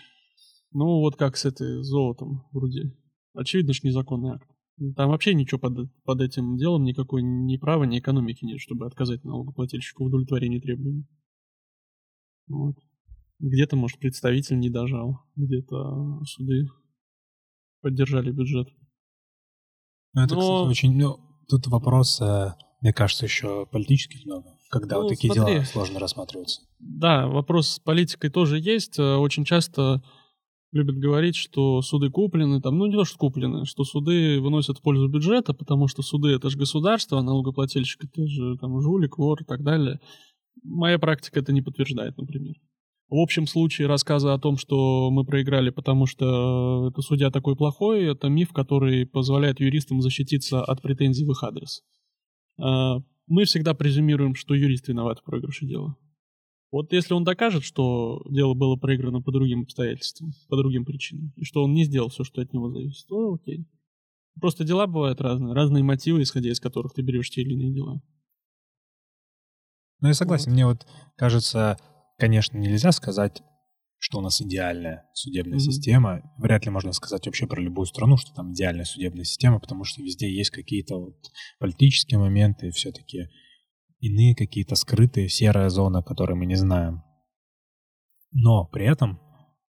Ну 0.73 1.01
вот 1.01 1.17
как 1.17 1.37
с 1.37 1.45
этой 1.45 1.83
золотом 1.83 2.47
вроде. 2.53 2.95
Очевидно, 3.35 3.73
что 3.73 3.89
незаконный 3.89 4.31
акт. 4.31 4.49
Там 4.97 5.11
вообще 5.11 5.35
ничего 5.35 5.59
под, 5.59 5.93
под 6.05 6.21
этим 6.23 6.57
делом, 6.57 6.85
никакой 6.85 7.23
ни 7.23 7.57
права, 7.59 7.85
ни 7.85 7.99
экономики 7.99 8.45
нет, 8.45 8.61
чтобы 8.61 8.87
отказать 8.87 9.25
налогоплательщику 9.25 10.05
в 10.05 10.07
удовлетворении 10.07 10.59
требований. 10.59 11.07
Вот. 12.49 12.77
Где-то, 13.39 13.77
может, 13.77 13.99
представитель 13.99 14.59
не 14.59 14.71
дожал, 14.71 15.21
где-то 15.37 16.23
суды 16.25 16.69
поддержали 17.83 18.33
бюджет. 18.33 18.69
Ну, 20.13 20.23
это, 20.23 20.35
Но... 20.35 20.41
кстати, 20.41 20.71
очень... 20.71 20.97
Ну, 20.97 21.19
тут 21.49 21.67
вопрос, 21.67 22.21
э, 22.21 22.55
мне 22.81 22.93
кажется, 22.93 23.27
еще 23.27 23.67
политических 23.71 24.25
много, 24.25 24.57
когда 24.71 24.97
ну, 24.97 25.03
вот 25.03 25.09
такие 25.11 25.33
смотри. 25.33 25.55
дела 25.55 25.65
сложно 25.65 25.99
рассматриваются. 25.99 26.63
Да, 26.79 27.27
вопрос 27.27 27.69
с 27.69 27.79
политикой 27.79 28.31
тоже 28.31 28.59
есть. 28.59 28.99
Э, 28.99 29.17
очень 29.17 29.45
часто 29.45 30.03
любят 30.73 30.97
говорить, 30.97 31.37
что 31.37 31.83
суды 31.83 32.11
куплены, 32.11 32.61
там, 32.61 32.79
ну 32.79 32.87
не 32.87 32.93
то, 32.93 33.05
что 33.05 33.19
куплены, 33.19 33.65
что 33.67 33.85
суды 33.85 34.41
выносят 34.41 34.79
в 34.79 34.83
пользу 34.83 35.09
бюджета, 35.09 35.53
потому 35.53 35.89
что 35.89 36.03
суды 36.03 36.31
это 36.31 36.49
же 36.49 36.59
государство, 36.59 37.19
а 37.19 37.23
налогоплательщик 37.23 38.05
это 38.05 38.27
же 38.27 38.57
там 38.59 38.81
жулик, 38.81 39.19
вор 39.19 39.43
и 39.43 39.45
так 39.45 39.63
далее. 39.63 40.01
Моя 40.63 40.99
практика 40.99 41.41
это 41.41 41.53
не 41.53 41.63
подтверждает, 41.63 42.17
например. 42.17 42.55
В 43.11 43.17
общем 43.17 43.49
случае 43.49 43.89
рассказы 43.89 44.29
о 44.29 44.39
том, 44.39 44.57
что 44.57 45.11
мы 45.11 45.25
проиграли, 45.25 45.71
потому 45.71 46.07
что 46.07 46.91
это 46.91 47.03
судья 47.03 47.33
такой 47.33 47.57
плохой, 47.57 48.05
это 48.05 48.29
миф, 48.29 48.53
который 48.53 49.05
позволяет 49.05 49.59
юристам 49.59 50.01
защититься 50.01 50.63
от 50.63 50.81
претензий 50.81 51.25
в 51.25 51.33
их 51.33 51.43
адрес. 51.43 51.83
А, 52.57 52.99
мы 53.27 53.47
всегда 53.47 53.75
презюмируем, 53.75 54.37
что 54.37 54.55
юрист 54.55 54.87
виноват 54.87 55.19
в 55.19 55.25
проигрыше 55.25 55.67
дела. 55.67 55.97
Вот 56.71 56.93
если 56.93 57.15
он 57.15 57.25
докажет, 57.25 57.65
что 57.65 58.23
дело 58.31 58.55
было 58.55 58.77
проиграно 58.77 59.21
по 59.21 59.33
другим 59.33 59.63
обстоятельствам, 59.63 60.31
по 60.49 60.57
другим 60.57 60.85
причинам, 60.85 61.33
и 61.35 61.43
что 61.43 61.65
он 61.65 61.75
не 61.75 61.83
сделал 61.83 62.11
все, 62.11 62.23
что 62.23 62.41
от 62.41 62.53
него 62.53 62.71
зависит, 62.71 63.09
то 63.09 63.35
окей. 63.35 63.67
Просто 64.41 64.63
дела 64.63 64.87
бывают 64.87 65.21
разные, 65.21 65.53
разные 65.53 65.83
мотивы, 65.83 66.23
исходя 66.23 66.49
из 66.49 66.61
которых 66.61 66.95
ты 66.95 67.03
берешь 67.03 67.31
те 67.31 67.43
или 67.43 67.55
иные 67.55 67.75
дела. 67.75 68.01
Ну, 70.01 70.09
я 70.09 70.15
согласен. 70.15 70.51
Вот. 70.51 70.55
Мне 70.55 70.67
вот 70.67 70.87
кажется, 71.17 71.77
конечно, 72.21 72.59
нельзя 72.59 72.93
сказать, 72.93 73.43
что 73.99 74.19
у 74.19 74.21
нас 74.23 74.41
идеальная 74.41 75.09
судебная 75.13 75.59
mm-hmm. 75.59 75.63
система. 75.63 76.23
Вряд 76.39 76.65
ли 76.65 76.71
можно 76.71 76.93
сказать 76.93 77.27
вообще 77.27 77.47
про 77.47 77.61
любую 77.61 77.87
страну, 77.87 78.17
что 78.17 78.33
там 78.33 78.53
идеальная 78.53 78.85
судебная 78.85 79.25
система, 79.25 79.59
потому 79.59 79.85
что 79.85 80.03
везде 80.03 80.31
есть 80.31 80.51
какие-то 80.51 80.99
вот 80.99 81.17
политические 81.59 82.19
моменты, 82.19 82.71
все-таки 82.71 83.29
иные 83.99 84.35
какие-то 84.35 84.75
скрытые 84.75 85.29
серая 85.29 85.69
зона, 85.69 86.03
которые 86.03 86.37
мы 86.37 86.47
не 86.47 86.55
знаем. 86.55 87.03
Но 88.33 88.65
при 88.67 88.87
этом 88.87 89.21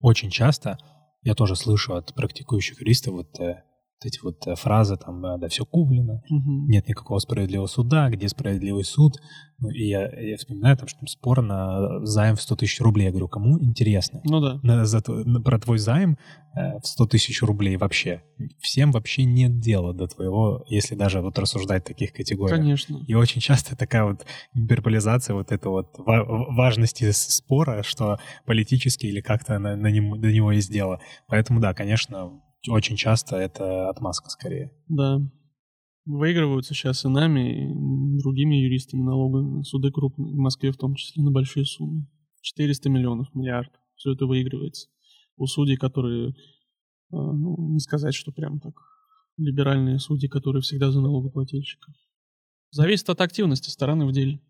очень 0.01 0.31
часто 0.31 0.79
я 1.23 1.35
тоже 1.35 1.57
слышу 1.57 1.95
от 1.95 2.15
практикующих 2.15 2.81
юристов, 2.81 3.15
вот 3.15 3.41
э, 3.41 3.62
вот 4.03 4.07
эти 4.07 4.20
вот 4.23 4.47
э, 4.47 4.55
фразы 4.55 4.97
там, 4.97 5.20
да, 5.41 5.49
все 5.49 5.65
куплено, 5.65 6.23
Мгм. 6.31 6.69
нет 6.69 6.89
никакого 6.89 7.19
справедливого 7.19 7.66
суда, 7.66 8.09
где 8.11 8.29
справедливый 8.29 8.85
суд. 8.85 9.15
Ну, 9.61 9.70
и 9.70 9.89
я, 9.89 10.09
я 10.20 10.37
вспоминаю, 10.37 10.77
там, 10.77 10.87
что 10.87 11.01
там 11.01 11.09
спор 11.09 11.43
на 11.43 12.05
займ 12.07 12.37
в 12.37 12.41
100 12.41 12.57
тысяч 12.57 12.81
рублей. 12.81 13.07
Я 13.07 13.11
говорю, 13.11 13.27
кому 13.27 13.59
интересно? 13.61 14.20
Ну 14.25 14.41
да. 14.41 14.61
На- 14.62 14.85
за 14.85 15.03
на- 15.09 15.41
про 15.41 15.59
твой 15.59 15.79
займ 15.79 16.16
э, 16.55 16.79
в 16.81 16.87
100 16.87 17.07
тысяч 17.07 17.43
рублей 17.43 17.77
вообще. 17.77 18.23
Всем 18.61 18.93
вообще 18.93 19.25
нет 19.25 19.59
дела 19.59 19.93
до 19.93 20.07
твоего, 20.07 20.65
если 20.69 20.95
даже 20.95 21.20
вот 21.20 21.37
рассуждать 21.41 21.83
в 21.83 21.89
таких 21.89 22.12
категориях. 22.12 22.57
Конечно. 22.57 23.01
И 23.09 23.15
очень 23.15 23.41
часто 23.41 23.77
такая 23.77 24.05
вот 24.05 24.25
гиперболизация 24.55 25.35
вот 25.35 25.51
этой 25.51 25.69
вот 25.73 25.89
ва- 25.99 26.25
важности 26.55 27.11
спора, 27.11 27.83
что 27.83 28.19
политически 28.47 29.07
или 29.07 29.20
как-то 29.20 29.59
на, 29.59 29.75
на 29.75 29.89
нем- 29.91 30.20
до 30.20 30.31
него 30.33 30.53
есть 30.53 30.70
дело. 30.70 31.01
Поэтому 31.27 31.59
да, 31.59 31.75
конечно, 31.75 32.31
очень 32.67 32.97
часто 32.97 33.37
это 33.37 33.89
отмазка 33.89 34.31
скорее. 34.31 34.73
Да. 34.89 35.21
Выигрываются 36.05 36.75
сейчас 36.75 37.05
и 37.05 37.09
нами, 37.09 37.65
и 37.65 38.19
другими 38.19 38.57
юристами 38.57 39.03
налоговыми. 39.03 39.63
Суды 39.63 39.91
крупные, 39.91 40.35
в 40.35 40.39
Москве 40.39 40.73
в 40.73 40.77
том 40.77 40.95
числе, 40.95 41.23
на 41.23 41.31
большие 41.31 41.65
суммы. 41.65 42.09
400 42.41 42.89
миллионов, 42.89 43.35
миллиард. 43.35 43.71
Все 43.95 44.13
это 44.13 44.27
выигрывается. 44.27 44.89
У 45.37 45.47
судей, 45.47 45.77
которые, 45.77 46.31
э, 46.31 46.33
ну, 47.11 47.57
не 47.75 47.81
сказать, 47.81 48.15
что 48.15 48.33
прям 48.33 48.59
так, 48.61 48.75
либеральные 49.37 49.99
судьи, 49.99 50.29
которые 50.29 50.63
всегда 50.63 50.91
за 50.91 51.01
налогоплательщиков. 51.01 51.95
Зависит 52.71 53.09
от 53.09 53.21
активности 53.21 53.71
стороны 53.71 54.07
в 54.07 54.13
деле. 54.13 54.41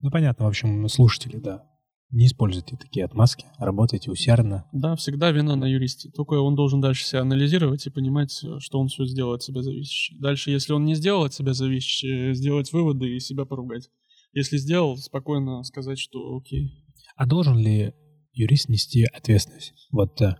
Ну, 0.00 0.10
понятно, 0.10 0.44
в 0.44 0.48
общем, 0.48 0.88
слушатели, 0.88 1.38
да. 1.38 1.66
Не 2.14 2.26
используйте 2.26 2.76
такие 2.76 3.04
отмазки, 3.04 3.44
работайте 3.58 4.08
усердно. 4.08 4.66
Да, 4.72 4.94
всегда 4.94 5.32
вина 5.32 5.56
на 5.56 5.64
юристе. 5.64 6.10
Только 6.10 6.34
он 6.34 6.54
должен 6.54 6.80
дальше 6.80 7.04
себя 7.04 7.22
анализировать 7.22 7.84
и 7.86 7.90
понимать, 7.90 8.40
э, 8.44 8.60
что 8.60 8.78
он 8.78 8.86
все 8.86 9.04
сделал 9.04 9.32
от 9.32 9.42
себя 9.42 9.62
зависящее. 9.62 10.20
Дальше, 10.20 10.52
если 10.52 10.72
он 10.74 10.84
не 10.84 10.94
сделал 10.94 11.24
от 11.24 11.34
себя 11.34 11.54
зависящее, 11.54 12.32
сделать 12.34 12.72
выводы 12.72 13.16
и 13.16 13.18
себя 13.18 13.44
поругать. 13.44 13.88
Если 14.32 14.58
сделал, 14.58 14.96
спокойно 14.96 15.64
сказать, 15.64 15.98
что 15.98 16.36
окей. 16.36 16.84
А 17.16 17.26
должен 17.26 17.58
ли 17.58 17.92
юрист 18.32 18.68
нести 18.68 19.02
ответственность? 19.12 19.72
Вот 19.90 20.20
э, 20.22 20.36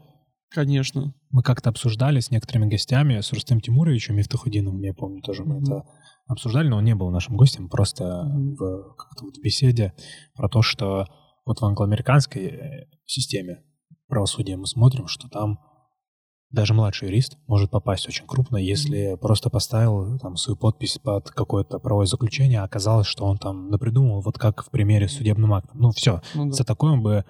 Конечно. 0.51 1.13
мы 1.31 1.43
как-то 1.43 1.71
обсуждали 1.71 2.21
с 2.21 2.31
некоторыми 2.31 2.71
гостями, 2.71 3.21
с 3.21 3.33
Рустем 3.33 3.61
Тимуровичем 3.61 4.15
Мифтахудиновым, 4.15 4.81
я 4.83 4.95
помню, 4.95 5.23
тоже 5.23 5.45
мы 5.45 5.57
Мгм. 5.57 5.65
это 5.65 5.83
обсуждали, 6.29 6.69
но 6.69 6.77
он 6.77 6.85
не 6.85 6.95
был 6.95 7.11
нашим 7.11 7.37
гостем, 7.37 7.69
просто 7.69 8.23
Мгм. 8.25 8.55
в, 8.55 8.95
как-то 8.97 9.25
вот 9.25 9.37
в 9.37 9.43
беседе 9.43 9.93
про 10.37 10.49
то, 10.49 10.63
что 10.63 11.07
вот 11.45 11.61
в 11.61 11.65
англоамериканской 11.65 12.45
э, 12.47 12.87
системе 13.05 13.63
правосудия 14.09 14.57
мы 14.57 14.67
смотрим, 14.67 15.07
что 15.09 15.29
там 15.29 15.59
даже 16.51 16.73
младший 16.73 17.09
юрист 17.09 17.37
может 17.49 17.71
попасть 17.71 18.07
очень 18.07 18.27
крупно, 18.27 18.57
если 18.57 19.17
просто 19.21 19.51
поставил 19.51 20.19
там 20.21 20.37
свою 20.37 20.57
подпись 20.57 20.99
под 21.03 21.31
какое-то 21.31 21.81
правовое 21.81 22.07
заключение, 22.07 22.61
а 22.61 22.65
оказалось, 22.65 23.09
что 23.09 23.25
он 23.25 23.39
там 23.39 23.71
напридумывал, 23.71 24.21
вот 24.21 24.39
как 24.39 24.65
в 24.65 24.71
примере 24.71 25.09
с 25.09 25.13
судебным 25.15 25.53
актом. 25.53 25.81
Ну, 25.81 25.91
все, 25.91 26.23
Ну 26.35 26.47
да. 26.47 26.53
за 26.53 26.65
такое 26.65 26.97
бы 26.97 27.25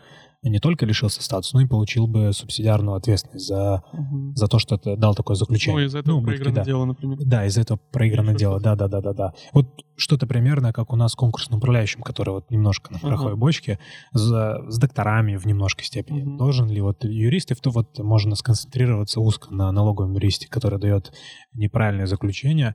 не 0.51 0.59
только 0.61 0.87
лишился 0.87 1.23
статуса, 1.23 1.57
но 1.57 1.63
и 1.63 1.67
получил 1.67 2.07
бы 2.07 2.33
субсидиарную 2.33 2.97
ответственность 2.97 3.47
за, 3.47 3.83
Мгм. 3.93 4.35
за 4.37 4.47
то, 4.47 4.59
что 4.59 4.77
ты 4.77 4.97
дал 4.97 5.15
такое 5.15 5.37
заключение. 5.37 5.81
Ну, 5.81 5.87
из-за 5.87 5.99
этого 6.01 6.17
убытки, 6.17 6.37
проиграно 6.37 6.55
да. 6.57 6.65
дело, 6.65 6.85
например. 6.85 7.19
Да, 7.25 7.47
из-за 7.47 7.61
этого 7.63 7.79
проиграно 7.93 8.31
Еще 8.31 8.39
дело. 8.39 8.61
Да, 8.61 8.75
да, 8.77 8.89
да, 8.89 9.01
да, 9.01 9.13
да. 9.13 9.33
Вот 9.53 9.67
что-то 9.97 10.27
примерно, 10.27 10.73
как 10.73 10.93
у 10.93 10.97
нас 10.97 11.15
конкурсным 11.15 11.59
управляющим, 11.59 12.03
который 12.03 12.31
вот 12.31 12.51
немножко 12.51 12.93
на 12.93 12.99
пороховой 12.99 13.33
Ага. 13.33 13.41
бочке, 13.41 13.79
за- 14.13 14.59
с 14.69 14.79
докторами 14.79 15.37
в 15.37 15.47
немножкой 15.47 15.85
степени. 15.85 16.23
Мгм. 16.23 16.37
Должен 16.37 16.69
ли 16.69 16.81
вот 16.81 17.05
юрист, 17.05 17.51
и 17.51 17.55
в 17.55 17.61
то 17.61 17.71
вот 17.71 17.99
можно 17.99 18.35
сконцентрироваться 18.37 19.21
узко 19.21 19.53
на 19.55 19.71
налоговом 19.73 20.13
юристе, 20.15 20.49
который 20.49 20.79
дает 20.79 21.13
неправильное 21.55 22.07
заключение, 22.07 22.75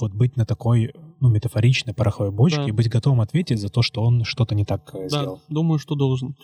вот 0.00 0.12
быть 0.14 0.36
на 0.36 0.46
такой, 0.46 0.92
ну, 1.20 1.28
метафоричной 1.28 1.92
пороховой 1.92 2.30
бочке 2.30 2.58
Да. 2.62 2.68
и 2.68 2.70
быть 2.70 2.88
готовым 2.88 3.20
ответить 3.20 3.60
за 3.60 3.68
то, 3.68 3.82
что 3.82 4.02
он 4.02 4.22
что-то 4.24 4.54
не 4.54 4.64
так 4.64 4.90
э, 4.94 5.02
Да, 5.02 5.08
сделал. 5.08 5.42
думаю, 5.48 5.78
что 5.80 5.94
должен. 5.96 6.36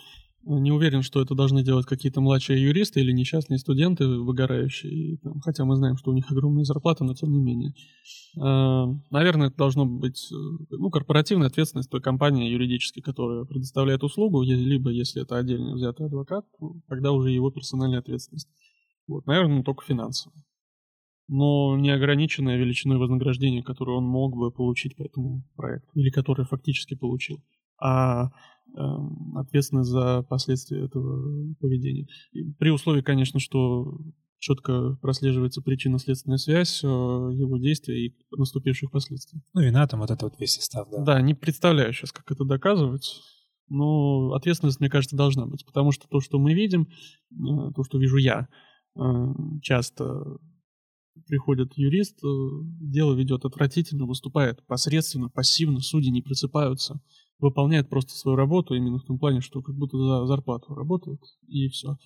Не 0.51 0.71
уверен, 0.71 1.03
что 1.03 1.21
это 1.21 1.35
должны 1.35 1.63
делать 1.63 1.85
какие-то 1.85 2.21
младшие 2.21 2.59
юристы 2.59 3.01
или 3.01 3.11
несчастные 3.11 3.59
студенты, 3.59 4.07
выгорающие. 4.07 5.19
Хотя 5.43 5.63
мы 5.63 5.75
знаем, 5.75 5.95
что 5.95 6.09
у 6.09 6.15
них 6.15 6.31
огромные 6.31 6.65
зарплаты, 6.65 7.03
но 7.03 7.13
тем 7.13 7.31
не 7.31 7.39
менее. 7.39 7.73
А, 8.35 8.87
Наверное, 9.11 9.49
это 9.49 9.57
должно 9.57 9.85
быть 9.85 10.27
э, 10.31 10.35
ну, 10.71 10.89
корпоративная 10.89 11.49
ответственность 11.49 11.91
той 11.91 12.01
компании 12.01 12.49
юридической, 12.49 13.01
которая 13.01 13.45
предоставляет 13.45 14.03
услугу, 14.03 14.41
либо 14.41 14.89
если 14.89 15.21
это 15.21 15.37
отдельно 15.37 15.75
взятый 15.75 16.07
адвокат, 16.07 16.45
то 16.59 16.73
тогда 16.87 17.11
уже 17.11 17.29
его 17.29 17.51
персональная 17.51 17.99
ответственность. 17.99 18.49
Вот, 19.07 19.27
наверное, 19.27 19.61
только 19.61 19.85
финансовая. 19.85 20.43
Но 21.27 21.77
не 21.77 21.91
ограниченная 21.91 22.57
величиной 22.57 22.97
вознаграждения, 22.97 23.61
которое 23.61 23.97
он 23.97 24.05
мог 24.05 24.35
бы 24.35 24.51
получить 24.51 24.95
по 24.95 25.03
этому 25.03 25.43
проекту, 25.55 25.91
или 25.93 26.09
которое 26.09 26.45
фактически 26.45 26.95
получил 26.95 27.39
а 27.81 28.29
эм, 28.75 29.37
ответственность 29.37 29.89
за 29.89 30.23
последствия 30.23 30.85
этого 30.85 31.53
поведения. 31.59 32.07
И 32.31 32.51
при 32.53 32.69
условии, 32.69 33.01
конечно, 33.01 33.39
что 33.39 33.99
четко 34.39 34.97
прослеживается 35.01 35.61
причинно-следственная 35.61 36.37
связь 36.37 36.83
э, 36.83 36.87
его 36.87 37.57
действий 37.57 38.07
и 38.07 38.15
наступивших 38.35 38.89
последствий. 38.89 39.41
Ну, 39.53 39.61
вина 39.61 39.85
там 39.87 39.99
вот 39.99 40.11
это 40.11 40.25
вот 40.25 40.39
весь 40.39 40.53
состав, 40.53 40.87
да. 40.89 41.03
Да, 41.03 41.21
не 41.21 41.33
представляю 41.33 41.93
сейчас, 41.93 42.11
как 42.11 42.31
это 42.31 42.45
доказывать, 42.45 43.21
но 43.67 44.31
ответственность, 44.33 44.79
мне 44.79 44.89
кажется, 44.89 45.15
должна 45.15 45.45
быть, 45.45 45.65
потому 45.65 45.91
что 45.91 46.07
то, 46.07 46.21
что 46.21 46.39
мы 46.39 46.53
видим, 46.53 46.87
э, 47.31 47.71
то, 47.75 47.83
что 47.83 47.99
вижу 47.99 48.17
я, 48.17 48.47
э, 48.95 49.01
часто 49.61 50.37
приходит 51.27 51.73
юрист, 51.75 52.21
дело 52.79 53.13
ведет 53.13 53.43
отвратительно, 53.43 54.05
выступает 54.05 54.65
посредственно, 54.65 55.29
пассивно, 55.29 55.81
судьи 55.81 56.09
не 56.11 56.21
просыпаются, 56.21 57.01
выполняет 57.39 57.89
просто 57.89 58.13
свою 58.13 58.35
работу 58.35 58.75
именно 58.75 58.99
в 58.99 59.05
том 59.05 59.17
плане, 59.17 59.41
что 59.41 59.61
как 59.61 59.75
будто 59.75 59.97
за 59.97 60.25
зарплату 60.27 60.75
работает, 60.75 61.21
и 61.47 61.67
все. 61.69 61.97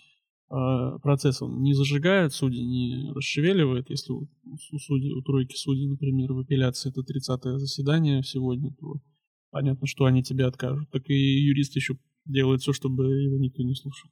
Процесс 1.02 1.42
он 1.42 1.64
не 1.64 1.74
зажигает, 1.74 2.34
судьи 2.34 2.64
не 2.64 3.12
расшевеливает. 3.12 3.90
Если 3.90 4.14
у, 4.14 4.30
у 4.44 4.78
судей, 4.78 5.12
у 5.14 5.22
тройки 5.22 5.56
судей, 5.56 5.88
например, 5.88 6.34
в 6.34 6.40
апелляции 6.40 6.92
это 6.92 7.02
30-е 7.02 7.58
заседание 7.58 8.22
сегодня, 8.22 8.72
то 8.80 9.02
понятно, 9.50 9.88
что 9.88 10.06
они 10.06 10.22
тебе 10.22 10.46
откажут. 10.46 10.92
Так 10.92 11.10
и 11.10 11.14
юрист 11.14 11.76
еще 11.76 11.98
делает 12.26 12.62
все, 12.62 12.72
чтобы 12.72 13.06
его 13.06 13.40
никто 13.40 13.64
не 13.64 13.74
слушал. 13.74 14.12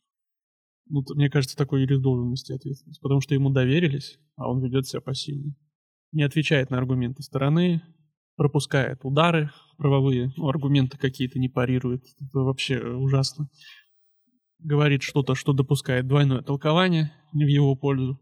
Ну, 0.89 1.03
мне 1.13 1.29
кажется, 1.29 1.55
такой 1.55 1.81
юрист 1.81 2.01
должен 2.01 2.31
нести 2.31 2.53
ответственность, 2.53 3.01
потому 3.01 3.21
что 3.21 3.35
ему 3.35 3.51
доверились, 3.51 4.19
а 4.35 4.49
он 4.49 4.63
ведет 4.63 4.87
себя 4.87 5.01
пассивно. 5.01 5.55
Не 6.11 6.23
отвечает 6.23 6.71
на 6.71 6.77
аргументы 6.79 7.21
стороны, 7.21 7.83
пропускает 8.41 9.01
удары 9.03 9.51
правовые, 9.77 10.33
ну, 10.35 10.47
аргументы 10.47 10.97
какие-то 10.97 11.37
не 11.37 11.47
парирует. 11.47 12.01
Это 12.19 12.39
вообще 12.39 12.79
ужасно. 12.79 13.49
Говорит 14.57 15.03
что-то, 15.03 15.35
что 15.35 15.53
допускает 15.53 16.07
двойное 16.07 16.41
толкование 16.41 17.13
не 17.33 17.45
в 17.45 17.49
его 17.49 17.75
пользу. 17.75 18.19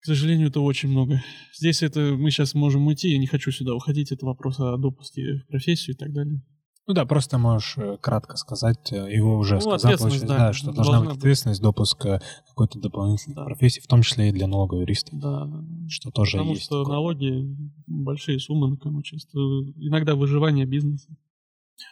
К 0.00 0.06
сожалению, 0.06 0.48
это 0.48 0.60
очень 0.60 0.88
много. 0.88 1.22
Здесь 1.54 1.82
это 1.82 2.16
мы 2.16 2.30
сейчас 2.30 2.54
можем 2.54 2.86
уйти, 2.86 3.10
я 3.10 3.18
не 3.18 3.26
хочу 3.26 3.50
сюда 3.50 3.74
уходить, 3.74 4.10
это 4.10 4.24
вопрос 4.24 4.58
о 4.58 4.78
допуске 4.78 5.34
в 5.34 5.48
профессию 5.48 5.94
и 5.94 5.98
так 5.98 6.10
далее. 6.14 6.40
Ну 6.88 6.94
да, 6.94 7.04
просто 7.06 7.38
можешь 7.38 7.74
э, 7.78 7.96
кратко 8.00 8.36
сказать, 8.36 8.92
э, 8.92 9.12
его 9.14 9.36
уже 9.36 9.54
Ну, 9.56 9.60
сказал, 9.60 9.96
получается, 9.98 10.26
да, 10.26 10.52
что 10.52 10.66
должна 10.72 10.82
должна 10.84 11.00
быть 11.00 11.08
быть. 11.10 11.18
ответственность, 11.18 11.62
допуск 11.62 12.04
э, 12.06 12.20
какой-то 12.48 12.80
дополнительной 12.80 13.36
Да. 13.36 13.44
профессии, 13.44 13.80
в 13.80 13.86
том 13.86 14.02
числе 14.02 14.30
и 14.30 14.32
для 14.32 14.48
налогового 14.48 14.80
юриста, 14.82 15.10
Да, 15.14 15.44
да, 15.44 15.58
да. 15.62 15.88
что 15.88 16.10
тоже 16.10 16.38
Потому 16.38 16.50
есть. 16.54 16.64
что 16.64 16.80
такое. 16.82 16.94
налоги 16.96 17.56
большие 17.86 18.40
суммы 18.40 18.68
на 18.70 18.76
кону 18.76 19.00
часто. 19.02 19.38
Иногда 19.38 20.16
выживание 20.16 20.66
бизнеса. 20.66 21.08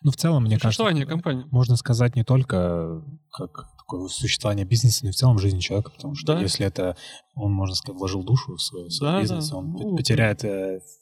Ну, 0.02 0.10
в 0.10 0.16
целом, 0.16 0.44
мне 0.44 0.58
кажется, 0.58 0.84
компании. 1.06 1.46
можно 1.50 1.76
сказать 1.76 2.14
не 2.16 2.24
только 2.24 3.02
как 3.32 3.66
такое 3.78 4.08
существование 4.08 4.64
бизнеса, 4.66 5.00
но 5.04 5.08
и 5.10 5.12
в 5.12 5.16
целом 5.16 5.38
жизни 5.38 5.58
человека, 5.60 5.90
потому 5.90 6.14
что 6.16 6.34
Да. 6.34 6.40
если 6.40 6.66
это 6.66 6.96
он, 7.34 7.52
можно 7.52 7.74
сказать, 7.76 7.98
вложил 7.98 8.22
душу 8.24 8.54
в 8.56 8.60
свой, 8.62 8.88
в 8.88 8.92
свой 8.92 9.10
Да, 9.12 9.20
бизнес, 9.20 9.50
да. 9.50 9.56
он 9.56 9.70
Ну, 9.72 9.96
потеряет 9.96 10.44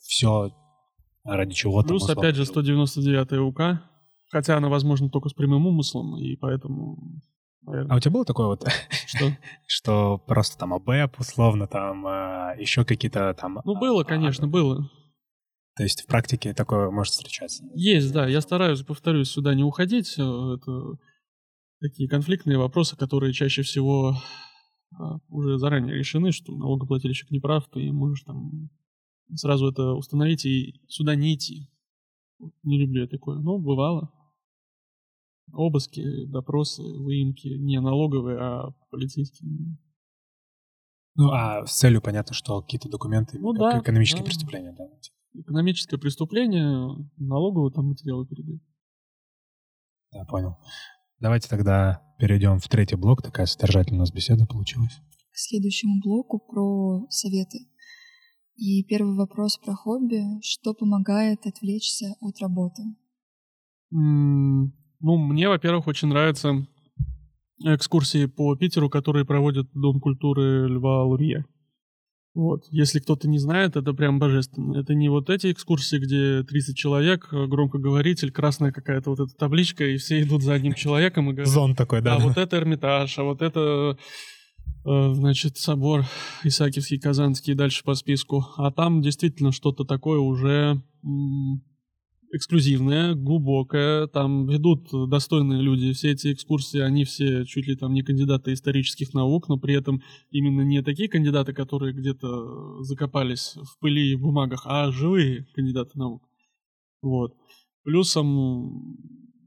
все, 0.02 0.50
ради 1.36 1.54
чего 1.54 1.82
там 1.82 1.88
Плюс, 1.88 2.02
условно 2.02 2.22
опять 2.22 2.36
же, 2.36 2.44
жил. 2.44 2.52
199 2.52 3.32
УК. 3.40 3.82
Хотя 4.30 4.56
она, 4.56 4.68
возможно, 4.68 5.08
только 5.08 5.28
с 5.28 5.32
прямым 5.32 5.66
умыслом, 5.66 6.18
и 6.18 6.36
поэтому, 6.36 7.22
А 7.66 7.70
наверное, 7.70 7.96
у 7.96 8.00
тебя 8.00 8.12
было 8.12 8.24
такое 8.24 8.46
вот, 8.46 8.66
что... 9.06 9.36
что 9.66 10.18
просто 10.26 10.58
там 10.58 10.74
АБЭП, 10.74 11.18
условно, 11.18 11.66
там 11.66 12.06
а, 12.06 12.54
еще 12.58 12.84
какие-то 12.84 13.34
там... 13.34 13.60
Ну, 13.64 13.78
было, 13.78 14.02
а, 14.02 14.04
конечно, 14.04 14.46
а, 14.46 14.50
было. 14.50 14.90
То 15.76 15.82
есть 15.82 16.02
в 16.02 16.06
практике 16.06 16.52
такое 16.52 16.90
может 16.90 17.14
встречаться. 17.14 17.64
Есть, 17.74 18.12
да. 18.12 18.26
Я 18.26 18.40
стараюсь, 18.40 18.82
повторюсь, 18.82 19.30
сюда 19.30 19.54
не 19.54 19.62
уходить. 19.62 20.18
Э, 20.18 20.56
Это 20.56 20.98
такие 21.80 22.08
конфликтные 22.08 22.58
вопросы, 22.58 22.96
которые 22.96 23.32
чаще 23.32 23.62
всего 23.62 24.16
а, 24.98 25.18
уже 25.28 25.58
заранее 25.58 25.96
решены, 25.96 26.32
что 26.32 26.52
налогоплательщик 26.56 27.30
не 27.30 27.38
прав, 27.38 27.68
ты 27.72 27.92
можешь 27.92 28.24
там 28.24 28.70
сразу 29.34 29.70
это 29.70 29.92
установить 29.94 30.44
и 30.44 30.80
сюда 30.88 31.14
не 31.14 31.34
идти. 31.34 31.70
Не 32.62 32.78
люблю 32.78 33.02
я 33.02 33.08
такое. 33.08 33.38
Но 33.38 33.58
бывало. 33.58 34.12
Обыски, 35.52 36.26
допросы, 36.26 36.82
выемки 36.82 37.48
не 37.48 37.80
налоговые, 37.80 38.38
а 38.38 38.70
полицейские. 38.90 39.78
Ну, 41.14 41.30
а 41.32 41.66
с 41.66 41.76
целью 41.76 42.00
понятно, 42.00 42.34
что 42.34 42.60
какие-то 42.62 42.88
документы, 42.88 43.38
Ну 43.38 43.52
как 43.52 43.60
да, 43.60 43.78
экономические 43.80 44.22
да. 44.22 44.26
преступления, 44.26 44.72
да. 44.76 44.84
Экономическое 45.34 45.98
преступление, 45.98 47.10
налоговую 47.16 47.72
там 47.72 47.86
материалы 47.86 48.26
передают. 48.26 48.62
Да, 50.12 50.24
понял. 50.24 50.56
Давайте 51.18 51.48
тогда 51.48 52.02
перейдем 52.18 52.58
в 52.58 52.68
третий 52.68 52.96
блок. 52.96 53.22
Такая 53.22 53.46
содержательная 53.46 53.98
у 53.98 54.02
нас 54.02 54.12
беседа 54.12 54.46
получилась. 54.46 54.94
К 55.30 55.36
следующему 55.36 56.00
блоку 56.00 56.38
про 56.38 57.06
советы. 57.10 57.58
И 58.58 58.82
первый 58.82 59.14
вопрос 59.16 59.56
про 59.56 59.74
хобби. 59.74 60.20
Что 60.42 60.74
помогает 60.74 61.46
отвлечься 61.46 62.14
от 62.20 62.40
работы? 62.40 62.82
М, 63.92 64.72
Ну, 65.00 65.16
мне, 65.16 65.48
во-первых, 65.48 65.86
очень 65.86 66.08
нравятся 66.08 66.66
экскурсии 67.62 68.26
по 68.26 68.56
Питеру, 68.56 68.90
которые 68.90 69.24
проводит 69.24 69.68
Дом 69.72 70.00
культуры 70.00 70.66
Льва 70.68 71.04
Лурье. 71.04 71.44
Вот. 72.34 72.64
Если 72.70 72.98
кто-то 72.98 73.28
не 73.28 73.38
знает, 73.38 73.76
это 73.76 73.92
прям 73.94 74.18
божественно. 74.18 74.76
Это 74.78 74.94
не 74.94 75.08
вот 75.08 75.30
эти 75.30 75.50
экскурсии, 75.52 75.96
где 75.98 76.42
30 76.42 76.76
человек, 76.76 77.28
громкоговоритель, 77.32 78.30
красная 78.32 78.72
какая-то 78.72 79.10
вот 79.10 79.20
эта 79.20 79.34
табличка, 79.36 79.84
и 79.84 79.96
все 79.96 80.20
идут 80.22 80.42
за 80.42 80.54
одним 80.54 80.74
человеком 80.74 81.30
и 81.30 81.32
говорят, 81.32 81.48
Зон 81.52 81.74
такой, 81.74 82.00
да. 82.00 82.16
а 82.16 82.18
вот 82.18 82.36
это 82.36 82.56
Эрмитаж, 82.56 83.18
а 83.18 83.22
вот 83.24 83.40
это, 83.42 83.98
значит, 84.84 85.56
собор 85.56 86.04
Исаакиевский, 86.44 86.98
Казанский, 86.98 87.52
и 87.52 87.56
дальше 87.56 87.84
по 87.84 87.94
списку. 87.94 88.46
А 88.56 88.70
там 88.70 89.02
действительно 89.02 89.52
что-то 89.52 89.84
такое 89.84 90.18
уже 90.18 90.82
эксклюзивное, 92.32 93.14
глубокое. 93.14 94.06
Там 94.06 94.46
ведут 94.46 94.88
достойные 95.08 95.62
люди. 95.62 95.92
Все 95.92 96.12
эти 96.12 96.32
экскурсии, 96.32 96.80
они 96.80 97.04
все 97.04 97.44
чуть 97.44 97.66
ли 97.66 97.76
там 97.76 97.94
не 97.94 98.02
кандидаты 98.02 98.52
исторических 98.52 99.14
наук, 99.14 99.48
но 99.48 99.58
при 99.58 99.74
этом 99.74 100.02
именно 100.30 100.62
не 100.62 100.82
такие 100.82 101.08
кандидаты, 101.08 101.52
которые 101.52 101.92
где-то 101.92 102.82
закопались 102.82 103.56
в 103.56 103.78
пыли 103.80 104.12
и 104.12 104.16
бумагах, 104.16 104.62
а 104.66 104.90
живые 104.90 105.46
кандидаты 105.54 105.98
наук. 105.98 106.22
Вот. 107.02 107.34
Плюсом, 107.84 108.96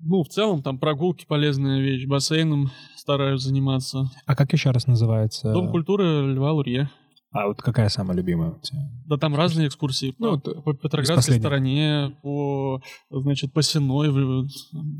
ну, 0.03 0.23
в 0.23 0.29
целом, 0.29 0.61
там 0.61 0.79
прогулки 0.79 1.25
полезная 1.27 1.79
вещь, 1.79 2.05
бассейном 2.05 2.71
стараюсь 2.95 3.41
заниматься. 3.41 4.09
А 4.25 4.35
как 4.35 4.53
еще 4.53 4.71
раз 4.71 4.87
называется? 4.87 5.51
Дом 5.53 5.71
культуры 5.71 6.33
Льва 6.33 6.51
Лурье. 6.51 6.89
А 7.31 7.47
вот 7.47 7.61
какая 7.61 7.87
самая 7.87 8.17
любимая 8.17 8.51
у 8.51 8.59
тебя? 8.59 8.79
Да 9.05 9.17
там 9.17 9.35
разные 9.35 9.67
экскурсии. 9.67 10.13
Ну, 10.19 10.37
по, 10.37 10.53
вот 10.53 10.63
по 10.63 10.73
Петроградской 10.73 11.39
стороне, 11.39 12.17
по, 12.21 12.81
значит, 13.09 13.53
по 13.53 13.61
Сеной, 13.61 14.49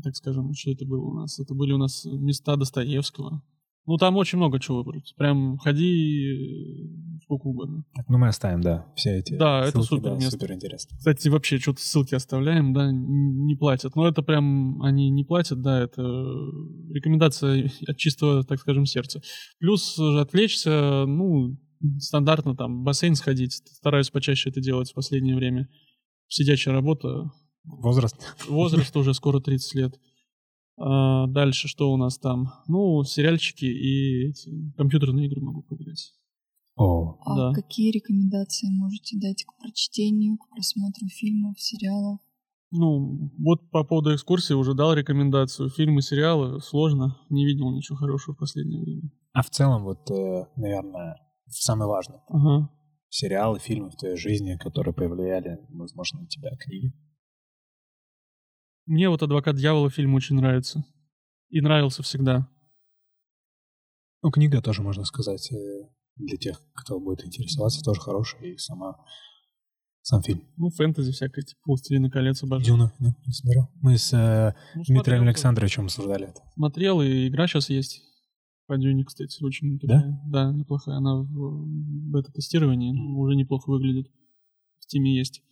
так 0.02 0.16
скажем, 0.16 0.54
что 0.54 0.70
это 0.70 0.86
было 0.86 1.04
у 1.04 1.14
нас? 1.14 1.38
Это 1.38 1.54
были 1.54 1.72
у 1.72 1.78
нас 1.78 2.06
места 2.06 2.56
Достоевского. 2.56 3.42
Ну, 3.84 3.96
там 3.96 4.16
очень 4.16 4.38
много 4.38 4.60
чего 4.60 4.78
выбрать. 4.78 5.12
Прям 5.16 5.58
ходи 5.58 6.88
сколько 7.24 7.46
угодно. 7.46 7.84
Так, 7.94 8.08
ну 8.08 8.18
мы 8.18 8.28
оставим, 8.28 8.60
да, 8.60 8.86
все 8.94 9.18
эти 9.18 9.34
Да, 9.34 9.60
это 9.62 9.82
ссылки, 9.82 9.88
супер 9.88 10.10
да, 10.10 10.14
место. 10.16 10.30
супер 10.30 10.52
интересно. 10.52 10.96
Кстати, 10.98 11.28
вообще 11.28 11.58
что-то 11.58 11.80
ссылки 11.80 12.14
оставляем, 12.14 12.72
да, 12.72 12.90
не 12.92 13.56
платят. 13.56 13.96
Но 13.96 14.06
это 14.06 14.22
прям, 14.22 14.80
они 14.82 15.10
не 15.10 15.24
платят, 15.24 15.60
да, 15.62 15.82
это 15.82 16.02
рекомендация 16.90 17.70
от 17.88 17.96
чистого, 17.96 18.44
так 18.44 18.60
скажем, 18.60 18.86
сердца. 18.86 19.20
Плюс 19.58 19.98
отвлечься, 19.98 21.04
ну, 21.06 21.56
стандартно 21.98 22.54
там 22.54 22.80
в 22.80 22.84
бассейн 22.84 23.14
сходить. 23.16 23.52
Стараюсь 23.54 24.10
почаще 24.10 24.50
это 24.50 24.60
делать 24.60 24.90
в 24.90 24.94
последнее 24.94 25.34
время. 25.36 25.68
Сидячая 26.28 26.72
работа, 26.74 27.30
Возраст? 27.64 28.16
возраст 28.48 28.96
уже 28.96 29.14
скоро 29.14 29.40
30 29.40 29.74
лет. 29.74 29.94
А, 30.78 31.26
дальше 31.26 31.68
что 31.68 31.92
у 31.92 31.96
нас 31.96 32.18
там? 32.18 32.52
Ну, 32.66 33.02
сериальчики 33.04 33.64
и 33.64 34.28
эти, 34.30 34.50
компьютерные 34.76 35.26
игры 35.26 35.40
могу 35.42 35.62
поиграть. 35.62 36.12
О, 36.76 37.18
А 37.24 37.36
Да. 37.36 37.52
какие 37.52 37.90
рекомендации 37.92 38.68
можете 38.70 39.18
дать 39.20 39.44
к 39.44 39.56
прочтению, 39.60 40.38
к 40.38 40.48
просмотру 40.48 41.06
фильмов, 41.08 41.60
сериалов? 41.60 42.18
Ну, 42.70 43.30
вот 43.38 43.70
по 43.70 43.84
поводу 43.84 44.14
экскурсии 44.14 44.54
уже 44.54 44.72
дал 44.72 44.94
рекомендацию. 44.94 45.68
Фильмы, 45.68 46.00
сериалы 46.00 46.60
сложно. 46.62 47.18
Не 47.28 47.44
видел 47.44 47.70
ничего 47.70 47.96
хорошего 47.98 48.34
в 48.34 48.38
последнее 48.38 48.80
время. 48.80 49.10
а 49.34 49.42
в 49.42 49.50
целом 49.50 49.84
вот, 49.84 50.10
э, 50.10 50.46
наверное, 50.56 51.16
самый 51.48 51.86
важный 51.86 52.16
Ага. 52.28 52.70
сериалы, 53.10 53.58
фильмы 53.58 53.90
в 53.90 53.96
твоей 53.96 54.16
жизни, 54.16 54.56
которые 54.56 54.94
повлияли, 54.94 55.58
возможно, 55.70 56.20
на 56.20 56.26
тебя, 56.26 56.50
книги. 56.58 56.92
Мне 58.86 59.08
вот 59.08 59.22
«Адвокат 59.22 59.56
дьявола» 59.56 59.90
фильм 59.90 60.14
очень 60.14 60.36
нравится. 60.36 60.84
И 61.50 61.60
нравился 61.60 62.02
всегда. 62.02 62.48
Ну, 64.22 64.30
книга 64.30 64.62
тоже, 64.62 64.82
можно 64.82 65.04
сказать, 65.04 65.52
э, 65.52 65.88
для 66.16 66.36
тех, 66.36 66.62
кто 66.74 66.98
будет 66.98 67.24
интересоваться, 67.24 67.82
тоже 67.82 68.00
хорошая, 68.00 68.42
и 68.42 68.56
сама 68.56 68.96
сам 70.02 70.22
фильм. 70.22 70.42
Ну, 70.56 70.70
фэнтези 70.70 71.12
всякое, 71.12 71.42
типа 71.42 71.60
«Властелина 71.66 72.10
колец» 72.10 72.42
обожаю. 72.42 72.64
Дюна, 72.64 72.92
не, 72.98 73.14
не 73.26 73.32
смотрел? 73.32 73.68
Мы 73.80 73.98
с 73.98 74.12
э, 74.12 74.54
Ну, 74.74 74.82
Дмитрием 74.82 74.94
смотрел, 74.94 75.22
Александровичем 75.22 75.84
обсуждали 75.84 76.28
это. 76.28 76.42
Смотрел, 76.54 77.02
и 77.02 77.28
игра 77.28 77.46
сейчас 77.46 77.70
есть. 77.70 78.02
По 78.66 78.76
Дюне, 78.76 79.04
кстати, 79.04 79.42
очень 79.42 79.78
такая. 79.78 80.20
Да, 80.26 80.52
неплохая. 80.52 80.96
Она 80.96 81.16
в 81.16 81.66
бета-тестировании 82.10 82.92
ну, 82.92 83.18
уже 83.18 83.36
неплохо 83.36 83.70
выглядит. 83.70 84.10
В 84.78 84.84
Стиме 84.84 85.16
есть. 85.16 85.42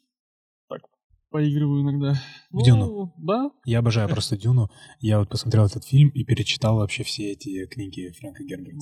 Поигрываю 1.31 1.82
иногда. 1.82 2.15
В 2.51 2.62
Дюну? 2.65 3.15
Да. 3.19 3.51
Я 3.65 3.78
обожаю 3.78 4.09
просто 4.09 4.36
Дюну. 4.36 4.69
Я 4.98 5.20
вот 5.20 5.28
посмотрел 5.28 5.65
этот 5.66 5.85
фильм 5.85 6.09
и 6.11 6.24
перечитал 6.24 6.77
вообще 6.77 7.05
все 7.05 7.32
эти 7.32 7.66
книги 7.66 8.11
Фрэнка 8.19 8.43
Герберта. 8.44 8.78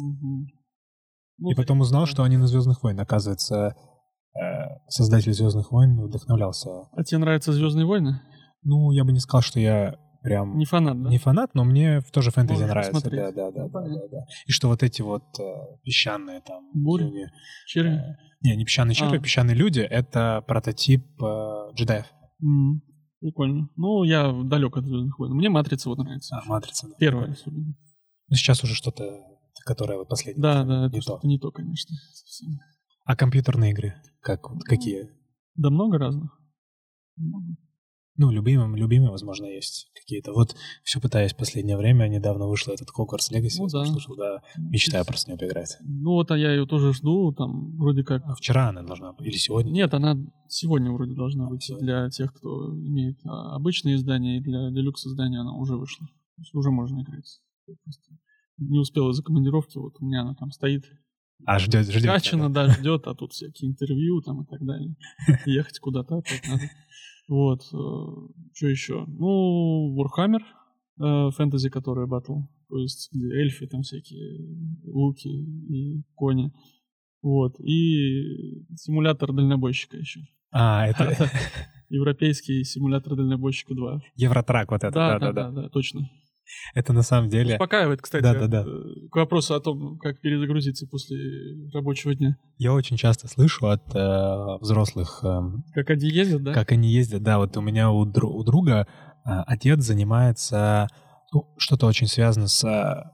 Ну, 1.41 1.51
И 1.51 1.55
потом 1.55 1.81
узнал, 1.81 2.07
что 2.07 2.23
они 2.23 2.37
на 2.39 2.47
Звездных 2.47 2.83
войн. 2.83 2.99
Оказывается, 3.01 3.75
э, 4.35 4.41
создатель 4.89 5.33
Звездных 5.35 5.71
войн 5.73 6.01
вдохновлялся. 6.01 6.89
А 6.93 7.05
тебе 7.05 7.19
нравятся 7.19 7.53
Звездные 7.53 7.85
войны? 7.87 8.21
Ну, 8.63 8.91
я 8.93 9.05
бы 9.05 9.13
не 9.13 9.21
сказал, 9.21 9.43
что 9.43 9.61
я 9.61 9.97
прям 10.23 10.57
Не 10.59 10.65
фанат, 10.65 11.01
да? 11.03 11.11
не 11.11 11.19
фанат, 11.19 11.55
но 11.55 11.65
мне 11.65 12.01
тоже 12.13 12.31
фэнтези 12.31 12.55
Можно 12.61 12.69
нравится. 12.69 12.93
посмотреть. 12.93 13.21
Да, 13.21 13.31
да, 13.33 13.51
да, 13.51 13.63
Ну, 13.63 13.71
да, 13.71 13.81
да, 13.83 14.09
да. 14.11 14.19
И 14.47 14.53
что 14.53 14.69
вот 14.69 14.83
эти 14.83 15.01
вот 15.03 15.23
э, 15.39 15.43
песчаные 15.85 16.41
там 16.41 16.65
Бури? 16.75 17.05
люди, 17.05 17.27
Черви? 17.67 17.95
э, 17.99 18.17
не, 18.43 18.57
не 18.57 18.65
песчаные 18.65 18.95
черви, 18.95 19.19
А. 19.19 19.21
песчаные 19.21 19.55
люди, 19.55 19.81
это 19.81 20.43
прототип 20.49 21.05
э, 21.23 21.73
джедаев. 21.77 22.07
М, 22.43 22.83
Прикольно. 23.21 23.69
Ну, 23.77 24.05
я 24.05 24.33
далек 24.45 24.77
от 24.77 24.85
Звездных 24.85 25.19
войн. 25.19 25.35
Мне 25.35 25.49
Матрица 25.49 25.89
вот 25.89 25.99
нравится. 25.99 26.37
А, 26.37 26.45
матрица. 26.47 26.87
Да. 26.89 26.95
Первая 26.99 27.33
особенно. 27.33 27.75
Ну, 28.29 28.37
сейчас 28.37 28.63
уже 28.63 28.75
что-то, 28.75 29.21
которое 29.65 29.99
вот 29.99 30.09
последнее. 30.09 30.41
Да, 30.43 30.65
да, 30.65 30.87
это 30.87 30.95
не 30.95 31.01
то. 31.01 31.21
не 31.25 31.39
то, 31.39 31.51
конечно. 31.51 31.97
совсем. 32.13 32.61
А 33.05 33.17
компьютерные 33.17 33.73
игры? 33.73 33.95
Как, 34.21 34.49
вот, 34.51 34.63
какие? 34.63 35.11
Да 35.57 35.71
много 35.71 35.99
разных. 35.99 36.39
Много. 37.17 37.57
Ну, 38.19 38.33
любимым, 38.33 38.75
любимые, 38.75 39.13
возможно, 39.13 39.47
есть 39.47 39.93
какие-то. 39.95 40.33
Вот 40.33 40.57
все 40.83 41.01
пытаюсь 41.01 41.33
в 41.33 41.37
последнее 41.37 41.77
время. 41.77 42.09
Недавно 42.09 42.49
вышла 42.49 42.73
этот 42.73 42.89
Hogwarts 42.89 43.33
Legacy. 43.33 43.59
Ну 43.59 43.69
да. 43.69 43.85
слушал, 43.85 44.17
да. 44.17 44.43
Мечтаю 44.59 45.05
просто 45.05 45.27
в 45.27 45.29
нее 45.29 45.39
поиграть. 45.39 45.77
Ну 45.83 46.11
вот, 46.11 46.29
а 46.33 46.37
я 46.37 46.51
ее 46.51 46.67
тоже 46.67 46.93
жду, 46.93 47.33
там, 47.33 47.77
вроде 47.77 48.03
как. 48.03 48.23
А 48.25 48.35
вчера 48.35 48.71
она 48.71 48.83
должна 48.83 49.13
быть. 49.13 49.25
Или 49.25 49.37
сегодня? 49.37 49.71
Нет, 49.71 49.95
она 49.95 50.17
сегодня 50.49 50.91
вроде 50.91 51.15
должна 51.15 51.49
быть 51.49 51.63
сегодня. 51.63 51.87
для 51.87 52.11
тех, 52.11 52.35
кто 52.35 52.75
имеет 52.75 53.21
а, 53.25 53.55
обычные 53.55 53.95
издания, 53.95 54.39
и 54.39 54.41
для 54.41 54.71
делюкс 54.71 55.07
издания 55.07 55.39
она 55.39 55.55
уже 55.55 55.77
вышла. 55.77 56.09
То 56.09 56.43
есть 56.43 56.55
уже 56.57 56.73
можно 56.73 57.01
играть. 57.01 57.41
Не 58.57 58.81
успел 58.81 59.11
из-за 59.11 59.23
командировки, 59.23 59.79
вот 59.79 59.95
у 60.01 60.05
меня 60.05 60.23
она 60.23 60.35
там 60.35 60.51
стоит. 60.51 60.85
А, 61.47 61.61
ждет, 61.61 61.87
ждет. 61.87 62.03
Скачано, 62.03 62.53
да, 62.53 62.69
ждет, 62.69 63.07
а 63.07 63.15
тут 63.15 63.33
всякие 63.33 63.71
интервью 63.71 64.21
там 64.23 64.43
и 64.43 64.47
так 64.47 64.65
далее. 64.65 64.97
Ехать 65.47 65.79
куда-то 65.79 66.17
опять 66.17 66.45
надо. 66.49 66.63
Вот. 67.29 67.63
Что 67.65 68.67
еще? 68.67 69.05
Ну, 69.07 69.95
Warhammer, 69.97 70.41
э, 71.01 71.31
фэнтези, 71.31 71.69
которая 71.69 72.07
батл. 72.07 72.41
То 72.69 72.79
есть, 72.79 73.11
где 73.13 73.27
эльфы, 73.35 73.67
там 73.67 73.83
всякие 73.83 74.47
луки 74.85 75.29
и 75.29 76.03
кони. 76.15 76.53
Вот. 77.23 77.59
И 77.61 78.65
симулятор 78.77 79.33
дальнобойщика 79.33 79.97
еще. 79.97 80.21
А, 80.51 80.87
это 80.87 81.15
Европейский 81.89 82.65
симулятор 82.65 83.17
дальнобойщика 83.17 83.75
2. 83.75 84.01
Евротрак 84.17 84.71
вот 84.71 84.85
это. 84.85 84.93
Да, 84.93 85.19
Да, 85.19 85.27
да, 85.27 85.33
да, 85.33 85.51
да, 85.51 85.63
да, 85.63 85.69
точно. 85.69 86.11
Это 86.75 86.93
на 86.93 87.03
самом 87.03 87.29
деле... 87.29 87.55
Успокаивает, 87.55 88.01
кстати, 88.03 88.23
Да-да-да. 88.23 88.65
э, 88.67 89.09
к 89.11 89.17
вопросу 89.17 89.55
о 89.55 89.61
том, 89.61 89.99
как 89.99 90.21
перезагрузиться 90.21 90.87
после 90.87 91.17
рабочего 91.73 92.15
дня. 92.15 92.37
Я 92.59 92.73
очень 92.73 92.97
часто 92.97 93.29
слышу 93.29 93.67
от 93.69 93.83
э, 93.95 94.59
взрослых, 94.61 95.21
эм, 95.25 95.65
Как 95.75 95.91
они 95.91 96.09
ездят, 96.09 96.43
да? 96.43 96.53
как 96.53 96.73
они 96.73 96.89
ездят. 96.91 97.23
Да, 97.23 97.39
вот 97.39 97.57
у 97.57 97.61
меня 97.61 97.91
у, 97.91 98.05
дру- 98.07 98.33
у 98.33 98.45
друга 98.45 98.87
э, 99.25 99.31
отец 99.47 99.81
занимается, 99.85 100.89
ну, 101.33 101.45
что-то 101.59 101.87
очень 101.87 102.07
связано 102.07 102.49
с 102.49 102.65
э, 102.65 103.05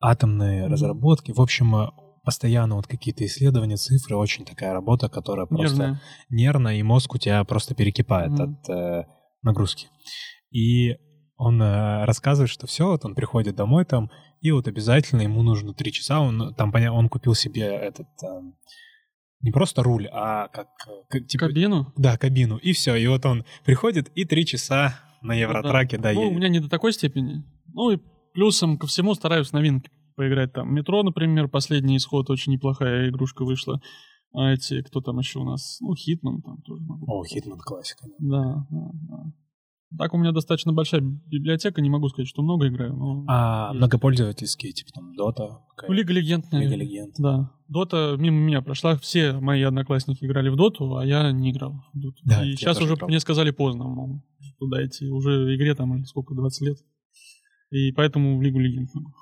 атомной 0.00 0.66
разработкой. 0.66 1.34
В 1.34 1.40
общем, 1.40 1.74
э, 1.76 1.88
постоянно 2.24 2.76
вот 2.76 2.86
какие-то 2.86 3.24
исследования, 3.26 3.76
цифры, 3.76 4.16
очень 4.16 4.44
такая 4.44 4.72
работа, 4.72 5.08
которая 5.08 5.46
просто 5.46 5.76
Нервная. 5.76 6.00
нервно, 6.30 6.78
и 6.78 6.82
мозг 6.82 7.14
у 7.14 7.18
тебя 7.18 7.44
просто 7.44 7.74
перекипает 7.74 8.30
Мгм. 8.30 8.42
от 8.62 8.68
э, 8.70 9.04
нагрузки. 9.42 9.88
И 10.50 10.94
он 11.36 11.60
э, 11.60 12.04
рассказывает, 12.04 12.50
что 12.50 12.66
все, 12.66 12.86
вот 12.88 13.04
он 13.04 13.14
приходит 13.14 13.56
домой 13.56 13.84
там, 13.84 14.10
и 14.40 14.50
вот 14.52 14.68
обязательно 14.68 15.22
ему 15.22 15.42
нужно 15.42 15.74
три 15.74 15.92
часа, 15.92 16.20
он 16.20 16.54
там, 16.54 16.72
поня- 16.72 16.92
он 16.92 17.08
купил 17.08 17.34
себе 17.34 17.62
этот, 17.62 18.06
эм, 18.22 18.54
не 19.40 19.50
просто 19.50 19.82
руль, 19.82 20.08
а 20.12 20.48
как... 20.48 20.68
э, 20.86 20.90
как, 21.08 21.26
типа, 21.26 21.46
Кабину? 21.46 21.92
Да, 21.96 22.16
кабину, 22.16 22.56
и 22.56 22.72
все, 22.72 22.94
и 22.94 23.06
вот 23.06 23.24
он 23.26 23.44
приходит, 23.64 24.10
и 24.14 24.24
три 24.24 24.46
часа 24.46 24.98
на 25.22 25.34
Евротраке, 25.34 25.98
да, 25.98 26.12
Ну, 26.12 26.28
у 26.28 26.34
меня 26.34 26.48
не 26.48 26.60
до 26.60 26.68
такой 26.68 26.92
степени. 26.92 27.44
Ну 27.72 27.90
и 27.90 27.98
плюсом 28.34 28.78
ко 28.78 28.86
всему 28.86 29.14
стараюсь 29.14 29.52
новинки 29.52 29.90
поиграть 30.16 30.52
там. 30.52 30.72
Метро, 30.72 31.02
например, 31.02 31.48
последний 31.48 31.96
исход, 31.96 32.30
очень 32.30 32.52
неплохая 32.52 33.08
игрушка 33.08 33.44
вышла. 33.44 33.80
А 34.32 34.50
эти, 34.52 34.82
кто 34.82 35.00
там 35.00 35.18
еще 35.18 35.38
у 35.40 35.44
нас? 35.44 35.78
Ну, 35.80 35.94
Хитман 35.94 36.42
там 36.42 36.60
тоже 36.62 36.82
могу. 36.84 37.06
О, 37.06 37.24
Хитман 37.24 37.58
классика. 37.58 38.06
да. 38.18 38.42
Да, 38.42 38.66
да, 38.70 38.90
да. 38.92 39.32
Так 39.96 40.12
у 40.12 40.18
меня 40.18 40.32
достаточно 40.32 40.72
большая 40.72 41.00
библиотека, 41.02 41.80
не 41.80 41.88
могу 41.88 42.08
сказать, 42.08 42.26
что 42.28 42.42
много 42.42 42.66
играю, 42.68 42.94
но... 42.96 43.24
А 43.28 43.68
Есть. 43.70 43.78
многопользовательские, 43.78 44.72
типа 44.72 44.90
там 44.92 45.12
Dota, 45.12 45.58
Ну, 45.86 45.92
Лига 45.94 46.12
Легенд, 46.12 46.46
Лига. 46.52 46.74
Легенд. 46.74 47.14
Да. 47.18 47.52
Дота 47.68 48.16
мимо 48.18 48.38
меня 48.38 48.60
прошла. 48.60 48.96
Все 48.96 49.32
мои 49.34 49.62
одноклассники 49.62 50.24
играли 50.24 50.48
в 50.48 50.56
Доту, 50.56 50.96
а 50.96 51.06
я 51.06 51.30
не 51.30 51.52
играл 51.52 51.84
в 51.92 51.98
Доту. 52.00 52.16
Да, 52.24 52.44
И 52.44 52.56
сейчас 52.56 52.80
уже 52.80 52.94
играл. 52.94 53.08
мне 53.08 53.20
сказали 53.20 53.50
поздно, 53.52 53.84
мол, 53.84 54.22
туда 54.58 54.84
идти. 54.84 55.08
Уже 55.08 55.54
игре 55.54 55.74
там 55.76 56.04
сколько, 56.06 56.34
20 56.34 56.60
лет. 56.66 56.78
И 57.70 57.92
поэтому 57.92 58.36
в 58.38 58.42
Лигу 58.42 58.58
Легенд. 58.58 58.90
могу. 58.94 59.12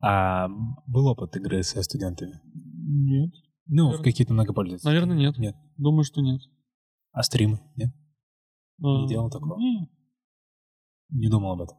А 0.00 0.48
был 0.86 1.06
опыт 1.06 1.36
игры 1.36 1.62
со 1.62 1.82
студентами? 1.82 2.40
Нет. 2.54 3.30
Ну, 3.66 3.84
в 3.84 3.86
Наверное. 3.88 4.04
какие-то 4.04 4.32
многопользовательские. 4.34 4.92
Наверное, 4.92 5.16
нет. 5.16 5.38
Нет. 5.38 5.56
Думаю, 5.78 6.04
что 6.04 6.20
нет. 6.20 6.40
А 7.12 7.22
стримы? 7.22 7.60
Нет? 7.76 7.90
Не 8.78 9.08
делал 9.08 9.30
такого? 9.30 9.58
Нет. 9.58 9.88
Не 11.10 11.28
думал 11.28 11.52
об 11.52 11.62
этом. 11.62 11.76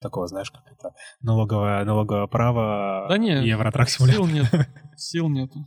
Такого, 0.00 0.26
знаешь, 0.26 0.50
как 0.50 0.64
это 0.66 0.94
налоговое, 1.20 1.84
налоговое 1.84 2.26
право 2.26 3.06
Да 3.08 3.18
нет. 3.18 3.44
Евротрак 3.44 3.88
Сил 3.88 4.06
симулятор. 4.06 4.58
нет. 4.58 4.68
Сил 4.96 5.28
нету. 5.28 5.60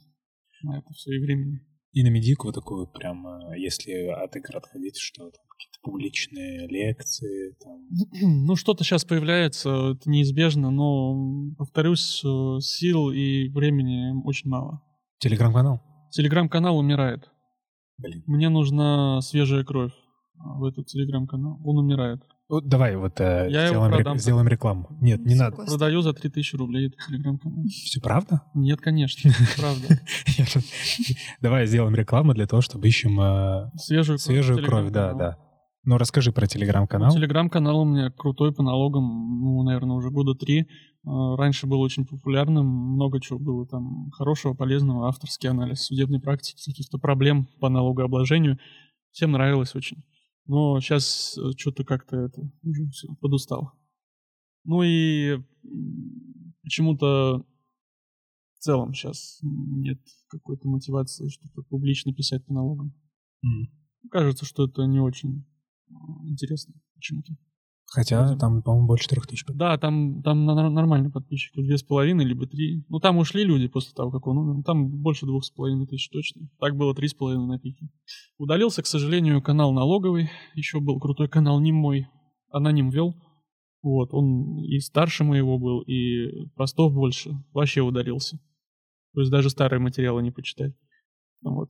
На 0.61 0.79
это 0.79 0.91
все 0.93 1.11
и 1.15 1.19
времени. 1.19 1.61
И 1.93 2.03
на 2.03 2.09
медику 2.09 2.51
такую 2.51 2.87
прям, 2.87 3.25
э, 3.25 3.57
если 3.57 3.93
от 4.09 4.35
игр 4.35 4.57
отходить, 4.57 4.97
что 4.97 5.23
там 5.23 5.45
какие-то 5.47 5.79
публичные 5.81 6.67
лекции, 6.67 7.55
там... 7.63 7.87
Ну, 8.45 8.57
что-то 8.57 8.83
сейчас 8.83 9.05
появляется, 9.05 9.93
это 9.93 10.09
неизбежно, 10.09 10.71
но, 10.71 11.55
повторюсь, 11.57 12.21
э, 12.25 12.59
сил 12.59 13.11
и 13.11 13.47
времени 13.47 14.11
очень 14.25 14.49
мало. 14.49 14.81
Телеграм-канал? 15.19 15.81
Телеграм-канал 16.11 16.77
умирает. 16.77 17.29
Блин. 17.97 18.23
Мне 18.27 18.49
нужна 18.49 19.21
свежая 19.21 19.63
кровь 19.63 19.93
в 20.37 20.63
этот 20.65 20.87
телеграм-канал. 20.87 21.59
Он 21.63 21.77
умирает. 21.79 22.21
Вот 22.47 22.67
давай 22.67 22.95
вот 22.95 23.19
э, 23.19 23.47
Я 23.49 23.61
его 23.63 23.69
сделаем, 23.69 23.91
рек- 23.91 24.03
продам. 24.03 24.17
сделаем 24.19 24.47
рекламу. 24.47 24.87
Нет, 25.01 25.25
не 25.25 25.33
надо. 25.35 25.55
Продаю 25.55 26.01
за 26.01 26.13
3000 26.13 26.55
рублей 26.57 26.87
этот 26.87 26.99
телеграм-канал. 27.07 27.63
Все 27.67 27.99
правда? 27.99 28.41
Нет, 28.53 28.81
конечно, 28.81 29.31
правда. 29.57 29.99
Давай 31.41 31.65
сделаем 31.67 31.95
рекламу 31.95 32.33
для 32.33 32.47
того, 32.47 32.61
чтобы 32.61 32.87
ищем 32.87 33.19
э, 33.19 33.71
Свежую 33.77 34.17
кровь. 34.17 34.21
свежую 34.21 34.63
кровь, 34.65 34.91
да, 34.91 35.09
телеграм-канал. 35.09 35.17
да. 35.17 35.37
Ну, 35.87 35.97
расскажи 35.97 36.31
про 36.31 36.41
Ну, 36.43 36.47
телеграм-канал. 36.47 37.11
Телеграм-канал 37.13 37.81
у 37.81 37.85
меня 37.85 38.09
крутой 38.11 38.51
по 38.53 38.63
налогам, 38.63 39.03
ну, 39.41 39.61
наверное, 39.63 39.95
уже 39.95 40.09
года 40.09 40.33
три. 40.33 40.67
А, 41.05 41.35
Раньше 41.35 41.67
был 41.67 41.79
очень 41.81 42.05
популярным, 42.07 42.65
много 42.65 43.21
чего 43.21 43.37
было 43.37 43.67
там 43.67 44.09
хорошего, 44.11 44.55
полезного, 44.55 45.07
авторский 45.07 45.47
анализ 45.49 45.81
судебной 45.85 46.19
практики, 46.19 46.63
каких-то 46.65 46.97
проблем 46.97 47.47
по 47.59 47.69
налогообложению. 47.69 48.57
Всем 49.11 49.31
нравилось 49.31 49.75
очень. 49.75 50.03
Но 50.47 50.79
сейчас 50.79 51.37
что-то 51.57 51.83
как-то 51.83 52.17
это 52.17 52.41
уже 52.63 52.87
все 52.89 53.07
подустал. 53.15 53.71
Ну 54.63 54.83
и 54.83 55.39
почему-то 56.61 57.45
в 58.57 58.59
целом 58.59 58.93
сейчас 58.93 59.39
нет 59.41 59.99
какой-то 60.27 60.67
мотивации 60.67 61.29
что-то 61.29 61.61
публично 61.63 62.13
писать 62.13 62.45
по 62.45 62.53
налогам. 62.53 62.93
М. 63.43 63.69
Кажется, 64.09 64.45
что 64.45 64.65
это 64.65 64.83
не 64.85 64.99
очень 64.99 65.45
э, 65.89 65.93
интересно 66.27 66.73
почему-то. 66.95 67.35
Хотя 67.87 68.35
там, 68.37 68.61
по-моему, 68.61 68.87
больше 68.87 69.07
трех 69.07 69.27
тысяч. 69.27 69.45
Да, 69.47 69.77
там, 69.77 70.21
там 70.23 70.45
нормально 70.45 71.11
подписчиков, 71.11 71.63
две 71.63 71.77
с 71.77 71.83
половиной, 71.83 72.25
либо 72.25 72.47
три. 72.47 72.83
Ну, 72.89 72.99
там 72.99 73.17
ушли 73.17 73.43
люди 73.43 73.67
после 73.67 73.93
того, 73.93 74.11
как 74.11 74.25
он 74.27 74.37
умер. 74.37 74.63
Там 74.63 74.89
больше 75.01 75.25
двух 75.25 75.45
с 75.45 75.51
половиной 75.51 75.85
тысяч 75.87 76.09
точно. 76.09 76.49
Так 76.59 76.75
было 76.75 76.95
три 76.95 77.07
с 77.07 77.13
половиной 77.13 77.47
на 77.47 77.59
пике. 77.59 77.89
Удалился, 78.37 78.81
к 78.81 78.87
сожалению, 78.87 79.41
канал 79.41 79.71
налоговый. 79.71 80.29
Еще 80.55 80.79
был 80.79 80.99
крутой 80.99 81.29
канал 81.29 81.59
не 81.59 81.71
мой. 81.71 82.07
Аноним 82.51 82.89
вел. 82.89 83.15
Вот, 83.81 84.09
он 84.13 84.63
и 84.63 84.79
старше 84.79 85.23
моего 85.23 85.59
был, 85.59 85.81
и 85.81 86.49
постов 86.55 86.91
больше. 86.91 87.33
Вообще 87.53 87.81
удалился. 87.81 88.39
То 89.13 89.21
есть 89.21 89.31
даже 89.31 89.51
старые 89.51 89.79
материалы 89.79 90.23
не 90.23 90.31
почитать. 90.31 90.73
Вот. 91.43 91.69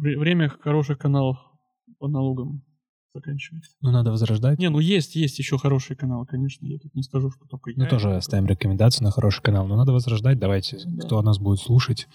Вре- 0.00 0.18
Время 0.18 0.48
хороших 0.48 0.98
каналов 0.98 1.36
по 1.98 2.08
налогам 2.08 2.64
заканчивается. 3.16 3.72
Ну, 3.80 3.90
надо 3.90 4.10
возрождать. 4.10 4.58
Не, 4.58 4.70
ну 4.70 4.78
есть, 4.78 5.16
есть 5.16 5.38
еще 5.38 5.58
хорошие 5.58 5.96
каналы, 5.96 6.26
конечно. 6.26 6.64
Я 6.66 6.78
тут 6.78 6.94
не 6.94 7.02
скажу, 7.02 7.30
что 7.30 7.46
только 7.46 7.70
я. 7.70 7.76
Ну, 7.82 7.88
тоже 7.88 8.14
оставим 8.14 8.46
рекомендацию 8.46 9.04
на 9.04 9.10
хороший 9.10 9.42
канал. 9.42 9.66
Но 9.66 9.76
надо 9.76 9.92
возрождать. 9.92 10.38
Давайте, 10.38 10.78
Да. 10.84 11.06
кто 11.06 11.22
нас 11.22 11.38
будет 11.38 11.58
слушать, 11.60 12.06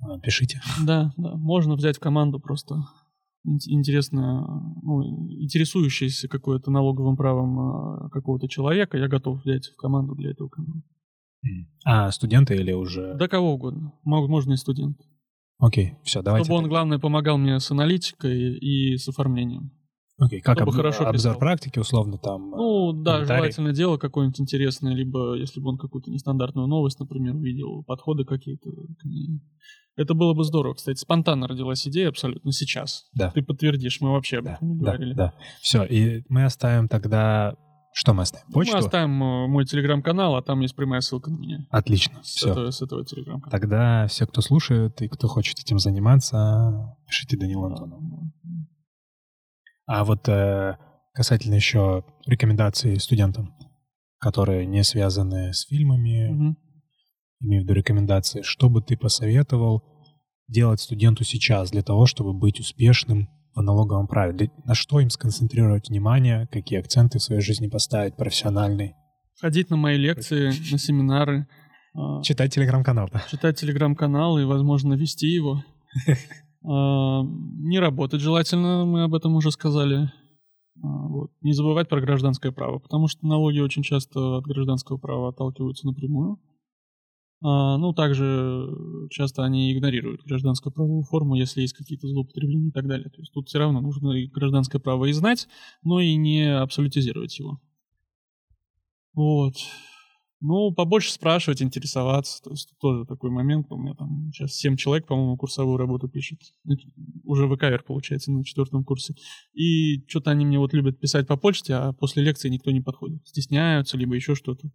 э, 0.00 0.20
пишите. 0.22 0.60
Да, 0.84 1.12
да. 1.16 1.34
Можно 1.36 1.74
взять 1.74 1.96
в 1.96 2.00
команду 2.00 2.40
просто 2.40 2.76
ин- 3.44 3.58
интересно, 3.66 4.46
ну, 4.82 5.02
интересующийся 5.40 6.28
какое-то 6.28 6.70
налоговым 6.70 7.16
правом 7.16 7.58
а, 7.60 8.08
какого-то 8.10 8.48
человека. 8.48 8.96
Я 8.98 9.08
готов 9.08 9.42
взять 9.42 9.66
в 9.68 9.76
команду 9.76 10.14
для 10.14 10.30
этого 10.30 10.48
канала. 10.48 10.82
А, 11.84 12.10
студенты 12.12 12.54
или 12.54 12.72
уже... 12.72 13.14
Да 13.16 13.26
кого 13.28 13.54
угодно. 13.54 13.92
Можно 14.04 14.52
и 14.52 14.56
студент. 14.56 14.96
Окей, 15.64 15.94
все, 16.02 16.22
давайте. 16.22 16.46
Чтобы 16.46 16.58
он, 16.64 16.68
главное, 16.68 16.98
помогал 16.98 17.38
мне 17.38 17.60
с 17.60 17.70
аналитикой 17.70 18.58
и 18.58 18.96
с 18.96 19.08
оформлением. 19.08 19.70
Окей, 20.18 20.40
как 20.40 20.60
об- 20.60 20.70
хорошо 20.70 21.06
обзор 21.06 21.32
писал. 21.34 21.38
практики, 21.38 21.78
условно, 21.78 22.18
там... 22.18 22.52
э, 22.52 22.56
Ну, 22.56 22.92
да, 22.92 23.14
комментарий. 23.14 23.42
желательно 23.42 23.72
дело 23.72 23.96
какое-нибудь 23.96 24.40
интересное, 24.40 24.92
либо 24.94 25.34
если 25.36 25.60
бы 25.60 25.70
он 25.70 25.78
какую-то 25.78 26.10
нестандартную 26.10 26.66
новость, 26.68 26.98
например, 27.00 27.34
увидел, 27.36 27.82
подходы 27.84 28.24
какие-то 28.24 28.70
к 28.70 29.04
ней. 29.04 29.40
Это 29.96 30.14
было 30.14 30.34
бы 30.34 30.42
здорово. 30.44 30.74
Кстати, 30.74 30.98
спонтанно 30.98 31.46
родилась 31.46 31.86
идея 31.86 32.08
абсолютно 32.08 32.50
сейчас. 32.52 33.04
Да. 33.14 33.30
Ты 33.30 33.42
подтвердишь, 33.42 34.00
мы 34.00 34.10
вообще 34.12 34.38
об 34.38 34.44
Да, 34.46 34.54
этом 34.54 34.68
не 34.68 34.78
да, 34.78 34.84
говорили. 34.84 35.14
да. 35.14 35.34
Все, 35.60 35.84
и 35.84 36.22
мы 36.28 36.44
оставим 36.44 36.88
тогда... 36.88 37.54
Что 37.94 38.14
мы 38.14 38.22
оставим? 38.22 38.46
Почту? 38.52 38.72
Мы 38.72 38.78
оставим 38.78 39.22
э, 39.22 39.46
мой 39.48 39.64
телеграм-канал, 39.66 40.36
а 40.36 40.42
там 40.42 40.60
есть 40.60 40.74
прямая 40.74 41.00
ссылка 41.02 41.30
на 41.30 41.36
меня. 41.36 41.66
Отлично, 41.70 42.22
С, 42.22 42.36
все. 42.36 42.50
этого, 42.50 42.70
с 42.70 42.80
этого 42.80 43.04
телеграм-канала. 43.04 43.50
Тогда 43.50 44.06
все, 44.06 44.26
кто 44.26 44.40
слушает 44.40 45.00
и 45.02 45.08
кто 45.08 45.28
хочет 45.28 45.58
этим 45.58 45.78
заниматься, 45.78 46.96
пишите 47.06 47.36
Данилу 47.36 47.66
Антонову. 47.66 48.32
А 49.86 50.04
вот 50.04 50.26
э, 50.28 50.78
касательно 51.12 51.54
еще 51.54 52.04
рекомендаций 52.26 52.98
студентам, 52.98 53.54
которые 54.18 54.64
не 54.66 54.84
связаны 54.84 55.52
с 55.52 55.66
фильмами, 55.66 56.30
Мгм. 56.30 56.56
имею 57.40 57.62
в 57.62 57.64
виду 57.64 57.74
рекомендации, 57.74 58.40
что 58.42 58.70
бы 58.70 58.80
ты 58.80 58.96
посоветовал 58.96 59.82
делать 60.48 60.80
студенту 60.80 61.24
сейчас 61.24 61.70
для 61.70 61.82
того, 61.82 62.06
чтобы 62.06 62.32
быть 62.32 62.58
успешным 62.60 63.28
по 63.54 63.62
налоговому 63.62 64.06
праву? 64.08 64.32
Для- 64.32 64.48
На 64.64 64.74
что 64.74 65.00
им 65.00 65.10
сконцентрировать 65.10 65.88
внимание, 65.88 66.48
какие 66.50 66.78
акценты 66.80 67.18
в 67.18 67.22
своей 67.22 67.40
жизни 67.42 67.68
поставить, 67.68 68.16
профессиональный? 68.16 68.94
Ходить 69.40 69.70
на 69.70 69.76
мои 69.76 69.96
лекции, 69.96 70.46
на 70.70 70.78
семинары, 70.78 71.46
а, 71.94 72.22
Читать 72.22 72.54
телеграм-канал, 72.54 73.08
да? 73.12 73.22
читать 73.30 73.58
телеграм-канал 73.58 74.38
и, 74.38 74.44
возможно, 74.44 74.94
вести 74.94 75.26
его. 75.28 75.62
А, 76.64 77.22
Не 77.24 77.80
работать 77.80 78.20
желательно, 78.20 78.84
мы 78.84 79.02
об 79.02 79.14
этом 79.14 79.34
уже 79.34 79.50
сказали. 79.50 80.12
А, 80.80 81.08
вот. 81.08 81.30
Не 81.40 81.52
забывать 81.54 81.88
про 81.88 82.00
гражданское 82.00 82.52
право, 82.52 82.78
потому 82.78 83.08
что 83.08 83.26
налоги 83.26 83.58
очень 83.58 83.82
часто 83.82 84.36
от 84.38 84.44
гражданского 84.44 84.96
права 84.96 85.30
отталкиваются 85.30 85.86
напрямую. 85.88 86.38
А, 87.42 87.76
Ну, 87.76 87.92
также 87.92 88.68
часто 89.10 89.44
они 89.44 89.72
игнорируют 89.72 90.22
гражданскую 90.22 90.72
правовую 90.72 91.02
форму, 91.02 91.34
если 91.34 91.62
есть 91.62 91.74
какие-то 91.74 92.06
злоупотребления 92.06 92.68
и 92.68 92.72
так 92.72 92.86
далее. 92.86 93.10
То 93.10 93.20
есть 93.20 93.32
тут 93.32 93.48
все 93.48 93.58
равно 93.58 93.80
нужно 93.80 94.12
и 94.12 94.28
гражданское 94.28 94.78
право 94.78 95.06
и 95.06 95.12
знать, 95.12 95.48
но 95.82 96.00
и 96.00 96.14
не 96.14 96.54
абсолютизировать 96.54 97.38
его. 97.38 97.60
Вот. 99.14 99.54
Ну, 100.44 100.72
побольше 100.72 101.12
спрашивать, 101.12 101.62
интересоваться. 101.62 102.42
То 102.42 102.50
есть 102.50 102.72
тоже 102.80 103.04
такой 103.06 103.30
момент. 103.30 103.66
У 103.70 103.76
меня 103.76 103.94
там 103.94 104.30
сейчас 104.32 104.54
7 104.54 104.76
человек, 104.76 105.06
по-моему, 105.06 105.36
курсовую 105.36 105.76
работу 105.76 106.08
пишет. 106.08 106.40
Ну, 106.64 106.74
Уже 107.24 107.48
ВКР, 107.48 107.84
получается, 107.86 108.32
на 108.32 108.44
четвертом 108.44 108.84
курсе. 108.84 109.14
И 109.52 110.04
что-то 110.08 110.32
они 110.32 110.44
мне 110.44 110.58
вот 110.58 110.72
любят 110.72 110.98
писать 110.98 111.28
по 111.28 111.36
почте, 111.36 111.74
а 111.74 111.92
после 111.92 112.24
лекции 112.24 112.48
никто 112.48 112.72
не 112.72 112.80
подходит. 112.80 113.24
Стесняются, 113.26 113.96
либо 113.96 114.16
еще 114.16 114.34
что-то. 114.34 114.68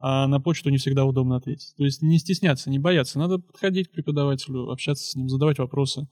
А 0.00 0.26
на 0.28 0.40
почту 0.40 0.70
не 0.70 0.78
всегда 0.78 1.04
удобно 1.04 1.36
ответить. 1.36 1.74
То 1.76 1.84
есть 1.84 2.02
не 2.02 2.18
стесняться, 2.18 2.70
не 2.70 2.78
бояться. 2.78 3.18
Надо 3.18 3.38
подходить 3.38 3.88
к 3.88 3.92
преподавателю, 3.92 4.70
общаться 4.70 5.04
с 5.04 5.14
ним, 5.16 5.28
задавать 5.28 5.58
вопросы. 5.58 6.08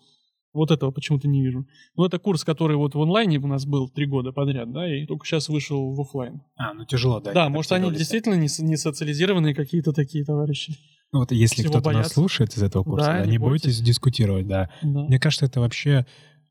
Вот 0.53 0.71
этого 0.71 0.91
почему-то 0.91 1.29
не 1.29 1.43
вижу. 1.43 1.67
Ну, 1.97 2.05
это 2.07 2.19
курс, 2.19 2.43
который 2.43 2.77
вот 2.77 2.95
в 2.95 3.01
онлайне 3.01 3.39
у 3.39 3.47
нас 3.47 3.67
был 3.67 3.91
три 3.91 4.07
года 4.07 4.33
подряд, 4.33 4.73
да, 4.73 4.91
и 4.91 5.05
только 5.05 5.27
сейчас 5.27 5.49
вышел 5.51 5.95
в 5.95 6.01
офлайн. 6.01 6.41
А, 6.57 6.73
ну 6.73 6.87
тяжело, 6.87 7.21
да. 7.21 7.33
Да, 7.33 7.49
может, 7.51 7.73
они 7.73 7.91
действительно 7.93 8.35
не, 8.35 8.49
не 8.65 8.77
социализированные 8.77 9.55
какие-то 9.55 9.93
такие 9.93 10.25
товарищи. 10.25 10.75
Ну 11.13 11.21
вот 11.21 11.31
если 11.31 11.63
кто-то 11.63 11.91
нас 11.91 12.13
слушает 12.13 12.57
из 12.57 12.63
этого 12.63 12.85
курса, 12.85 13.07
да, 13.07 13.27
не 13.27 13.39
бойтесь. 13.39 13.65
бойтесь 13.65 13.81
дискутировать, 13.81 14.47
да. 14.47 14.71
да. 14.83 15.05
Мне 15.05 15.21
кажется, 15.21 15.45
это 15.45 15.61
вообще 15.61 16.07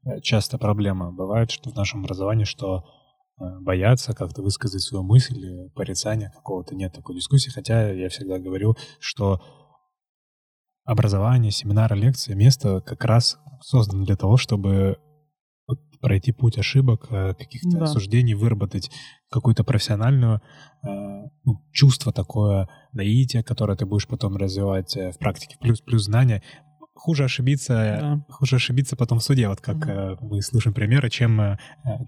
э, 0.05 0.21
часто 0.21 0.57
проблема 0.57 1.11
бывает, 1.11 1.49
что 1.51 1.71
в 1.71 1.75
нашем 1.75 2.01
образовании, 2.01 2.45
что 2.45 2.85
боятся 3.37 4.13
как-то 4.13 4.41
высказать 4.41 4.81
свою 4.81 5.03
мысль, 5.03 5.69
порицания 5.75 6.31
какого-то 6.33 6.75
нет 6.75 6.93
такой 6.93 7.15
дискуссии, 7.15 7.49
хотя 7.49 7.91
я 7.91 8.09
всегда 8.09 8.39
говорю, 8.39 8.75
что 8.99 9.41
образование, 10.85 11.51
семинары, 11.51 11.97
лекции, 11.97 12.33
место 12.33 12.81
как 12.81 13.03
раз 13.03 13.37
создано 13.61 14.05
для 14.05 14.15
того, 14.15 14.37
чтобы 14.37 14.97
пройти 15.99 16.31
путь 16.31 16.59
ошибок, 16.59 17.07
э, 17.09 17.33
каких-то 17.33 17.79
да. 17.79 17.87
суждений, 17.87 18.35
выработать 18.35 18.91
какую-то 19.31 19.63
профессиональную 19.63 20.35
э, 20.35 20.87
ну, 21.43 21.65
чувство 21.71 22.13
такое, 22.13 22.69
наитие, 22.93 23.43
которое 23.43 23.75
ты 23.75 23.87
будешь 23.87 24.07
потом 24.07 24.37
развивать 24.37 24.95
э, 24.95 25.11
в 25.11 25.17
практике, 25.17 25.57
плюс 25.59 25.81
плюс 25.81 26.03
знания. 26.03 26.43
Хуже 26.95 27.25
ошибиться, 27.25 27.73
да. 27.73 28.25
хуже 28.33 28.55
ошибиться 28.55 28.95
потом 28.95 29.19
в 29.19 29.23
суде, 29.23 29.47
вот 29.47 29.61
как 29.61 29.85
да. 29.85 30.17
мы 30.21 30.41
слышим 30.41 30.73
примеры, 30.73 31.09
чем 31.09 31.57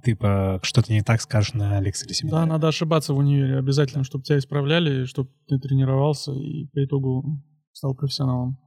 ты 0.03 0.15
по 0.15 0.59
что-то 0.63 0.91
не 0.91 1.01
так 1.01 1.21
скажешь 1.21 1.53
на 1.53 1.79
лекции 1.81 2.05
или 2.07 2.13
семинаре. 2.13 2.45
Да, 2.45 2.53
надо 2.53 2.69
ошибаться 2.69 3.13
в 3.13 3.17
универе 3.17 3.57
обязательно, 3.59 4.03
чтобы 4.03 4.23
тебя 4.23 4.37
исправляли, 4.39 5.05
чтобы 5.05 5.29
ты 5.47 5.59
тренировался 5.59 6.31
и 6.31 6.67
по 6.67 6.83
итогу 6.83 7.43
стал 7.73 7.95
профессионалом. 7.95 8.57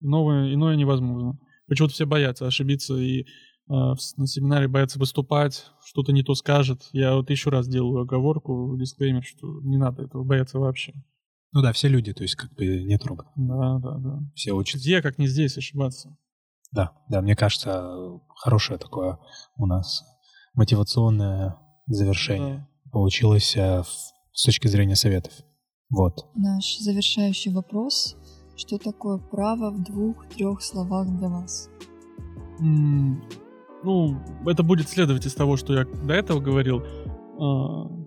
Иное, 0.00 0.54
иное 0.54 0.76
невозможно. 0.76 1.38
Почему-то 1.66 1.94
все 1.94 2.04
боятся 2.04 2.46
ошибиться 2.46 2.96
и 2.96 3.20
э, 3.20 3.24
на 3.68 4.26
семинаре 4.26 4.66
боятся 4.66 4.98
выступать, 4.98 5.66
что-то 5.84 6.12
не 6.12 6.22
то 6.22 6.34
скажет. 6.34 6.88
Я 6.92 7.14
вот 7.14 7.30
еще 7.30 7.50
раз 7.50 7.68
делаю 7.68 8.02
оговорку, 8.02 8.76
дисклеймер, 8.78 9.22
что 9.22 9.60
не 9.62 9.76
надо 9.76 10.02
этого 10.02 10.24
бояться 10.24 10.58
вообще. 10.58 10.94
Ну 11.52 11.62
да, 11.62 11.72
все 11.72 11.88
люди, 11.88 12.12
то 12.12 12.22
есть 12.22 12.36
как 12.36 12.52
бы 12.54 12.84
нет 12.84 13.04
роботов. 13.04 13.32
Да, 13.36 13.78
да, 13.78 13.98
да. 13.98 14.18
Все 14.34 14.52
учатся. 14.52 14.86
Где, 14.86 15.02
как 15.02 15.18
не 15.18 15.26
здесь, 15.26 15.56
ошибаться. 15.58 16.16
Да, 16.72 16.92
да, 17.08 17.20
мне 17.20 17.34
кажется, 17.34 18.20
хорошее 18.28 18.78
такое 18.78 19.18
у 19.56 19.66
нас 19.66 20.04
мотивационное 20.54 21.56
завершение 21.86 22.68
да. 22.84 22.90
получилось 22.92 23.56
э, 23.56 23.82
с 24.32 24.44
точки 24.44 24.68
зрения 24.68 24.94
советов. 24.94 25.32
Вот. 25.88 26.26
Наш 26.36 26.78
завершающий 26.78 27.52
вопрос 27.52 28.16
что 28.60 28.76
такое 28.76 29.16
право 29.16 29.70
в 29.70 29.82
двух-трех 29.82 30.62
словах 30.62 31.08
для 31.16 31.28
вас? 31.28 31.70
Mm, 32.60 33.16
ну, 33.82 34.18
это 34.46 34.62
будет 34.62 34.88
следовать 34.88 35.24
из 35.24 35.34
того, 35.34 35.56
что 35.56 35.72
я 35.72 35.84
до 35.84 36.12
этого 36.12 36.40
говорил. 36.40 36.82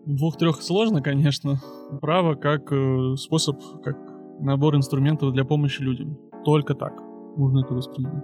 Двух-трех 0.06 0.62
сложно, 0.62 1.02
конечно. 1.02 1.62
Право 2.02 2.36
как 2.36 2.72
э, 2.72 3.16
способ, 3.18 3.62
как 3.84 3.98
набор 4.40 4.76
инструментов 4.76 5.32
для 5.32 5.46
помощи 5.46 5.82
людям. 5.82 6.18
Только 6.44 6.76
так 6.76 6.94
можно 7.38 7.60
это 7.60 7.74
воспринимать. 7.74 8.24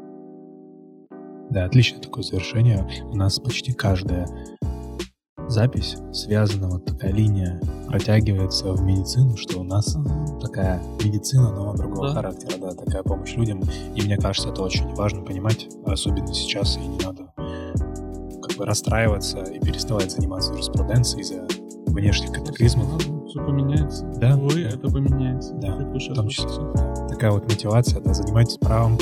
Да, 1.50 1.66
отличное 1.66 2.02
такое 2.02 2.24
завершение. 2.24 2.88
У 3.12 3.16
нас 3.16 3.40
почти 3.40 3.74
каждая 3.74 4.28
запись 5.48 5.98
связана, 6.14 6.70
вот 6.70 6.86
такая 6.86 7.12
линия 7.12 7.60
протягивается 7.88 8.74
в 8.74 8.82
медицину, 8.84 9.36
что 9.36 9.62
у 9.62 9.64
нас 9.64 9.98
такая 10.42 10.82
медицина, 11.04 11.52
но 11.52 11.74
другого 11.74 12.10
да. 12.10 12.14
характера, 12.14 12.60
да, 12.60 12.74
такая 12.74 13.04
помощь 13.04 13.36
людям. 13.36 13.62
И 13.96 14.02
мне 14.02 14.18
кажется, 14.18 14.50
это 14.50 14.62
очень 14.62 14.94
важно 14.96 15.22
понимать, 15.24 15.68
особенно 15.86 16.34
сейчас, 16.34 16.78
и 16.78 16.82
не 16.82 17.00
надо 17.00 17.34
как 17.36 18.58
бы 18.58 18.66
расстраиваться 18.66 19.42
и 19.44 19.60
переставать 19.60 20.12
заниматься 20.12 20.52
юриспруденцией 20.52 21.24
из-за 21.24 21.48
внешних 22.00 22.32
катаклизмов. 22.32 22.88
Все 23.28 23.46
поменяется. 23.46 24.06
Да. 24.18 24.36
Да. 24.36 24.60
это 24.60 24.90
поменяется. 24.90 25.54
Да, 25.56 25.76
в 25.76 26.14
том 26.16 26.28
числе. 26.30 26.48
Да. 26.74 27.08
Такая 27.08 27.32
вот 27.32 27.44
мотивация, 27.44 28.02
да, 28.02 28.14
занимайтесь 28.14 28.58
правом, 28.58 28.98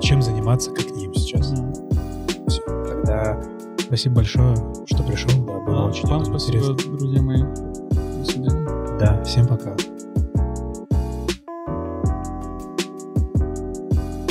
чем 0.00 0.22
заниматься, 0.22 0.70
как 0.70 0.90
ним 0.90 1.12
сейчас. 1.14 1.52
Mm. 1.52 2.48
Все, 2.48 2.62
тогда 2.62 3.42
спасибо 3.80 4.16
большое, 4.16 4.54
что 4.86 5.02
пришел, 5.02 5.30
да, 5.44 5.58
было 5.60 5.84
а, 5.84 5.88
очень 5.88 6.08
Вам 6.08 6.24
спасибо, 6.24 6.58
интересно. 6.58 6.96
друзья 6.98 7.22
мои. 7.22 7.42
До 7.42 8.24
свидания. 8.24 8.98
Да, 8.98 9.22
всем 9.24 9.46
пока. 9.46 9.76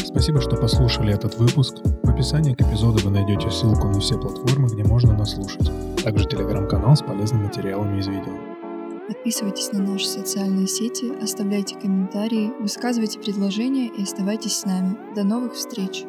Спасибо, 0.06 0.42
что 0.42 0.56
послушали 0.56 1.14
этот 1.14 1.38
выпуск. 1.38 1.76
Описании 2.18 2.56
к 2.56 2.62
эпизоду 2.62 2.98
вы 3.04 3.12
найдете 3.12 3.52
ссылку 3.52 3.90
на 3.90 4.00
все 4.00 4.18
платформы, 4.18 4.68
где 4.70 4.84
можно 4.84 5.16
нас 5.16 5.36
слушать. 5.36 5.70
Также 6.04 6.26
телеграм-канал 6.26 6.96
с 6.96 7.04
полезными 7.04 7.44
материалами 7.44 8.00
из 8.00 8.08
видео. 8.08 8.34
Подписывайтесь 9.08 9.72
на 9.72 9.84
наши 9.84 10.08
социальные 10.08 10.66
сети, 10.66 11.14
оставляйте 11.22 11.76
комментарии, 11.76 12.52
высказывайте 12.60 13.20
предложения 13.20 13.90
и 13.90 14.02
оставайтесь 14.02 14.58
с 14.58 14.66
нами. 14.66 14.98
До 15.16 15.24
новых 15.24 15.54
встреч! 15.54 16.06